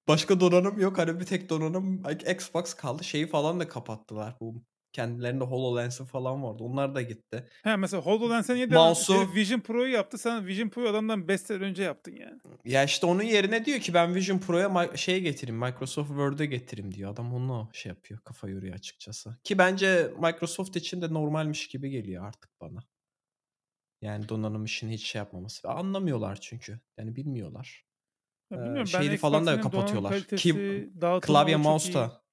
başka 0.09 0.41
donanım 0.41 0.81
yok. 0.81 0.99
Hani 0.99 1.21
bir 1.21 1.27
tek 1.27 1.49
donanım 1.51 2.03
Xbox 2.31 2.75
kaldı. 2.75 3.05
Şeyi 3.05 3.27
falan 3.27 3.61
da 3.61 3.69
kapattılar. 3.69 4.37
Bu 4.41 4.65
kendilerinde 4.95 5.45
HoloLens'i 5.45 6.05
falan 6.05 6.43
vardı. 6.43 6.63
Onlar 6.65 6.95
da 6.95 7.03
gitti. 7.03 7.49
Ha 7.65 7.77
mesela 7.77 8.03
HoloLens'e 8.03 8.55
niye 8.55 8.67
Mouse'u 8.67 9.17
Herif 9.17 9.35
Vision 9.35 9.61
Pro'yu 9.61 9.93
yaptı. 9.93 10.19
Sen 10.19 10.47
Vision 10.47 10.69
Pro'yu 10.69 10.89
adamdan 10.89 11.29
5 11.29 11.41
sene 11.41 11.65
önce 11.65 11.83
yaptın 11.83 12.17
yani. 12.17 12.41
ya 12.65 12.85
işte 12.85 13.07
onun 13.07 13.23
yerine 13.23 13.65
diyor 13.65 13.81
ki 13.81 13.95
ben 13.95 14.15
Vision 14.15 14.39
Pro'ya 14.39 14.97
şeye 14.97 15.19
getireyim. 15.19 15.61
Microsoft 15.61 16.09
Word'e 16.09 16.47
getireyim 16.47 16.95
diyor. 16.95 17.13
Adam 17.13 17.35
onu 17.35 17.69
şey 17.73 17.91
yapıyor. 17.91 18.21
Kafa 18.21 18.49
yoruyor 18.49 18.75
açıkçası. 18.75 19.37
Ki 19.45 19.59
bence 19.59 20.11
Microsoft 20.23 20.77
için 20.77 21.03
de 21.03 21.13
normalmiş 21.15 21.69
gibi 21.69 21.91
geliyor 21.91 22.27
artık 22.27 22.51
bana. 22.61 22.81
Yani 24.03 24.29
donanım 24.29 24.65
işini 24.65 24.93
hiç 24.93 25.07
şey 25.07 25.19
yapmaması. 25.19 25.69
Anlamıyorlar 25.69 26.39
çünkü. 26.41 26.81
Yani 26.99 27.17
bilmiyorlar. 27.17 27.85
Ya 28.51 28.59
Ee, 28.59 28.61
bilmiyorum 28.61 28.91
ben 28.95 29.03
şeyi 29.03 29.17
falan 29.17 29.47
da 29.47 29.61
kapatıyorlar. 29.61 30.21
Ki 30.21 30.91
klavye 31.23 31.57
mouse 31.57 31.95
da 31.95 32.24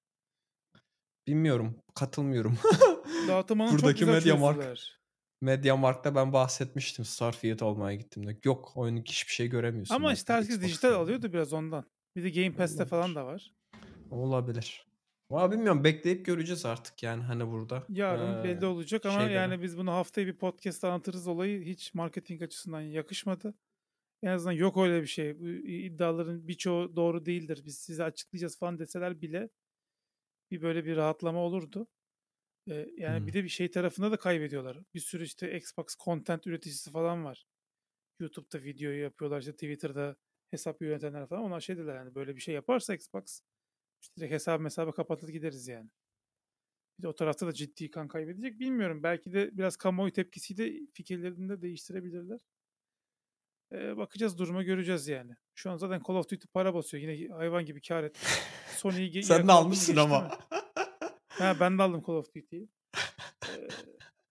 bilmiyorum. 1.31 1.75
Katılmıyorum. 1.95 2.57
Dağıtım 3.27 3.61
ağını 3.61 3.71
çok 3.71 3.79
Buradaki 3.81 3.99
güzel 3.99 4.13
MediaMarkt. 4.13 4.81
MediaMarkt'ta 5.41 6.15
ben 6.15 6.33
bahsetmiştim 6.33 7.05
Starfield 7.05 7.59
almaya 7.59 7.97
gittiğimde. 7.97 8.37
Yok 8.43 8.71
oyunun 8.75 9.01
hiçbir 9.01 9.31
şey 9.33 9.47
göremiyorsun 9.47 9.95
Ama 9.95 10.13
işte 10.13 10.33
herkes 10.33 10.61
dijital 10.61 10.93
alıyordu 10.93 11.33
biraz 11.33 11.53
ondan. 11.53 11.85
Bir 12.15 12.23
de 12.23 12.29
Game 12.29 12.55
Pass'te 12.55 12.85
falan 12.85 13.15
da 13.15 13.25
var. 13.25 13.51
Olabilir. 14.11 14.85
Valla 15.31 15.51
bilmiyorum 15.51 15.83
bekleyip 15.83 16.25
göreceğiz 16.25 16.65
artık 16.65 17.03
yani 17.03 17.23
hani 17.23 17.51
burada. 17.51 17.83
Yarın 17.89 18.43
belli 18.43 18.63
Ee, 18.63 18.67
olacak 18.67 19.05
ama 19.05 19.19
şeyleri. 19.19 19.33
yani 19.33 19.61
biz 19.61 19.77
bunu 19.77 19.91
haftaya 19.91 20.27
bir 20.27 20.37
podcast 20.37 20.83
anlatırız 20.83 21.27
olayı 21.27 21.61
hiç 21.65 21.93
marketing 21.93 22.41
açısından 22.41 22.81
yakışmadı. 22.81 23.53
En 24.23 24.27
azından 24.31 24.51
yok 24.51 24.77
öyle 24.77 25.01
bir 25.01 25.07
şey. 25.07 25.39
Bu 25.39 25.47
iddiaların 25.67 26.47
birçoğu 26.47 26.95
doğru 26.95 27.25
değildir. 27.25 27.61
Biz 27.65 27.77
size 27.77 28.03
açıklayacağız 28.03 28.59
falan 28.59 28.79
deseler 28.79 29.21
bile 29.21 29.49
bir 30.51 30.61
böyle 30.61 30.85
bir 30.85 30.95
rahatlama 30.97 31.39
olurdu. 31.39 31.87
Ee, 32.69 32.87
yani 32.97 33.19
Hmm. 33.19 33.27
bir 33.27 33.33
de 33.33 33.43
bir 33.43 33.49
şey 33.49 33.71
tarafında 33.71 34.11
da 34.11 34.17
kaybediyorlar. 34.17 34.79
Bir 34.93 34.99
sürü 34.99 35.23
işte 35.23 35.57
Xbox 35.57 35.97
content 36.05 36.47
üreticisi 36.47 36.91
falan 36.91 37.25
var. 37.25 37.45
YouTube'da 38.19 38.63
videoyu 38.63 39.01
yapıyorlar 39.03 39.39
işte 39.41 39.53
Twitter'da 39.53 40.15
hesap 40.51 40.81
yönetenler 40.81 41.27
falan. 41.27 41.43
Onlar 41.43 41.61
şey 41.61 41.77
dediler 41.77 41.95
yani 41.95 42.15
böyle 42.15 42.35
bir 42.35 42.41
şey 42.41 42.55
yaparsa 42.55 42.95
Xbox 42.95 43.41
işte 44.01 44.15
direkt 44.17 44.33
hesabı 44.33 44.63
hesabı 44.65 44.93
kapatır 44.93 45.29
gideriz 45.29 45.67
yani. 45.67 45.89
Bir 46.99 47.03
de 47.03 47.07
o 47.07 47.15
tarafta 47.15 47.47
da 47.47 47.53
ciddi 47.53 47.91
kan 47.91 48.07
kaybedecek. 48.07 48.59
Bilmiyorum. 48.59 49.03
Belki 49.03 49.33
de 49.33 49.57
biraz 49.57 49.77
kamuoyu 49.77 50.11
tepkisiyle 50.13 50.73
fikirlerini 50.93 51.49
de 51.49 51.61
değiştirebilirler. 51.61 52.39
Bakacağız 53.71 54.37
duruma 54.37 54.63
göreceğiz 54.63 55.07
yani. 55.07 55.31
Şu 55.55 55.71
an 55.71 55.77
zaten 55.77 56.01
Call 56.07 56.15
of 56.15 56.29
Duty 56.29 56.47
para 56.53 56.73
basıyor. 56.73 57.03
Yine 57.03 57.33
hayvan 57.33 57.65
gibi 57.65 57.81
kar 57.81 58.03
etti. 58.03 58.19
Sony'yi 58.77 59.23
Sen 59.23 59.39
de 59.39 59.43
mı 59.43 59.51
almışsın 59.51 59.95
ama. 59.95 60.39
Ha, 61.29 61.55
ben 61.59 61.77
de 61.77 61.83
aldım 61.83 62.03
Call 62.07 62.13
of 62.13 62.35
Duty'yi. 62.35 62.69
Ee, 63.45 63.67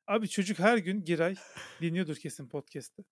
abi 0.06 0.28
çocuk 0.28 0.58
her 0.58 0.78
gün 0.78 1.04
Giray 1.04 1.34
dinliyordur 1.80 2.16
kesin 2.16 2.48
podcast'ı. 2.48 3.04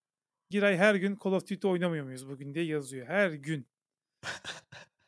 Giray 0.50 0.76
her 0.76 0.94
gün 0.94 1.18
Call 1.24 1.32
of 1.32 1.50
Duty 1.50 1.66
oynamıyor 1.66 2.04
muyuz 2.04 2.28
bugün 2.28 2.54
diye 2.54 2.64
yazıyor. 2.64 3.06
Her 3.06 3.30
gün. 3.30 3.66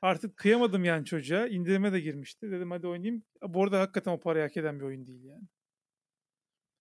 Artık 0.03 0.37
kıyamadım 0.37 0.85
yani 0.85 1.05
çocuğa. 1.05 1.47
İndirime 1.47 1.93
de 1.93 2.01
girmişti. 2.01 2.51
Dedim 2.51 2.71
hadi 2.71 2.87
oynayayım. 2.87 3.23
Bu 3.43 3.62
arada 3.64 3.81
hakikaten 3.81 4.12
o 4.12 4.21
parayı 4.21 4.45
hak 4.45 4.57
eden 4.57 4.81
bir 4.81 4.85
oyun 4.85 5.07
değil 5.07 5.25
yani. 5.25 5.45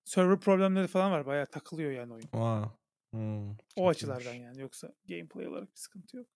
Server 0.05 0.39
problemleri 0.39 0.87
falan 0.87 1.11
var. 1.11 1.25
Bayağı 1.25 1.45
takılıyor 1.45 1.91
yani 1.91 2.13
oyun. 2.13 2.21
Wow. 2.21 2.78
Hmm, 3.13 3.51
O 3.75 3.87
açılardan 3.87 4.33
yani. 4.33 4.61
Yoksa 4.61 4.93
gameplay 5.07 5.47
olarak 5.47 5.69
bir 5.71 5.77
sıkıntı 5.79 6.17
yok. 6.17 6.27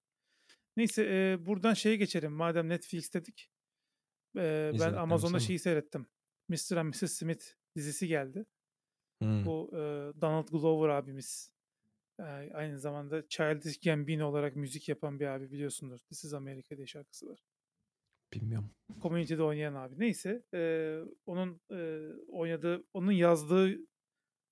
Neyse 0.77 1.03
e, 1.05 1.45
buradan 1.45 1.73
şeye 1.73 1.95
geçelim. 1.95 2.31
Madem 2.31 2.69
Netflix 2.69 3.13
dedik. 3.13 3.51
E, 4.37 4.71
ben 4.79 4.93
Amazon'da 4.93 5.39
şeyi 5.39 5.59
seyrettim. 5.59 6.07
Mr. 6.49 6.77
and 6.77 6.87
Mrs. 6.89 7.11
Smith 7.11 7.45
dizisi 7.75 8.07
geldi. 8.07 8.45
Hmm. 9.21 9.45
Bu 9.45 9.69
e, 9.73 9.77
Donald 10.21 10.47
Glover 10.47 10.89
abimiz. 10.89 11.51
e, 12.19 12.23
aynı 12.53 12.79
zamanda 12.79 13.27
Childish 13.27 13.79
Gambino 13.79 14.27
olarak 14.27 14.55
müzik 14.55 14.89
yapan 14.89 15.19
bir 15.19 15.25
abi 15.25 15.51
biliyorsundur. 15.51 15.99
This 15.99 16.23
is 16.23 16.33
America 16.33 16.77
diye 16.77 16.87
şarkısı 16.87 17.27
var. 17.29 17.39
Bilmiyorum. 18.33 18.69
Community'de 19.01 19.43
oynayan 19.43 19.75
abi. 19.75 19.99
Neyse 19.99 20.43
e, 20.53 20.99
onun 21.25 21.61
e, 21.71 22.09
oynadığı, 22.27 22.83
onun 22.93 23.11
yazdığı 23.11 23.77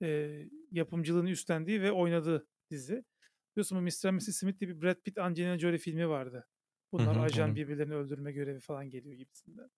e, 0.02 0.40
yapımcılığını 0.72 1.30
üstlendiği 1.30 1.82
ve 1.82 1.92
oynadığı 1.92 2.48
dizi. 2.70 3.04
Biliyorsun 3.56 3.78
bu 3.78 3.82
Mr. 3.82 4.12
Mrs. 4.12 4.38
Smith 4.38 4.60
diye 4.60 4.70
bir 4.70 4.82
Brad 4.82 5.02
Pitt 5.02 5.18
Angelina 5.18 5.60
Jolie 5.60 5.78
filmi 5.78 6.10
vardı. 6.10 6.48
Bunlar 6.92 7.16
hı, 7.16 7.22
ajan 7.22 7.50
hı. 7.50 7.56
birbirlerini 7.56 7.94
öldürme 7.96 8.32
görevi 8.32 8.60
falan 8.60 8.90
geliyor 8.90 9.16
gibisinden. 9.16 9.70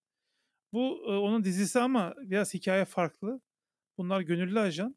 Bu 0.73 1.03
e, 1.07 1.11
onun 1.11 1.43
dizisi 1.43 1.79
ama 1.79 2.13
biraz 2.17 2.53
hikaye 2.53 2.85
farklı. 2.85 3.41
Bunlar 3.97 4.21
gönüllü 4.21 4.59
ajan. 4.59 4.95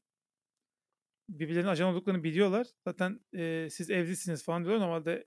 Birbirlerinin 1.28 1.68
ajan 1.68 1.92
olduklarını 1.92 2.24
biliyorlar. 2.24 2.66
Zaten 2.86 3.20
e, 3.34 3.68
siz 3.70 3.90
evlisiniz 3.90 4.44
falan 4.44 4.64
diyorlar. 4.64 4.86
Normalde 4.86 5.26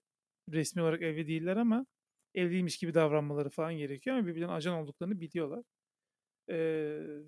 resmi 0.50 0.82
olarak 0.82 1.02
evli 1.02 1.28
değiller 1.28 1.58
ama 1.58 1.86
evliymiş 2.34 2.78
gibi 2.78 2.94
davranmaları 2.94 3.50
falan 3.50 3.74
gerekiyor 3.74 4.16
ama 4.16 4.28
birbirlerinin 4.28 4.54
ajan 4.54 4.76
olduklarını 4.76 5.20
biliyorlar. 5.20 5.64
E, 6.50 6.58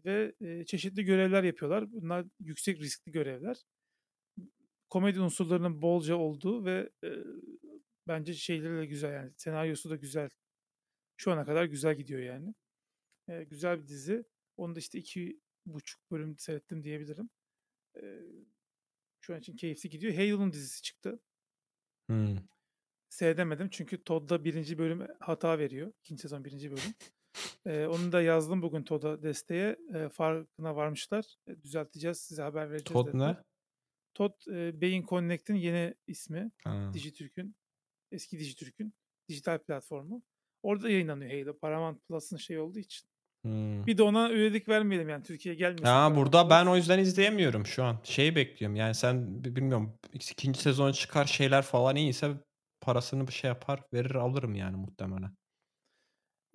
ve 0.05 0.35
e, 0.41 0.65
çeşitli 0.65 1.03
görevler 1.05 1.43
yapıyorlar. 1.43 1.91
Bunlar 1.91 2.25
yüksek 2.39 2.79
riskli 2.79 3.11
görevler. 3.11 3.57
Komedi 4.89 5.19
unsurlarının 5.19 5.81
bolca 5.81 6.15
olduğu 6.15 6.65
ve 6.65 6.89
e, 7.03 7.09
bence 8.07 8.33
şeyleri 8.33 8.77
de 8.77 8.85
güzel 8.85 9.13
yani 9.13 9.31
senaryosu 9.37 9.89
da 9.89 9.95
güzel. 9.95 10.29
Şu 11.17 11.31
ana 11.31 11.45
kadar 11.45 11.65
güzel 11.65 11.95
gidiyor 11.95 12.21
yani. 12.21 12.53
E, 13.27 13.43
güzel 13.43 13.83
bir 13.83 13.87
dizi. 13.87 14.25
Onu 14.57 14.75
da 14.75 14.79
işte 14.79 14.99
iki 14.99 15.39
buçuk 15.65 16.11
bölüm 16.11 16.37
seyrettim 16.37 16.83
diyebilirim. 16.83 17.29
E, 17.97 18.19
şu 19.21 19.33
an 19.33 19.39
için 19.39 19.55
keyifli 19.55 19.89
gidiyor. 19.89 20.13
Halo'nun 20.13 20.53
dizisi 20.53 20.81
çıktı. 20.81 21.19
Hmm. 22.09 22.37
Seyredemedim 23.09 23.69
çünkü 23.69 24.03
Todd'da 24.03 24.43
birinci 24.45 24.77
bölüm 24.77 25.07
hata 25.19 25.59
veriyor. 25.59 25.93
İkinci 25.99 26.21
sezon 26.21 26.45
birinci 26.45 26.71
bölüm. 26.71 26.83
E, 27.65 27.85
onu 27.85 28.11
da 28.11 28.21
yazdım 28.21 28.61
bugün 28.61 28.83
Todd'a 28.83 29.23
desteğe. 29.23 29.77
E, 29.95 30.09
farkına 30.09 30.75
varmışlar. 30.75 31.25
E, 31.47 31.61
düzelteceğiz. 31.61 32.17
Size 32.17 32.41
haber 32.41 32.71
vereceğiz 32.71 33.07
dediler. 33.07 33.27
ne? 33.29 33.37
Todd 34.13 34.47
e, 34.53 34.81
Beyin 34.81 35.03
Connect'in 35.03 35.55
yeni 35.55 35.93
ismi. 36.07 36.51
Ha. 36.63 36.89
Dijitürk'ün 36.93 37.55
eski 38.11 38.39
Dijitürk'ün 38.39 38.93
dijital 39.29 39.57
platformu. 39.59 40.23
Orada 40.63 40.89
yayınlanıyor 40.89 41.31
Halo. 41.31 41.59
Paramount 41.59 42.07
Plus'ın 42.07 42.37
şey 42.37 42.59
olduğu 42.59 42.79
için. 42.79 43.07
Hmm. 43.45 43.85
Bir 43.85 43.97
de 43.97 44.03
ona 44.03 44.31
üyelik 44.31 44.69
vermeyelim 44.69 45.09
yani 45.09 45.23
Türkiye'ye 45.23 45.59
gelmesin. 45.59 45.85
Ha 45.85 46.15
burada 46.15 46.41
Plus. 46.41 46.49
ben 46.49 46.65
o 46.65 46.75
yüzden 46.75 46.99
izleyemiyorum 46.99 47.65
şu 47.65 47.83
an. 47.83 47.97
Şeyi 48.03 48.35
bekliyorum. 48.35 48.75
Yani 48.75 48.95
sen 48.95 49.43
bi- 49.43 49.55
bilmiyorum 49.55 49.93
ikinci 50.13 50.61
sezon 50.61 50.91
çıkar 50.91 51.25
şeyler 51.25 51.61
falan 51.61 51.95
iyiyse 51.95 52.31
parasını 52.81 53.27
bir 53.27 53.33
şey 53.33 53.47
yapar 53.47 53.83
verir 53.93 54.15
alırım 54.15 54.55
yani 54.55 54.77
muhtemelen. 54.77 55.31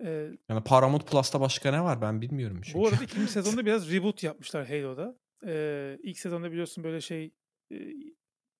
Ee, 0.03 0.29
Yani 0.49 0.63
Paramount 0.63 1.07
Plus'ta 1.11 1.41
başka 1.41 1.71
ne 1.71 1.83
var 1.83 2.01
ben 2.01 2.21
bilmiyorum 2.21 2.61
çünkü. 2.63 2.79
bu 2.79 2.87
arada 2.87 3.03
ikinci 3.03 3.31
sezonda 3.31 3.65
biraz 3.65 3.91
reboot 3.91 4.23
yapmışlar 4.23 4.67
Halo'da. 4.67 5.19
Ee, 5.45 5.97
ilk 6.03 6.19
sezonda 6.19 6.51
biliyorsun 6.51 6.83
böyle 6.83 7.01
şey 7.01 7.33
e, 7.71 7.77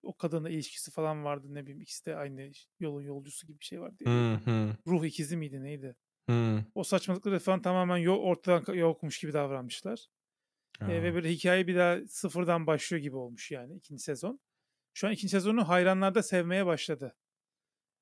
o 0.04 0.18
kadınla 0.18 0.50
ilişkisi 0.50 0.92
falan 0.92 1.24
vardı 1.26 1.48
ne 1.50 1.62
bileyim 1.62 1.82
ikisi 1.82 2.06
de 2.06 2.16
aynı 2.16 2.52
yolun 2.80 3.02
yolcusu 3.02 3.48
gibi 3.48 3.60
bir 3.60 3.66
şey 3.66 3.82
vardı. 3.82 4.04
Hı 4.04 4.34
hı 4.46 4.76
Ruh 4.88 5.06
ikizi 5.06 5.38
miydi 5.38 5.64
neydi? 5.64 5.96
hı. 6.30 6.64
O 6.76 6.84
saçmalıkları 6.84 7.40
falan 7.40 7.62
tamamen 7.62 7.98
yo- 7.98 8.18
ortadan 8.22 8.64
ka- 8.64 8.78
yokmuş 8.78 9.20
gibi 9.20 9.34
davranmışlar. 9.34 10.08
Ee, 10.82 10.88
ve 11.04 11.14
böyle 11.14 11.30
hikaye 11.32 11.68
bir 11.68 11.76
daha 11.76 11.98
sıfırdan 12.08 12.68
başlıyor 12.68 13.04
gibi 13.04 13.16
olmuş 13.16 13.52
yani 13.52 13.76
ikinci 13.76 14.04
sezon. 14.04 14.40
Şu 14.94 15.08
an 15.08 15.14
ikinci 15.14 15.32
sezonu 15.32 15.68
hayranlar 15.70 16.16
da 16.16 16.24
sevmeye 16.24 16.66
başladı. 16.66 17.16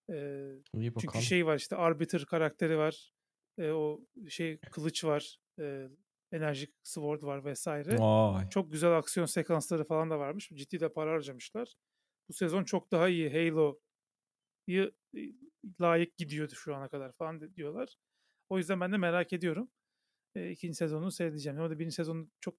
Ee, 0.10 0.52
İyi 0.74 0.94
çünkü 0.94 1.08
bakalım. 1.08 1.24
şey 1.26 1.46
var 1.46 1.56
işte 1.58 1.76
Arbiter 1.76 2.26
karakteri 2.26 2.78
var. 2.78 3.14
Ee, 3.58 3.72
o 3.72 4.02
şey 4.30 4.58
kılıç 4.58 5.04
var. 5.04 5.40
E, 5.60 5.88
enerjik 6.32 6.74
sword 6.84 7.22
var 7.24 7.46
vesaire. 7.46 7.98
Vay. 8.00 8.50
Çok 8.50 8.72
güzel 8.72 8.98
aksiyon 8.98 9.26
sekansları 9.26 9.84
falan 9.84 10.10
da 10.10 10.20
varmış. 10.20 10.50
Ciddi 10.54 10.80
de 10.80 10.94
para 10.94 11.12
harcamışlar. 11.12 11.74
Bu 12.30 12.34
sezon 12.34 12.64
çok 12.64 12.92
daha 12.92 13.10
iyi. 13.10 13.30
Halo'yu 13.30 14.92
e, 15.18 15.20
layık 15.82 16.18
gidiyordu 16.18 16.54
şu 16.56 16.76
ana 16.76 16.90
kadar 16.90 17.12
falan 17.12 17.56
diyorlar. 17.56 17.96
O 18.50 18.58
yüzden 18.58 18.82
ben 18.82 18.92
de 18.92 18.98
merak 18.98 19.34
ediyorum. 19.34 19.70
E, 20.36 20.52
ikinci 20.52 20.76
sezonunu 20.76 21.12
seyredeceğim. 21.12 21.60
Orada 21.60 21.80
birinci 21.80 21.96
sezon 21.96 22.32
çok 22.42 22.56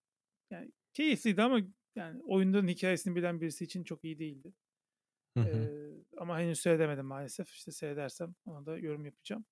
yani 0.51 0.73
keyifliydi 0.93 1.43
ama 1.43 1.61
yani 1.97 2.23
oyunların 2.23 2.69
hikayesini 2.69 3.17
bilen 3.17 3.41
birisi 3.41 3.65
için 3.65 3.85
çok 3.85 4.05
iyi 4.05 4.19
değildi. 4.19 4.55
Hı 5.37 5.41
E, 5.41 5.53
hı, 5.53 5.95
ama 6.17 6.41
henüz 6.41 6.61
seyredemedim 6.61 7.07
maalesef. 7.07 7.51
İşte 7.51 7.73
seyredersem 7.73 8.35
ona 8.47 8.67
da 8.67 8.79
yorum 8.79 9.05
yapacağım. 9.05 9.45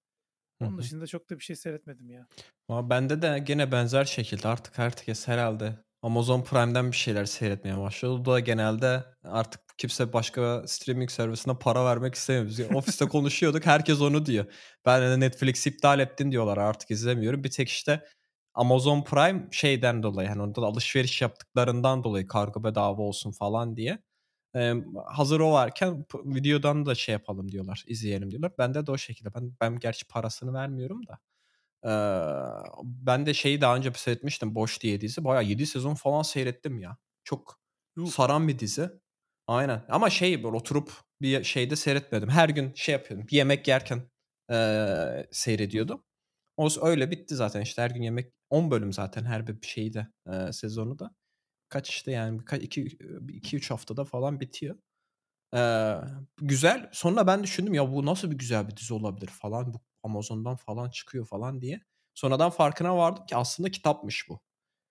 Onun 0.61 0.75
hı. 0.75 0.79
dışında 0.79 1.07
çok 1.07 1.31
da 1.31 1.39
bir 1.39 1.45
şey 1.45 1.57
seyretmedim 1.57 2.11
ya. 2.11 2.29
Ama 2.69 2.91
bende 2.91 3.23
de 3.23 3.39
gene 3.39 3.73
benzer 3.73 4.05
şekilde 4.05 4.49
artık 4.49 4.79
herkes 4.79 5.29
herhalde 5.29 5.79
Amazon 6.03 6.43
Prime'den 6.43 6.93
bir 6.93 6.97
şeyler 6.97 7.25
seyretmeye 7.25 7.79
başladı. 7.79 8.13
O 8.13 8.25
da 8.25 8.41
genelde 8.41 9.05
artık 9.25 9.61
kimse 9.79 10.13
başka 10.13 10.63
streaming 10.67 11.11
servisine 11.11 11.59
para 11.59 11.85
vermek 11.85 12.15
istemiyor. 12.15 12.47
Biz 12.47 12.61
ofiste 12.75 13.09
konuşuyorduk 13.09 13.67
herkes 13.67 14.01
onu 14.01 14.27
diyor. 14.27 14.47
Ben 14.87 15.03
de 15.03 15.21
Netflix 15.21 15.67
iptal 15.67 16.01
ettin 16.01 16.33
diyorlar 16.33 16.57
artık 16.59 16.91
izlemiyorum. 16.91 17.45
Bir 17.45 17.51
tek 17.51 17.69
işte 17.69 18.05
Amazon 18.55 19.05
Prime 19.05 19.49
şeyden 19.51 20.03
dolayı 20.03 20.29
hani 20.29 20.43
orada 20.43 20.63
da 20.63 20.67
alışveriş 20.67 21.23
yaptıklarından 21.23 22.05
dolayı 22.05 22.27
kargo 22.27 22.65
bedava 22.65 23.03
olsun 23.03 23.33
falan 23.33 23.77
diye. 23.77 23.99
Ee, 24.57 24.75
hazır 25.07 25.41
o 25.41 25.53
varken 25.53 26.07
videodan 26.25 26.87
da 26.87 26.95
şey 26.95 27.13
yapalım 27.13 27.53
diyorlar, 27.53 27.85
izleyelim 27.87 28.31
diyorlar. 28.31 28.53
Bende 28.59 28.87
de 28.87 28.91
o 28.91 28.99
şekilde. 28.99 29.35
Ben 29.35 29.53
ben 29.61 29.79
gerçi 29.79 30.07
parasını 30.09 30.53
vermiyorum 30.55 31.01
da. 31.07 31.19
Ee, 31.87 31.91
ben 32.85 33.27
de 33.27 33.35
şeyi 33.35 33.61
daha 33.61 33.77
önce 33.77 33.93
seyretmiştim. 33.97 34.55
Boş 34.55 34.83
diye 34.83 35.01
dizi. 35.01 35.25
Bayağı 35.25 35.45
7 35.45 35.67
sezon 35.67 35.95
falan 35.95 36.23
seyrettim 36.23 36.79
ya. 36.79 36.97
Çok 37.25 37.61
Yuh. 37.97 38.07
saran 38.09 38.49
bir 38.49 38.59
dizi. 38.59 38.91
Aynen. 39.47 39.85
Ama 39.89 40.11
şey 40.11 40.45
böyle 40.45 40.57
oturup 40.57 40.93
bir 41.23 41.45
şeyde 41.45 41.77
seyretmedim. 41.77 42.29
Her 42.31 42.49
gün 42.49 42.73
şey 42.75 42.93
yapıyordum. 42.93 43.29
Bir 43.29 43.37
yemek 43.37 43.69
yerken 43.69 44.03
eee, 44.51 45.29
seyrediyordum. 45.33 46.05
O 46.57 46.69
öyle 46.83 47.11
bitti 47.11 47.37
zaten 47.37 47.61
işte 47.61 47.83
her 47.83 47.91
gün 47.91 48.03
yemek 48.03 48.33
10 48.51 48.71
bölüm 48.71 48.93
zaten 48.93 49.25
her 49.25 49.47
bir 49.47 49.67
şeyi 49.67 49.95
de 49.95 50.09
eee, 50.29 50.53
sezonu 50.53 50.99
da. 50.99 51.11
Kaç 51.75 51.91
işte 51.91 52.12
yani 52.12 52.41
2 53.29 53.57
3 53.57 53.70
haftada 53.70 54.05
falan 54.05 54.41
bitiyor. 54.41 54.77
Eee, 55.55 55.97
güzel. 56.43 56.91
Sonra 56.93 57.27
ben 57.27 57.45
düşündüm 57.45 57.75
ya 57.75 57.93
bu 57.93 58.07
nasıl 58.07 58.31
bir 58.31 58.39
güzel 58.39 58.68
bir 58.68 58.77
dizi 58.77 58.95
olabilir 58.95 59.27
falan. 59.29 59.75
Bu 59.75 59.81
Amazon'dan 60.03 60.57
falan 60.57 60.91
çıkıyor 60.91 61.27
falan 61.27 61.61
diye. 61.62 61.81
Sonradan 62.14 62.51
farkına 62.51 62.97
vardım 62.97 63.27
ki 63.27 63.37
aslında 63.37 63.70
kitapmış 63.70 64.29
bu. 64.31 64.41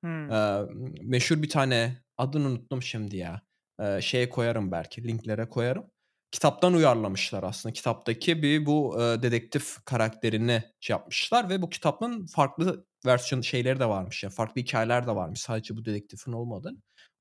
Hmm. 0.03 0.29
Eee, 0.31 0.61
meşhur 1.03 1.43
bir 1.43 1.49
tane 1.49 2.03
adını 2.17 2.47
unuttum 2.47 2.83
şimdi 2.83 3.17
ya. 3.17 3.41
Eee, 3.81 3.99
şeye 4.03 4.29
koyarım 4.29 4.71
belki 4.71 5.03
linklere 5.07 5.49
koyarım. 5.49 5.85
Kitaptan 6.31 6.73
uyarlamışlar 6.73 7.43
aslında. 7.43 7.73
Kitaptaki 7.73 8.43
bir 8.43 8.65
bu 8.65 8.95
eee, 8.99 9.23
dedektif 9.23 9.85
karakterini 9.85 10.63
şey 10.79 10.93
yapmışlar 10.95 11.49
ve 11.49 11.61
bu 11.61 11.69
kitabın 11.69 12.25
farklı 12.25 12.87
versiyon 13.05 13.41
şeyleri 13.41 13.79
de 13.79 13.85
varmış. 13.89 14.23
Yani 14.23 14.33
farklı 14.33 14.61
hikayeler 14.61 15.07
de 15.07 15.15
varmış. 15.15 15.41
Sadece 15.41 15.77
bu 15.77 15.85
dedektifin 15.85 16.31
olmadı. 16.31 16.71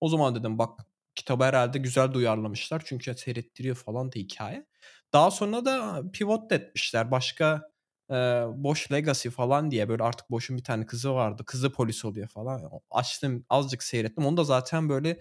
O 0.01 0.09
zaman 0.09 0.35
dedim 0.35 0.59
bak 0.59 0.80
kitabı 1.14 1.45
herhalde 1.45 1.78
güzel 1.78 2.14
de 2.14 2.18
uyarlamışlar. 2.18 2.83
Çünkü 2.87 3.14
seyrettiriyor 3.14 3.76
falan 3.76 4.12
da 4.12 4.16
hikaye. 4.18 4.66
Daha 5.12 5.30
sonra 5.30 5.64
da 5.64 6.03
pivot 6.12 6.53
etmişler. 6.53 7.11
Başka 7.11 7.72
Eee, 8.11 8.45
Bosch 8.57 8.93
Legacy 8.93 9.28
falan 9.28 9.70
diye 9.70 9.89
böyle 9.89 10.03
artık 10.03 10.30
Bosch'un 10.30 10.57
bir 10.59 10.64
tane 10.64 10.87
kızı 10.87 11.14
vardı. 11.14 11.43
Kızı 11.47 11.72
polis 11.72 12.05
oluyor 12.05 12.28
falan. 12.28 12.70
Açtım 12.91 13.45
azıcık 13.51 13.83
seyrettim. 13.83 14.26
Onu 14.26 14.37
da 14.37 14.45
zaten 14.45 14.89
böyle 14.89 15.18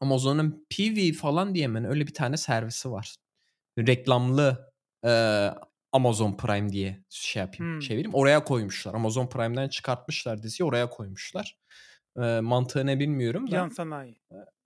Amazon'un 0.00 0.66
PV 0.70 1.12
falan 1.12 1.54
diye 1.54 1.68
mi 1.68 1.88
öyle 1.88 2.06
bir 2.06 2.14
tane 2.14 2.36
servisi 2.36 2.90
var. 2.90 3.16
Reklamlı 3.78 4.72
eee, 5.04 5.54
Amazon 5.92 6.36
Prime 6.36 6.72
diye 6.72 7.04
şey 7.10 7.40
yapayım, 7.42 7.70
Hımm. 7.70 7.80
çevireyim. 7.80 8.14
Oraya 8.14 8.44
koymuşlar. 8.44 8.94
Amazon 8.94 9.26
Prime'den 9.28 9.68
çıkartmışlar 9.68 10.42
diziyi 10.42 10.66
oraya 10.66 10.90
koymuşlar. 10.90 11.58
Eee, 12.18 12.40
mantığı 12.40 12.86
ne 12.86 13.00
bilmiyorum 13.00 13.50
da. 13.50 13.56
Yan 13.56 13.68
sanayi. 13.70 14.20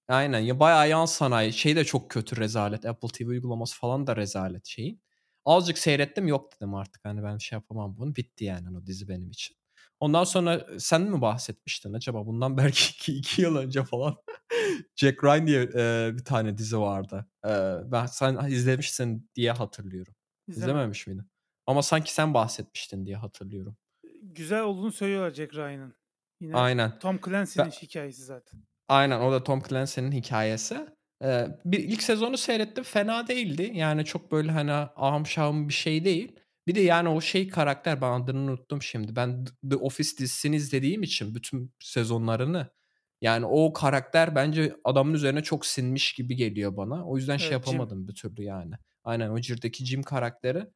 Aynen 0.09 0.41
ya 0.41 0.61
bayağı 0.61 0.89
yan 0.89 1.05
sanayi. 1.07 1.53
Şey 1.53 1.77
de 1.77 1.85
çok 1.85 2.11
kötü 2.11 2.37
rezalet. 2.37 2.87
Apple 2.87 3.09
TV 3.09 3.29
uygulaması 3.29 3.79
falan 3.81 4.07
da 4.07 4.16
rezalet 4.16 4.66
şeyin. 4.66 5.03
Azıcık 5.45 5.79
seyrettim 5.79 6.29
yok 6.29 6.53
dedim 6.57 6.75
artık 6.75 7.05
hani 7.05 7.23
ben 7.23 7.39
şey 7.39 7.57
yapamam 7.57 7.97
bunu. 7.97 8.16
Bitti 8.16 8.45
yani 8.45 8.79
o 8.79 8.87
dizi 8.87 9.09
benim 9.09 9.31
için. 9.31 9.57
Ondan 10.01 10.25
sonra 10.25 10.66
sen 10.79 11.03
mi 11.03 11.20
bahsetmiştin 11.20 11.93
acaba 11.93 12.27
bundan 12.27 12.57
belki 12.59 12.91
2, 12.93 13.12
2 13.18 13.43
yıl 13.43 13.57
önce 13.57 13.85
falan 13.85 14.16
Jack 14.97 15.25
Ryan 15.25 15.47
diye 15.47 15.62
eee, 15.75 16.11
bir 16.18 16.25
tane 16.25 16.59
dizi 16.59 16.79
vardı. 16.81 17.27
Eee, 17.47 17.77
ben 17.87 18.07
sen 18.07 18.47
izlemişsin 18.51 19.31
diye 19.35 19.53
hatırlıyorum. 19.53 20.14
İzlemedim. 20.49 20.70
İzlememiş 20.74 21.07
miydin? 21.07 21.24
Ama 21.66 21.82
sanki 21.82 22.14
sen 22.14 22.34
bahsetmiştin 22.34 23.07
diye 23.07 23.16
hatırlıyorum. 23.16 23.76
Güzel 24.22 24.62
olduğunu 24.62 24.93
söylüyorlar 24.93 25.30
Jack 25.34 25.55
Ryan'ın. 25.55 25.95
Yine 26.40 26.57
Aynen. 26.57 26.99
Tom 26.99 27.20
Clancy'nin 27.24 27.66
Ben- 27.66 27.70
hikâyesi 27.70 28.22
zaten. 28.22 28.61
Aynen 28.88 29.20
o 29.20 29.32
da 29.32 29.45
Tom 29.45 29.62
Clancy'nin 29.68 30.12
hikayesi. 30.12 30.86
Eee, 31.22 31.59
bir 31.64 31.78
ilk 31.78 32.03
sezonu 32.03 32.36
seyrettim 32.36 32.84
fena 32.84 33.28
değildi. 33.28 33.70
Yani 33.74 34.05
çok 34.05 34.32
böyle 34.32 34.53
hani 34.53 34.72
ahım 34.72 35.26
şahım 35.26 35.68
bir 35.68 35.74
şey 35.74 36.05
değil. 36.05 36.36
Bir 36.66 36.74
de 36.74 36.80
yani 36.80 37.09
o 37.09 37.20
şey 37.20 37.49
karakter 37.49 38.01
ben 38.01 38.11
adını 38.20 38.38
unuttum 38.40 38.82
şimdi. 38.82 39.16
Ben 39.16 39.45
The- 39.70 39.76
Office 39.76 40.11
dizisini 40.18 40.57
izlediğim 40.57 41.03
için 41.03 41.34
bütün 41.34 41.74
sezonlarını 41.80 42.70
yani 43.20 43.47
o 43.47 43.72
karakter 43.72 44.34
bence 44.34 44.76
adamın 44.84 45.14
üzerine 45.14 45.43
çok 45.43 45.66
sinmiş 45.66 46.12
gibi 46.12 46.36
geliyor 46.36 46.76
bana. 46.76 47.07
O 47.07 47.16
yüzden 47.16 47.36
şey 47.36 47.49
Evet, 47.55 47.64
Jim. 47.66 47.72
yapamadım 47.74 48.09
bir 48.09 48.14
türlü 48.14 48.43
yani. 48.43 48.74
Aynen 49.05 49.31
o 49.31 49.41
Cir'deki 49.41 49.85
Jim 49.87 50.03
karakteri 50.03 50.67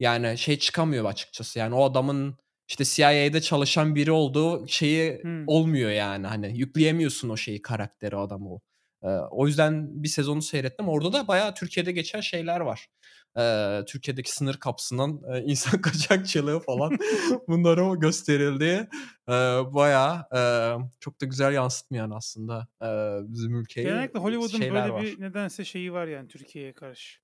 yani 0.00 0.38
şey 0.38 0.58
çıkamıyor 0.58 1.04
açıkçası. 1.04 1.58
Yani 1.58 1.74
o 1.74 1.84
adamın 1.84 2.36
işte 2.68 2.84
CIA'de 2.84 3.40
çalışan 3.40 3.94
biri 3.94 4.10
olduğu 4.12 4.68
şeyi 4.68 5.24
Hımm. 5.24 5.46
olmuyor 5.46 5.90
yani. 5.90 6.26
Hani 6.26 6.58
yükleyemiyorsun 6.58 7.28
o 7.28 7.36
şeyi 7.36 7.62
karakteri 7.62 8.16
adamı 8.16 8.54
o. 8.54 8.60
Eee, 9.04 9.10
o 9.30 9.46
yüzden 9.46 10.02
bir 10.02 10.08
sezonu 10.08 10.42
seyrettim. 10.42 10.88
Orada 10.88 11.12
da 11.12 11.28
bayağı 11.28 11.54
Türkiye'de 11.54 11.92
geçen 11.92 12.20
şeyler 12.20 12.60
var. 12.60 12.88
Eee, 13.36 13.84
Türkiye'deki 13.88 14.32
sınır 14.32 14.56
kapısından 14.56 15.20
eee, 15.34 15.42
insan 15.46 15.80
kaçakçılığı 15.80 16.60
falan 16.60 16.96
bunları 17.48 17.84
o 17.84 18.00
gösterildi. 18.00 18.88
Eee, 19.28 19.34
bayağı 19.72 20.24
eee, 20.34 20.76
çok 21.00 21.20
da 21.20 21.26
güzel 21.26 21.52
yansıtmayan 21.52 22.10
aslında 22.10 22.68
eee, 22.82 23.18
bizim 23.28 23.56
ülkeyi 23.60 23.82
Genellikle 23.82 24.18
Hollywood'un 24.18 24.68
böyle 24.68 24.94
var. 24.94 24.96
bir 24.96 25.20
nedense 25.20 25.64
şeyi 25.64 25.92
var 25.92 26.06
yani 26.06 26.28
Türkiye'ye 26.28 26.72
karşı. 26.74 27.20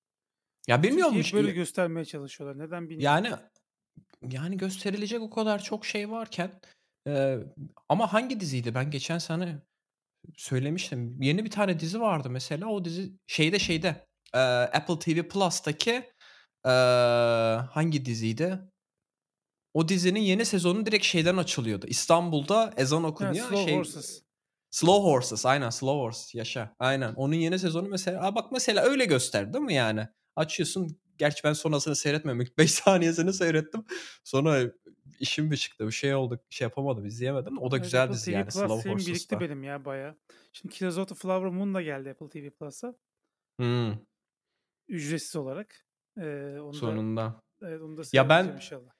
Ya 0.68 0.82
Türkiye'yi 0.82 1.32
böyle 1.32 1.52
göstermeye 1.52 2.04
çalışıyorlar. 2.04 2.58
Neden 2.66 2.88
bilmiyorum. 2.88 3.24
Yani 3.24 3.36
yani 4.30 4.56
gösterilecek 4.56 5.22
o 5.22 5.30
kadar 5.30 5.62
çok 5.62 5.86
şey 5.86 6.10
varken 6.10 6.52
eee, 7.06 7.38
ama 7.88 8.12
hangi 8.12 8.40
diziydi? 8.40 8.74
Ben 8.74 8.90
geçen 8.90 9.18
sene 9.18 9.62
söylemiştim. 10.36 11.22
Yeni 11.22 11.44
bir 11.44 11.50
tane 11.50 11.80
dizi 11.80 12.00
vardı 12.00 12.30
mesela. 12.30 12.66
O 12.68 12.84
dizi 12.84 13.12
şeyde 13.26 13.58
şeyde 13.58 14.06
eee, 14.34 14.40
Apple 14.74 14.98
TV 14.98 15.28
Plus'taki 15.28 15.90
eee, 16.66 16.72
hangi 17.70 18.04
diziydi? 18.04 18.60
O 19.74 19.88
dizinin 19.88 20.20
yeni 20.20 20.44
sezonu 20.46 20.86
direkt 20.86 21.04
şeyden 21.04 21.36
açılıyordu. 21.36 21.86
İstanbul'da 21.86 22.72
ezan 22.76 23.04
okunuyor. 23.04 23.48
Slow 23.48 23.64
şey, 23.64 23.76
Horses. 23.78 24.22
Slow 24.70 25.10
Horses 25.10 25.46
aynen 25.46 25.70
Slow 25.70 26.00
Horses 26.00 26.34
yaşa. 26.34 26.74
Aynen. 26.78 27.14
Onun 27.14 27.34
yeni 27.34 27.58
sezonu 27.58 27.88
mesela 27.88 28.22
Aa, 28.22 28.34
bak 28.34 28.52
mesela 28.52 28.82
öyle 28.82 29.04
gösterdi 29.04 29.52
değil 29.52 29.64
mi 29.64 29.74
yani? 29.74 30.08
Açıyorsun. 30.36 30.98
Gerçi 31.18 31.44
ben 31.44 31.52
sonrasını 31.52 31.96
seyretmedim. 31.96 32.40
İlk 32.40 32.58
5 32.58 32.70
saniyesini 32.74 33.32
seyrettim. 33.32 33.84
Sonra 34.24 34.62
işim 35.20 35.50
bir 35.50 35.56
çıktı. 35.56 35.86
Bir 35.86 35.92
şey 35.92 36.14
oldu. 36.14 36.40
Şey 36.50 36.64
yapamadım. 36.64 37.06
izleyemedim. 37.06 37.58
O 37.58 37.70
da 37.70 37.76
Evet, 37.76 37.84
güzel 37.84 38.02
Apple 38.02 38.14
dizi 38.14 38.24
TV 38.30 38.34
yani 38.34 38.44
Plus 38.44 38.54
Slow 38.54 38.82
film 38.82 38.96
birikti 38.96 39.10
Horses'ta. 39.10 39.40
benim 39.40 39.64
ya 39.64 39.84
bayağı. 39.84 40.16
Şimdi 40.52 40.74
Killers 40.74 40.98
of 40.98 41.08
the 41.08 41.14
Flower 41.14 41.48
Moon 41.50 41.74
da 41.74 41.82
geldi 41.82 42.10
Apple 42.10 42.28
TV 42.28 42.50
Plus'a. 42.50 42.94
Hmm, 43.60 43.92
Ücretsiz 44.88 45.36
olarak. 45.36 45.86
Eee, 46.18 46.58
onu 46.60 46.72
da 46.72 46.76
sonunda. 46.78 47.40
evet, 47.62 47.80
onu 47.82 47.96
da 47.96 48.02
Ya 48.12 48.28
ben 48.28 48.44
inşallah. 48.56 48.90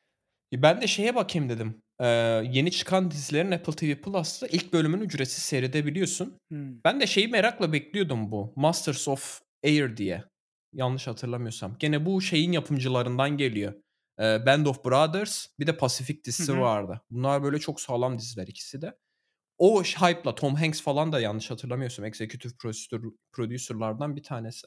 ben 0.52 0.80
de 0.82 0.86
şeye 0.86 1.14
bakayım 1.14 1.48
dedim. 1.48 1.82
Ee, 2.00 2.06
yeni 2.50 2.70
çıkan 2.70 3.10
dizilerin 3.10 3.50
Apple 3.50 3.72
TV 3.72 4.00
Plus'ta 4.02 4.46
ilk 4.46 4.72
bölümünü 4.72 5.04
ücretsiz 5.04 5.44
seyredebiliyorsun. 5.44 6.38
Hımm. 6.52 6.80
Ben 6.84 7.00
de 7.00 7.06
şeyi 7.06 7.28
merakla 7.28 7.72
bekliyordum 7.72 8.30
bu. 8.30 8.52
Masters 8.56 9.08
of 9.08 9.40
Air 9.64 9.96
diye. 9.96 10.24
Yanlış 10.72 11.06
hatırlamıyorsam. 11.06 11.76
Gene 11.78 12.06
bu 12.06 12.20
şeyin 12.20 12.52
yapımcılarından 12.52 13.36
geliyor. 13.36 13.74
Ee, 14.18 14.46
Band 14.46 14.66
of 14.66 14.84
Brothers 14.84 15.46
bir 15.58 15.66
de 15.66 15.76
Pacific 15.76 16.24
dizisi 16.24 16.52
hı. 16.52 16.60
vardı. 16.60 17.00
Bunlar 17.10 17.42
böyle 17.42 17.58
çok 17.58 17.80
sağlam 17.80 18.18
diziler 18.18 18.46
ikisi 18.46 18.82
de. 18.82 18.98
O 19.58 19.82
hype'la 19.82 20.34
Tom 20.34 20.54
Hanks 20.54 20.82
falan 20.82 21.12
da 21.12 21.20
yanlış 21.20 21.50
hatırlamıyorsam 21.50 22.04
executive 22.04 22.52
producer, 22.58 23.00
producerlardan 23.32 24.16
bir 24.16 24.22
tanesi. 24.22 24.66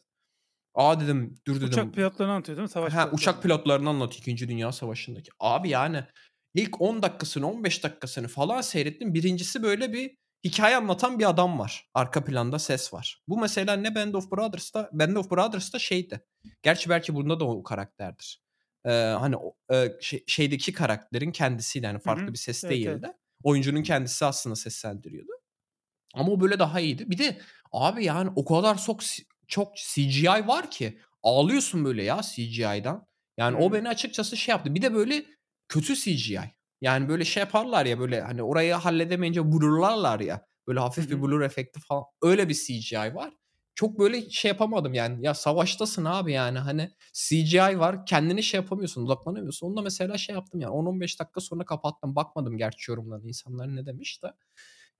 Aa 0.74 1.00
dedim 1.00 1.36
dur 1.48 1.56
dedim. 1.56 1.68
Uçak 1.68 1.94
pilotlarını 1.94 2.34
anlatıyor 2.34 2.58
değil 2.58 2.64
mi? 2.66 2.70
Savaş 2.70 2.94
Ha, 2.94 3.10
uçak 3.12 3.14
pilotlarını. 3.14 3.42
pilotlarını 3.42 3.90
anlatıyor 3.90 4.38
2. 4.38 4.48
Dünya 4.48 4.72
Savaşı'ndaki. 4.72 5.32
Abi 5.40 5.70
yani 5.70 6.04
ilk 6.54 6.82
10 6.82 7.02
dakikasını 7.02 7.52
15 7.52 7.84
dakikasını 7.84 8.28
falan 8.28 8.62
seyrettim. 8.62 9.14
Birincisi 9.14 9.64
böyle 9.64 9.94
bir 9.94 10.18
hikaye 10.46 10.76
anlatan 10.76 11.20
bir 11.20 11.30
adam 11.30 11.60
var. 11.60 11.90
Arka 11.94 12.24
planda 12.26 12.60
ses 12.60 12.94
var. 12.94 13.24
Bu 13.28 13.38
mesela 13.40 13.74
ne 13.76 13.96
Band 13.96 14.14
of 14.14 14.32
Brothers'ta 14.32 14.90
Band 14.94 15.16
of 15.16 15.32
Brothers'ta 15.32 15.80
şeydi. 15.80 16.22
Gerçi 16.64 16.90
belki 16.90 17.16
bunda 17.16 17.40
da 17.40 17.46
o 17.46 17.64
karakterdir. 17.64 18.42
Ee, 18.86 18.90
hani 18.92 19.38
o, 19.38 19.56
e, 19.74 19.92
şey- 20.02 20.24
şeydeki 20.28 20.74
karakterin 20.74 21.32
kendisiydi. 21.32 21.88
Hani 21.88 21.98
Hı 21.98 22.04
farklı 22.04 22.28
hı. 22.28 22.34
bir 22.34 22.38
ses 22.38 22.64
Evet, 22.64 22.72
değildi. 22.76 23.02
evet. 23.06 23.16
Oyuncunun 23.44 23.84
kendisi 23.84 24.26
aslında 24.26 24.56
seslendiriyordu. 24.56 25.32
Ama 26.14 26.32
o 26.32 26.42
böyle 26.42 26.60
daha 26.60 26.80
iyiydi. 26.80 27.10
Bir 27.12 27.18
de 27.18 27.42
abi 27.72 28.06
yani 28.06 28.30
o 28.36 28.46
kadar 28.46 28.78
çok 28.84 29.02
çok 29.48 29.76
CGI 29.78 30.48
var 30.48 30.72
ki 30.72 31.00
ağlıyorsun 31.24 31.86
böyle 31.86 32.04
ya 32.04 32.22
CGI'dan. 32.36 33.08
Yani 33.38 33.58
o 33.58 33.64
Hımm. 33.66 33.74
beni 33.74 33.90
açıkçası 33.90 34.38
şey 34.38 34.54
yaptı. 34.54 34.76
Bir 34.76 34.82
de 34.82 34.94
böyle 34.94 35.26
kötü 35.68 35.96
CGI. 35.96 36.40
Yani 36.82 37.10
böyle 37.10 37.26
şey 37.26 37.42
yaparlar 37.42 37.86
ya 37.86 38.00
böyle 38.00 38.22
hani 38.22 38.44
orayı 38.44 38.74
halledemeyince 38.74 39.52
blurlarlar 39.52 40.20
ya. 40.20 40.46
Böyle 40.68 40.80
hafif 40.80 41.10
bir 41.10 41.16
hı. 41.16 41.22
blur 41.22 41.42
efekti 41.42 41.80
falan. 41.80 42.04
Öyle 42.22 42.50
bir 42.50 42.54
CGI 42.54 43.16
var. 43.16 43.34
Çok 43.76 44.00
böyle 44.00 44.30
şey 44.30 44.50
yapamadım 44.50 44.94
yani. 44.94 45.26
Ya 45.26 45.34
savaştasın 45.34 46.06
abi 46.06 46.32
yani 46.34 46.60
hani 46.60 46.92
CGI 47.14 47.80
var. 47.80 48.06
Kendini 48.06 48.44
şey 48.44 48.60
yapamıyorsun, 48.60 49.06
odaklanamıyorsun. 49.06 49.68
Onu 49.68 49.78
da 49.78 49.82
mesela 49.82 50.18
şey 50.18 50.36
yaptım 50.36 50.62
yani 50.62 50.72
10-15 50.72 51.20
dakika 51.20 51.42
sonra 51.42 51.66
kapattım. 51.66 52.16
Bakmadım 52.16 52.58
gerçi 52.58 52.92
yorumlarına 52.92 53.28
insanlar 53.28 53.76
ne 53.76 53.86
demiş 53.86 54.24
de. 54.24 54.28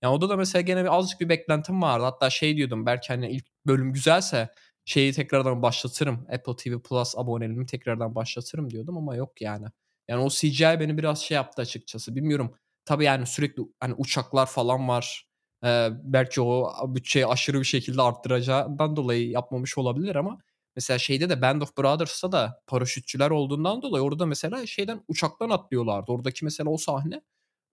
Ya 0.02 0.12
orada 0.12 0.28
da 0.28 0.36
mesela 0.36 0.62
gene 0.62 0.84
bir 0.84 0.94
azıcık 0.96 1.20
bir 1.20 1.28
beklentim 1.28 1.82
vardı. 1.82 2.04
Hatta 2.04 2.30
şey 2.30 2.56
diyordum 2.56 2.86
belki 2.86 3.08
hani 3.08 3.30
ilk 3.30 3.44
bölüm 3.66 3.92
güzelse 3.92 4.48
şeyi 4.84 5.12
tekrardan 5.12 5.62
başlatırım. 5.62 6.26
Apple 6.32 6.56
TV 6.56 6.78
Plus 6.82 7.18
aboneliğimi 7.18 7.66
tekrardan 7.66 8.14
başlatırım 8.14 8.70
diyordum 8.70 8.96
ama 8.96 9.16
yok 9.16 9.40
yani. 9.40 9.66
Yani 10.08 10.22
o 10.24 10.28
CGI 10.30 10.80
beni 10.80 10.98
biraz 10.98 11.20
şey 11.22 11.34
yaptı 11.34 11.62
açıkçası. 11.62 12.16
Bilmiyorum. 12.16 12.54
Tabii 12.84 13.04
yani 13.04 13.26
sürekli 13.26 13.62
hani 13.80 13.94
uçaklar 13.94 14.46
falan 14.46 14.88
var. 14.88 15.26
Ee, 15.64 15.88
belki 16.02 16.40
o 16.40 16.72
bütçeyi 16.94 17.26
aşırı 17.26 17.60
bir 17.60 17.64
şekilde 17.64 18.02
arttıracağından 18.02 18.96
dolayı 18.96 19.30
yapmamış 19.30 19.78
olabilir 19.78 20.16
ama 20.16 20.38
mesela 20.76 20.98
şeyde 20.98 21.30
de 21.30 21.42
Band 21.42 21.62
of 21.62 21.76
Brothers'ta 21.78 22.32
da 22.32 22.62
paraşütçüler 22.66 23.30
olduğundan 23.30 23.82
dolayı 23.82 24.04
orada 24.04 24.26
mesela 24.26 24.66
şeyden 24.66 25.00
uçaktan 25.08 25.50
atlıyorlardı. 25.50 26.12
Oradaki 26.12 26.44
mesela 26.44 26.70
o 26.70 26.76
sahne 26.76 27.20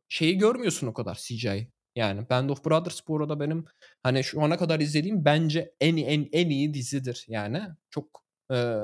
şeyi 0.10 0.38
görmüyorsun 0.38 0.88
o 0.88 0.94
kadar 0.94 1.16
CGI. 1.24 1.68
Yani 1.96 2.30
Band 2.30 2.50
of 2.50 2.66
Brothers 2.66 3.02
bu 3.08 3.18
arada 3.18 3.40
benim 3.40 3.66
hani 4.04 4.24
şu 4.24 4.42
ana 4.44 4.58
kadar 4.58 4.80
izlediğim 4.80 5.26
bence 5.26 5.74
en 5.82 5.98
en 5.98 6.30
en 6.32 6.50
iyi 6.50 6.74
dizidir 6.74 7.26
yani. 7.28 7.62
Çok 7.90 8.24
eee, 8.52 8.80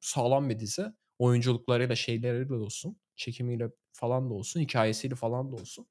sağlam 0.00 0.50
bir 0.50 0.58
dizi. 0.58 0.86
Oyunculuklarıyla 1.24 1.96
şeyleriyle 1.96 2.54
olsun. 2.54 2.96
Çekimiyle 3.16 3.70
falan 3.92 4.30
da 4.30 4.34
olsun. 4.34 4.60
Hikayesiyle 4.60 5.14
falan 5.14 5.52
da 5.52 5.56
olsun. 5.56 5.86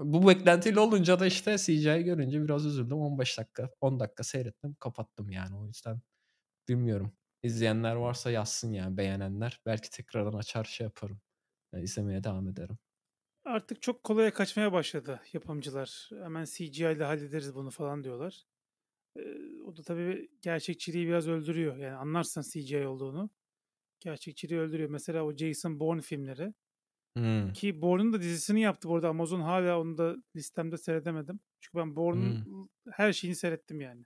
Bu 0.00 0.28
beklentiyle 0.28 0.80
olunca 0.80 1.20
da 1.20 1.26
işte 1.26 1.58
CGI 1.58 2.04
görünce 2.04 2.44
biraz 2.44 2.66
üzüldüm. 2.66 2.98
15 2.98 3.38
dakika 3.38 3.70
10 3.80 4.00
dakika 4.00 4.24
seyrettim 4.24 4.76
kapattım 4.80 5.30
yani 5.30 5.56
o 5.56 5.66
yüzden 5.66 6.00
bilmiyorum. 6.68 7.12
İzleyenler 7.42 7.94
varsa 7.96 8.30
yazsın 8.30 8.72
yani 8.72 8.96
beğenenler. 8.96 9.60
Belki 9.66 9.90
tekrardan 9.90 10.38
açar 10.38 10.64
şey 10.64 10.84
yaparım. 10.84 11.20
Yani 11.72 11.84
izlemeye 11.84 12.24
devam 12.24 12.48
ederim. 12.48 12.78
Artık 13.44 13.82
çok 13.82 14.04
kolaya 14.04 14.34
kaçmaya 14.34 14.72
başladı 14.72 15.20
yapımcılar. 15.32 16.10
Hemen 16.22 16.44
CGI 16.44 16.92
ile 16.96 17.04
hallederiz 17.04 17.54
bunu 17.54 17.70
falan 17.70 18.04
diyorlar. 18.04 18.44
Eee, 19.16 19.38
o 19.66 19.76
da 19.76 19.82
tabii 19.82 20.30
gerçekçiliği 20.42 21.06
biraz 21.08 21.28
öldürüyor. 21.28 21.76
Yani 21.76 21.96
anlarsan 21.96 22.42
CGI 22.42 22.86
olduğunu. 22.86 23.30
Gerçekçiliği 24.04 24.60
öldürüyor. 24.60 24.90
Mesela 24.90 25.24
o 25.24 25.36
Jason 25.36 25.80
Bourne 25.80 26.00
filmleri. 26.02 26.54
Hımm. 27.16 27.52
Ki 27.52 27.82
Bourne'un 27.82 28.12
da 28.12 28.20
dizisini 28.20 28.60
yaptı 28.60 28.88
bu 28.88 28.94
arada 28.94 29.08
Amazon. 29.08 29.40
Hala 29.40 29.80
onu 29.80 29.98
da 29.98 30.16
listemde 30.36 30.78
seyredemedim. 30.78 31.40
Çünkü 31.60 31.78
ben 31.78 31.96
Bourne'un 31.96 32.44
Hımm. 32.44 32.68
her 32.92 33.12
şeyini 33.12 33.36
seyrettim 33.36 33.80
yani. 33.80 34.04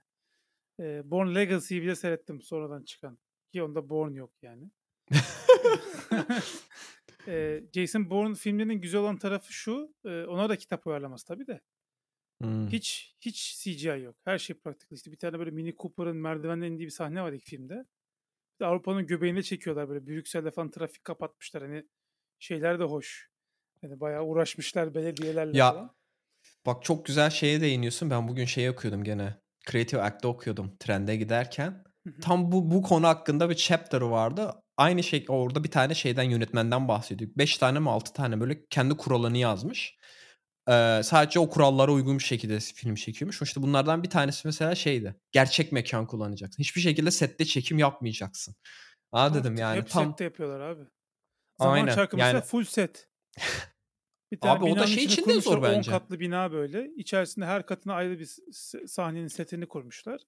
Eee, 0.79 1.01
Bourne 1.05 1.35
Legacy'yi 1.35 1.81
bile 1.81 1.95
seyrettim 1.95 2.41
sonradan 2.41 2.83
çıkan. 2.83 3.19
Ki 3.53 3.63
onda 3.63 3.89
Bourne 3.89 4.17
yok 4.17 4.31
yani. 4.41 4.71
Eee, 7.27 7.63
Jason 7.73 8.09
Bourne 8.09 8.35
filmlerinin 8.35 8.81
güzel 8.81 9.01
olan 9.01 9.17
tarafı 9.17 9.53
şu, 9.53 9.93
ona 10.05 10.49
da 10.49 10.55
kitap 10.57 10.87
uyarlaması 10.87 11.25
tabii 11.25 11.47
de. 11.47 11.61
Hımm. 12.43 12.69
Hiç 12.69 13.15
hiç 13.21 13.57
CGI 13.63 14.01
yok. 14.01 14.15
Her 14.23 14.37
şey 14.37 14.55
practical. 14.59 14.97
İşte 14.97 15.11
bir 15.11 15.17
tane 15.17 15.39
böyle 15.39 15.51
Mini 15.51 15.75
Cooper'ın 15.75 16.17
merdivenden 16.17 16.71
indiği 16.71 16.85
bir 16.85 16.91
sahne 16.91 17.21
var 17.21 17.33
ilk 17.33 17.45
filmde. 17.45 17.85
Avrupa'nın 18.65 19.07
göbeğinde 19.07 19.43
çekiyorlar 19.43 19.89
böyle. 19.89 20.07
Brüksel'de 20.07 20.51
falan 20.51 20.71
trafik 20.71 21.03
kapatmışlar. 21.03 21.63
Hani 21.63 21.83
şeyler 22.39 22.79
de 22.79 22.83
hoş. 22.83 23.29
Hani 23.81 23.99
bayağı 23.99 24.23
uğraşmışlar 24.23 24.93
belediyelerle 24.95 25.57
Ya, 25.57 25.71
falan. 25.73 25.95
bak 26.65 26.83
çok 26.83 27.05
güzel 27.05 27.29
şeye 27.29 27.61
değiniyorsun. 27.61 28.09
Ben 28.09 28.27
bugün 28.27 28.45
şey 28.45 28.69
okuyordum 28.69 29.03
gene. 29.03 29.35
Creative 29.71 30.01
Act'te 30.01 30.27
okuyordum 30.27 30.77
trende 30.79 31.15
giderken. 31.15 31.83
Hı 32.07 32.09
hı. 32.09 32.21
Tam 32.21 32.51
bu 32.51 32.71
bu 32.71 32.81
konu 32.81 33.07
hakkında 33.07 33.49
bir 33.49 33.55
chapter'ı 33.55 34.11
vardı. 34.11 34.53
Aynı 34.77 35.03
şey 35.03 35.25
orada 35.29 35.63
bir 35.63 35.71
tane 35.71 35.95
şeyden 35.95 36.23
yönetmenden 36.23 36.87
bahsediyor. 36.87 37.31
5 37.37 37.57
tane 37.57 37.79
mi 37.79 37.89
6 37.89 38.13
tane 38.13 38.39
böyle 38.39 38.65
kendi 38.69 38.97
kuralını 38.97 39.37
yazmış. 39.37 39.95
Sadece 41.03 41.39
o 41.39 41.49
kurallara 41.49 41.91
uygun 41.91 42.19
bir 42.19 42.23
şekilde 42.23 42.59
film 42.59 42.95
çekiyormuş. 42.95 43.41
İşte 43.41 43.61
bunlardan 43.61 44.03
bir 44.03 44.09
tanesi 44.09 44.47
mesela 44.47 44.75
şeydi. 44.75 45.15
Gerçek 45.31 45.71
mekan 45.71 46.07
kullanacaksın. 46.07 46.63
Hiçbir 46.63 46.81
şekilde 46.81 47.11
sette 47.11 47.45
çekim 47.45 47.77
yapmayacaksın. 47.77 48.55
A, 49.11 49.25
Ama 49.25 49.33
dedim 49.35 49.55
yani 49.57 49.77
hep 49.77 49.89
tam 49.89 50.11
sette 50.11 50.23
yapıyorlar 50.23 50.59
abi. 50.59 50.83
Zaman 51.59 51.73
Aynen. 51.73 51.95
Çarkı 51.95 52.17
mesela 52.17 52.33
Yani 52.33 52.45
full 52.45 52.63
set. 52.63 53.07
Bir 54.31 54.39
tane 54.39 54.59
Abi 54.59 54.65
o 54.65 54.75
da 54.79 54.87
şey 54.87 55.03
için 55.03 55.25
de 55.25 55.41
zor 55.41 55.57
10 55.57 55.63
bence. 55.63 55.91
katlı 55.91 56.19
bina 56.19 56.51
böyle. 56.51 56.91
İçerisinde 56.95 57.45
her 57.45 57.65
katına 57.65 57.93
ayrı 57.93 58.19
bir 58.19 58.29
sahnenin 58.87 59.27
setini 59.27 59.67
kurmuşlar. 59.67 60.21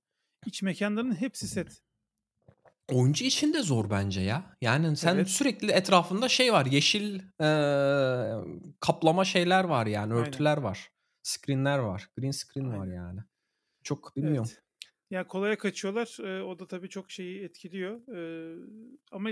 İç 0.45 0.61
mekânların 0.61 1.15
hepsi 1.15 1.47
set. 1.47 1.81
Oyuncu 2.91 3.25
için 3.25 3.53
de 3.53 3.61
zor 3.63 3.89
bence 3.89 4.21
ya. 4.21 4.55
Yani 4.61 4.97
sen 4.97 5.15
Evet. 5.15 5.29
sürekli 5.29 5.71
etrafında 5.71 6.29
şey 6.29 6.53
var. 6.53 6.65
Yeşil, 6.65 7.19
eee, 7.41 8.35
kaplama 8.79 9.25
şeyler 9.25 9.63
var 9.63 9.85
yani. 9.87 10.13
Aynen. 10.13 10.27
Örtüler 10.27 10.57
var. 10.57 10.89
Screen'ler 11.23 11.77
var. 11.79 12.09
Green 12.17 12.31
screen 12.31 12.73
var 12.73 12.87
Aynen. 12.87 12.93
yani. 12.95 13.19
Çok 13.83 14.15
bilmiyorum. 14.17 14.51
Evet. 14.51 14.61
Ya 15.09 15.27
kolaya 15.27 15.57
kaçıyorlar. 15.57 16.17
Eee, 16.19 16.41
o 16.41 16.59
da 16.59 16.67
tabii 16.67 16.89
çok 16.89 17.11
şeyi 17.11 17.43
etkiliyor. 17.43 18.01
Eee, 18.07 18.65
ama 19.11 19.29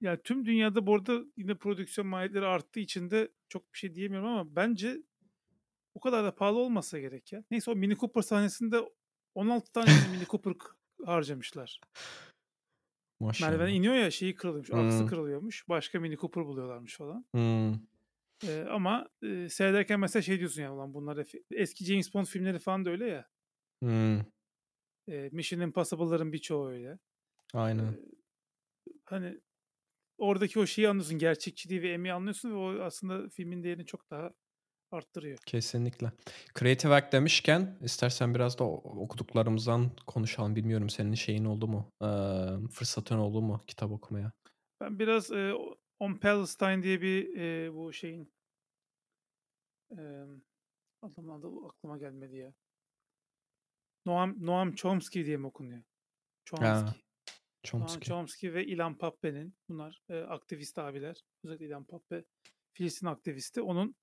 ya 0.00 0.22
tüm 0.22 0.44
dünyada 0.46 0.86
bu 0.86 0.94
arada 0.94 1.20
yine 1.36 1.54
prodüksiyon 1.54 2.08
maliyetleri 2.08 2.46
arttığı 2.46 2.80
için 2.80 3.10
de 3.10 3.28
çok 3.48 3.72
bir 3.74 3.78
şey 3.78 3.94
diyemiyorum 3.94 4.28
ama 4.28 4.56
bence 4.56 5.02
o 5.94 6.00
kadar 6.00 6.24
da 6.24 6.34
pahalı 6.34 6.58
olmasa 6.58 6.98
gerek 6.98 7.32
ya. 7.32 7.44
Neyse 7.50 7.70
o 7.70 7.76
Mini 7.76 7.96
Cooper 7.96 8.22
sahnesinde 8.22 8.80
16 9.34 9.72
tane 9.72 9.94
mi 9.94 10.06
Mini 10.08 10.26
Cooper 10.28 10.54
harcamışlar. 11.06 11.80
Maşallah. 13.20 13.68
iniyor 13.70 13.94
ya 13.94 14.10
şeyi 14.10 14.34
kırılıyormuş. 14.34 14.70
Aksı 14.72 15.04
Hımm. 15.04 15.06
kırılıyormuş. 15.06 15.68
Başka 15.68 16.00
Mini 16.00 16.16
Cooper 16.16 16.44
buluyorlarmış 16.46 16.96
falan. 16.96 17.26
Hımm. 17.34 17.86
Eee, 18.42 18.64
ama, 18.70 19.08
eee, 19.22 19.48
seyrederken 19.48 20.00
mesela 20.00 20.22
şey 20.22 20.38
diyorsun 20.38 20.62
ya 20.62 20.74
ulan 20.74 20.94
bunlar 20.94 21.26
eski 21.50 21.84
James 21.84 22.14
Bond 22.14 22.26
filmleri 22.26 22.58
falan 22.58 22.84
da 22.84 22.90
öyle 22.90 23.06
ya. 23.06 23.28
Hımm. 23.82 24.26
Eee, 25.06 25.28
Mission 25.32 25.60
Impossible'ların 25.60 26.32
birçoğu 26.32 26.68
öyle. 26.68 26.98
Aynen. 27.54 27.96
Eee, 27.96 28.96
hani 29.06 29.40
oradaki 30.18 30.60
o 30.60 30.66
şeyi 30.66 30.88
anlıyorsun. 30.90 31.18
Gerçekçiliği 31.18 31.82
ve 31.82 31.92
emeği 31.92 32.14
anlıyorsun 32.14 32.50
ve 32.50 32.54
o 32.56 32.80
aslında 32.84 33.30
filmin 33.30 33.64
değerini 33.64 33.86
çok 33.86 34.10
daha 34.10 34.34
arttırıyor. 34.94 35.38
Kesinlikle. 35.46 36.12
Creative 36.58 36.94
Act 36.94 37.12
demişken 37.12 37.78
istersen 37.82 38.34
biraz 38.34 38.58
da 38.58 38.64
okuduklarımızdan 38.64 39.90
konuşalım. 40.06 40.56
Bilmiyorum 40.56 40.90
senin 40.90 41.14
şeyin 41.14 41.44
oldu 41.44 41.68
mu? 41.68 41.90
Fırsatın 42.70 43.18
oldu 43.18 43.42
mu 43.42 43.60
kitap 43.66 43.90
okumaya? 43.92 44.32
Ben 44.80 44.98
biraz, 44.98 45.30
o 45.32 45.74
On 45.98 46.14
Palestine 46.14 46.82
diye 46.82 47.00
bir, 47.00 47.28
eee, 47.28 47.74
bu 47.74 47.92
şeyin 47.92 48.32
emm, 49.90 50.40
adamın 51.02 51.38
adı 51.40 51.48
aklıma 51.66 51.98
gelmedi 51.98 52.36
ya. 52.36 52.54
Noam 54.06 54.36
Noam 54.46 54.74
Chomsky 54.74 55.26
diye 55.26 55.36
mi 55.36 55.46
okunuyor? 55.46 55.78
Ha. 55.78 55.84
Chomsky. 56.44 57.02
Noam 57.74 57.86
Chomsky. 57.86 58.08
Chomsky 58.08 58.54
ve 58.54 58.66
Ilan 58.66 58.94
Pappé'nin 58.94 59.54
bunlar, 59.68 60.00
eee, 60.10 60.22
aktivist 60.22 60.78
abiler. 60.78 61.24
Özellikle 61.44 61.66
Ilan 61.66 61.84
Pappé 61.84 62.24
Filistin 62.72 63.06
aktivisti. 63.06 63.62
Onun, 63.62 63.96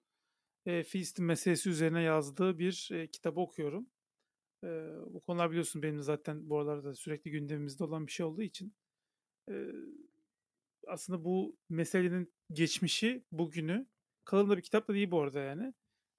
eee, 0.66 0.84
Filistin 0.84 1.26
meselesi 1.26 1.70
üzerine 1.70 2.02
yazdığı 2.02 2.60
bir, 2.60 2.90
eee, 2.92 3.08
kitabı 3.08 3.40
okuyorum. 3.40 3.88
Eee, 4.64 4.90
bu 5.08 5.22
konular 5.22 5.52
biliyorsun 5.52 5.84
benim 5.84 6.02
zaten 6.04 6.50
bu 6.50 6.60
aralarda 6.60 6.96
sürekli 6.96 7.32
gündemimizde 7.32 7.84
olan 7.84 8.08
bir 8.08 8.12
şey 8.12 8.26
olduğu 8.28 8.42
için, 8.44 8.74
eee, 9.50 9.68
aslında 10.88 11.24
bu 11.26 11.58
meselenin 11.70 12.34
geçmişi, 12.54 13.24
bugünü 13.32 13.88
kalın 14.26 14.58
bir 14.58 14.62
kitap 14.62 14.88
da 14.88 14.94
değil 14.94 15.12
bu 15.12 15.22
arada 15.22 15.40
yani 15.40 15.74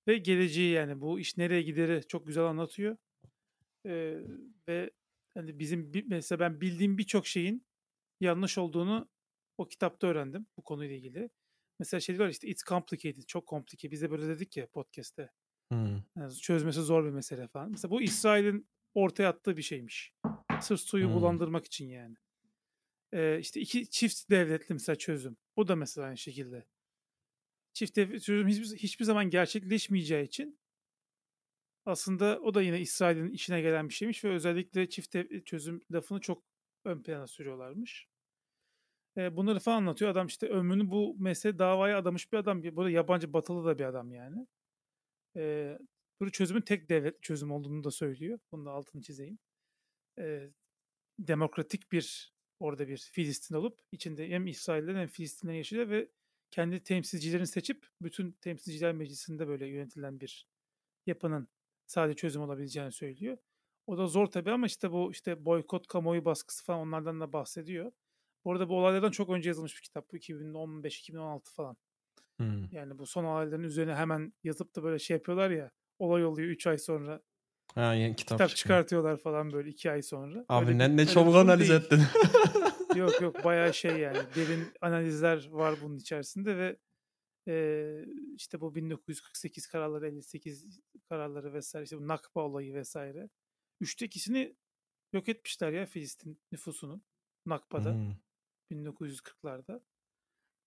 ve 0.08 0.18
geleceği 0.18 0.72
yani 0.72 1.00
bu 1.00 1.20
iş 1.20 1.36
nereye 1.38 1.62
gideri 1.62 2.06
çok 2.08 2.26
güzel 2.26 2.44
anlatıyor. 2.44 2.96
Eee, 3.84 4.24
ve 4.68 4.90
hani 5.34 5.58
bizim 5.58 5.94
bi 5.94 6.04
mesela 6.08 6.40
ben 6.40 6.60
bildiğim 6.60 6.98
birçok 6.98 7.26
şeyin 7.26 7.66
yanlış 8.20 8.58
olduğunu 8.58 9.10
o 9.58 9.68
kitapta 9.68 10.06
öğrendim 10.08 10.46
bu 10.58 10.62
konuyla 10.62 10.96
ilgili. 10.96 11.30
Mesela 11.82 12.00
şey 12.00 12.16
diyorlar 12.16 12.30
işte 12.32 12.48
"It's 12.48 12.64
complicated." 12.64 13.22
Çok 13.22 13.46
komplike. 13.46 13.90
Biz 13.90 14.02
de 14.02 14.10
böyle 14.10 14.28
dedik 14.28 14.56
ya 14.56 14.66
podcast'te. 14.66 15.30
Hımm. 15.72 16.04
Yani 16.16 16.34
çözmesi 16.34 16.80
zor 16.80 17.04
bir 17.04 17.10
mesele 17.10 17.48
falan. 17.48 17.70
Mesela 17.70 17.90
bu 17.90 18.02
İsrail'in 18.02 18.68
ortaya 18.94 19.28
attığı 19.28 19.56
bir 19.56 19.62
şeymiş. 19.62 20.14
Sırf 20.60 20.80
suyu 20.80 21.04
Hımm. 21.04 21.14
bulandırmak 21.14 21.66
için 21.66 21.88
yani. 21.88 22.16
Eee, 23.12 23.38
işte 23.40 23.60
2 23.60 23.90
çift 23.90 24.30
devletli 24.30 24.72
mesela 24.72 24.96
çözüm. 24.96 25.36
Bu 25.56 25.68
da 25.68 25.76
mesela 25.76 26.06
aynı 26.06 26.18
şekilde. 26.18 26.66
Çift 27.72 27.96
devlet 27.96 28.22
çözüm 28.22 28.48
hiçbir 28.48 28.76
hiçbir 28.78 29.04
zaman 29.04 29.30
gerçekleşmeyeceği 29.30 30.24
için 30.24 30.58
aslında 31.86 32.40
o 32.40 32.54
da 32.54 32.62
yine 32.62 32.80
İsrail'in 32.80 33.30
işine 33.30 33.60
gelen 33.60 33.88
bir 33.88 33.94
şeymiş 33.94 34.24
ve 34.24 34.30
özellikle 34.30 34.88
çift 34.88 35.16
çözüm 35.44 35.80
lafını 35.92 36.20
çok 36.20 36.44
ön 36.84 37.02
plana 37.02 37.26
sürüyorlarmış. 37.26 38.11
Eee, 39.16 39.36
bunları 39.36 39.58
falan 39.60 39.76
anlatıyor. 39.76 40.10
Adam 40.10 40.26
işte 40.26 40.48
ömrünü 40.48 40.90
bu 40.90 41.16
mesele 41.18 41.58
davaya 41.58 41.98
adamış 41.98 42.32
bir 42.32 42.38
adam. 42.38 42.62
Bir- 42.62 42.76
Bu 42.76 42.80
arada 42.80 42.90
yabancı 42.90 43.32
batılı 43.32 43.64
da 43.66 43.78
bir 43.78 43.84
adam 43.84 44.12
yani. 44.12 44.46
Eee, 45.36 45.78
bu 46.20 46.30
çözümün 46.32 46.60
tek 46.62 46.88
devlet 46.88 47.22
çözüm 47.22 47.52
olduğunu 47.52 47.84
da 47.84 47.90
söylüyor. 47.90 48.38
Bunun 48.52 48.66
da 48.66 48.70
altını 48.70 49.02
çizeyim. 49.02 49.38
Eee, 50.18 50.52
demokratik 51.20 51.92
bir 51.92 52.34
orada 52.60 52.88
bir 52.88 52.98
Filistin 53.12 53.54
olup 53.56 53.80
içinde 53.92 54.28
hem 54.30 54.46
İsrail'den 54.46 54.96
hem 54.96 55.08
Filistin'den 55.08 55.54
yaşıyor 55.54 55.90
ve 55.90 56.08
kendi 56.50 56.84
temsilcilerini 56.84 57.46
seçip 57.46 57.86
bütün 58.02 58.32
temsilciler 58.32 58.92
meclisinde 58.94 59.48
böyle 59.48 59.66
yönetilen 59.68 60.20
bir 60.20 60.48
yapının 61.06 61.48
sadece 61.86 62.16
çözüm 62.16 62.42
olabileceğini 62.42 62.92
söylüyor. 62.92 63.38
O 63.86 63.98
da 63.98 64.06
zor 64.06 64.26
tabii 64.26 64.50
ama 64.52 64.66
işte 64.66 64.92
bu 64.92 65.12
işte 65.12 65.44
boykot, 65.44 65.86
kamuoyu 65.86 66.24
baskısı 66.24 66.64
falan 66.64 66.80
onlardan 66.80 67.20
da 67.20 67.32
bahsediyor. 67.32 67.92
Bu 68.44 68.52
arada 68.52 68.68
bu 68.68 68.78
olaylardan 68.78 69.10
çok 69.10 69.30
önce 69.30 69.50
yazılmış 69.50 69.76
bir 69.76 69.82
kitap. 69.82 70.12
Bu 70.12 70.16
2015-2016 70.16 71.54
falan. 71.54 71.76
Hımm. 72.40 72.68
Yani 72.72 72.98
bu 72.98 73.06
son 73.06 73.24
olayların 73.24 73.62
üzerine 73.62 73.94
hemen 73.94 74.32
yazıp 74.44 74.76
da 74.76 74.82
böyle 74.82 74.98
şey 74.98 75.16
yapıyorlar 75.16 75.50
ya. 75.50 75.70
Olay 75.98 76.24
oluyor 76.24 76.48
3 76.48 76.66
ay 76.66 76.78
sonra. 76.78 77.22
Ha, 77.74 77.94
yeni 77.94 78.16
kitap 78.16 78.38
Kitap 78.38 78.56
çıkartıyorlar 78.56 79.16
falan 79.16 79.52
böyle 79.52 79.70
2 79.70 79.90
ay 79.90 80.02
sonra. 80.02 80.34
Öyle 80.38 80.44
Abi 80.48 80.68
bir 80.68 80.78
ne 80.78 80.96
ne 80.96 81.00
öyle 81.00 81.06
çabuk 81.06 81.34
analiz 81.36 81.68
değil. 81.68 81.80
ettin. 81.80 82.02
Yok 82.96 83.20
yok 83.20 83.44
bayağı 83.44 83.74
şey 83.74 83.98
yani 83.98 84.18
derin 84.36 84.64
analizler 84.80 85.48
var 85.50 85.74
bunun 85.82 85.96
içerisinde 85.96 86.56
ve 86.56 86.76
eee, 87.46 88.06
işte 88.36 88.60
bu 88.60 88.74
1948 88.74 89.66
kararları, 89.66 90.08
58 90.08 90.80
kararları 91.08 91.52
vesaire 91.54 91.84
işte 91.84 91.98
bu 91.98 92.08
Nakba 92.08 92.40
olayı 92.42 92.74
vesaire. 92.74 93.28
Üçte 93.80 94.06
ikisini 94.06 94.56
yok 95.12 95.28
etmişler 95.28 95.72
ya 95.72 95.86
Filistin 95.86 96.40
nüfusunun 96.52 97.02
Nakba'da 97.46 97.90
Hımm. 97.90 98.16
1940'larda. 98.72 99.80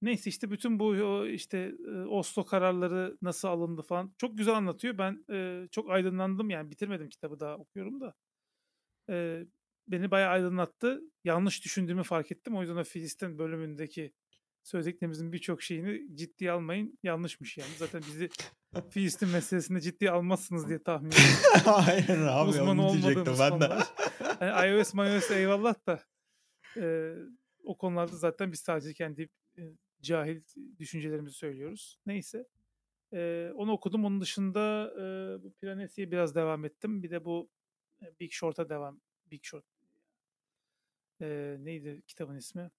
Neyse 0.02 0.30
işte 0.30 0.52
bütün 0.52 0.80
bu 0.80 0.96
işte 1.28 1.74
Oslo 2.10 2.46
kararları 2.46 3.18
nasıl 3.22 3.48
alındı 3.48 3.82
falan 3.82 4.14
çok 4.18 4.38
güzel 4.38 4.56
anlatıyor. 4.56 4.98
Ben 4.98 5.26
eee, 5.30 5.68
çok 5.72 5.90
aydınlandım 5.92 6.50
yani 6.50 6.72
bitirmedim 6.72 7.10
kitabı 7.10 7.40
daha 7.40 7.58
okuyorum 7.58 8.02
da. 8.02 8.14
Eee, 9.10 9.48
beni 9.88 10.12
bayağı 10.12 10.30
aydınlattı. 10.32 11.02
Yanlış 11.24 11.64
düşündüğümü 11.66 12.04
fark 12.04 12.32
ettim. 12.32 12.56
O 12.56 12.62
yüzden 12.62 12.76
o 12.76 12.84
Filistin 12.84 13.38
bölümündeki 13.38 14.14
söylediklerimizin 14.64 15.34
birçok 15.34 15.62
şeyini 15.62 16.16
ciddiye 16.18 16.52
almayın. 16.52 17.00
Yanlışmış 17.04 17.58
yani. 17.58 17.72
Zaten 17.78 18.02
bizi 18.08 18.30
Filistin 18.90 19.30
meselesinde 19.30 19.82
ciddiye 19.82 20.12
almazsınız 20.12 20.70
diye 20.70 20.84
tahmin 20.84 21.10
ediyorum. 21.12 21.74
Aynen 21.88 22.28
abi 22.28 22.50
Uzman 22.50 22.78
olmadığımız 22.78 23.40
ben 23.40 23.62
de. 23.62 23.68
Hani 24.40 24.70
iOS, 24.78 24.94
iOS 24.94 25.32
eyvallah 25.32 25.76
da 25.88 26.00
eee, 26.76 27.16
o 27.66 27.78
konularda 27.78 28.16
zaten 28.16 28.52
biz 28.52 28.60
sadece 28.60 28.94
kendi 28.94 29.30
e, 29.58 29.62
cahil 30.02 30.42
düşüncelerimizi 30.80 31.36
söylüyoruz. 31.36 32.00
Neyse. 32.06 32.48
E, 33.14 33.52
onu 33.56 33.72
okudum. 33.72 34.06
Onun 34.06 34.22
dışında 34.22 34.94
e, 34.98 35.44
bu 35.44 35.54
Piranesi'ye 35.54 36.12
biraz 36.12 36.36
devam 36.36 36.66
ettim. 36.66 37.04
Bir 37.04 37.12
de 37.12 37.26
bu 37.26 37.50
e, 38.02 38.06
Big 38.20 38.32
Short'a 38.32 38.70
devam. 38.70 39.02
Big 39.32 39.44
Short. 39.44 39.66
E, 41.22 41.58
neydi 41.60 42.02
kitabın 42.08 42.36
ismi? 42.36 42.72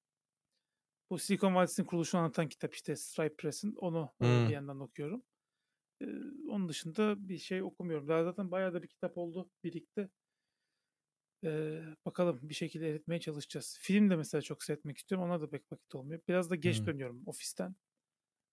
Bu 1.11 1.19
Silikon 1.19 1.55
Vadisi'nin 1.55 1.87
kuruluşunu 1.87 2.21
anlatan 2.21 2.49
kitap 2.49 2.75
işte 2.75 2.97
Stripe 2.97 3.37
Press'in. 3.37 3.75
Onu 3.75 4.11
hmm. 4.19 4.49
bir 4.49 4.53
yandan 4.53 4.81
okuyorum. 4.81 5.23
E, 6.01 6.07
onun 6.49 6.69
dışında 6.69 7.29
bir 7.29 7.39
şey 7.39 7.63
okumuyorum. 7.63 8.09
Daha 8.09 8.25
zaten 8.25 8.51
bayağı 8.51 8.75
da 8.75 8.83
bir 8.83 8.89
kitap 8.89 9.19
oldu 9.19 9.51
birlikte. 9.65 10.09
Ee, 11.45 11.81
bakalım 12.07 12.41
bir 12.43 12.55
şekilde 12.55 12.91
eritmeye 12.91 13.21
çalışacağız. 13.21 13.79
Film 13.81 14.11
de 14.11 14.17
mesela 14.17 14.43
çok 14.43 14.65
seyretmek 14.65 14.99
istiyorum. 14.99 15.31
Ona 15.31 15.41
da 15.41 15.51
pek 15.51 15.73
vakit 15.73 15.95
olmuyor. 15.95 16.21
Biraz 16.29 16.51
da 16.51 16.55
geç 16.55 16.79
hmm. 16.79 16.87
dönüyorum 16.87 17.23
ofisten. 17.27 17.77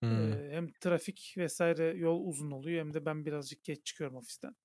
Hmm. 0.04 0.34
Ee, 0.34 0.50
hem 0.52 0.72
trafik 0.72 1.34
vesaire 1.38 1.94
yol 1.98 2.26
uzun 2.26 2.52
oluyor 2.52 2.80
hem 2.80 2.94
de 2.94 3.06
ben 3.06 3.26
birazcık 3.26 3.64
geç 3.64 3.86
çıkıyorum 3.86 4.16
ofisten. 4.16 4.56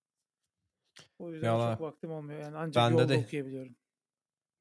O 1.19 1.33
yüzden 1.33 1.47
Yalan. 1.47 1.73
çok 1.73 1.81
vaktim 1.81 2.11
olmuyor. 2.11 2.41
Yani 2.41 2.57
ancak 2.57 2.85
Bende 2.85 3.03
yolda 3.03 3.15
de, 3.15 3.19
okuyabiliyorum. 3.19 3.77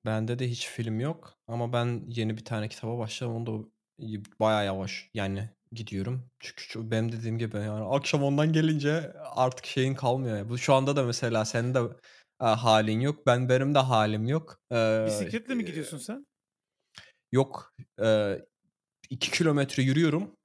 Bende 0.06 0.40
de 0.40 0.50
hiç 0.50 0.68
film 0.68 1.00
yok. 1.00 1.38
Ama 1.48 1.74
ben 1.74 2.04
yeni 2.08 2.38
bir 2.38 2.46
tane 2.46 2.70
kitaba 2.70 2.98
başladım. 2.98 3.36
Onu 3.36 3.46
da 3.46 3.70
bayağı 4.40 4.66
yavaş 4.66 5.10
yani 5.14 5.50
gidiyorum. 5.72 6.30
Çünkü 6.40 6.92
benim 6.92 7.12
dediğim 7.12 7.38
gibi 7.38 7.58
yani 7.58 7.86
akşam 7.86 8.24
ondan 8.24 8.54
gelince 8.54 9.14
artık 9.36 9.66
şeyin 9.66 9.96
kalmıyor. 9.96 10.50
Bu 10.50 10.58
şu 10.58 10.74
anda 10.74 10.96
da 10.96 11.04
mesela 11.04 11.46
senin 11.46 11.74
de 11.74 11.80
halin 12.40 13.00
yok. 13.00 13.26
Ben 13.26 13.50
benim 13.50 13.76
de 13.76 13.80
halim 13.80 14.28
yok. 14.28 14.62
Eee, 14.72 15.04
Bisikletle 15.08 15.56
mi 15.56 15.66
gidiyorsun 15.66 15.98
sen? 15.98 16.28
Yok. 17.32 17.74
Eee, 18.00 18.46
2 19.10 19.32
kilometre 19.32 19.84
yürüyorum. 19.84 20.38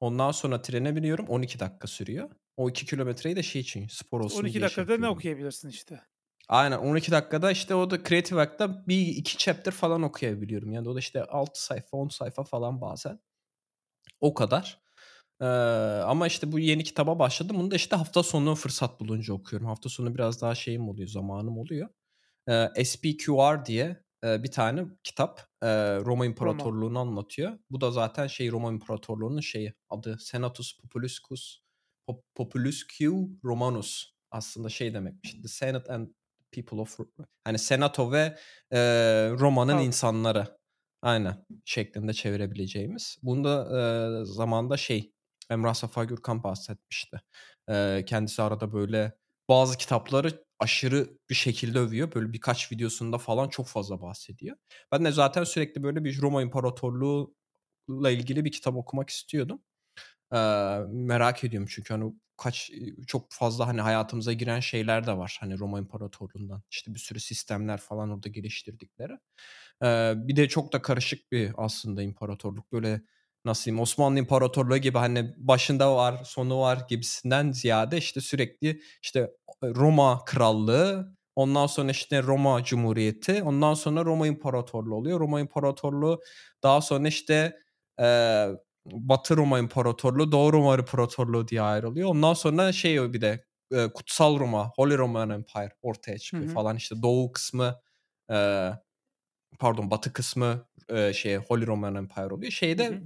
Ondan 0.00 0.32
sonra 0.32 0.62
trene 0.62 0.96
biniyorum. 0.96 1.26
12 1.28 1.60
dakika 1.60 1.88
sürüyor. 1.88 2.30
O 2.56 2.70
2 2.70 2.86
kilometreyi 2.86 3.36
de 3.36 3.42
şey 3.42 3.60
için 3.60 3.88
spor 3.88 4.20
olsun 4.20 4.38
12 4.38 4.54
diye 4.54 4.62
dakikada 4.64 4.98
ne 4.98 5.08
okuyabilirsin 5.08 5.68
işte? 5.68 6.00
Aynen 6.48 6.78
12 6.78 7.12
dakikada 7.12 7.50
işte 7.50 7.74
o 7.74 7.90
da 7.90 8.04
Creative 8.04 8.38
Hack'ta 8.38 8.86
bir 8.86 9.06
iki 9.06 9.38
chapter 9.38 9.72
falan 9.72 10.02
okuyabiliyorum. 10.02 10.72
Yani 10.72 10.88
o 10.88 10.94
da 10.94 10.98
işte 10.98 11.24
6 11.24 11.64
sayfa 11.64 11.96
10 11.96 12.08
sayfa 12.08 12.44
falan 12.44 12.80
bazen. 12.80 13.20
O 14.20 14.34
kadar. 14.34 14.81
Ee, 15.42 15.46
ama 16.06 16.26
işte 16.26 16.52
bu 16.52 16.58
yeni 16.58 16.84
kitaba 16.84 17.18
başladım. 17.18 17.56
Bunu 17.58 17.70
da 17.70 17.76
işte 17.76 17.96
hafta 17.96 18.22
sonu 18.22 18.54
fırsat 18.54 19.00
bulunca 19.00 19.34
okuyorum. 19.34 19.66
Hafta 19.66 19.88
sonu 19.88 20.14
biraz 20.14 20.42
daha 20.42 20.54
şeyim 20.54 20.88
oluyor, 20.88 21.08
zamanım 21.08 21.58
oluyor. 21.58 21.88
Ee, 22.48 22.84
SPQR 22.84 23.66
diye 23.66 24.04
e, 24.24 24.42
bir 24.42 24.50
tane 24.50 24.84
kitap 25.04 25.40
e, 25.62 25.68
Roma 25.96 26.26
İmparatorluğu'nu 26.26 26.98
Roma. 26.98 27.00
anlatıyor. 27.00 27.58
Bu 27.70 27.80
da 27.80 27.90
zaten 27.90 28.26
şey 28.26 28.50
Roma 28.50 28.70
İmparatorluğu'nun 28.72 29.40
şeyi 29.40 29.74
adı 29.88 30.18
Senatus 30.20 30.76
Populuscus 30.76 31.58
Populusque 32.34 33.08
Romanus 33.44 34.12
aslında 34.30 34.68
şey 34.68 34.94
demekmiş. 34.94 35.32
The 35.32 35.48
Senate 35.48 35.92
and 35.92 36.08
People 36.52 36.80
of 36.80 36.98
hani 37.44 37.58
Senato 37.58 38.12
ve 38.12 38.38
e, 38.70 38.78
Roma'nın 39.30 39.78
insanları 39.78 40.58
aynen 41.02 41.46
şeklinde 41.64 42.12
çevirebileceğimiz. 42.12 43.18
Bunda 43.22 43.64
e, 43.80 44.24
zamanda 44.24 44.76
şey 44.76 45.12
Emrah 45.50 45.74
Safa 45.74 46.04
Gürkan 46.04 46.42
bahsetmişti. 46.42 47.20
Ee, 47.70 48.04
kendisi 48.06 48.42
arada 48.42 48.72
böyle 48.72 49.12
bazı 49.48 49.78
kitapları 49.78 50.44
aşırı 50.58 51.08
bir 51.30 51.34
şekilde 51.34 51.78
övüyor. 51.78 52.14
Böyle 52.14 52.32
birkaç 52.32 52.72
videosunda 52.72 53.18
falan 53.18 53.48
çok 53.48 53.66
fazla 53.66 54.00
bahsediyor. 54.02 54.56
Ben 54.92 55.04
de 55.04 55.12
zaten 55.12 55.44
sürekli 55.44 55.82
böyle 55.82 56.04
bir 56.04 56.20
Roma 56.22 56.42
İmparatorluğu'la 56.42 58.10
ilgili 58.10 58.44
bir 58.44 58.52
kitap 58.52 58.76
okumak 58.76 59.10
istiyordum. 59.10 59.62
Ee, 60.34 60.36
merak 60.90 61.44
ediyorum 61.44 61.68
çünkü 61.70 61.94
hani 61.94 62.14
kaç 62.36 62.70
çok 63.06 63.32
fazla 63.32 63.66
hani 63.68 63.80
hayatımıza 63.80 64.32
giren 64.32 64.60
şeyler 64.60 65.06
de 65.06 65.16
var. 65.18 65.36
Hani 65.40 65.58
Roma 65.58 65.78
İmparatorluğu'ndan 65.78 66.62
işte 66.70 66.94
bir 66.94 66.98
sürü 66.98 67.20
sistemler 67.20 67.78
falan 67.78 68.10
orada 68.10 68.28
geliştirdikleri. 68.28 69.12
Ee, 69.84 70.14
bir 70.16 70.36
de 70.36 70.48
çok 70.48 70.72
da 70.72 70.82
karışık 70.82 71.32
bir 71.32 71.52
aslında 71.56 72.02
imparatorluk. 72.02 72.72
Böyle 72.72 73.02
nasıl 73.44 73.64
diyeyim 73.64 73.80
Osmanlı 73.82 74.18
İmparatorluğu 74.18 74.76
gibi 74.76 74.98
hani 74.98 75.34
başında 75.36 75.96
var 75.96 76.24
sonu 76.24 76.60
var 76.60 76.78
gibisinden 76.88 77.52
ziyade 77.52 77.98
işte 77.98 78.20
sürekli 78.20 78.80
işte 79.02 79.30
Roma 79.62 80.24
Krallığı 80.24 81.16
ondan 81.36 81.66
sonra 81.66 81.90
işte 81.90 82.22
Roma 82.22 82.64
Cumhuriyeti 82.64 83.42
ondan 83.42 83.74
sonra 83.74 84.04
Roma 84.04 84.26
İmparatorluğu 84.26 84.94
oluyor. 84.94 85.20
Roma 85.20 85.40
İmparatorluğu 85.40 86.20
daha 86.62 86.80
sonra 86.80 87.08
işte 87.08 87.56
e, 88.00 88.48
Batı 88.86 89.36
Roma 89.36 89.58
İmparatorluğu 89.58 90.32
Doğu 90.32 90.52
Roma 90.52 90.74
İmparatorluğu 90.74 91.48
diye 91.48 91.62
ayrılıyor. 91.62 92.08
Ondan 92.08 92.34
sonra 92.34 92.72
şey 92.72 93.12
bir 93.12 93.20
de 93.20 93.44
e, 93.72 93.88
Kutsal 93.88 94.38
Roma 94.40 94.72
Holy 94.76 94.98
Roman 94.98 95.30
Empire 95.30 95.72
ortaya 95.82 96.18
çıkıyor 96.18 96.44
hı 96.44 96.48
hı. 96.48 96.54
falan 96.54 96.76
işte 96.76 97.02
Doğu 97.02 97.32
kısmı 97.32 97.80
e, 98.30 98.68
pardon 99.58 99.90
Batı 99.90 100.12
kısmı 100.12 100.68
e, 100.88 101.12
şey 101.12 101.36
Holy 101.36 101.66
Roman 101.66 101.94
Empire 101.94 102.34
oluyor. 102.34 102.52
Şeyde 102.52 102.88
hı 102.88 102.94
hı. 102.94 103.00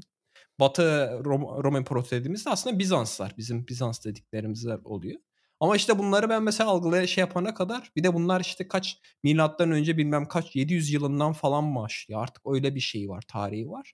Batı 0.60 1.20
Rom, 1.24 1.42
Roma 1.64 1.78
İmparatorluğu 1.78 2.20
dediğimizde 2.20 2.50
aslında 2.50 2.78
Bizanslar. 2.78 3.34
Bizim 3.38 3.66
Bizans 3.68 4.04
dediklerimizler 4.04 4.78
oluyor. 4.84 5.20
Ama 5.60 5.76
işte 5.76 5.98
bunları 5.98 6.28
ben 6.28 6.42
mesela 6.42 6.70
algılaya 6.70 7.06
şey 7.06 7.22
yapana 7.22 7.54
kadar 7.54 7.92
bir 7.96 8.04
de 8.04 8.14
bunlar 8.14 8.40
işte 8.40 8.68
kaç 8.68 8.98
milattan 9.22 9.70
önce 9.70 9.96
bilmem 9.96 10.28
kaç 10.28 10.56
700 10.56 10.90
yılından 10.92 11.32
falan 11.32 11.74
başlıyor. 11.76 12.22
Artık 12.22 12.42
öyle 12.46 12.74
bir 12.74 12.80
şey 12.80 13.08
var, 13.08 13.24
tarihi 13.28 13.68
var. 13.70 13.92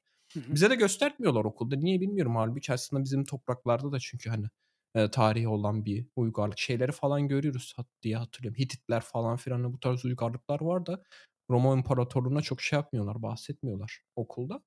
Bize 0.55 0.71
de 0.71 0.75
göstermiyorlar 0.75 1.45
okulda. 1.45 1.77
Niye 1.77 2.01
bilmiyorum 2.01 2.37
halbuki 2.37 2.73
aslında 2.73 3.05
bizim 3.05 3.25
topraklarda 3.25 3.93
da 3.93 3.99
çünkü 4.01 4.31
hani 4.31 4.47
e, 4.95 5.11
tarihi 5.11 5.49
olan 5.49 5.85
bir 5.85 6.07
uygarlık 6.17 6.59
şeyleri 6.59 6.93
falan 6.93 7.29
görüyoruz 7.29 7.77
diye 8.03 8.17
hatırlıyorum. 8.17 8.59
Hititler 8.59 9.01
falan 9.01 9.37
filan 9.37 9.63
hani 9.63 9.73
bu 9.73 9.81
tarz 9.81 10.05
uygarlıklar 10.05 10.61
var 10.61 10.87
da 10.87 11.03
Roma 11.51 11.75
İmparatorluğu'na 11.77 12.43
çok 12.43 12.61
şey 12.63 12.77
yapmıyorlar, 12.77 13.23
bahsetmiyorlar 13.23 14.01
okulda. 14.17 14.63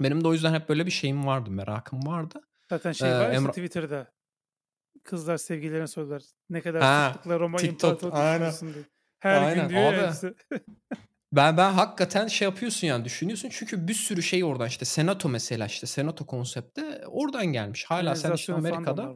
Benim 0.00 0.24
de 0.24 0.28
o 0.28 0.32
yüzden 0.32 0.54
hep 0.54 0.68
böyle 0.68 0.86
bir 0.86 0.90
şeyim 0.90 1.26
vardı, 1.26 1.50
merakım 1.50 2.06
vardı. 2.06 2.40
Zaten 2.68 2.92
şey 2.92 3.10
var 3.10 3.30
ya 3.30 3.34
Emra- 3.34 3.48
Twitter'da 3.48 4.12
kızlar 5.04 5.36
sevgililerine 5.36 5.86
sorular 5.86 6.22
ne 6.50 6.60
kadar 6.60 6.82
ha, 6.82 7.12
sıklıkla 7.14 7.40
Roma 7.40 7.60
İmparatorluğu 7.60 8.16
düşünüyorsun 8.16 8.74
diye. 8.74 8.84
Her 9.18 9.42
aynen. 9.42 9.68
gün 9.68 9.68
diyor 9.68 9.92
Abi, 9.92 10.06
hepsi. 10.06 10.34
ben 11.32 11.56
ben 11.56 11.72
hakikaten 11.72 12.26
şey 12.26 12.48
yapıyorsun 12.48 12.86
yani 12.86 13.04
düşünüyorsun 13.04 13.48
çünkü 13.52 13.88
bir 13.88 13.94
sürü 13.94 14.22
şey 14.22 14.44
oradan 14.44 14.68
işte 14.68 14.84
senato 14.84 15.28
mesela 15.28 15.66
işte 15.66 15.86
senato 15.86 16.26
konsepti 16.26 16.84
oradan 17.06 17.46
gelmiş. 17.46 17.84
Hala 17.84 18.14
sen 18.14 18.32
işte 18.32 18.54
Amerika'da 18.54 19.14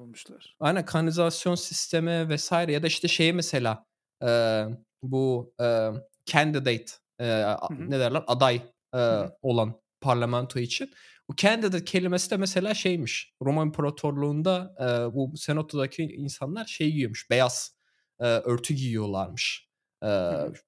aynen 0.61 0.85
kanalizasyon 0.85 1.55
sistemi 1.55 2.28
vesaire 2.28 2.73
ya 2.73 2.82
da 2.82 2.86
işte 2.86 3.09
şey 3.09 3.32
mesela 3.32 3.85
e, 4.23 4.65
bu 5.03 5.55
e, 5.61 5.90
candidate 6.24 6.93
e, 7.20 7.44
ne 7.70 7.98
derler 7.98 8.24
aday 8.27 8.62
e, 8.94 8.98
olan 9.43 9.81
parlamento 10.01 10.59
için. 10.59 10.90
Bu 11.28 11.36
candidate 11.36 11.85
kelimesi 11.85 12.31
de 12.31 12.36
mesela 12.36 12.74
şeymiş. 12.74 13.35
Roma 13.43 13.62
İmparatorluğu'nda 13.62 14.74
e, 14.81 15.14
bu 15.14 15.36
senatodaki 15.36 16.02
insanlar 16.02 16.64
şey 16.64 16.90
giyiyormuş. 16.90 17.31
Beyaz 17.31 17.77
e, 18.20 18.24
örtü 18.24 18.74
giyiyorlarmış. 18.74 19.68
E, 20.05 20.09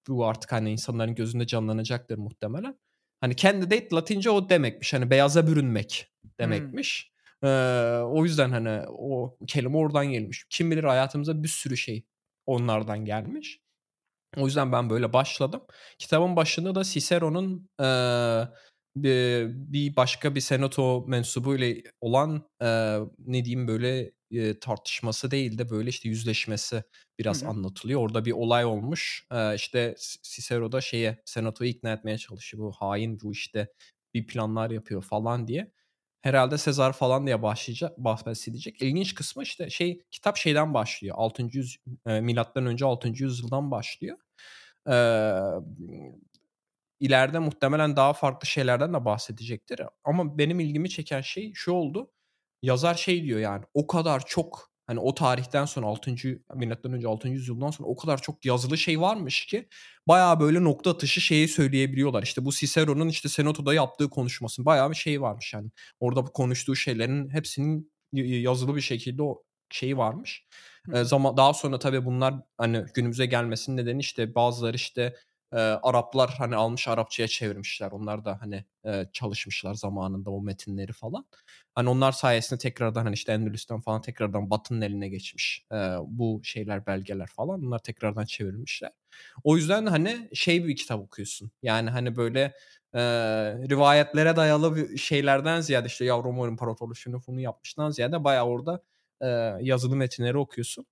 bu 0.08 0.26
artık 0.26 0.52
hani 0.52 0.70
insanların 0.72 1.14
gözünde 1.14 1.46
canlanacaktır 1.46 2.18
muhtemelen. 2.18 2.78
Hani 3.20 3.36
candidate 3.36 3.88
Latince 3.92 4.30
o 4.30 4.48
demekmiş. 4.48 4.92
Hani 4.92 5.10
beyaza 5.10 5.46
bürünmek 5.46 6.12
demekmiş. 6.40 7.12
Hmm. 7.12 7.18
O 8.12 8.24
yüzden 8.24 8.50
hani 8.50 8.82
o 8.88 9.38
kelime 9.46 9.76
oradan 9.76 10.06
gelmiş. 10.06 10.46
Kim 10.50 10.70
bilir 10.70 10.84
hayatımıza 10.84 11.42
bir 11.42 11.48
sürü 11.48 11.76
şey 11.76 12.04
onlardan 12.46 13.04
gelmiş. 13.04 13.60
O 14.36 14.46
yüzden 14.46 14.72
ben 14.72 14.90
böyle 14.90 15.12
başladım. 15.12 15.62
Kitabın 15.98 16.36
başında 16.36 16.74
da 16.74 16.84
Cicero'nun 16.84 17.68
e, 17.80 17.88
bir 18.96 19.96
başka 19.96 20.34
bir 20.34 20.40
senato 20.40 21.04
mensubu 21.08 21.56
ile 21.56 21.82
olan 22.00 22.42
e, 22.62 22.98
ne 23.18 23.44
diyeyim 23.44 23.68
böyle 23.68 24.12
e, 24.30 24.58
tartışması 24.58 25.30
değil 25.30 25.58
de 25.58 25.70
böyle 25.70 25.90
işte 25.90 26.08
yüzleşmesi 26.08 26.82
biraz 27.18 27.42
hı 27.42 27.46
hı. 27.46 27.50
anlatılıyor. 27.50 28.00
Orada 28.00 28.24
bir 28.24 28.32
olay 28.32 28.64
olmuş. 28.64 29.26
E, 29.32 29.54
işte 29.54 29.94
Cicero 30.22 30.72
da 30.72 30.80
şeye 30.80 31.22
senatoyu 31.24 31.70
ikna 31.70 31.92
etmeye 31.92 32.18
çalışıyor. 32.18 32.62
Bu 32.62 32.72
hain 32.72 33.20
bu 33.20 33.32
işte 33.32 33.68
bir 34.14 34.26
planlar 34.26 34.70
yapıyor 34.70 35.02
falan 35.02 35.48
diye. 35.48 35.72
Herhalde 36.22 36.58
Sezar 36.58 36.92
falan 36.92 37.26
diye 37.26 37.42
başlayacak, 37.42 37.98
bahsedecek. 37.98 38.82
İlginç 38.82 39.14
kısmı 39.14 39.42
işte 39.42 39.70
şey 39.70 40.02
kitap 40.10 40.36
şeyden 40.36 40.74
başlıyor. 40.74 41.14
6. 41.18 41.42
yüz 41.52 41.78
e, 42.06 42.20
milattan 42.20 42.66
önce 42.66 42.84
6. 42.84 43.08
yüzyıldan 43.08 43.70
başlıyor. 43.70 44.18
Ee, 44.88 45.40
ileride 47.00 47.38
muhtemelen 47.38 47.96
daha 47.96 48.12
farklı 48.12 48.46
şeylerden 48.46 48.94
de 48.94 49.04
bahsedecektir. 49.04 49.80
Ama 50.04 50.38
benim 50.38 50.60
ilgimi 50.60 50.90
çeken 50.90 51.20
şey 51.20 51.52
şu 51.54 51.72
oldu. 51.72 52.10
Yazar 52.62 52.94
şey 52.94 53.24
diyor 53.24 53.40
yani 53.40 53.64
o 53.74 53.86
kadar 53.86 54.26
çok 54.26 54.68
Hani 54.88 55.00
o 55.00 55.14
tarihten 55.14 55.64
sonra 55.64 55.86
6. 55.86 56.14
milattan 56.54 56.92
önce 56.92 57.08
6. 57.08 57.28
yüzyıldan 57.28 57.70
sonra 57.70 57.88
o 57.88 57.96
kadar 57.96 58.22
çok 58.22 58.44
yazılı 58.44 58.78
şey 58.78 59.00
varmış 59.00 59.46
ki 59.46 59.68
bayağı 60.08 60.40
böyle 60.40 60.64
nokta 60.64 60.90
atışı 60.90 61.20
şeyi 61.20 61.48
söyleyebiliyorlar. 61.48 62.22
İşte 62.22 62.44
bu 62.44 62.52
Cicero'nun 62.52 63.08
işte 63.08 63.28
Senato'da 63.28 63.74
yaptığı 63.74 64.10
konuşmasının 64.10 64.66
bayağı 64.66 64.90
bir 64.90 64.96
şey 64.96 65.20
varmış 65.22 65.54
yani. 65.54 65.70
Orada 66.00 66.24
konuştuğu 66.24 66.76
şeylerin 66.76 67.30
hepsinin 67.30 67.92
yazılı 68.12 68.76
bir 68.76 68.80
şekilde 68.80 69.22
o 69.22 69.42
şeyi 69.70 69.96
varmış. 69.96 70.46
E, 70.94 71.04
zaman 71.04 71.36
daha 71.36 71.54
sonra 71.54 71.78
tabii 71.78 72.04
bunlar 72.04 72.34
hani 72.58 72.84
günümüze 72.94 73.26
gelmesinin 73.26 73.76
nedeni 73.76 74.00
işte 74.00 74.34
bazıları 74.34 74.76
işte 74.76 75.14
e, 75.52 75.56
Araplar 75.56 76.34
hani 76.38 76.56
almış 76.56 76.88
Arapçaya 76.88 77.28
çevirmişler. 77.28 77.90
Onlar 77.92 78.24
da 78.24 78.38
hani 78.40 78.64
e, 78.86 79.06
çalışmışlar 79.12 79.74
zamanında 79.74 80.30
o 80.30 80.42
metinleri 80.42 80.92
falan. 80.92 81.26
Hani 81.74 81.88
onlar 81.88 82.12
sayesinde 82.12 82.58
tekrardan 82.58 83.04
hani 83.04 83.14
işte 83.14 83.32
Endülüs'ten 83.32 83.80
falan 83.80 84.00
tekrardan 84.02 84.50
Batı'nın 84.50 84.80
eline 84.80 85.08
geçmiş 85.08 85.66
e, 85.72 85.76
bu 86.06 86.40
şeyler 86.44 86.86
belgeler 86.86 87.26
falan. 87.26 87.62
Bunlar 87.62 87.78
tekrardan 87.78 88.24
çevirmişler. 88.24 88.90
O 89.44 89.56
yüzden 89.56 89.86
hani 89.86 90.28
şey 90.34 90.64
bir 90.66 90.76
kitap 90.76 91.00
okuyorsun. 91.00 91.50
Yani 91.62 91.90
hani 91.90 92.16
böyle 92.16 92.54
e, 92.94 93.00
rivayetlere 93.70 94.36
dayalı 94.36 94.76
bir 94.76 94.96
şeylerden 94.98 95.60
ziyade 95.60 95.86
işte 95.86 96.04
ya 96.04 96.16
Roma 96.16 96.48
İmparatorluğu 96.48 96.94
şunu 96.94 97.22
bunu 97.26 97.40
yapmıştan 97.40 97.90
ziyade 97.90 98.24
bayağı 98.24 98.44
orada 98.46 98.82
e, 99.20 99.26
yazılı 99.60 99.96
metinleri 99.96 100.38
okuyorsun 100.38 100.86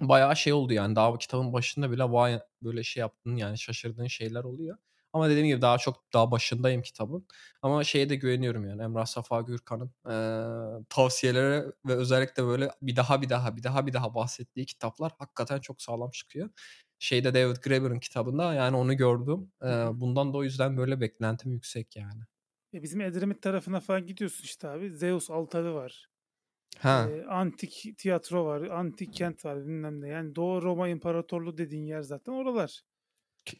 bayağı 0.00 0.36
şey 0.36 0.52
oldu 0.52 0.72
yani 0.72 0.96
daha 0.96 1.18
kitabın 1.18 1.52
başında 1.52 1.90
bile 1.90 2.04
vay 2.04 2.40
böyle 2.62 2.82
şey 2.82 3.00
yaptın 3.00 3.36
yani 3.36 3.58
şaşırdığın 3.58 4.06
şeyler 4.06 4.44
oluyor. 4.44 4.76
Ama 5.12 5.28
dediğim 5.30 5.46
gibi 5.46 5.62
daha 5.62 5.78
çok 5.78 6.04
daha 6.12 6.30
başındayım 6.30 6.82
kitabın. 6.82 7.26
Ama 7.62 7.84
şeye 7.84 8.08
de 8.08 8.16
güveniyorum 8.16 8.66
yani 8.68 8.82
Emrah 8.82 9.06
Safa 9.06 9.40
Gürkan'ın 9.40 9.92
eee 10.08 10.84
tavsiyeleri 10.88 11.64
ve 11.86 11.94
özellikle 11.94 12.44
böyle 12.44 12.70
bir 12.82 12.96
daha 12.96 13.22
bir 13.22 13.28
daha 13.28 13.56
bir 13.56 13.62
daha 13.62 13.86
bir 13.86 13.92
daha 13.92 14.14
bahsettiği 14.14 14.66
kitaplar 14.66 15.12
hakikaten 15.18 15.60
çok 15.60 15.82
sağlam 15.82 16.10
çıkıyor. 16.10 16.50
Şeyde 16.98 17.34
David 17.34 17.56
Graeber'ın 17.56 18.00
kitabında 18.00 18.54
yani 18.54 18.76
onu 18.76 18.96
gördüm. 18.96 19.52
Eee, 19.62 19.88
bundan 19.94 20.32
da 20.32 20.38
o 20.38 20.44
yüzden 20.44 20.76
böyle 20.76 21.00
beklentim 21.00 21.52
yüksek 21.52 21.96
yani. 21.96 22.22
E 22.74 22.82
bizim 22.82 23.00
Edremit 23.00 23.42
tarafına 23.42 23.80
falan 23.80 24.06
gidiyorsun 24.06 24.44
işte 24.44 24.68
abi. 24.68 24.90
Zeus 24.90 25.30
altarı 25.30 25.74
var. 25.74 26.08
Ha. 26.78 27.08
Ee, 27.10 27.24
antik 27.24 27.94
tiyatro 27.98 28.46
var, 28.46 28.62
antik 28.62 29.12
kent 29.12 29.44
var 29.44 29.66
bilmem 29.66 30.00
ne. 30.00 30.08
Yani 30.08 30.34
Doğu 30.34 30.62
Roma 30.62 30.88
İmparatorluğu 30.88 31.58
dediğin 31.58 31.84
yer 31.84 32.02
zaten 32.02 32.32
oralar. 32.32 32.82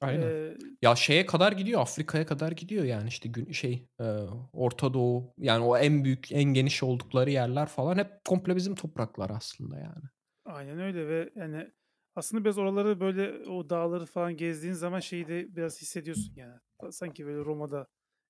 Aynen. 0.01 0.22
Ee, 0.22 0.56
ya 0.82 0.97
şeye 0.97 1.26
kadar 1.26 1.52
gidiyor, 1.52 1.80
Afrika'ya 1.80 2.26
kadar 2.26 2.52
gidiyor 2.52 2.85
yani 2.85 3.09
işte 3.09 3.28
gün 3.28 3.52
şey 3.52 3.89
e, 4.01 4.05
Orta 4.52 4.94
Doğu 4.94 5.35
yani 5.39 5.64
o 5.64 5.76
en 5.78 6.05
büyük, 6.05 6.32
en 6.32 6.44
geniş 6.44 6.82
oldukları 6.82 7.30
yerler 7.30 7.66
falan 7.66 7.98
hep 7.98 8.24
komple 8.24 8.56
bizim 8.56 8.74
topraklar 8.74 9.30
aslında 9.30 9.78
yani. 9.78 10.05
Aynen 10.44 10.80
öyle 10.80 11.09
ve 11.09 11.30
yani 11.36 11.70
aslında 12.14 12.44
biraz 12.44 12.59
oraları 12.59 13.01
böyle 13.01 13.48
o 13.51 13.70
dağları 13.70 14.06
falan 14.06 14.36
gezdiğin 14.36 14.74
zaman 14.74 15.01
şeyi 15.01 15.28
de 15.28 15.56
biraz 15.56 15.82
hissediyorsun 15.82 16.32
yani. 16.36 16.60
Sanki 16.90 17.26
böyle 17.26 17.44
Roma'da 17.44 17.86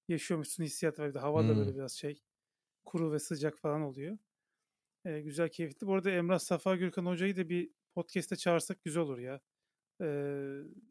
yaşıyormuşsun 0.09 0.65
hissiyat 0.65 0.99
var. 0.99 1.15
Hava 1.15 1.45
da 1.45 1.57
böyle 1.57 1.75
biraz 1.75 1.93
şey 1.93 2.23
kuru 2.85 3.13
ve 3.13 3.19
sıcak 3.19 3.59
falan 3.59 3.83
oluyor. 3.83 4.19
Ee, 5.09 5.21
güzel, 5.21 5.49
keyifli. 5.49 5.87
Bu 5.87 5.95
arada 5.95 6.11
Emrah 6.11 6.39
Safa 6.39 6.77
Gürkan 6.77 7.07
Hoca'yı 7.07 7.37
da 7.37 7.49
bir 7.49 7.71
podcast'e 7.95 8.37
çağırsak 8.37 8.85
güzel 8.85 9.03
olur 9.03 9.19
ya. 9.19 9.41
Ee, 10.01 10.05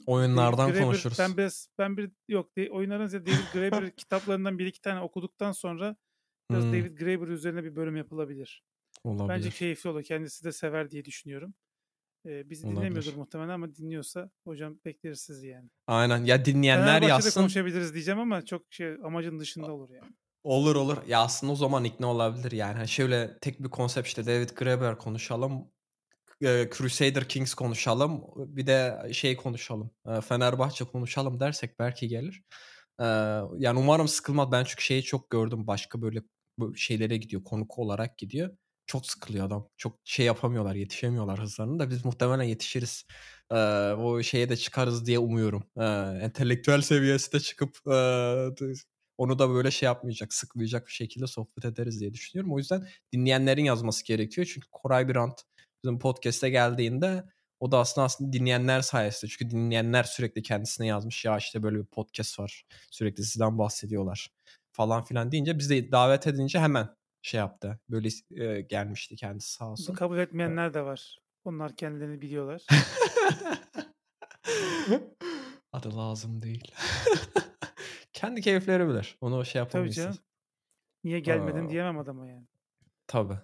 Oyunlardan 0.05 0.69
Graeber, 0.69 0.83
konuşuruz. 0.83 1.19
Ben 1.19 1.37
biraz 1.37 1.69
ben 1.77 1.97
bir 1.97 2.11
yok 2.27 2.57
de, 2.57 2.71
oyunların 2.71 3.11
David 3.11 3.53
Graeber 3.53 3.91
kitaplarından 3.95 4.59
bir 4.59 4.65
iki 4.65 4.81
tane 4.81 5.01
okuduktan 5.01 5.51
sonra 5.51 5.95
biraz 6.51 6.63
hmm. 6.63 6.73
David 6.73 6.97
Graeber 6.97 7.27
üzerine 7.27 7.63
bir 7.63 7.75
bölüm 7.75 7.97
yapılabilir. 7.97 8.63
Olabilir. 9.03 9.29
Bence 9.29 9.49
keyifli 9.49 9.89
olur. 9.89 10.03
Kendisi 10.03 10.43
de 10.43 10.51
sever 10.51 10.91
diye 10.91 11.05
düşünüyorum. 11.05 11.53
Ee, 12.25 12.49
bizi 12.49 12.67
Olabilir. 12.67 12.81
dinlemiyordur 12.81 13.15
muhtemelen 13.15 13.49
ama 13.49 13.75
dinliyorsa 13.75 14.31
hocam 14.43 14.79
bekleriz 14.85 15.21
sizi 15.21 15.47
yani. 15.47 15.69
Aynen. 15.87 16.23
Ya 16.23 16.45
dinleyenler 16.45 17.01
yazsın. 17.01 17.41
konuşabiliriz 17.41 17.93
diyeceğim 17.93 18.19
ama 18.19 18.45
çok 18.45 18.65
şey 18.69 18.93
amacın 19.03 19.39
dışında 19.39 19.73
olur 19.73 19.89
yani. 19.89 20.13
Olur 20.47 20.75
olur. 20.75 20.97
Ya 21.07 21.21
aslında 21.21 21.53
o 21.53 21.55
zaman 21.55 21.83
ikna 21.83 22.07
olabilir 22.07 22.51
yani. 22.51 22.77
Hani 22.77 22.87
şöyle 22.87 23.37
tek 23.41 23.63
bir 23.63 23.69
konsept 23.69 24.07
işte 24.07 24.25
David 24.25 24.49
Graeber 24.49 24.97
konuşalım. 24.97 25.71
Crusader 26.77 27.27
Kings 27.29 27.53
konuşalım. 27.53 28.23
Bir 28.37 28.67
de 28.67 29.09
şey 29.13 29.35
konuşalım. 29.37 29.91
Fenerbahçe 30.27 30.85
konuşalım 30.85 31.39
dersek 31.39 31.79
belki 31.79 32.07
gelir. 32.07 32.43
yani 33.57 33.79
umarım 33.79 34.07
sıkılmaz. 34.07 34.51
Ben 34.51 34.63
çünkü 34.63 34.83
şeyi 34.83 35.03
çok 35.03 35.29
gördüm. 35.29 35.67
Başka 35.67 36.01
böyle 36.01 36.21
şeylere 36.75 37.17
gidiyor. 37.17 37.43
Konuk 37.43 37.79
olarak 37.79 38.17
gidiyor. 38.17 38.57
Çok 38.85 39.05
sıkılıyor 39.05 39.47
adam. 39.47 39.69
Çok 39.77 39.99
şey 40.03 40.25
yapamıyorlar. 40.25 40.75
Yetişemiyorlar 40.75 41.39
hızlarını 41.39 41.79
da. 41.79 41.89
Biz 41.89 42.05
muhtemelen 42.05 42.43
yetişiriz. 42.43 43.05
o 43.97 44.23
şeye 44.23 44.49
de 44.49 44.57
çıkarız 44.57 45.05
diye 45.05 45.19
umuyorum. 45.19 45.63
entelektüel 46.21 46.81
seviyesi 46.81 47.33
de 47.33 47.39
çıkıp 47.39 47.77
onu 49.17 49.39
da 49.39 49.49
böyle 49.49 49.71
şey 49.71 49.87
yapmayacak, 49.87 50.33
sıkmayacak 50.33 50.87
bir 50.87 50.91
şekilde 50.91 51.27
sohbet 51.27 51.65
ederiz 51.65 51.99
diye 51.99 52.13
düşünüyorum. 52.13 52.53
O 52.53 52.57
yüzden 52.57 52.87
dinleyenlerin 53.13 53.63
yazması 53.63 54.05
gerekiyor. 54.05 54.49
Çünkü 54.53 54.67
Koray 54.71 55.07
Birant 55.07 55.41
bizim 55.83 55.99
podcast'e 55.99 56.49
geldiğinde 56.49 57.23
o 57.59 57.71
da 57.71 57.79
aslında 57.79 58.05
aslında 58.05 58.33
dinleyenler 58.33 58.81
sayesinde. 58.81 59.31
Çünkü 59.31 59.49
dinleyenler 59.49 60.03
sürekli 60.03 60.41
kendisine 60.41 60.87
yazmış. 60.87 61.25
Ya 61.25 61.37
işte 61.37 61.63
böyle 61.63 61.77
bir 61.77 61.85
podcast 61.85 62.39
var. 62.39 62.65
Sürekli 62.91 63.23
sizden 63.23 63.57
bahsediyorlar 63.57 64.29
falan 64.77 65.03
filan 65.03 65.31
deyince 65.31 65.59
biz 65.59 65.69
de 65.69 65.91
davet 65.91 66.27
edince 66.27 66.59
hemen 66.59 66.89
şey 67.21 67.37
yaptı. 67.37 67.79
Böyle 67.89 68.09
e, 68.31 68.61
gelmişti 68.61 69.15
kendisi 69.15 69.51
sağ 69.51 69.71
olsun. 69.71 69.93
Kabul 69.93 70.17
etmeyenler 70.17 70.73
de 70.73 70.81
var. 70.81 71.19
Onlar 71.43 71.75
kendilerini 71.75 72.21
biliyorlar. 72.21 72.61
Adı 75.71 75.97
lazım 75.97 76.41
değil. 76.41 76.71
Kendi 78.17 78.41
keyifleri 78.41 78.87
bilir. 78.87 79.17
Onu 79.21 79.45
şey 79.45 79.59
yapamayız. 79.59 79.95
Tabii 79.95 80.05
canım. 80.05 80.17
Niye 81.03 81.19
gelmedin 81.19 81.65
Aa, 81.65 81.69
diyemem 81.69 81.99
adama 81.99 82.27
yani. 82.27 82.47
Tabii. 83.07 83.37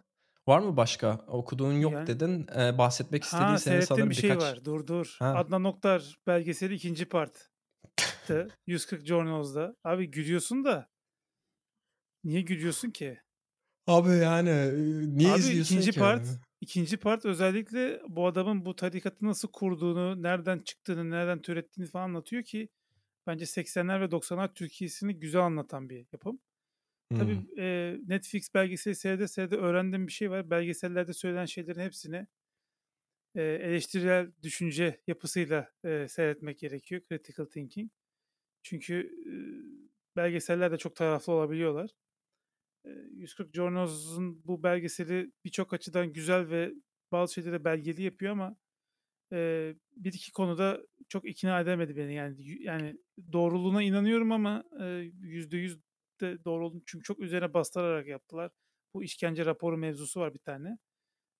Var 0.47 0.59
mı 0.59 0.77
başka? 0.77 1.25
Okuduğun 1.27 1.73
yok 1.73 1.93
yani, 1.93 2.07
dedin. 2.07 2.47
Ee, 2.57 2.77
bahsetmek 2.77 3.23
istediğin 3.23 3.47
ha, 3.47 3.57
seni 3.57 3.81
sanırım 3.81 4.09
bir 4.09 4.15
şey 4.15 4.29
birkaç... 4.29 4.43
var. 4.43 4.65
Dur 4.65 4.87
dur. 4.87 5.15
Ha. 5.19 5.33
Adnan 5.37 5.63
Oktar 5.63 6.17
belgeseli 6.27 6.73
ikinci 6.73 7.05
part. 7.05 7.49
140 8.67 9.05
Journals'da. 9.05 9.75
Abi 9.83 10.11
gülüyorsun 10.11 10.63
da. 10.65 10.89
Niye 12.23 12.41
gülüyorsun 12.41 12.89
ki? 12.89 13.19
Abi 13.87 14.09
yani 14.09 14.51
niye 15.17 15.31
Abi, 15.31 15.39
izliyorsun 15.39 15.75
ikinci 15.75 15.91
ki? 15.91 15.99
part, 15.99 16.27
ikinci 16.61 16.97
part 16.97 17.25
özellikle 17.25 18.01
bu 18.07 18.27
adamın 18.27 18.65
bu 18.65 18.75
tarikatı 18.75 19.25
nasıl 19.25 19.47
kurduğunu, 19.51 20.23
nereden 20.23 20.59
çıktığını, 20.59 21.09
nereden 21.09 21.41
türettiğini 21.41 21.89
falan 21.89 22.03
anlatıyor 22.03 22.43
ki 22.43 22.69
bence 23.27 23.45
80'ler 23.45 24.01
ve 24.01 24.05
90'lar 24.05 24.53
Türkiye'sini 24.53 25.19
güzel 25.19 25.41
anlatan 25.41 25.89
bir 25.89 26.05
yapım. 26.11 26.39
Hmm. 27.11 27.19
Tabii 27.19 27.37
e, 27.57 27.97
Netflix 28.07 28.53
belgeseli 28.53 28.95
seyrede 28.95 29.27
seyrede 29.27 29.55
öğrendiğim 29.55 30.07
bir 30.07 30.11
şey 30.11 30.31
var. 30.31 30.49
Belgesellerde 30.49 31.13
söylenen 31.13 31.45
şeylerin 31.45 31.79
hepsini 31.79 32.27
e, 33.35 33.41
eleştirel 33.41 34.31
düşünce 34.43 35.01
yapısıyla 35.07 35.71
e, 35.83 36.07
seyretmek 36.07 36.59
gerekiyor. 36.59 37.01
Critical 37.09 37.45
thinking. 37.45 37.91
Çünkü 38.63 38.95
e, 39.27 39.33
belgeseller 40.15 40.71
de 40.71 40.77
çok 40.77 40.95
taraflı 40.95 41.33
olabiliyorlar. 41.33 41.91
E, 42.85 42.89
140 42.89 43.53
Journals'ın 43.53 44.45
bu 44.45 44.63
belgeseli 44.63 45.31
birçok 45.45 45.73
açıdan 45.73 46.13
güzel 46.13 46.49
ve 46.49 46.73
bazı 47.11 47.33
şeyleri 47.33 47.63
belgeli 47.65 48.03
yapıyor 48.03 48.31
ama 48.31 48.57
e, 49.33 49.73
bir 49.95 50.13
iki 50.13 50.31
konuda 50.31 50.81
çok 51.09 51.29
ikna 51.29 51.59
edemedi 51.59 51.97
beni 51.97 52.13
yani 52.13 52.63
yani 52.63 52.97
doğruluğuna 53.31 53.83
inanıyorum 53.83 54.31
ama 54.31 54.63
yüzde 55.21 55.57
yüz 55.57 55.79
de 56.21 56.45
doğru 56.45 56.65
olduğunu 56.65 56.81
çünkü 56.85 57.03
çok 57.03 57.19
üzerine 57.19 57.53
bastırarak 57.53 58.07
yaptılar. 58.07 58.51
Bu 58.93 59.03
işkence 59.03 59.45
raporu 59.45 59.77
mevzusu 59.77 60.19
var 60.19 60.33
bir 60.33 60.39
tane. 60.39 60.77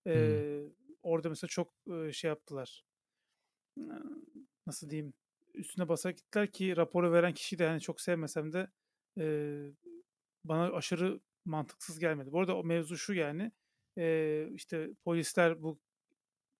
E, 0.06 0.14
hmm. 0.14 0.70
Orada 1.02 1.28
mesela 1.28 1.48
çok 1.48 1.74
e, 1.90 2.12
şey 2.12 2.28
yaptılar. 2.28 2.84
Nasıl 4.66 4.90
diyeyim? 4.90 5.14
Üstüne 5.54 5.88
basarak 5.88 6.16
gittiler 6.16 6.52
ki 6.52 6.76
raporu 6.76 7.12
veren 7.12 7.34
kişi 7.34 7.58
de 7.58 7.64
yani 7.64 7.80
çok 7.80 8.00
sevmesem 8.00 8.52
de 8.52 8.70
e, 9.18 9.26
bana 10.44 10.72
aşırı 10.72 11.20
mantıksız 11.44 11.98
gelmedi. 11.98 12.32
Bu 12.32 12.40
arada 12.40 12.56
o 12.56 12.64
mevzu 12.64 12.96
şu 12.96 13.14
yani 13.14 13.52
e, 13.98 14.48
işte 14.54 14.90
polisler 15.04 15.62
bu 15.62 15.78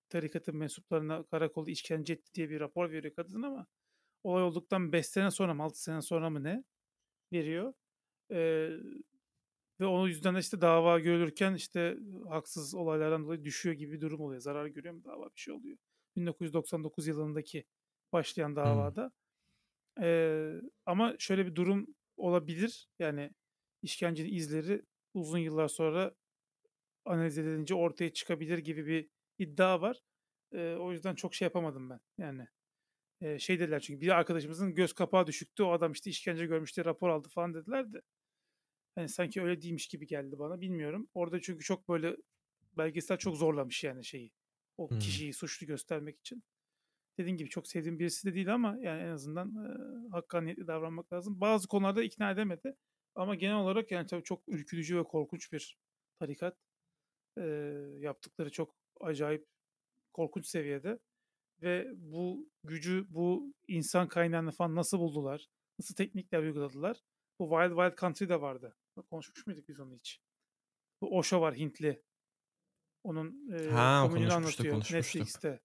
tarikatın 0.09 0.57
mensuplarına 0.57 1.23
karakolda 1.27 1.71
işkence 1.71 2.13
etti 2.13 2.35
diye 2.35 2.51
bir 2.51 2.61
rapor 2.61 2.91
veriyor 2.91 3.15
kadın 3.15 3.43
ama 3.43 3.67
olay 4.25 4.43
olduktan 4.43 4.93
5 4.93 5.07
sene 5.07 5.31
sonra 5.31 5.55
mı 5.55 5.63
6 5.63 5.83
sene 5.83 6.03
sonra 6.03 6.31
mı 6.31 6.45
ne 6.45 6.65
veriyor. 7.33 7.75
Ee, 8.31 8.71
ve 9.81 9.87
o 9.87 10.07
yüzden 10.07 10.35
de 10.35 10.39
işte 10.39 10.61
dava 10.61 10.99
görülürken 11.01 11.55
işte 11.55 11.99
haksız 12.29 12.75
olaylardan 12.75 13.25
dolayı 13.25 13.45
düşüyor 13.45 13.75
gibi 13.75 13.93
bir 13.93 14.01
durum 14.01 14.21
oluyor. 14.21 14.41
Zarar 14.41 14.67
görüyor 14.67 14.95
mu 14.95 15.05
dava 15.05 15.27
bir 15.27 15.41
şey 15.41 15.55
oluyor. 15.55 15.79
1999 16.17 17.07
yılındaki 17.07 17.65
başlayan 18.13 18.57
davada. 18.57 19.13
Hmm. 19.99 20.61
Ama 20.87 21.15
şöyle 21.19 21.47
bir 21.47 21.55
durum 21.55 21.87
olabilir. 22.17 22.89
Yani 22.99 23.31
işkencenin 23.83 24.35
izleri 24.35 24.83
uzun 25.15 25.39
yıllar 25.39 25.69
sonra 25.69 26.15
analiz 27.05 27.39
edilince 27.39 27.75
ortaya 27.75 28.13
çıkabilir 28.13 28.59
gibi 28.59 28.87
bir 28.87 29.09
iddia 29.39 29.81
var. 29.81 30.01
Eee, 30.53 30.77
o 30.77 30.93
yüzden 30.93 31.15
çok 31.15 31.35
şey 31.35 31.47
yapamadım 31.47 31.91
ben. 31.91 32.01
Yani 32.19 32.47
eee, 33.23 33.39
şey 33.39 33.61
dediler 33.61 33.81
çünkü 33.81 34.01
bir 34.01 34.09
arkadaşımızın 34.09 34.75
göz 34.75 34.93
kapağı 34.95 35.29
düşüktü. 35.29 35.63
O 35.63 35.73
adam 35.73 35.93
işte 35.93 36.11
işkence 36.11 36.47
görmüş 36.47 36.77
diye 36.77 36.85
rapor 36.87 37.11
aldı 37.11 37.29
falan 37.31 37.55
dediler 37.55 37.93
de. 37.93 38.03
Hani 38.95 39.09
sanki 39.09 39.43
öyle 39.43 39.63
değilmiş 39.63 39.89
gibi 39.89 40.07
geldi 40.07 40.39
bana. 40.39 40.61
Bilmiyorum. 40.61 41.09
Orada 41.15 41.41
çünkü 41.41 41.65
çok 41.65 41.89
böyle 41.89 42.17
belgesel 42.77 43.19
çok 43.19 43.37
zorlamış 43.37 43.85
yani 43.85 44.05
şeyi. 44.05 44.33
O 44.79 44.91
Hımm. 44.91 44.95
kişiyi 44.99 45.33
suçlu 45.35 45.67
göstermek 45.67 46.19
için. 46.21 46.45
Dediğim 47.19 47.37
gibi 47.39 47.51
çok 47.51 47.69
sevdiğim 47.69 47.99
birisi 47.99 48.29
de 48.29 48.35
değil 48.35 48.55
ama 48.55 48.79
yani 48.83 49.03
en 49.03 49.09
azından 49.09 49.55
eee, 49.67 50.11
hakkaniyetli 50.13 50.67
davranmak 50.67 51.13
lazım. 51.13 51.41
Bazı 51.41 51.69
konularda 51.69 52.03
ikna 52.05 52.31
edemedi. 52.33 52.77
Ama 53.15 53.35
genel 53.35 53.57
olarak 53.57 53.91
yani 53.93 54.07
tabii 54.07 54.23
çok 54.25 54.45
ürkütücü 54.49 54.99
ve 54.99 55.05
korkunç 55.05 55.53
bir 55.53 55.79
tarikat. 56.21 56.59
Eee, 57.39 57.45
yaptıkları 58.01 58.51
çok 58.53 58.77
acayip 59.05 59.47
korkunç 60.13 60.47
seviyede. 60.47 60.99
Ve 61.63 61.89
bu 61.97 62.51
gücü, 62.65 63.07
bu 63.11 63.55
insan 63.69 64.09
kaynağını 64.09 64.53
falan 64.53 64.77
nasıl 64.77 64.99
buldular? 64.99 65.49
Nasıl 65.79 65.95
teknikler 65.95 66.43
uyguladılar? 66.43 67.01
Bu 67.39 67.49
Wild 67.51 67.71
Wild 67.77 67.99
Country'de 68.01 68.41
vardı. 68.41 68.77
Bak 68.97 69.11
Konuşmuş 69.11 69.47
muyduk 69.47 69.69
biz 69.69 69.81
onu 69.81 69.95
hiç? 69.95 70.21
Bu 71.01 71.19
Osho 71.19 71.41
var 71.41 71.57
Hintli. 71.57 72.03
Onun 73.05 73.49
eee 73.53 73.71
Ha, 73.71 73.79
anlatıyor 74.35 74.71
konuşmuştuk. 74.71 74.91
Netflix'te. 74.91 75.61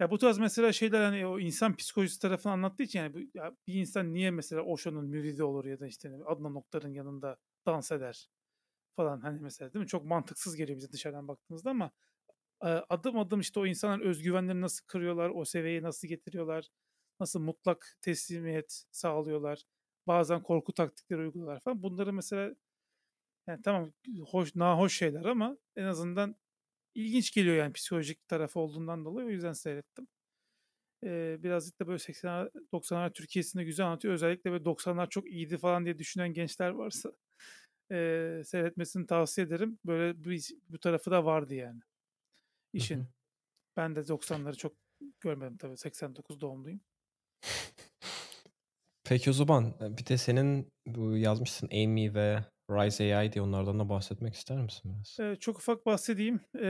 Ya 0.00 0.10
bu 0.10 0.18
tarz 0.18 0.38
mesela 0.38 0.72
şeyler 0.72 1.02
hani 1.04 1.26
o 1.26 1.38
insan 1.38 1.76
psikolojisi 1.76 2.20
tarafını 2.20 2.52
anlattığı 2.52 2.82
için 2.82 2.98
yani 2.98 3.14
bu, 3.14 3.18
ya 3.38 3.56
bir 3.66 3.74
insan 3.74 4.14
niye 4.14 4.30
mesela 4.30 4.62
Osho'nun 4.62 5.04
müridi 5.08 5.44
olur 5.44 5.64
ya 5.64 5.80
da 5.80 5.86
işte 5.86 6.18
Adnan 6.26 6.54
Oktar'ın 6.54 6.88
yanında 6.88 7.36
dans 7.66 7.92
eder 7.92 8.28
falan 8.96 9.20
hani 9.20 9.40
mesela 9.40 9.72
değil 9.74 9.82
mi? 9.82 9.88
Çok 9.88 10.04
mantıksız 10.04 10.56
geliyor 10.56 10.78
bize 10.78 10.92
dışarıdan 10.92 11.28
baktığımızda 11.28 11.70
ama 11.70 11.86
e, 11.86 11.90
adım 12.70 13.18
adım 13.18 13.40
işte 13.40 13.60
o 13.60 13.66
insanların 13.66 14.08
özgüvenlerini 14.08 14.60
nasıl 14.60 14.86
kırıyorlar, 14.86 15.30
o 15.34 15.44
seviyeye 15.44 15.82
nasıl 15.82 16.08
getiriyorlar, 16.08 16.68
nasıl 17.20 17.40
mutlak 17.40 17.96
teslimiyet 18.00 18.84
sağlıyorlar, 18.90 19.62
bazen 20.06 20.42
korku 20.42 20.72
taktikleri 20.72 21.20
uyguluyorlar 21.20 21.60
falan. 21.60 21.82
Bunları 21.82 22.12
mesela 22.12 22.54
yani 23.48 23.62
tamam 23.62 23.92
hoş, 24.30 24.54
nahoş 24.56 24.98
şeyler 24.98 25.24
ama 25.24 25.58
en 25.76 25.84
azından 25.84 26.36
ilginç 26.94 27.32
geliyor 27.34 27.56
yani 27.56 27.72
psikolojik 27.72 28.28
tarafı 28.28 28.60
olduğundan 28.60 29.04
dolayı 29.04 29.26
o 29.26 29.30
yüzden 29.30 29.52
seyrettim. 29.52 30.08
Ee, 31.04 31.38
birazcık 31.42 31.80
da 31.80 31.86
böyle 31.86 31.98
80'ler 31.98 32.50
90'lar 32.72 33.12
Türkiye'sinde 33.12 33.64
güzel 33.64 33.86
anlatıyor. 33.86 34.14
Özellikle 34.14 34.50
böyle 34.52 34.64
90'lar 34.64 35.08
çok 35.08 35.30
iyiydi 35.30 35.58
falan 35.58 35.84
diye 35.84 35.98
düşünen 35.98 36.32
gençler 36.34 36.70
varsa 36.70 37.12
e, 37.92 38.42
seyretmesini 38.44 39.06
tavsiye 39.06 39.46
ederim. 39.46 39.78
Böyle 39.86 40.24
bu, 40.24 40.30
bu 40.68 40.78
tarafı 40.78 41.10
da 41.10 41.24
vardı 41.24 41.54
yani 41.54 41.80
işin. 42.72 43.00
hı. 43.00 43.06
Ben 43.76 43.96
de 43.96 44.08
90'ları 44.08 44.56
çok 44.56 44.76
görmedim 45.20 45.56
tabii. 45.56 45.76
89 45.76 46.40
doğumluyum. 46.40 46.80
Peki 49.04 49.30
o 49.30 49.32
zaman 49.32 49.74
e, 49.80 49.96
bir 49.96 50.06
de 50.06 50.18
senin 50.18 50.68
bu 50.86 51.16
yazmışsın 51.16 51.68
Amy 51.72 52.14
ve 52.14 52.44
Rise 52.70 53.16
AI 53.16 53.32
diye 53.32 53.42
onlardan 53.42 53.78
da 53.78 53.88
bahsetmek 53.88 54.34
ister 54.34 54.58
misin 54.62 54.94
biraz? 54.94 55.20
Ee, 55.20 55.36
çok 55.40 55.58
ufak 55.58 55.86
bahsedeyim. 55.86 56.40
Ee, 56.58 56.66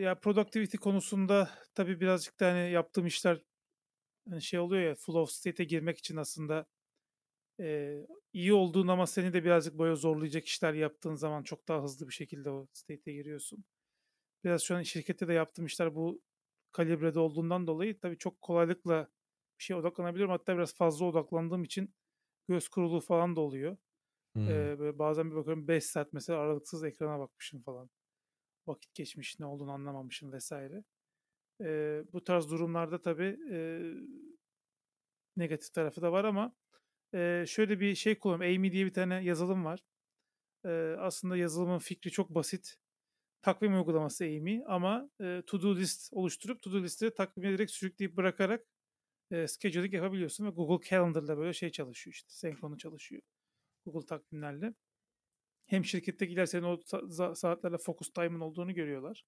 ya 0.00 0.20
productivity 0.20 0.76
konusunda 0.76 1.50
tabii 1.74 2.00
birazcık 2.00 2.40
da 2.40 2.46
hani 2.52 2.70
yaptığım 2.70 3.06
işler 3.06 3.42
hani 4.30 4.42
şey 4.42 4.60
oluyor 4.60 4.82
ya 4.82 4.94
flow 4.94 5.20
of 5.20 5.30
state'e 5.30 5.66
girmek 5.66 5.98
için 5.98 6.16
aslında 6.16 6.66
e, 7.60 7.98
iyi 8.32 8.54
olduğun 8.54 8.88
ama 8.88 9.06
seni 9.06 9.32
de 9.32 9.44
birazcık 9.44 9.78
böyle 9.78 9.96
zorlayacak 9.96 10.46
işler 10.46 10.74
yaptığın 10.74 11.14
zaman 11.14 11.42
çok 11.42 11.68
daha 11.68 11.82
hızlı 11.82 12.08
bir 12.08 12.14
şekilde 12.14 12.50
o 12.50 12.66
state'e 12.72 13.14
giriyorsun. 13.14 13.64
Biraz 14.44 14.62
şu 14.62 14.76
an 14.76 14.82
şirkette 14.82 15.28
de 15.28 15.32
yaptığım 15.32 15.66
işler 15.66 15.94
bu 15.94 16.22
kalibrede 16.72 17.18
olduğundan 17.18 17.66
dolayı 17.66 18.00
tabii 18.00 18.18
çok 18.18 18.42
kolaylıkla 18.42 19.08
bir 19.58 19.64
şeye 19.64 19.74
odaklanabiliyorum. 19.74 20.32
Hatta 20.32 20.56
biraz 20.56 20.74
fazla 20.74 21.06
odaklandığım 21.06 21.64
için 21.64 21.94
göz 22.48 22.68
kuruluğu 22.68 23.00
falan 23.00 23.36
da 23.36 23.40
oluyor. 23.40 23.76
Hımm. 24.36 24.48
Ee, 24.48 24.78
böyle 24.78 24.98
bazen 24.98 25.30
bir 25.30 25.36
bakıyorum 25.36 25.68
5 25.68 25.84
saat 25.84 26.12
mesela 26.12 26.38
aralıksız 26.38 26.84
ekrana 26.84 27.18
bakmışım 27.18 27.62
falan. 27.62 27.90
Vakit 28.66 28.94
geçmiş, 28.94 29.40
ne 29.40 29.46
olduğunu 29.46 29.72
anlamamışım 29.72 30.32
vesaire. 30.32 30.84
Ee, 31.60 32.02
bu 32.12 32.24
tarz 32.24 32.50
durumlarda 32.50 33.02
tabii 33.02 33.38
e, 33.50 33.58
negatif 35.36 35.74
tarafı 35.74 36.02
da 36.02 36.12
var 36.12 36.24
ama 36.24 36.56
e, 37.14 37.44
şöyle 37.48 37.80
bir 37.80 37.94
şey 37.94 38.18
kullanıyorum. 38.18 38.56
Amy 38.56 38.72
diye 38.72 38.86
bir 38.86 38.92
tane 38.92 39.24
yazılım 39.24 39.64
var. 39.64 39.80
E, 40.64 40.96
aslında 40.98 41.36
yazılımın 41.36 41.78
fikri 41.78 42.10
çok 42.10 42.30
basit. 42.30 42.76
Takvim 43.44 43.74
uygulaması 43.74 44.24
Amy 44.24 44.62
ama 44.66 45.10
e, 45.20 45.42
to-do 45.46 45.76
list 45.76 46.12
oluşturup 46.12 46.62
to-do 46.62 46.82
listeleri 46.82 47.14
takvime 47.14 47.52
direkt 47.52 47.72
sürükleyip 47.72 48.16
bırakarak 48.16 48.66
e, 49.30 49.48
scheduling 49.48 49.94
yapabiliyorsun 49.94 50.46
ve 50.46 50.50
Google 50.50 50.88
Calendar'da 50.88 51.38
böyle 51.38 51.52
şey 51.52 51.70
çalışıyor 51.70 52.14
işte. 52.14 52.30
Senkronu 52.30 52.78
çalışıyor. 52.78 53.22
Google 53.86 54.06
takvimlerle. 54.06 54.74
Hem 55.66 55.84
şirkettekiler 55.84 56.46
senin 56.46 56.62
o 56.62 56.74
sa- 56.74 57.36
saatlerle 57.36 57.78
focus 57.78 58.12
time'ın 58.12 58.40
olduğunu 58.40 58.74
görüyorlar. 58.74 59.24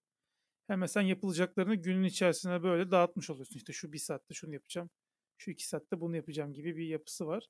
Hem 0.66 0.78
mesela 0.80 1.08
yapılacaklarını 1.08 1.74
günün 1.74 2.04
içerisine 2.04 2.62
böyle 2.62 2.90
dağıtmış 2.90 3.30
oluyorsun. 3.30 3.56
İşte 3.56 3.72
şu 3.72 3.92
bir 3.92 3.98
saatte 3.98 4.34
şunu 4.34 4.54
yapacağım. 4.54 4.90
Şu 5.38 5.50
iki 5.50 5.68
saatte 5.68 6.00
bunu 6.00 6.16
yapacağım 6.16 6.52
gibi 6.52 6.76
bir 6.76 6.86
yapısı 6.86 7.26
var. 7.26 7.48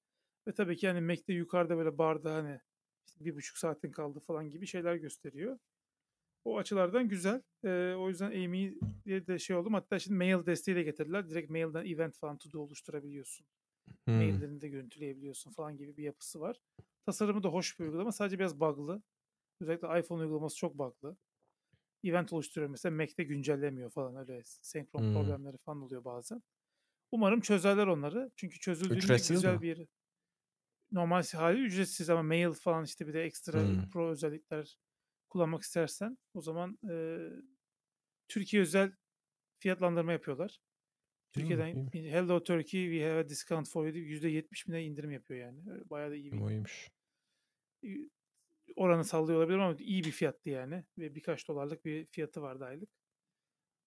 Ve 0.48 0.54
tabii 0.54 0.76
ki 0.76 0.88
hani 0.88 1.00
Mac'de 1.00 1.32
yukarıda 1.32 1.76
böyle 1.76 1.98
barda 1.98 2.34
hani 2.34 2.60
işte 3.06 3.24
bir 3.24 3.34
buçuk 3.36 3.58
saatin 3.58 3.92
kaldı 3.92 4.20
falan 4.20 4.50
gibi 4.50 4.66
şeyler 4.66 4.96
gösteriyor. 4.96 5.58
O 6.46 6.58
açılardan 6.58 7.08
güzel. 7.08 7.42
Ee, 7.64 7.94
o 7.98 8.08
yüzden 8.08 8.44
Amy'ye 8.44 9.26
de 9.26 9.38
şey 9.38 9.56
oldum. 9.56 9.74
Hatta 9.74 9.98
şimdi 9.98 10.16
mail 10.16 10.46
desteği 10.46 10.76
de 10.76 10.82
getirdiler. 10.82 11.30
Direkt 11.30 11.50
mailden 11.50 11.84
event 11.84 12.16
falan 12.16 12.38
to 12.38 12.60
oluşturabiliyorsun. 12.60 13.46
Hımm. 14.04 14.16
Maillerini 14.16 14.60
de 14.60 14.68
görüntüleyebiliyorsun 14.68 15.50
falan 15.50 15.76
gibi 15.76 15.96
bir 15.96 16.02
yapısı 16.02 16.40
var. 16.40 16.56
Tasarımı 17.06 17.42
da 17.42 17.48
hoş 17.48 17.80
bir 17.80 17.84
uygulama. 17.84 18.12
Sadece 18.12 18.38
biraz 18.38 18.60
bug'lı. 18.60 19.02
Özellikle 19.60 20.00
iPhone 20.00 20.22
uygulaması 20.22 20.56
çok 20.56 20.78
bug'lı. 20.78 21.16
Event 22.04 22.32
oluşturuyor 22.32 22.70
mesela 22.70 22.96
Mac'te 22.96 23.24
güncellemiyor 23.24 23.90
falan 23.90 24.16
öyle 24.16 24.42
senkron 24.44 25.00
Hımm. 25.00 25.14
problemleri 25.14 25.56
falan 25.58 25.82
oluyor 25.82 26.04
bazen. 26.04 26.42
Umarım 27.12 27.40
çözerler 27.40 27.86
onları. 27.86 28.30
Çünkü 28.36 28.58
çözüldüğünde 28.58 28.96
Ücretsiz 28.96 29.36
güzel 29.36 29.54
mi? 29.54 29.62
bir 29.62 29.86
normal 30.92 31.22
hali 31.22 31.60
ücretsiz 31.60 32.10
ama 32.10 32.22
mail 32.22 32.52
falan 32.52 32.84
işte 32.84 33.06
bir 33.06 33.14
de 33.14 33.22
ekstra 33.22 33.60
Hımm. 33.60 33.90
pro 33.90 34.10
özellikler 34.10 34.78
kullanmak 35.28 35.62
istersen 35.62 36.18
o 36.34 36.40
zaman 36.40 36.78
e, 36.90 37.18
Türkiye 38.28 38.62
özel 38.62 38.92
fiyatlandırma 39.58 40.12
yapıyorlar. 40.12 40.58
Türkiye'den 41.32 41.66
iyiymiş. 41.66 41.94
Hello 41.94 42.42
Turkey 42.42 42.90
we 42.90 43.08
have 43.10 43.18
a 43.18 43.28
discount 43.28 43.68
for 43.68 43.86
you 43.86 43.94
diye 43.94 44.04
%70 44.04 44.68
bine 44.68 44.84
indirim 44.84 45.10
yapıyor 45.10 45.40
yani. 45.40 45.60
Bayağı 45.90 46.10
da 46.10 46.14
iyi 46.16 46.32
bir 46.32 46.40
O 46.40 46.50
iyiymiş. 46.50 46.88
i- 47.84 48.10
oranı 48.76 49.04
sallıyor 49.04 49.38
olabilir 49.38 49.58
ama 49.58 49.76
iyi 49.78 50.04
bir 50.04 50.10
fiyattı 50.10 50.50
yani. 50.50 50.84
Ve 50.98 51.14
birkaç 51.14 51.48
dolarlık 51.48 51.84
bir 51.84 52.06
fiyatı 52.06 52.42
vardı 52.42 52.64
aylık. 52.64 52.88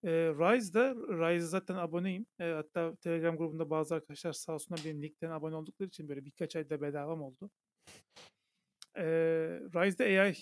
E, 0.03 0.09
Rise'da, 0.11 0.95
Rise 0.95 1.45
zaten 1.47 1.75
aboneyim. 1.75 2.25
E, 2.39 2.43
hatta 2.43 2.95
Telegram 2.95 3.37
grubunda 3.37 3.69
bazı 3.69 3.95
arkadaşlar 3.95 4.33
sağ 4.33 4.53
olsunlar 4.53 4.81
benim 4.85 5.01
linkten 5.03 5.31
abone 5.31 5.55
oldukları 5.55 5.87
için 5.87 6.09
böyle 6.09 6.25
birkaç 6.25 6.55
ayda 6.55 6.81
bedavam 6.81 7.21
oldu. 7.21 7.51
E, 8.95 9.03
Rise'da 9.73 10.03
AI, 10.03 10.35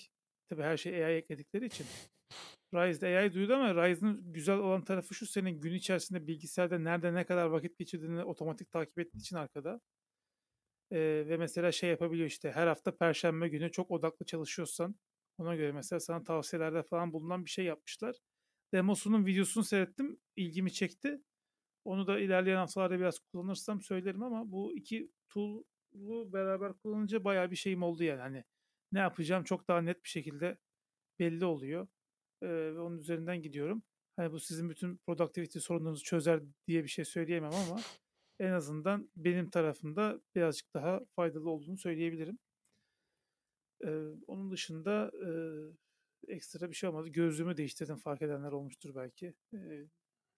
tabii 0.48 0.62
her 0.62 0.76
şey 0.76 1.04
AI 1.04 1.14
ekledikleri 1.16 1.66
için. 1.66 1.86
Rise'da 2.74 3.06
AI 3.06 3.34
duydu 3.34 3.54
ama 3.54 3.74
Rise'ın 3.74 4.32
güzel 4.32 4.58
olan 4.58 4.84
tarafı 4.84 5.14
şu 5.14 5.26
senin 5.26 5.60
gün 5.60 5.74
içerisinde 5.74 6.26
bilgisayarda 6.26 6.78
nerede 6.78 7.14
ne 7.14 7.24
kadar 7.24 7.46
vakit 7.46 7.78
geçirdiğini 7.78 8.24
otomatik 8.24 8.70
takip 8.70 8.98
ettiği 8.98 9.18
için 9.18 9.36
arkada. 9.36 9.80
Ee, 10.90 11.24
ve 11.28 11.36
mesela 11.36 11.72
şey 11.72 11.90
yapabiliyor 11.90 12.26
işte 12.26 12.52
her 12.52 12.66
hafta 12.66 12.96
perşembe 12.96 13.48
günü 13.48 13.72
çok 13.72 13.90
odaklı 13.90 14.26
çalışıyorsan 14.26 14.96
ona 15.38 15.56
göre 15.56 15.72
mesela 15.72 16.00
sana 16.00 16.24
tavsiyelerde 16.24 16.82
falan 16.82 17.12
bulunan 17.12 17.44
bir 17.44 17.50
şey 17.50 17.64
yapmışlar. 17.64 18.16
Demosunun 18.72 19.26
videosunu 19.26 19.64
seyrettim. 19.64 20.18
ilgimi 20.36 20.72
çekti. 20.72 21.22
Onu 21.84 22.06
da 22.06 22.20
ilerleyen 22.20 22.56
haftalarda 22.56 22.98
biraz 22.98 23.18
kullanırsam 23.18 23.82
söylerim 23.82 24.22
ama 24.22 24.52
bu 24.52 24.76
iki 24.76 25.10
tool'u 25.28 26.32
beraber 26.32 26.72
kullanınca 26.72 27.24
bayağı 27.24 27.50
bir 27.50 27.56
şeyim 27.56 27.82
oldu 27.82 28.04
yani. 28.04 28.20
Hani 28.20 28.44
ne 28.92 28.98
yapacağım 28.98 29.44
çok 29.44 29.68
daha 29.68 29.80
net 29.80 30.04
bir 30.04 30.08
şekilde 30.08 30.58
belli 31.18 31.44
oluyor. 31.44 31.88
Ee, 32.42 32.48
ve 32.48 32.80
onun 32.80 32.98
üzerinden 32.98 33.42
gidiyorum. 33.42 33.82
Hani 34.16 34.32
bu 34.32 34.40
sizin 34.40 34.70
bütün 34.70 34.96
productivity 34.96 35.58
sorununuzu 35.58 36.04
çözer 36.04 36.40
diye 36.66 36.84
bir 36.84 36.88
şey 36.88 37.04
söyleyemem 37.04 37.52
ama 37.54 37.80
en 38.40 38.52
azından 38.52 39.10
benim 39.16 39.50
tarafımda 39.50 40.20
birazcık 40.34 40.74
daha 40.74 41.00
faydalı 41.16 41.50
olduğunu 41.50 41.78
söyleyebilirim. 41.78 42.38
Ee, 43.84 43.88
onun 44.26 44.50
dışında 44.50 45.10
e, 45.26 45.30
ekstra 46.34 46.70
bir 46.70 46.74
şey 46.74 46.90
olmadı. 46.90 47.08
Gözlüğümü 47.08 47.56
değiştirdim 47.56 47.96
fark 47.96 48.22
edenler 48.22 48.52
olmuştur 48.52 48.94
belki. 48.94 49.34
Ee, 49.54 49.88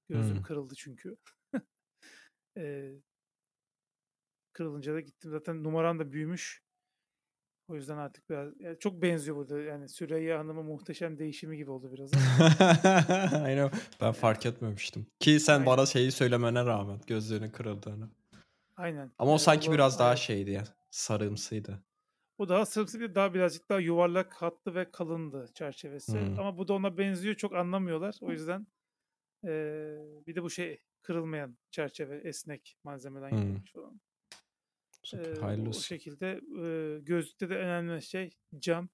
gözlüğüm 0.08 0.34
Hımm. 0.34 0.42
kırıldı 0.42 0.74
çünkü. 0.76 1.16
Ee, 2.56 2.92
kırılınca 4.52 4.94
da 4.94 5.00
gittim. 5.00 5.30
Zaten 5.30 5.64
numaram 5.64 5.98
da 5.98 6.12
büyümüş. 6.12 6.62
O 7.70 7.74
yüzden 7.74 7.96
artık 7.96 8.30
biraz 8.30 8.60
ya 8.60 8.78
çok 8.78 9.02
benziyor 9.02 9.36
burada. 9.36 9.60
Yani 9.60 9.88
Süreyya 9.88 10.38
Hanım'ın 10.38 10.64
muhteşem 10.64 11.18
değişimi 11.18 11.56
gibi 11.56 11.70
oldu 11.70 11.92
biraz. 11.92 12.10
Aynen. 13.44 13.70
Ben 14.00 14.12
fark 14.12 14.46
etmemiştim. 14.46 15.06
Ki 15.20 15.40
sen 15.40 15.52
Aynen. 15.54 15.66
bana 15.66 15.86
şeyi 15.86 16.12
söylemene 16.12 16.64
rağmen 16.64 16.98
gözlerinin 17.06 17.50
kırıldığını. 17.50 18.08
Aynen. 18.76 19.10
Ama 19.18 19.32
o 19.32 19.34
Ee, 19.34 19.38
sanki 19.38 19.68
bu- 19.68 19.72
biraz 19.74 19.98
daha 19.98 20.16
şeydi 20.16 20.50
ya. 20.50 20.64
Sarımsıydı. 20.90 21.82
O 22.38 22.48
daha 22.48 22.66
sırsı 22.66 23.00
bir 23.00 23.14
daha 23.14 23.34
birazcık 23.34 23.68
daha 23.68 23.80
yuvarlak 23.80 24.34
hatlı 24.34 24.74
ve 24.74 24.90
kalındı 24.90 25.46
çerçevesi. 25.54 26.20
Hmm. 26.20 26.38
Ama 26.38 26.58
bu 26.58 26.68
da 26.68 26.72
ona 26.74 26.98
benziyor. 26.98 27.34
Çok 27.34 27.54
anlamıyorlar. 27.54 28.14
O 28.20 28.30
yüzden 28.32 28.66
eee, 29.44 29.98
bir 30.26 30.34
de 30.34 30.42
bu 30.42 30.50
şey 30.50 30.80
kırılmayan 31.02 31.56
çerçeve 31.70 32.16
esnek 32.18 32.76
malzemeden 32.84 33.30
Hmm. 33.30 33.38
yapılmış 33.38 33.72
falan. 33.72 34.00
Süper. 35.02 35.36
Hayırlı 35.36 35.70
o 35.70 35.82
şekilde 35.82 36.40
eee, 36.56 37.00
gözlükte 37.00 37.50
de 37.50 37.56
önemli 37.56 38.02
şey 38.02 38.30
cam 38.58 38.88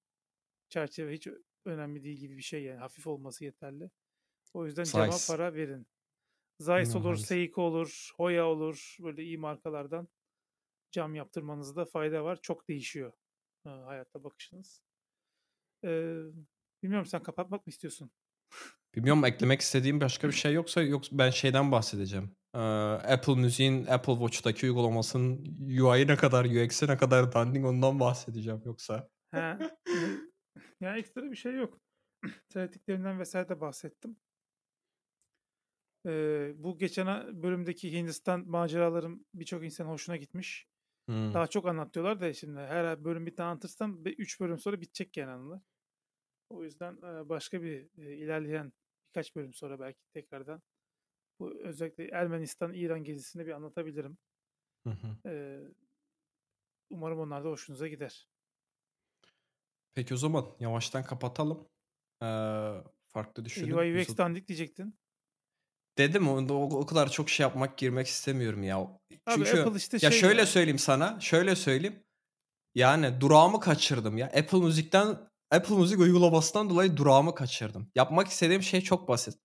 çerçeve 0.70 1.14
hiç 1.14 1.28
önemli 1.66 2.04
değil 2.04 2.18
gibi 2.18 2.36
bir 2.38 2.42
şey 2.42 2.64
yani 2.64 2.78
hafif 2.80 3.06
olması 3.06 3.44
yeterli. 3.44 3.90
O 4.54 4.66
yüzden 4.66 4.92
cama 4.92 5.18
Zeiss. 5.18 5.26
para 5.26 5.54
verin. 5.54 5.88
Zeiss 6.60 6.96
Bilmiyorum 6.96 6.96
olur. 6.96 7.16
Seiko 7.16 7.62
olur, 7.62 8.10
Hoya 8.16 8.46
olur 8.48 8.96
böyle 9.02 9.24
iyi 9.24 9.38
markalardan 9.38 10.08
cam 10.92 11.14
yaptırmanızda 11.14 11.84
fayda 11.84 12.24
var. 12.24 12.40
Çok 12.42 12.68
değişiyor 12.68 13.12
e, 13.66 13.70
hayatta 13.70 14.24
bakışınız. 14.24 14.82
Eee, 15.82 16.22
bilmiyorum 16.82 17.06
sen 17.06 17.22
kapatmak 17.22 17.66
mı 17.66 17.70
istiyorsun? 17.70 18.10
Bilmiyorum 18.94 19.24
eklemek 19.24 19.60
istediğim 19.60 20.00
başka 20.00 20.28
bir 20.28 20.32
şey 20.32 20.52
yoksa 20.52 20.82
yok 20.82 21.04
ben 21.12 21.30
şeyden 21.30 21.72
bahsedeceğim. 21.72 22.36
Ee, 22.56 22.58
Apple 23.12 23.34
Müziğin 23.34 23.86
Apple 23.86 24.12
Watch'taki 24.12 24.66
uygulamasının 24.66 25.44
UI'yi 25.60 26.06
ne 26.06 26.16
kadar, 26.16 26.44
UX'i 26.44 26.86
ne 26.86 26.96
kadar 26.96 27.32
dandik 27.32 27.64
ondan 27.64 28.00
bahsedeceğim 28.00 28.62
yoksa. 28.64 29.08
Ha, 29.30 29.58
yani 30.80 30.98
ekstra 30.98 31.30
bir 31.30 31.36
şey 31.36 31.54
yok. 31.54 31.80
Teoretiklerimden 32.48 33.18
vesaire 33.18 33.48
de 33.48 33.60
bahsettim. 33.60 34.16
Eee, 36.06 36.54
bu 36.56 36.78
geçen 36.78 37.42
bölümdeki 37.42 37.92
Hindistan 37.92 38.48
maceralarım 38.48 39.24
birçok 39.34 39.64
insanın 39.64 39.88
hoşuna 39.88 40.16
gitmiş. 40.16 40.66
Hmm. 41.08 41.34
Daha 41.34 41.46
çok 41.46 41.66
anlatıyorlar 41.66 42.20
da 42.20 42.32
şimdi 42.32 42.60
her 42.60 43.04
bölüm 43.04 43.26
bir 43.26 43.36
tane 43.36 43.50
anlatırsam 43.50 44.04
3 44.04 44.40
bölüm 44.40 44.58
sonra 44.58 44.80
bitecek 44.80 45.16
yani 45.16 45.30
anılar. 45.30 45.60
O 46.50 46.64
yüzden 46.64 46.96
e, 46.96 47.28
başka 47.28 47.62
bir 47.62 47.88
e, 47.98 48.16
ilerleyen 48.16 48.72
birkaç 49.08 49.36
bölüm 49.36 49.54
sonra 49.54 49.80
belki 49.80 49.98
tekrardan 50.12 50.62
bu 51.38 51.60
özellikle 51.60 52.08
Ermenistan 52.08 52.74
İran 52.74 53.04
gezisini 53.04 53.46
bir 53.46 53.52
anlatabilirim. 53.52 54.18
Hı 54.86 54.90
hı. 54.90 55.28
E, 55.30 55.60
umarım 56.90 57.18
onlar 57.18 57.44
da 57.44 57.48
hoşunuza 57.48 57.88
gider. 57.88 58.28
Peki 59.94 60.14
o 60.14 60.16
zaman 60.16 60.46
yavaştan 60.60 61.04
kapatalım. 61.04 61.68
Ee, 62.22 62.26
farklı 63.06 63.44
düşünün. 63.44 63.72
UI 63.72 64.00
UX 64.00 64.16
dandik 64.16 64.48
diyecektin. 64.48 64.98
Dedim 65.98 66.28
o, 66.28 66.54
o, 66.54 66.80
o 66.80 66.86
kadar 66.86 67.10
çok 67.10 67.30
şey 67.30 67.44
yapmak 67.44 67.78
girmek 67.78 68.06
istemiyorum 68.06 68.62
ya. 68.62 68.78
Abi 68.78 68.98
Çünkü 69.28 69.60
Apple 69.60 69.76
işte 69.76 69.98
ya 70.02 70.10
şey 70.10 70.20
şöyle 70.20 70.40
ya. 70.40 70.46
söyleyeyim 70.46 70.78
sana. 70.78 71.20
Şöyle 71.20 71.56
söyleyeyim. 71.56 72.04
Yani 72.74 73.20
durağımı 73.20 73.60
kaçırdım 73.60 74.18
ya. 74.18 74.26
Apple 74.26 74.58
Müzik'ten 74.58 75.18
Apple 75.50 75.76
Müzik 75.76 75.98
uygulamasından 75.98 76.70
dolayı 76.70 76.96
durağımı 76.96 77.34
kaçırdım. 77.34 77.90
Yapmak 77.94 78.28
istediğim 78.28 78.62
şey 78.62 78.80
çok 78.80 79.08
basit. 79.08 79.38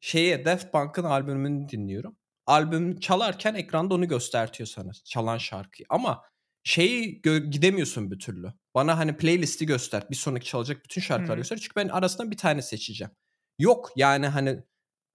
Şeye 0.00 0.44
Daft 0.44 0.72
Punk'ın 0.72 1.04
albümünü 1.04 1.68
dinliyorum. 1.68 2.16
Albüm 2.46 3.00
çalarken 3.00 3.54
ekranda 3.54 3.94
onu 3.94 4.08
göstertiyor 4.08 4.66
sana 4.66 4.92
çalan 5.04 5.38
şarkıyı. 5.38 5.86
Ama 5.90 6.22
şeyi 6.64 7.22
gidemiyorsun 7.50 8.10
bir 8.10 8.18
türlü. 8.18 8.52
Bana 8.74 8.98
hani 8.98 9.16
playlisti 9.16 9.66
göster. 9.66 10.10
Bir 10.10 10.16
sonraki 10.16 10.46
çalacak 10.46 10.84
bütün 10.84 11.00
şarkıları 11.00 11.32
hı. 11.32 11.36
göster. 11.36 11.56
Çünkü 11.56 11.76
ben 11.76 11.88
arasından 11.88 12.30
bir 12.30 12.36
tane 12.36 12.62
seçeceğim. 12.62 13.10
Yok 13.58 13.92
yani 13.96 14.26
hani 14.26 14.62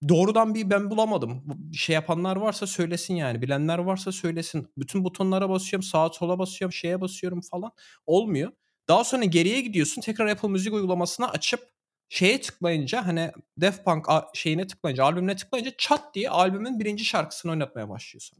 doğrudan 0.09 0.55
bir 0.55 0.69
ben 0.69 0.89
bulamadım. 0.89 1.43
Şey 1.73 1.93
yapanlar 1.93 2.35
varsa 2.35 2.67
söylesin 2.67 3.15
yani. 3.15 3.41
Bilenler 3.41 3.77
varsa 3.77 4.11
söylesin. 4.11 4.67
Bütün 4.77 5.03
butonlara 5.03 5.49
basıyorum. 5.49 5.83
Sağa 5.83 6.09
sola 6.09 6.39
basıyorum. 6.39 6.73
Şeye 6.73 7.01
basıyorum 7.01 7.41
falan. 7.51 7.71
Olmuyor. 8.05 8.51
Daha 8.87 9.03
sonra 9.03 9.25
geriye 9.25 9.61
gidiyorsun. 9.61 10.01
Tekrar 10.01 10.27
Apple 10.27 10.49
Müzik 10.49 10.73
uygulamasını 10.73 11.29
açıp 11.29 11.72
şeye 12.13 12.41
tıklayınca 12.41 13.07
hani 13.07 13.31
Daft 13.61 13.85
Punk 13.85 14.05
şeyine 14.33 14.67
tıklayınca, 14.67 15.03
albümüne 15.03 15.35
tıklayınca 15.35 15.71
çat 15.77 16.15
diye 16.15 16.29
albümün 16.29 16.79
birinci 16.79 17.05
şarkısını 17.05 17.51
oynatmaya 17.51 17.89
başlıyorsun. 17.89 18.39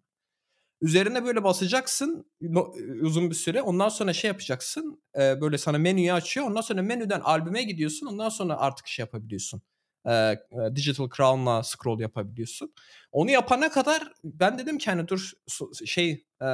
Üzerine 0.82 1.26
böyle 1.26 1.44
basacaksın 1.44 2.26
uzun 3.02 3.30
bir 3.30 3.36
süre. 3.36 3.62
Ondan 3.62 3.90
sonra 3.90 4.14
şey 4.14 4.28
yapacaksın. 4.28 5.04
e, 5.20 5.41
böyle 5.41 5.58
sana 5.58 5.78
menüyü 5.78 6.14
açıyor. 6.14 6.45
Ondan 6.48 6.62
sonra 6.62 6.82
menüden 6.82 7.20
albüme 7.20 7.64
gidiyorsun. 7.64 8.08
Ondan 8.08 8.30
sonra 8.30 8.58
artık 8.58 8.88
şey 8.88 9.04
yapabiliyorsun. 9.04 9.62
E, 10.08 10.36
Digital 10.76 11.10
Crown'la 11.18 11.64
scroll 11.64 12.00
yapabiliyorsun. 12.00 12.74
Onu 13.12 13.32
yapana 13.32 13.72
kadar 13.72 14.14
ben 14.24 14.60
dedim 14.60 14.78
ki 14.78 14.90
hani 14.90 15.08
dur 15.08 15.32
şey 15.86 16.12
e, 16.41 16.48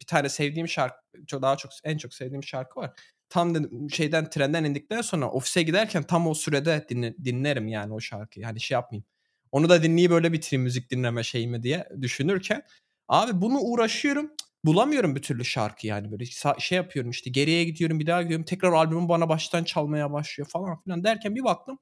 bir 0.00 0.06
tane 0.06 0.28
sevdiğim 0.28 0.68
şarkı 0.68 1.42
daha 1.42 1.56
çok 1.56 1.70
en 1.84 1.98
çok 1.98 2.14
sevdiğim 2.14 2.44
şarkı 2.44 2.80
var. 2.80 3.13
Tam 3.28 3.54
dedim 3.54 3.90
şeyden 3.90 4.30
trenden 4.30 4.64
indikten 4.64 5.00
sonra 5.00 5.30
ofise 5.30 5.62
giderken 5.62 6.02
tam 6.02 6.26
o 6.26 6.34
sürede 6.34 6.86
dinle- 6.88 7.24
dinlerim 7.24 7.68
yani 7.68 7.94
o 7.94 8.00
şarkıyı. 8.00 8.46
Hani 8.46 8.60
şey 8.60 8.74
yapmayayım. 8.74 9.04
Onu 9.52 9.68
da 9.68 9.82
dinleyip 9.82 10.10
böyle 10.10 10.32
bitireyim 10.32 10.62
müzik 10.62 10.90
dinleme 10.90 11.22
şeyimi 11.22 11.62
diye 11.62 11.88
düşünürken 12.00 12.62
abi 13.08 13.40
bunu 13.40 13.58
uğraşıyorum. 13.60 14.30
Bulamıyorum 14.64 15.16
bir 15.16 15.22
türlü 15.22 15.44
şarkı 15.44 15.86
yani 15.86 16.12
böyle 16.12 16.24
şey 16.58 16.76
yapıyorum 16.76 17.10
işte 17.10 17.30
geriye 17.30 17.64
gidiyorum 17.64 18.00
bir 18.00 18.06
daha 18.06 18.22
gidiyorum 18.22 18.44
tekrar 18.44 18.72
albümüm 18.72 19.08
bana 19.08 19.28
baştan 19.28 19.64
çalmaya 19.64 20.12
başlıyor 20.12 20.48
falan 20.48 20.82
filan 20.82 21.04
derken 21.04 21.34
bir 21.36 21.44
baktım 21.44 21.78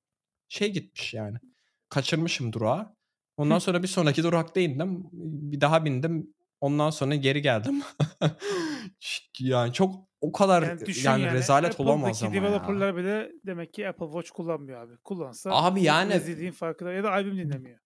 şey 0.48 0.72
gitmiş 0.72 1.14
yani 1.14 1.38
kaçırmışım 1.88 2.52
durağı. 2.52 2.96
Ondan 3.36 3.58
sonra 3.58 3.82
bir 3.82 3.88
sonraki 3.88 4.22
durakta 4.22 4.60
indim. 4.60 5.04
Bir 5.12 5.60
daha 5.60 5.84
bindim. 5.84 6.34
Ondan 6.60 6.90
sonra 6.90 7.14
geri 7.14 7.42
geldim. 7.42 7.82
yani 9.38 9.72
çok 9.72 10.08
o 10.22 10.32
kadar 10.32 10.62
Yani 10.62 10.70
yani, 10.70 10.86
düşün 10.86 11.10
yani, 11.10 11.32
rezalet 11.32 11.80
olamaz 11.80 12.22
Apple'daki 12.22 12.26
ama 12.26 12.36
ya. 12.36 12.42
developerlar 12.42 12.96
bile 12.96 13.32
demek 13.46 13.74
ki 13.74 13.88
Apple 13.88 14.06
Watch 14.06 14.30
kullanmıyor 14.30 14.80
abi. 14.80 14.96
Kullansa 15.04 15.50
Abi 15.50 15.82
yani- 15.82 16.14
rezilliğin 16.14 16.52
farkında 16.52 16.92
ya 16.92 17.04
da 17.04 17.10
albüm 17.10 17.38
dinlemiyor. 17.38 17.78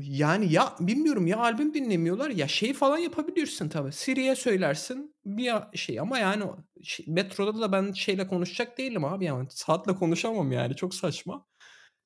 Yani 0.00 0.52
ya 0.52 0.74
bilmiyorum 0.80 1.26
ya 1.26 1.38
albüm 1.38 1.74
dinlemiyorlar 1.74 2.30
ya 2.30 2.48
şey 2.48 2.74
falan 2.74 2.98
yapabiliyorsun 2.98 3.68
tabii. 3.68 3.92
Siri'ye 3.92 4.34
söylersin 4.36 5.14
bir 5.24 5.52
şey 5.74 6.00
ama 6.00 6.18
yani 6.18 6.44
şey- 6.82 7.06
metroda 7.08 7.60
da 7.60 7.72
ben 7.72 7.92
şeyle 7.92 8.26
konuşacak 8.26 8.78
değilim 8.78 9.04
abi 9.04 9.24
yani 9.24 9.46
saatle 9.50 9.94
konuşamam 9.94 10.52
yani 10.52 10.76
çok 10.76 10.94
saçma. 10.94 11.46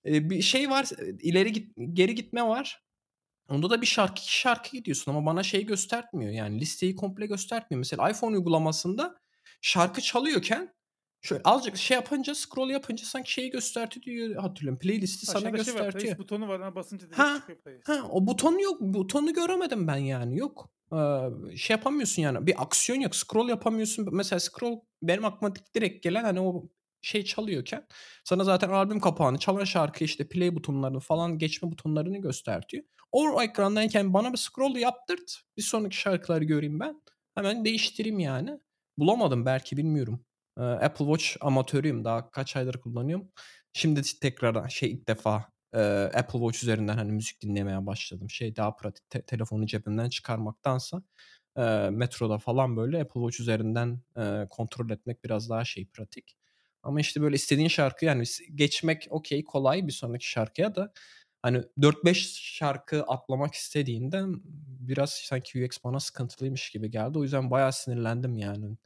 Ee, 0.07 0.31
bir 0.31 0.43
şey 0.43 0.71
var 0.71 0.89
ileri 1.23 1.53
git 1.53 1.77
geri 1.93 2.15
gitme 2.15 2.43
var. 2.43 2.83
Onda 3.49 3.71
da 3.71 3.81
bir 3.81 3.87
şarkı 3.87 4.23
iki 4.23 4.39
şarkı 4.39 4.77
gidiyorsun 4.77 5.13
ama 5.13 5.27
bana 5.27 5.43
şey 5.43 5.67
göstermiyor 5.67 6.33
yani 6.33 6.61
listeyi 6.61 6.97
komple 6.97 7.27
göstermiyor. 7.27 7.79
Mesela 7.79 8.11
iPhone 8.11 8.37
uygulamasında 8.37 9.17
şarkı 9.61 10.01
çalıyorken 10.01 10.75
şöyle 11.23 11.43
azıcık 11.45 11.77
şey 11.77 11.95
yapınca 11.95 12.35
scroll 12.35 12.71
yapınca 12.71 13.05
sanki 13.05 13.33
şeyi 13.33 13.51
gösterti 13.51 14.03
diyor 14.03 14.37
hatırlıyorum. 14.37 14.79
Playlisti 14.79 15.27
sana 15.27 15.41
şey 15.41 15.53
var. 15.53 15.57
göstertiyor. 15.57 15.93
Playlist 15.93 16.19
butonu 16.19 16.49
var. 16.49 16.59
Ona 16.61 16.75
basınca 16.75 17.07
direkt 17.07 17.19
Ha, 17.19 17.43
çıkıyor. 17.49 17.81
Ha 17.85 18.09
o 18.11 18.27
buton 18.27 18.59
yok. 18.59 18.81
Butonu 18.81 19.33
göremedim 19.33 19.87
ben 19.87 19.97
yani. 19.97 20.39
Yok. 20.39 20.71
Ee, 20.93 21.57
şey 21.57 21.77
yapamıyorsun 21.77 22.23
yani. 22.23 22.47
Bir 22.47 22.63
aksiyon 22.63 23.01
yok. 23.01 23.17
Scroll 23.17 23.49
yapamıyorsun. 23.49 24.09
Mesela 24.13 24.41
scroll 24.41 24.81
benim 25.03 25.25
aklıma 25.25 25.55
direkt 25.75 26.05
gelen 26.05 26.25
hani 26.25 26.41
o 26.41 26.69
şey 27.03 27.25
çalıyorken 27.25 27.87
sana 28.25 28.45
zaten 28.45 28.69
albüm 28.69 29.01
kapağını 29.01 29.39
çalan 29.39 29.65
şarkı 29.65 30.05
işte 30.05 30.29
play 30.29 30.55
butonlarını 30.55 31.01
falan 31.01 31.39
geçme 31.39 31.71
butonlarını 31.71 32.19
göstertiyor. 32.19 32.85
O 33.13 33.43
ekrandayken 33.43 34.15
bana 34.15 34.33
bir 34.33 34.39
scroll 34.39 34.77
yaptırt. 34.77 35.41
Bir 35.57 35.63
sonraki 35.63 35.97
şarkıları 35.97 36.45
göreyim 36.45 36.81
ben. 36.81 37.03
Hemen 37.35 37.65
değiştireyim 37.65 38.19
yani. 38.19 38.61
Bulamadım 38.99 39.47
belki 39.47 39.77
bilmiyorum. 39.77 40.25
Apple 40.57 41.05
Watch 41.05 41.37
amatörüyüm. 41.41 42.05
Daha 42.05 42.31
kaç 42.31 42.57
aydır 42.57 42.81
kullanıyorum. 42.81 43.29
Şimdi 43.73 44.03
tekrar 44.21 44.69
şey 44.69 44.93
ilk 44.93 45.09
defa 45.09 45.35
Apple 46.15 46.39
Watch 46.39 46.63
üzerinden 46.63 46.97
hani 46.97 47.13
müzik 47.13 47.43
dinlemeye 47.43 47.87
başladım. 47.87 48.31
Şey 48.31 48.57
daha 48.57 48.77
pratik 48.77 49.11
te- 49.11 49.23
telefonu 49.23 49.67
cebimden 49.67 50.09
çıkarmaktansa 50.09 51.03
e, 51.57 51.63
metroda 51.91 52.39
falan 52.39 52.77
böyle 52.77 53.01
Apple 53.01 53.21
Watch 53.21 53.41
üzerinden 53.41 54.01
e, 54.17 54.47
kontrol 54.51 54.91
etmek 54.91 55.25
biraz 55.25 55.51
daha 55.51 55.65
şey 55.65 55.87
pratik. 55.89 56.37
Ama 56.83 57.01
işte 57.01 57.21
böyle 57.23 57.35
istediğin 57.37 57.69
şarkı 57.69 58.05
yani 58.05 58.25
geçmek 58.55 59.07
okey 59.11 59.45
kolay 59.45 59.87
bir 59.87 59.93
sonraki 59.93 60.31
şarkıya 60.31 60.75
da 60.75 60.93
hani 61.43 61.63
4-5 61.79 62.55
şarkı 62.57 63.03
atlamak 63.03 63.55
istediğinden 63.55 64.41
biraz 64.81 65.11
sanki 65.11 65.65
UX 65.65 65.79
bana 65.85 66.01
sıkıntılıymış 66.01 66.71
gibi 66.71 66.91
geldi. 66.91 67.19
O 67.19 67.23
yüzden 67.23 67.51
bayağı 67.51 67.73
sinirlendim 67.73 68.39
yani 68.39 68.77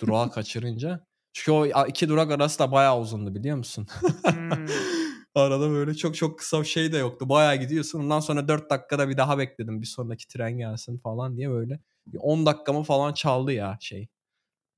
durağı 0.00 0.30
kaçırınca. 0.32 1.06
Çünkü 1.32 1.52
o 1.52 1.86
iki 1.86 2.08
durak 2.08 2.30
arası 2.30 2.58
da 2.58 2.72
bayağı 2.72 3.00
uzundu 3.00 3.34
biliyor 3.34 3.56
musun? 3.56 3.86
Hmm. 4.24 4.50
Arada 5.34 5.70
böyle 5.70 5.94
çok 5.94 6.16
çok 6.16 6.38
kısa 6.38 6.60
bir 6.60 6.66
şey 6.66 6.92
de 6.92 6.98
yoktu. 6.98 7.28
Bayağı 7.28 7.56
gidiyorsun. 7.56 8.00
Ondan 8.00 8.20
sonra 8.20 8.48
4 8.48 8.70
dakikada 8.70 9.08
bir 9.08 9.16
daha 9.16 9.38
bekledim 9.38 9.82
bir 9.82 9.86
sonraki 9.86 10.28
tren 10.28 10.58
gelsin 10.58 10.98
falan 10.98 11.36
diye 11.36 11.50
böyle. 11.50 11.80
Bir 12.06 12.18
10 12.18 12.46
dakikamı 12.46 12.82
falan 12.82 13.12
çaldı 13.12 13.52
ya 13.52 13.78
şey. 13.80 14.08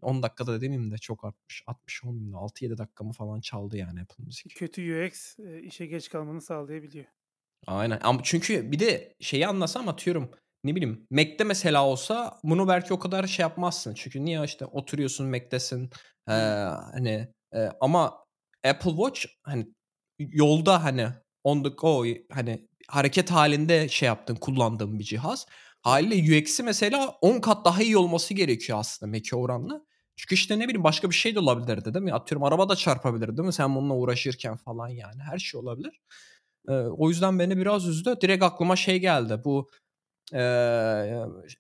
10 0.03 0.23
dakikada 0.23 0.61
demeyeyim 0.61 0.91
de 0.91 0.99
çok 0.99 1.25
artmış. 1.25 1.63
60 1.67 2.05
10 2.05 2.15
6-7 2.15 2.79
dakikamı 2.79 3.13
falan 3.13 3.41
çaldı 3.41 3.77
yani 3.77 4.01
Apple 4.01 4.25
Müzik. 4.25 4.55
Kötü 4.57 5.07
UX 5.07 5.39
e, 5.39 5.63
işe 5.63 5.87
geç 5.87 6.09
kalmanı 6.09 6.41
sağlayabiliyor. 6.41 7.07
Aynen. 7.67 8.01
Ama 8.03 8.21
çünkü 8.23 8.73
bir 8.73 8.79
de 8.79 9.15
şeyi 9.21 9.47
anlasam 9.47 9.89
atıyorum 9.89 10.31
ne 10.65 10.75
bileyim 10.77 11.07
Mac'te 11.11 11.45
mesela 11.45 11.87
olsa 11.87 12.39
bunu 12.45 12.69
belki 12.69 12.95
o 12.95 12.99
kadar 12.99 13.27
şey 13.27 13.43
yapmazsın. 13.43 13.95
Çünkü 13.95 14.25
niye 14.25 14.45
işte 14.45 14.67
oturuyorsun 14.67 15.27
Mac'tesin 15.27 15.91
ee, 16.29 16.33
hani 16.93 17.29
e, 17.55 17.59
ama 17.81 18.15
Apple 18.65 18.91
Watch 18.91 19.27
hani 19.43 19.67
yolda 20.19 20.85
hani 20.85 21.09
on 21.45 21.63
the 21.63 21.69
go 21.69 22.05
hani 22.33 22.69
hareket 22.89 23.31
halinde 23.31 23.89
şey 23.89 24.07
yaptın 24.07 24.35
kullandığın 24.35 24.99
bir 24.99 25.05
cihaz. 25.05 25.47
Haliyle 25.83 26.39
UX'i 26.39 26.63
mesela 26.63 27.09
10 27.21 27.41
kat 27.41 27.65
daha 27.65 27.83
iyi 27.83 27.97
olması 27.97 28.35
gerekiyor 28.35 28.79
aslında 28.79 29.13
Mac'e 29.13 29.37
oranla. 29.37 29.81
Çünkü 30.17 30.35
işte 30.35 30.59
ne 30.59 30.65
bileyim 30.65 30.85
başka 30.85 31.11
bir 31.11 31.15
şey 31.15 31.35
de 31.35 31.39
olabilirdi 31.41 31.95
değil 31.95 32.05
mi? 32.05 32.13
Atıyorum 32.15 32.45
araba 32.45 32.69
da 32.69 32.77
çarpabilir 32.77 33.29
değil 33.37 33.47
mi? 33.47 33.53
Sen 33.53 33.75
bununla 33.75 33.95
uğraşırken 33.95 34.57
falan 34.57 34.89
yani 34.89 35.23
her 35.23 35.39
şey 35.39 35.61
olabilir. 35.61 36.01
Ee, 36.69 36.73
o 36.73 37.09
yüzden 37.09 37.39
beni 37.39 37.57
biraz 37.57 37.89
üzdü. 37.89 38.15
Direkt 38.21 38.45
aklıma 38.45 38.77
şey 38.77 38.99
geldi. 39.01 39.41
Bu 39.45 39.71
e, 40.35 40.41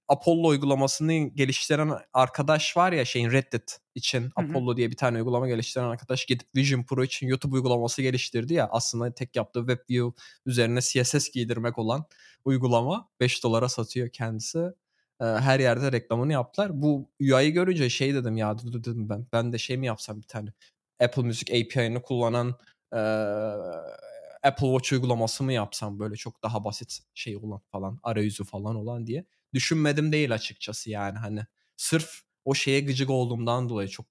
Apollo 0.09 0.49
uygulamasını 0.49 1.13
geliştiren 1.15 1.91
arkadaş 2.13 2.77
var 2.77 2.93
ya 2.93 3.05
şeyin 3.05 3.31
Reddit 3.31 3.79
için 3.95 4.23
Hı-hı. 4.23 4.31
Apollo 4.37 4.77
diye 4.77 4.91
bir 4.91 4.97
tane 4.97 5.19
uygulama 5.19 5.49
geliştiren 5.49 5.85
arkadaş 5.85 6.27
gidip 6.27 6.49
Vision 6.57 6.83
Pro 6.83 7.05
için 7.05 7.27
YouTube 7.27 7.55
uygulaması 7.55 8.03
geliştirdi 8.03 8.55
ya 8.55 8.69
aslında 8.73 9.15
tek 9.15 9.37
yaptığı 9.37 9.67
WebView 9.67 10.23
üzerine 10.47 10.81
CSS 10.81 11.31
giydirmek 11.31 11.79
olan 11.79 12.05
uygulama 12.45 13.09
5 13.21 13.45
dolara 13.45 13.69
satıyor 13.69 14.09
kendisi. 14.09 14.59
E, 15.21 15.25
her 15.25 15.61
yerde 15.61 15.93
reklamını 15.93 16.33
yaptılar. 16.33 16.83
Bu 16.83 17.11
UI'yi 17.21 17.53
görünce 17.53 17.91
şey 17.91 18.15
dedim 18.15 18.37
ya 18.37 18.59
dedim 18.59 19.09
ben 19.09 19.27
ben 19.33 19.53
de 19.53 19.59
şey 19.59 19.77
mi 19.77 19.87
yapsam 19.87 20.23
bir 20.23 20.27
tane 20.29 20.53
Apple 21.01 21.23
Music 21.23 21.53
API'ını 21.61 22.03
kullanan 22.03 22.55
e, 22.93 22.99
Apple 24.43 24.67
Watch 24.67 24.93
uygulaması 24.93 25.45
mı 25.45 25.53
yapsam 25.53 25.99
böyle 25.99 26.17
çok 26.17 26.43
daha 26.43 26.65
basit 26.65 26.99
şey 27.15 27.37
olan 27.37 27.61
falan 27.73 27.99
arayüzü 28.03 28.45
falan 28.45 28.77
olan 28.77 29.07
diye 29.07 29.25
düşünmedim 29.55 30.13
değil 30.13 30.35
açıkçası 30.35 30.91
yani 30.91 31.19
hani 31.19 31.41
sırf 31.77 32.23
o 32.45 32.55
şeye 32.55 32.81
gıcık 32.81 33.11
olduğumdan 33.11 33.69
dolayı 33.69 33.89
çok 33.89 34.07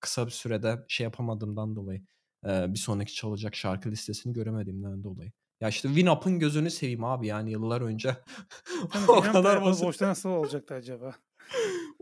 kısa 0.00 0.26
bir 0.26 0.30
sürede 0.30 0.84
şey 0.88 1.04
yapamadığımdan 1.04 1.76
dolayı 1.76 2.06
bir 2.44 2.78
sonraki 2.78 3.14
çalacak 3.14 3.56
şarkı 3.56 3.90
listesini 3.90 4.32
göremediğimden 4.32 5.04
dolayı. 5.04 5.32
Ya 5.60 5.68
işte 5.68 5.88
Winup'ın 5.88 6.38
gözünü 6.38 6.70
seveyim 6.70 7.04
abi 7.04 7.26
yani 7.26 7.50
yıllar 7.50 7.80
önce. 7.80 8.16
o 9.08 9.20
kadar 9.20 9.64
basit. 9.64 9.84
Boşta 9.84 10.08
nasıl 10.08 10.28
olacaktı 10.28 10.74
acaba? 10.74 11.14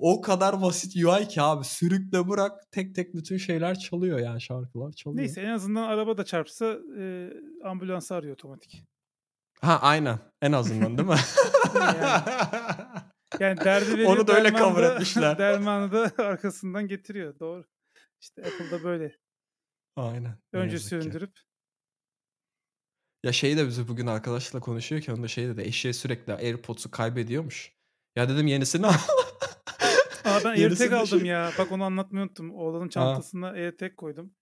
O 0.01 0.21
kadar 0.21 0.63
basit 0.63 1.05
UI 1.05 1.29
ki 1.29 1.43
abi. 1.43 1.65
Sürükle 1.65 2.29
bırak 2.29 2.73
tek 2.73 2.95
tek 2.95 3.15
bütün 3.15 3.37
şeyler 3.37 3.79
çalıyor 3.79 4.19
yani 4.19 4.41
şarkılar 4.41 4.93
çalıyor. 4.93 5.23
Neyse 5.23 5.41
en 5.41 5.51
azından 5.51 5.83
araba 5.83 6.19
da 6.19 6.25
çarpsa 6.25 6.79
e, 6.99 7.31
ambulansı 7.65 8.15
arıyor 8.15 8.35
otomatik. 8.35 8.85
Ha 9.61 9.79
aynen. 9.83 10.19
En 10.43 10.53
azından 10.53 10.99
değil 10.99 11.09
mi? 11.09 11.15
yani, 11.75 12.23
yani 13.41 13.61
derdi 13.61 13.93
veriyor. 13.93 14.17
Onu 14.17 14.27
da 14.27 14.33
öyle 14.33 14.53
cover 14.53 14.83
etmişler. 14.83 15.39
Dermanı 15.39 15.93
da 15.93 16.13
arkasından 16.25 16.89
getiriyor. 16.89 17.39
Doğru. 17.41 17.65
İşte 18.21 18.43
Apple'da 18.43 18.85
böyle. 18.85 19.17
Aynen. 19.97 20.39
Önce 20.53 20.79
süründürüp. 20.79 21.33
Ya 23.25 23.33
şey 23.33 23.57
de 23.57 23.67
bize 23.67 23.89
bugün 23.89 24.07
arkadaşla 24.07 24.61
konuşuyor 24.61 25.03
ki 25.03 25.13
onda 25.13 25.29
şey 25.29 25.49
dedi 25.49 25.61
eşeği 25.61 25.95
sürekli 25.95 26.33
AirPods'u 26.33 26.91
kaybediyormuş. 26.91 27.73
Ya 28.17 28.29
dedim 28.29 28.47
yenisini 28.47 28.87
al. 28.87 28.93
Aa 30.31 30.45
ben 30.45 30.51
AirTag 30.51 30.93
aldım 30.93 31.21
şey... 31.21 31.29
ya. 31.29 31.51
Bak 31.59 31.73
onu 31.73 31.85
anlatmayı 31.85 32.25
unuttum. 32.25 32.55
Oğlanın 32.55 32.89
çantasına 32.89 33.47
ha. 33.47 33.51
AirTag 33.51 33.97
koydum. 33.97 34.33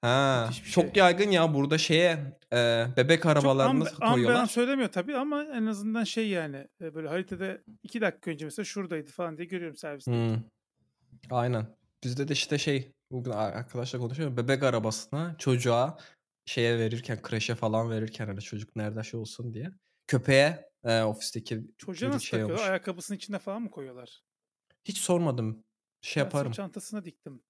Ha, 0.00 0.50
çok 0.72 0.84
şey. 0.84 0.92
yaygın 0.94 1.30
ya 1.30 1.54
burada 1.54 1.78
şeye 1.78 2.38
e, 2.52 2.86
bebek 2.96 3.26
arabalarını 3.26 3.84
çok 3.84 4.02
am, 4.02 4.12
koyuyorlar. 4.12 4.40
Am 4.40 4.48
söylemiyor 4.48 4.88
tabii 4.88 5.16
ama 5.16 5.44
en 5.44 5.66
azından 5.66 6.04
şey 6.04 6.28
yani 6.28 6.68
e, 6.80 6.94
böyle 6.94 7.08
haritada 7.08 7.58
iki 7.82 8.00
dakika 8.00 8.30
önce 8.30 8.44
mesela 8.44 8.64
şuradaydı 8.64 9.10
falan 9.10 9.36
diye 9.36 9.46
görüyorum 9.46 9.76
serviste. 9.76 10.12
Hmm. 10.12 10.42
Aynen. 11.30 11.66
Bizde 12.04 12.28
de 12.28 12.32
işte 12.32 12.58
şey 12.58 12.92
bugün 13.10 13.30
arkadaşla 13.30 13.98
konuşuyorum 13.98 14.36
bebek 14.36 14.62
arabasına 14.62 15.36
çocuğa 15.38 15.98
şeye 16.44 16.78
verirken 16.78 17.22
kreşe 17.22 17.54
falan 17.54 17.90
verirken 17.90 18.26
hani 18.26 18.40
çocuk 18.40 18.76
nerede 18.76 19.02
şey 19.02 19.20
olsun 19.20 19.54
diye 19.54 19.70
köpeğe 20.06 20.70
e, 20.84 21.02
ofisteki 21.02 21.60
çocuğa 21.78 22.08
nasıl 22.08 22.20
şey 22.20 22.40
takıyorlar? 22.40 22.70
Ayakkabısının 22.70 23.16
içine 23.16 23.38
falan 23.38 23.62
mı 23.62 23.70
koyuyorlar? 23.70 24.22
Hiç 24.88 24.98
sormadım. 24.98 25.64
Şey 26.00 26.20
ben 26.20 26.24
yaparım. 26.24 26.52
çantasına 26.52 27.04
diktim. 27.04 27.42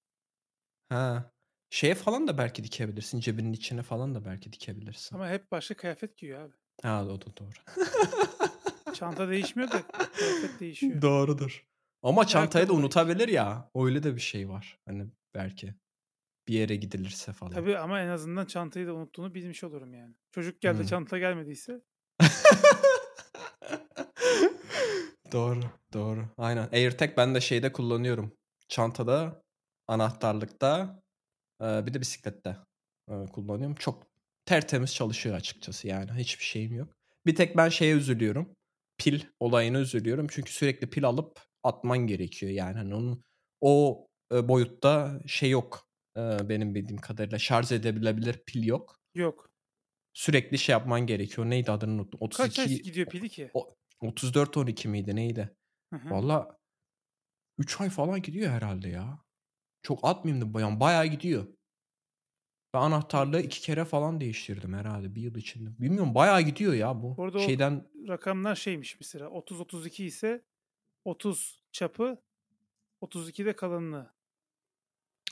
Ha. 0.88 1.32
Şeye 1.70 1.94
falan 1.94 2.28
da 2.28 2.38
belki 2.38 2.64
dikebilirsin. 2.64 3.20
Cebinin 3.20 3.52
içine 3.52 3.82
falan 3.82 4.14
da 4.14 4.24
belki 4.24 4.52
dikebilirsin. 4.52 5.16
Ama 5.16 5.28
hep 5.28 5.50
başka 5.50 5.74
kıyafet 5.74 6.16
giyiyor 6.16 6.40
abi. 6.40 6.54
Ha 6.82 7.04
o 7.04 7.20
da 7.20 7.36
doğru. 7.36 7.84
Çanta 8.94 9.28
değişmiyor 9.28 9.70
da 9.70 9.82
kıyafet 9.86 10.60
değişiyor. 10.60 11.02
Doğrudur. 11.02 11.66
Ama 12.02 12.26
çantayı 12.26 12.68
da 12.68 12.72
unutabilir 12.72 13.28
ya. 13.28 13.70
Öyle 13.74 14.02
de 14.02 14.14
bir 14.14 14.20
şey 14.20 14.48
var. 14.48 14.78
Hani 14.86 15.06
belki 15.34 15.74
bir 16.48 16.54
yere 16.54 16.76
gidilirse 16.76 17.32
falan. 17.32 17.52
Tabii 17.52 17.78
ama 17.78 18.00
en 18.00 18.08
azından 18.08 18.46
çantayı 18.46 18.86
da 18.86 18.94
unuttuğunu 18.94 19.34
bilmiş 19.34 19.64
olurum 19.64 19.94
yani. 19.94 20.14
Çocuk 20.30 20.60
geldi 20.60 20.78
hmm. 20.78 20.86
çanta 20.86 21.18
gelmediyse. 21.18 21.80
doğru, 25.32 25.60
doğru. 25.92 26.28
Aynen. 26.38 26.68
AirTag 26.72 27.16
ben 27.16 27.34
de 27.34 27.40
şeyde 27.40 27.72
kullanıyorum. 27.72 28.32
Çantada, 28.68 29.42
anahtarlıkta, 29.88 31.02
bir 31.60 31.94
de 31.94 32.00
bisiklette 32.00 32.56
kullanıyorum. 33.32 33.74
Çok 33.74 34.06
tertemiz 34.44 34.94
çalışıyor 34.94 35.36
açıkçası 35.36 35.88
yani. 35.88 36.12
Hiçbir 36.12 36.44
şeyim 36.44 36.74
yok. 36.74 36.88
Bir 37.26 37.34
tek 37.34 37.56
ben 37.56 37.68
şeye 37.68 37.94
üzülüyorum. 37.94 38.56
Pil 38.98 39.20
olayına 39.40 39.78
üzülüyorum. 39.78 40.26
Çünkü 40.30 40.52
sürekli 40.52 40.90
pil 40.90 41.04
alıp 41.04 41.40
atman 41.62 41.98
gerekiyor 41.98 42.52
yani. 42.52 42.76
Hani 42.76 42.94
onun 42.94 43.24
o 43.60 44.06
boyutta 44.32 45.20
şey 45.26 45.50
yok. 45.50 45.86
Benim 46.16 46.74
bildiğim 46.74 47.00
kadarıyla 47.00 47.38
şarj 47.38 47.72
edebilebilir 47.72 48.42
pil 48.46 48.64
yok. 48.64 48.96
Yok. 49.14 49.50
Sürekli 50.12 50.58
şey 50.58 50.72
yapman 50.72 51.06
gerekiyor. 51.06 51.50
Neydi 51.50 51.70
adını 51.70 51.92
unuttum. 51.92 52.20
32 52.22 52.56
Kaç 52.56 52.68
gidiyor 52.68 53.06
pili 53.06 53.28
ki? 53.28 53.50
34 53.54 53.75
12 54.00 54.88
miydi 54.88 55.16
neydi? 55.16 55.56
Valla 55.92 56.58
3 57.58 57.80
ay 57.80 57.90
falan 57.90 58.22
gidiyor 58.22 58.50
herhalde 58.50 58.88
ya. 58.88 59.18
Çok 59.82 60.04
atmayayım 60.04 60.48
da 60.48 60.54
bayan 60.54 60.80
bayağı 60.80 61.06
gidiyor. 61.06 61.46
Ben 62.74 62.80
anahtarlığı 62.80 63.40
iki 63.40 63.60
kere 63.60 63.84
falan 63.84 64.20
değiştirdim 64.20 64.74
herhalde 64.74 65.14
bir 65.14 65.22
yıl 65.22 65.34
içinde. 65.34 65.78
Bilmiyorum 65.78 66.14
bayağı 66.14 66.40
gidiyor 66.42 66.74
ya 66.74 67.02
bu. 67.02 67.14
Orada 67.18 67.38
Şeyden 67.38 67.88
rakamlar 68.08 68.54
şeymiş 68.54 69.00
mesela 69.00 69.28
30 69.28 69.60
32 69.60 70.04
ise 70.04 70.44
30 71.04 71.62
çapı 71.72 72.22
32 73.00 73.46
de 73.46 73.56
kalınlığı. 73.56 74.14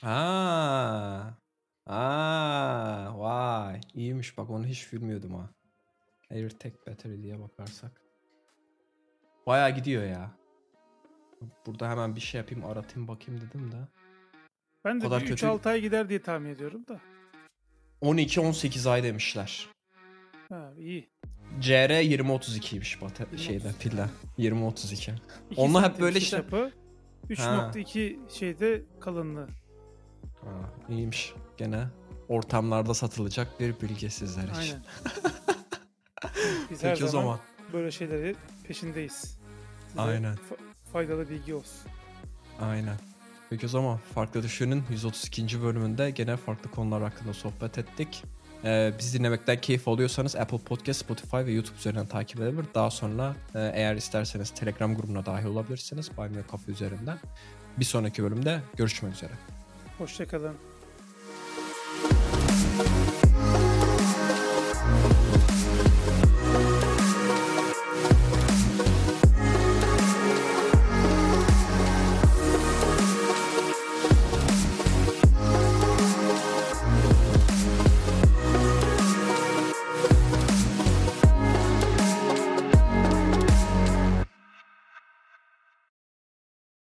Aa. 0.03 1.31
Aa, 1.87 3.19
vay. 3.19 3.81
İyiymiş 3.95 4.39
bak 4.39 4.51
onu 4.51 4.67
hiç 4.67 4.93
bilmiyordum 4.93 5.35
ha. 5.35 5.51
AirTag 6.31 6.75
battery 6.87 7.23
diye 7.23 7.41
bakarsak. 7.41 8.04
Bayağı 9.47 9.71
gidiyor 9.71 10.05
ya. 10.05 10.31
Burada 11.67 11.91
hemen 11.91 12.17
bir 12.17 12.21
şey 12.21 12.41
yapayım 12.41 12.65
aratayım 12.65 13.09
bakayım 13.09 13.41
dedim 13.41 13.73
de. 13.73 13.77
Ben 14.85 15.01
de 15.01 15.07
3-6 15.07 15.69
ay 15.69 15.81
gider 15.81 16.09
diye 16.09 16.23
tahmin 16.23 16.51
ediyorum 16.51 16.87
da. 16.89 17.01
12-18 18.03 18.91
ay 18.91 19.03
demişler. 19.03 19.69
Ha 20.49 20.73
iyi. 20.79 21.11
CR 21.61 21.91
2032'ymiş 21.91 23.01
bata 23.01 23.37
şeyde 23.37 23.73
pille. 23.81 24.07
2032. 24.39 25.15
Onunla 25.57 25.89
hep 25.89 26.01
böyle 26.01 26.19
işte. 26.19 26.37
Çapı, 26.37 26.73
3.2 27.31 28.31
şeyde 28.39 28.83
kalınlığı. 29.01 29.49
Ha, 30.41 30.73
iyiymiş. 30.89 31.35
Gene 31.57 31.85
ortamlarda 32.29 32.95
satılacak 32.95 33.61
bir 33.61 33.81
bilgi 33.81 34.11
sizler 34.11 34.43
için. 34.43 34.55
Aynen. 34.57 34.83
Peki 36.69 36.97
zaman, 36.97 37.07
zaman 37.07 37.39
böyle 37.75 37.91
şeyleri 37.91 38.37
peşindeyiz. 38.69 39.39
Size 39.89 40.01
Aynen. 40.01 40.37
faydalı 40.93 41.31
bilgi 41.31 41.55
olsun. 41.55 41.91
Aynen. 42.61 42.97
Peki 43.51 43.67
o 43.67 43.69
zaman 43.69 43.99
Farklı 44.15 44.43
Düşünün 44.43 44.85
132. 44.91 45.63
bölümünde 45.63 46.11
gene 46.11 46.37
farklı 46.37 46.71
konular 46.71 47.03
hakkında 47.03 47.35
sohbet 47.35 47.79
ettik. 47.79 48.25
Ee, 48.65 48.93
bizi 48.99 49.19
dinlemekten 49.19 49.61
keyif 49.61 49.89
alıyorsanız 49.89 50.37
Apple 50.37 50.59
Podcast, 50.59 51.01
Spotify 51.01 51.37
ve 51.37 51.53
YouTube 51.53 51.77
üzerinden 51.79 52.07
takip 52.07 52.41
edebilir. 52.41 52.67
Daha 52.75 52.91
sonra 52.91 53.35
e, 53.55 53.71
eğer 53.75 53.97
isterseniz 53.97 54.51
Telegram 54.51 54.97
grubuna 54.97 55.27
dahil 55.27 55.47
olabilirsiniz. 55.47 56.17
Buy 56.17 56.29
Me 56.29 56.43
Coffee 56.51 56.73
üzerinden. 56.73 57.19
Bir 57.77 57.85
sonraki 57.85 58.23
bölümde 58.23 58.61
görüşmek 58.77 59.15
üzere. 59.15 59.33
Hoşçakalın. 59.99 60.55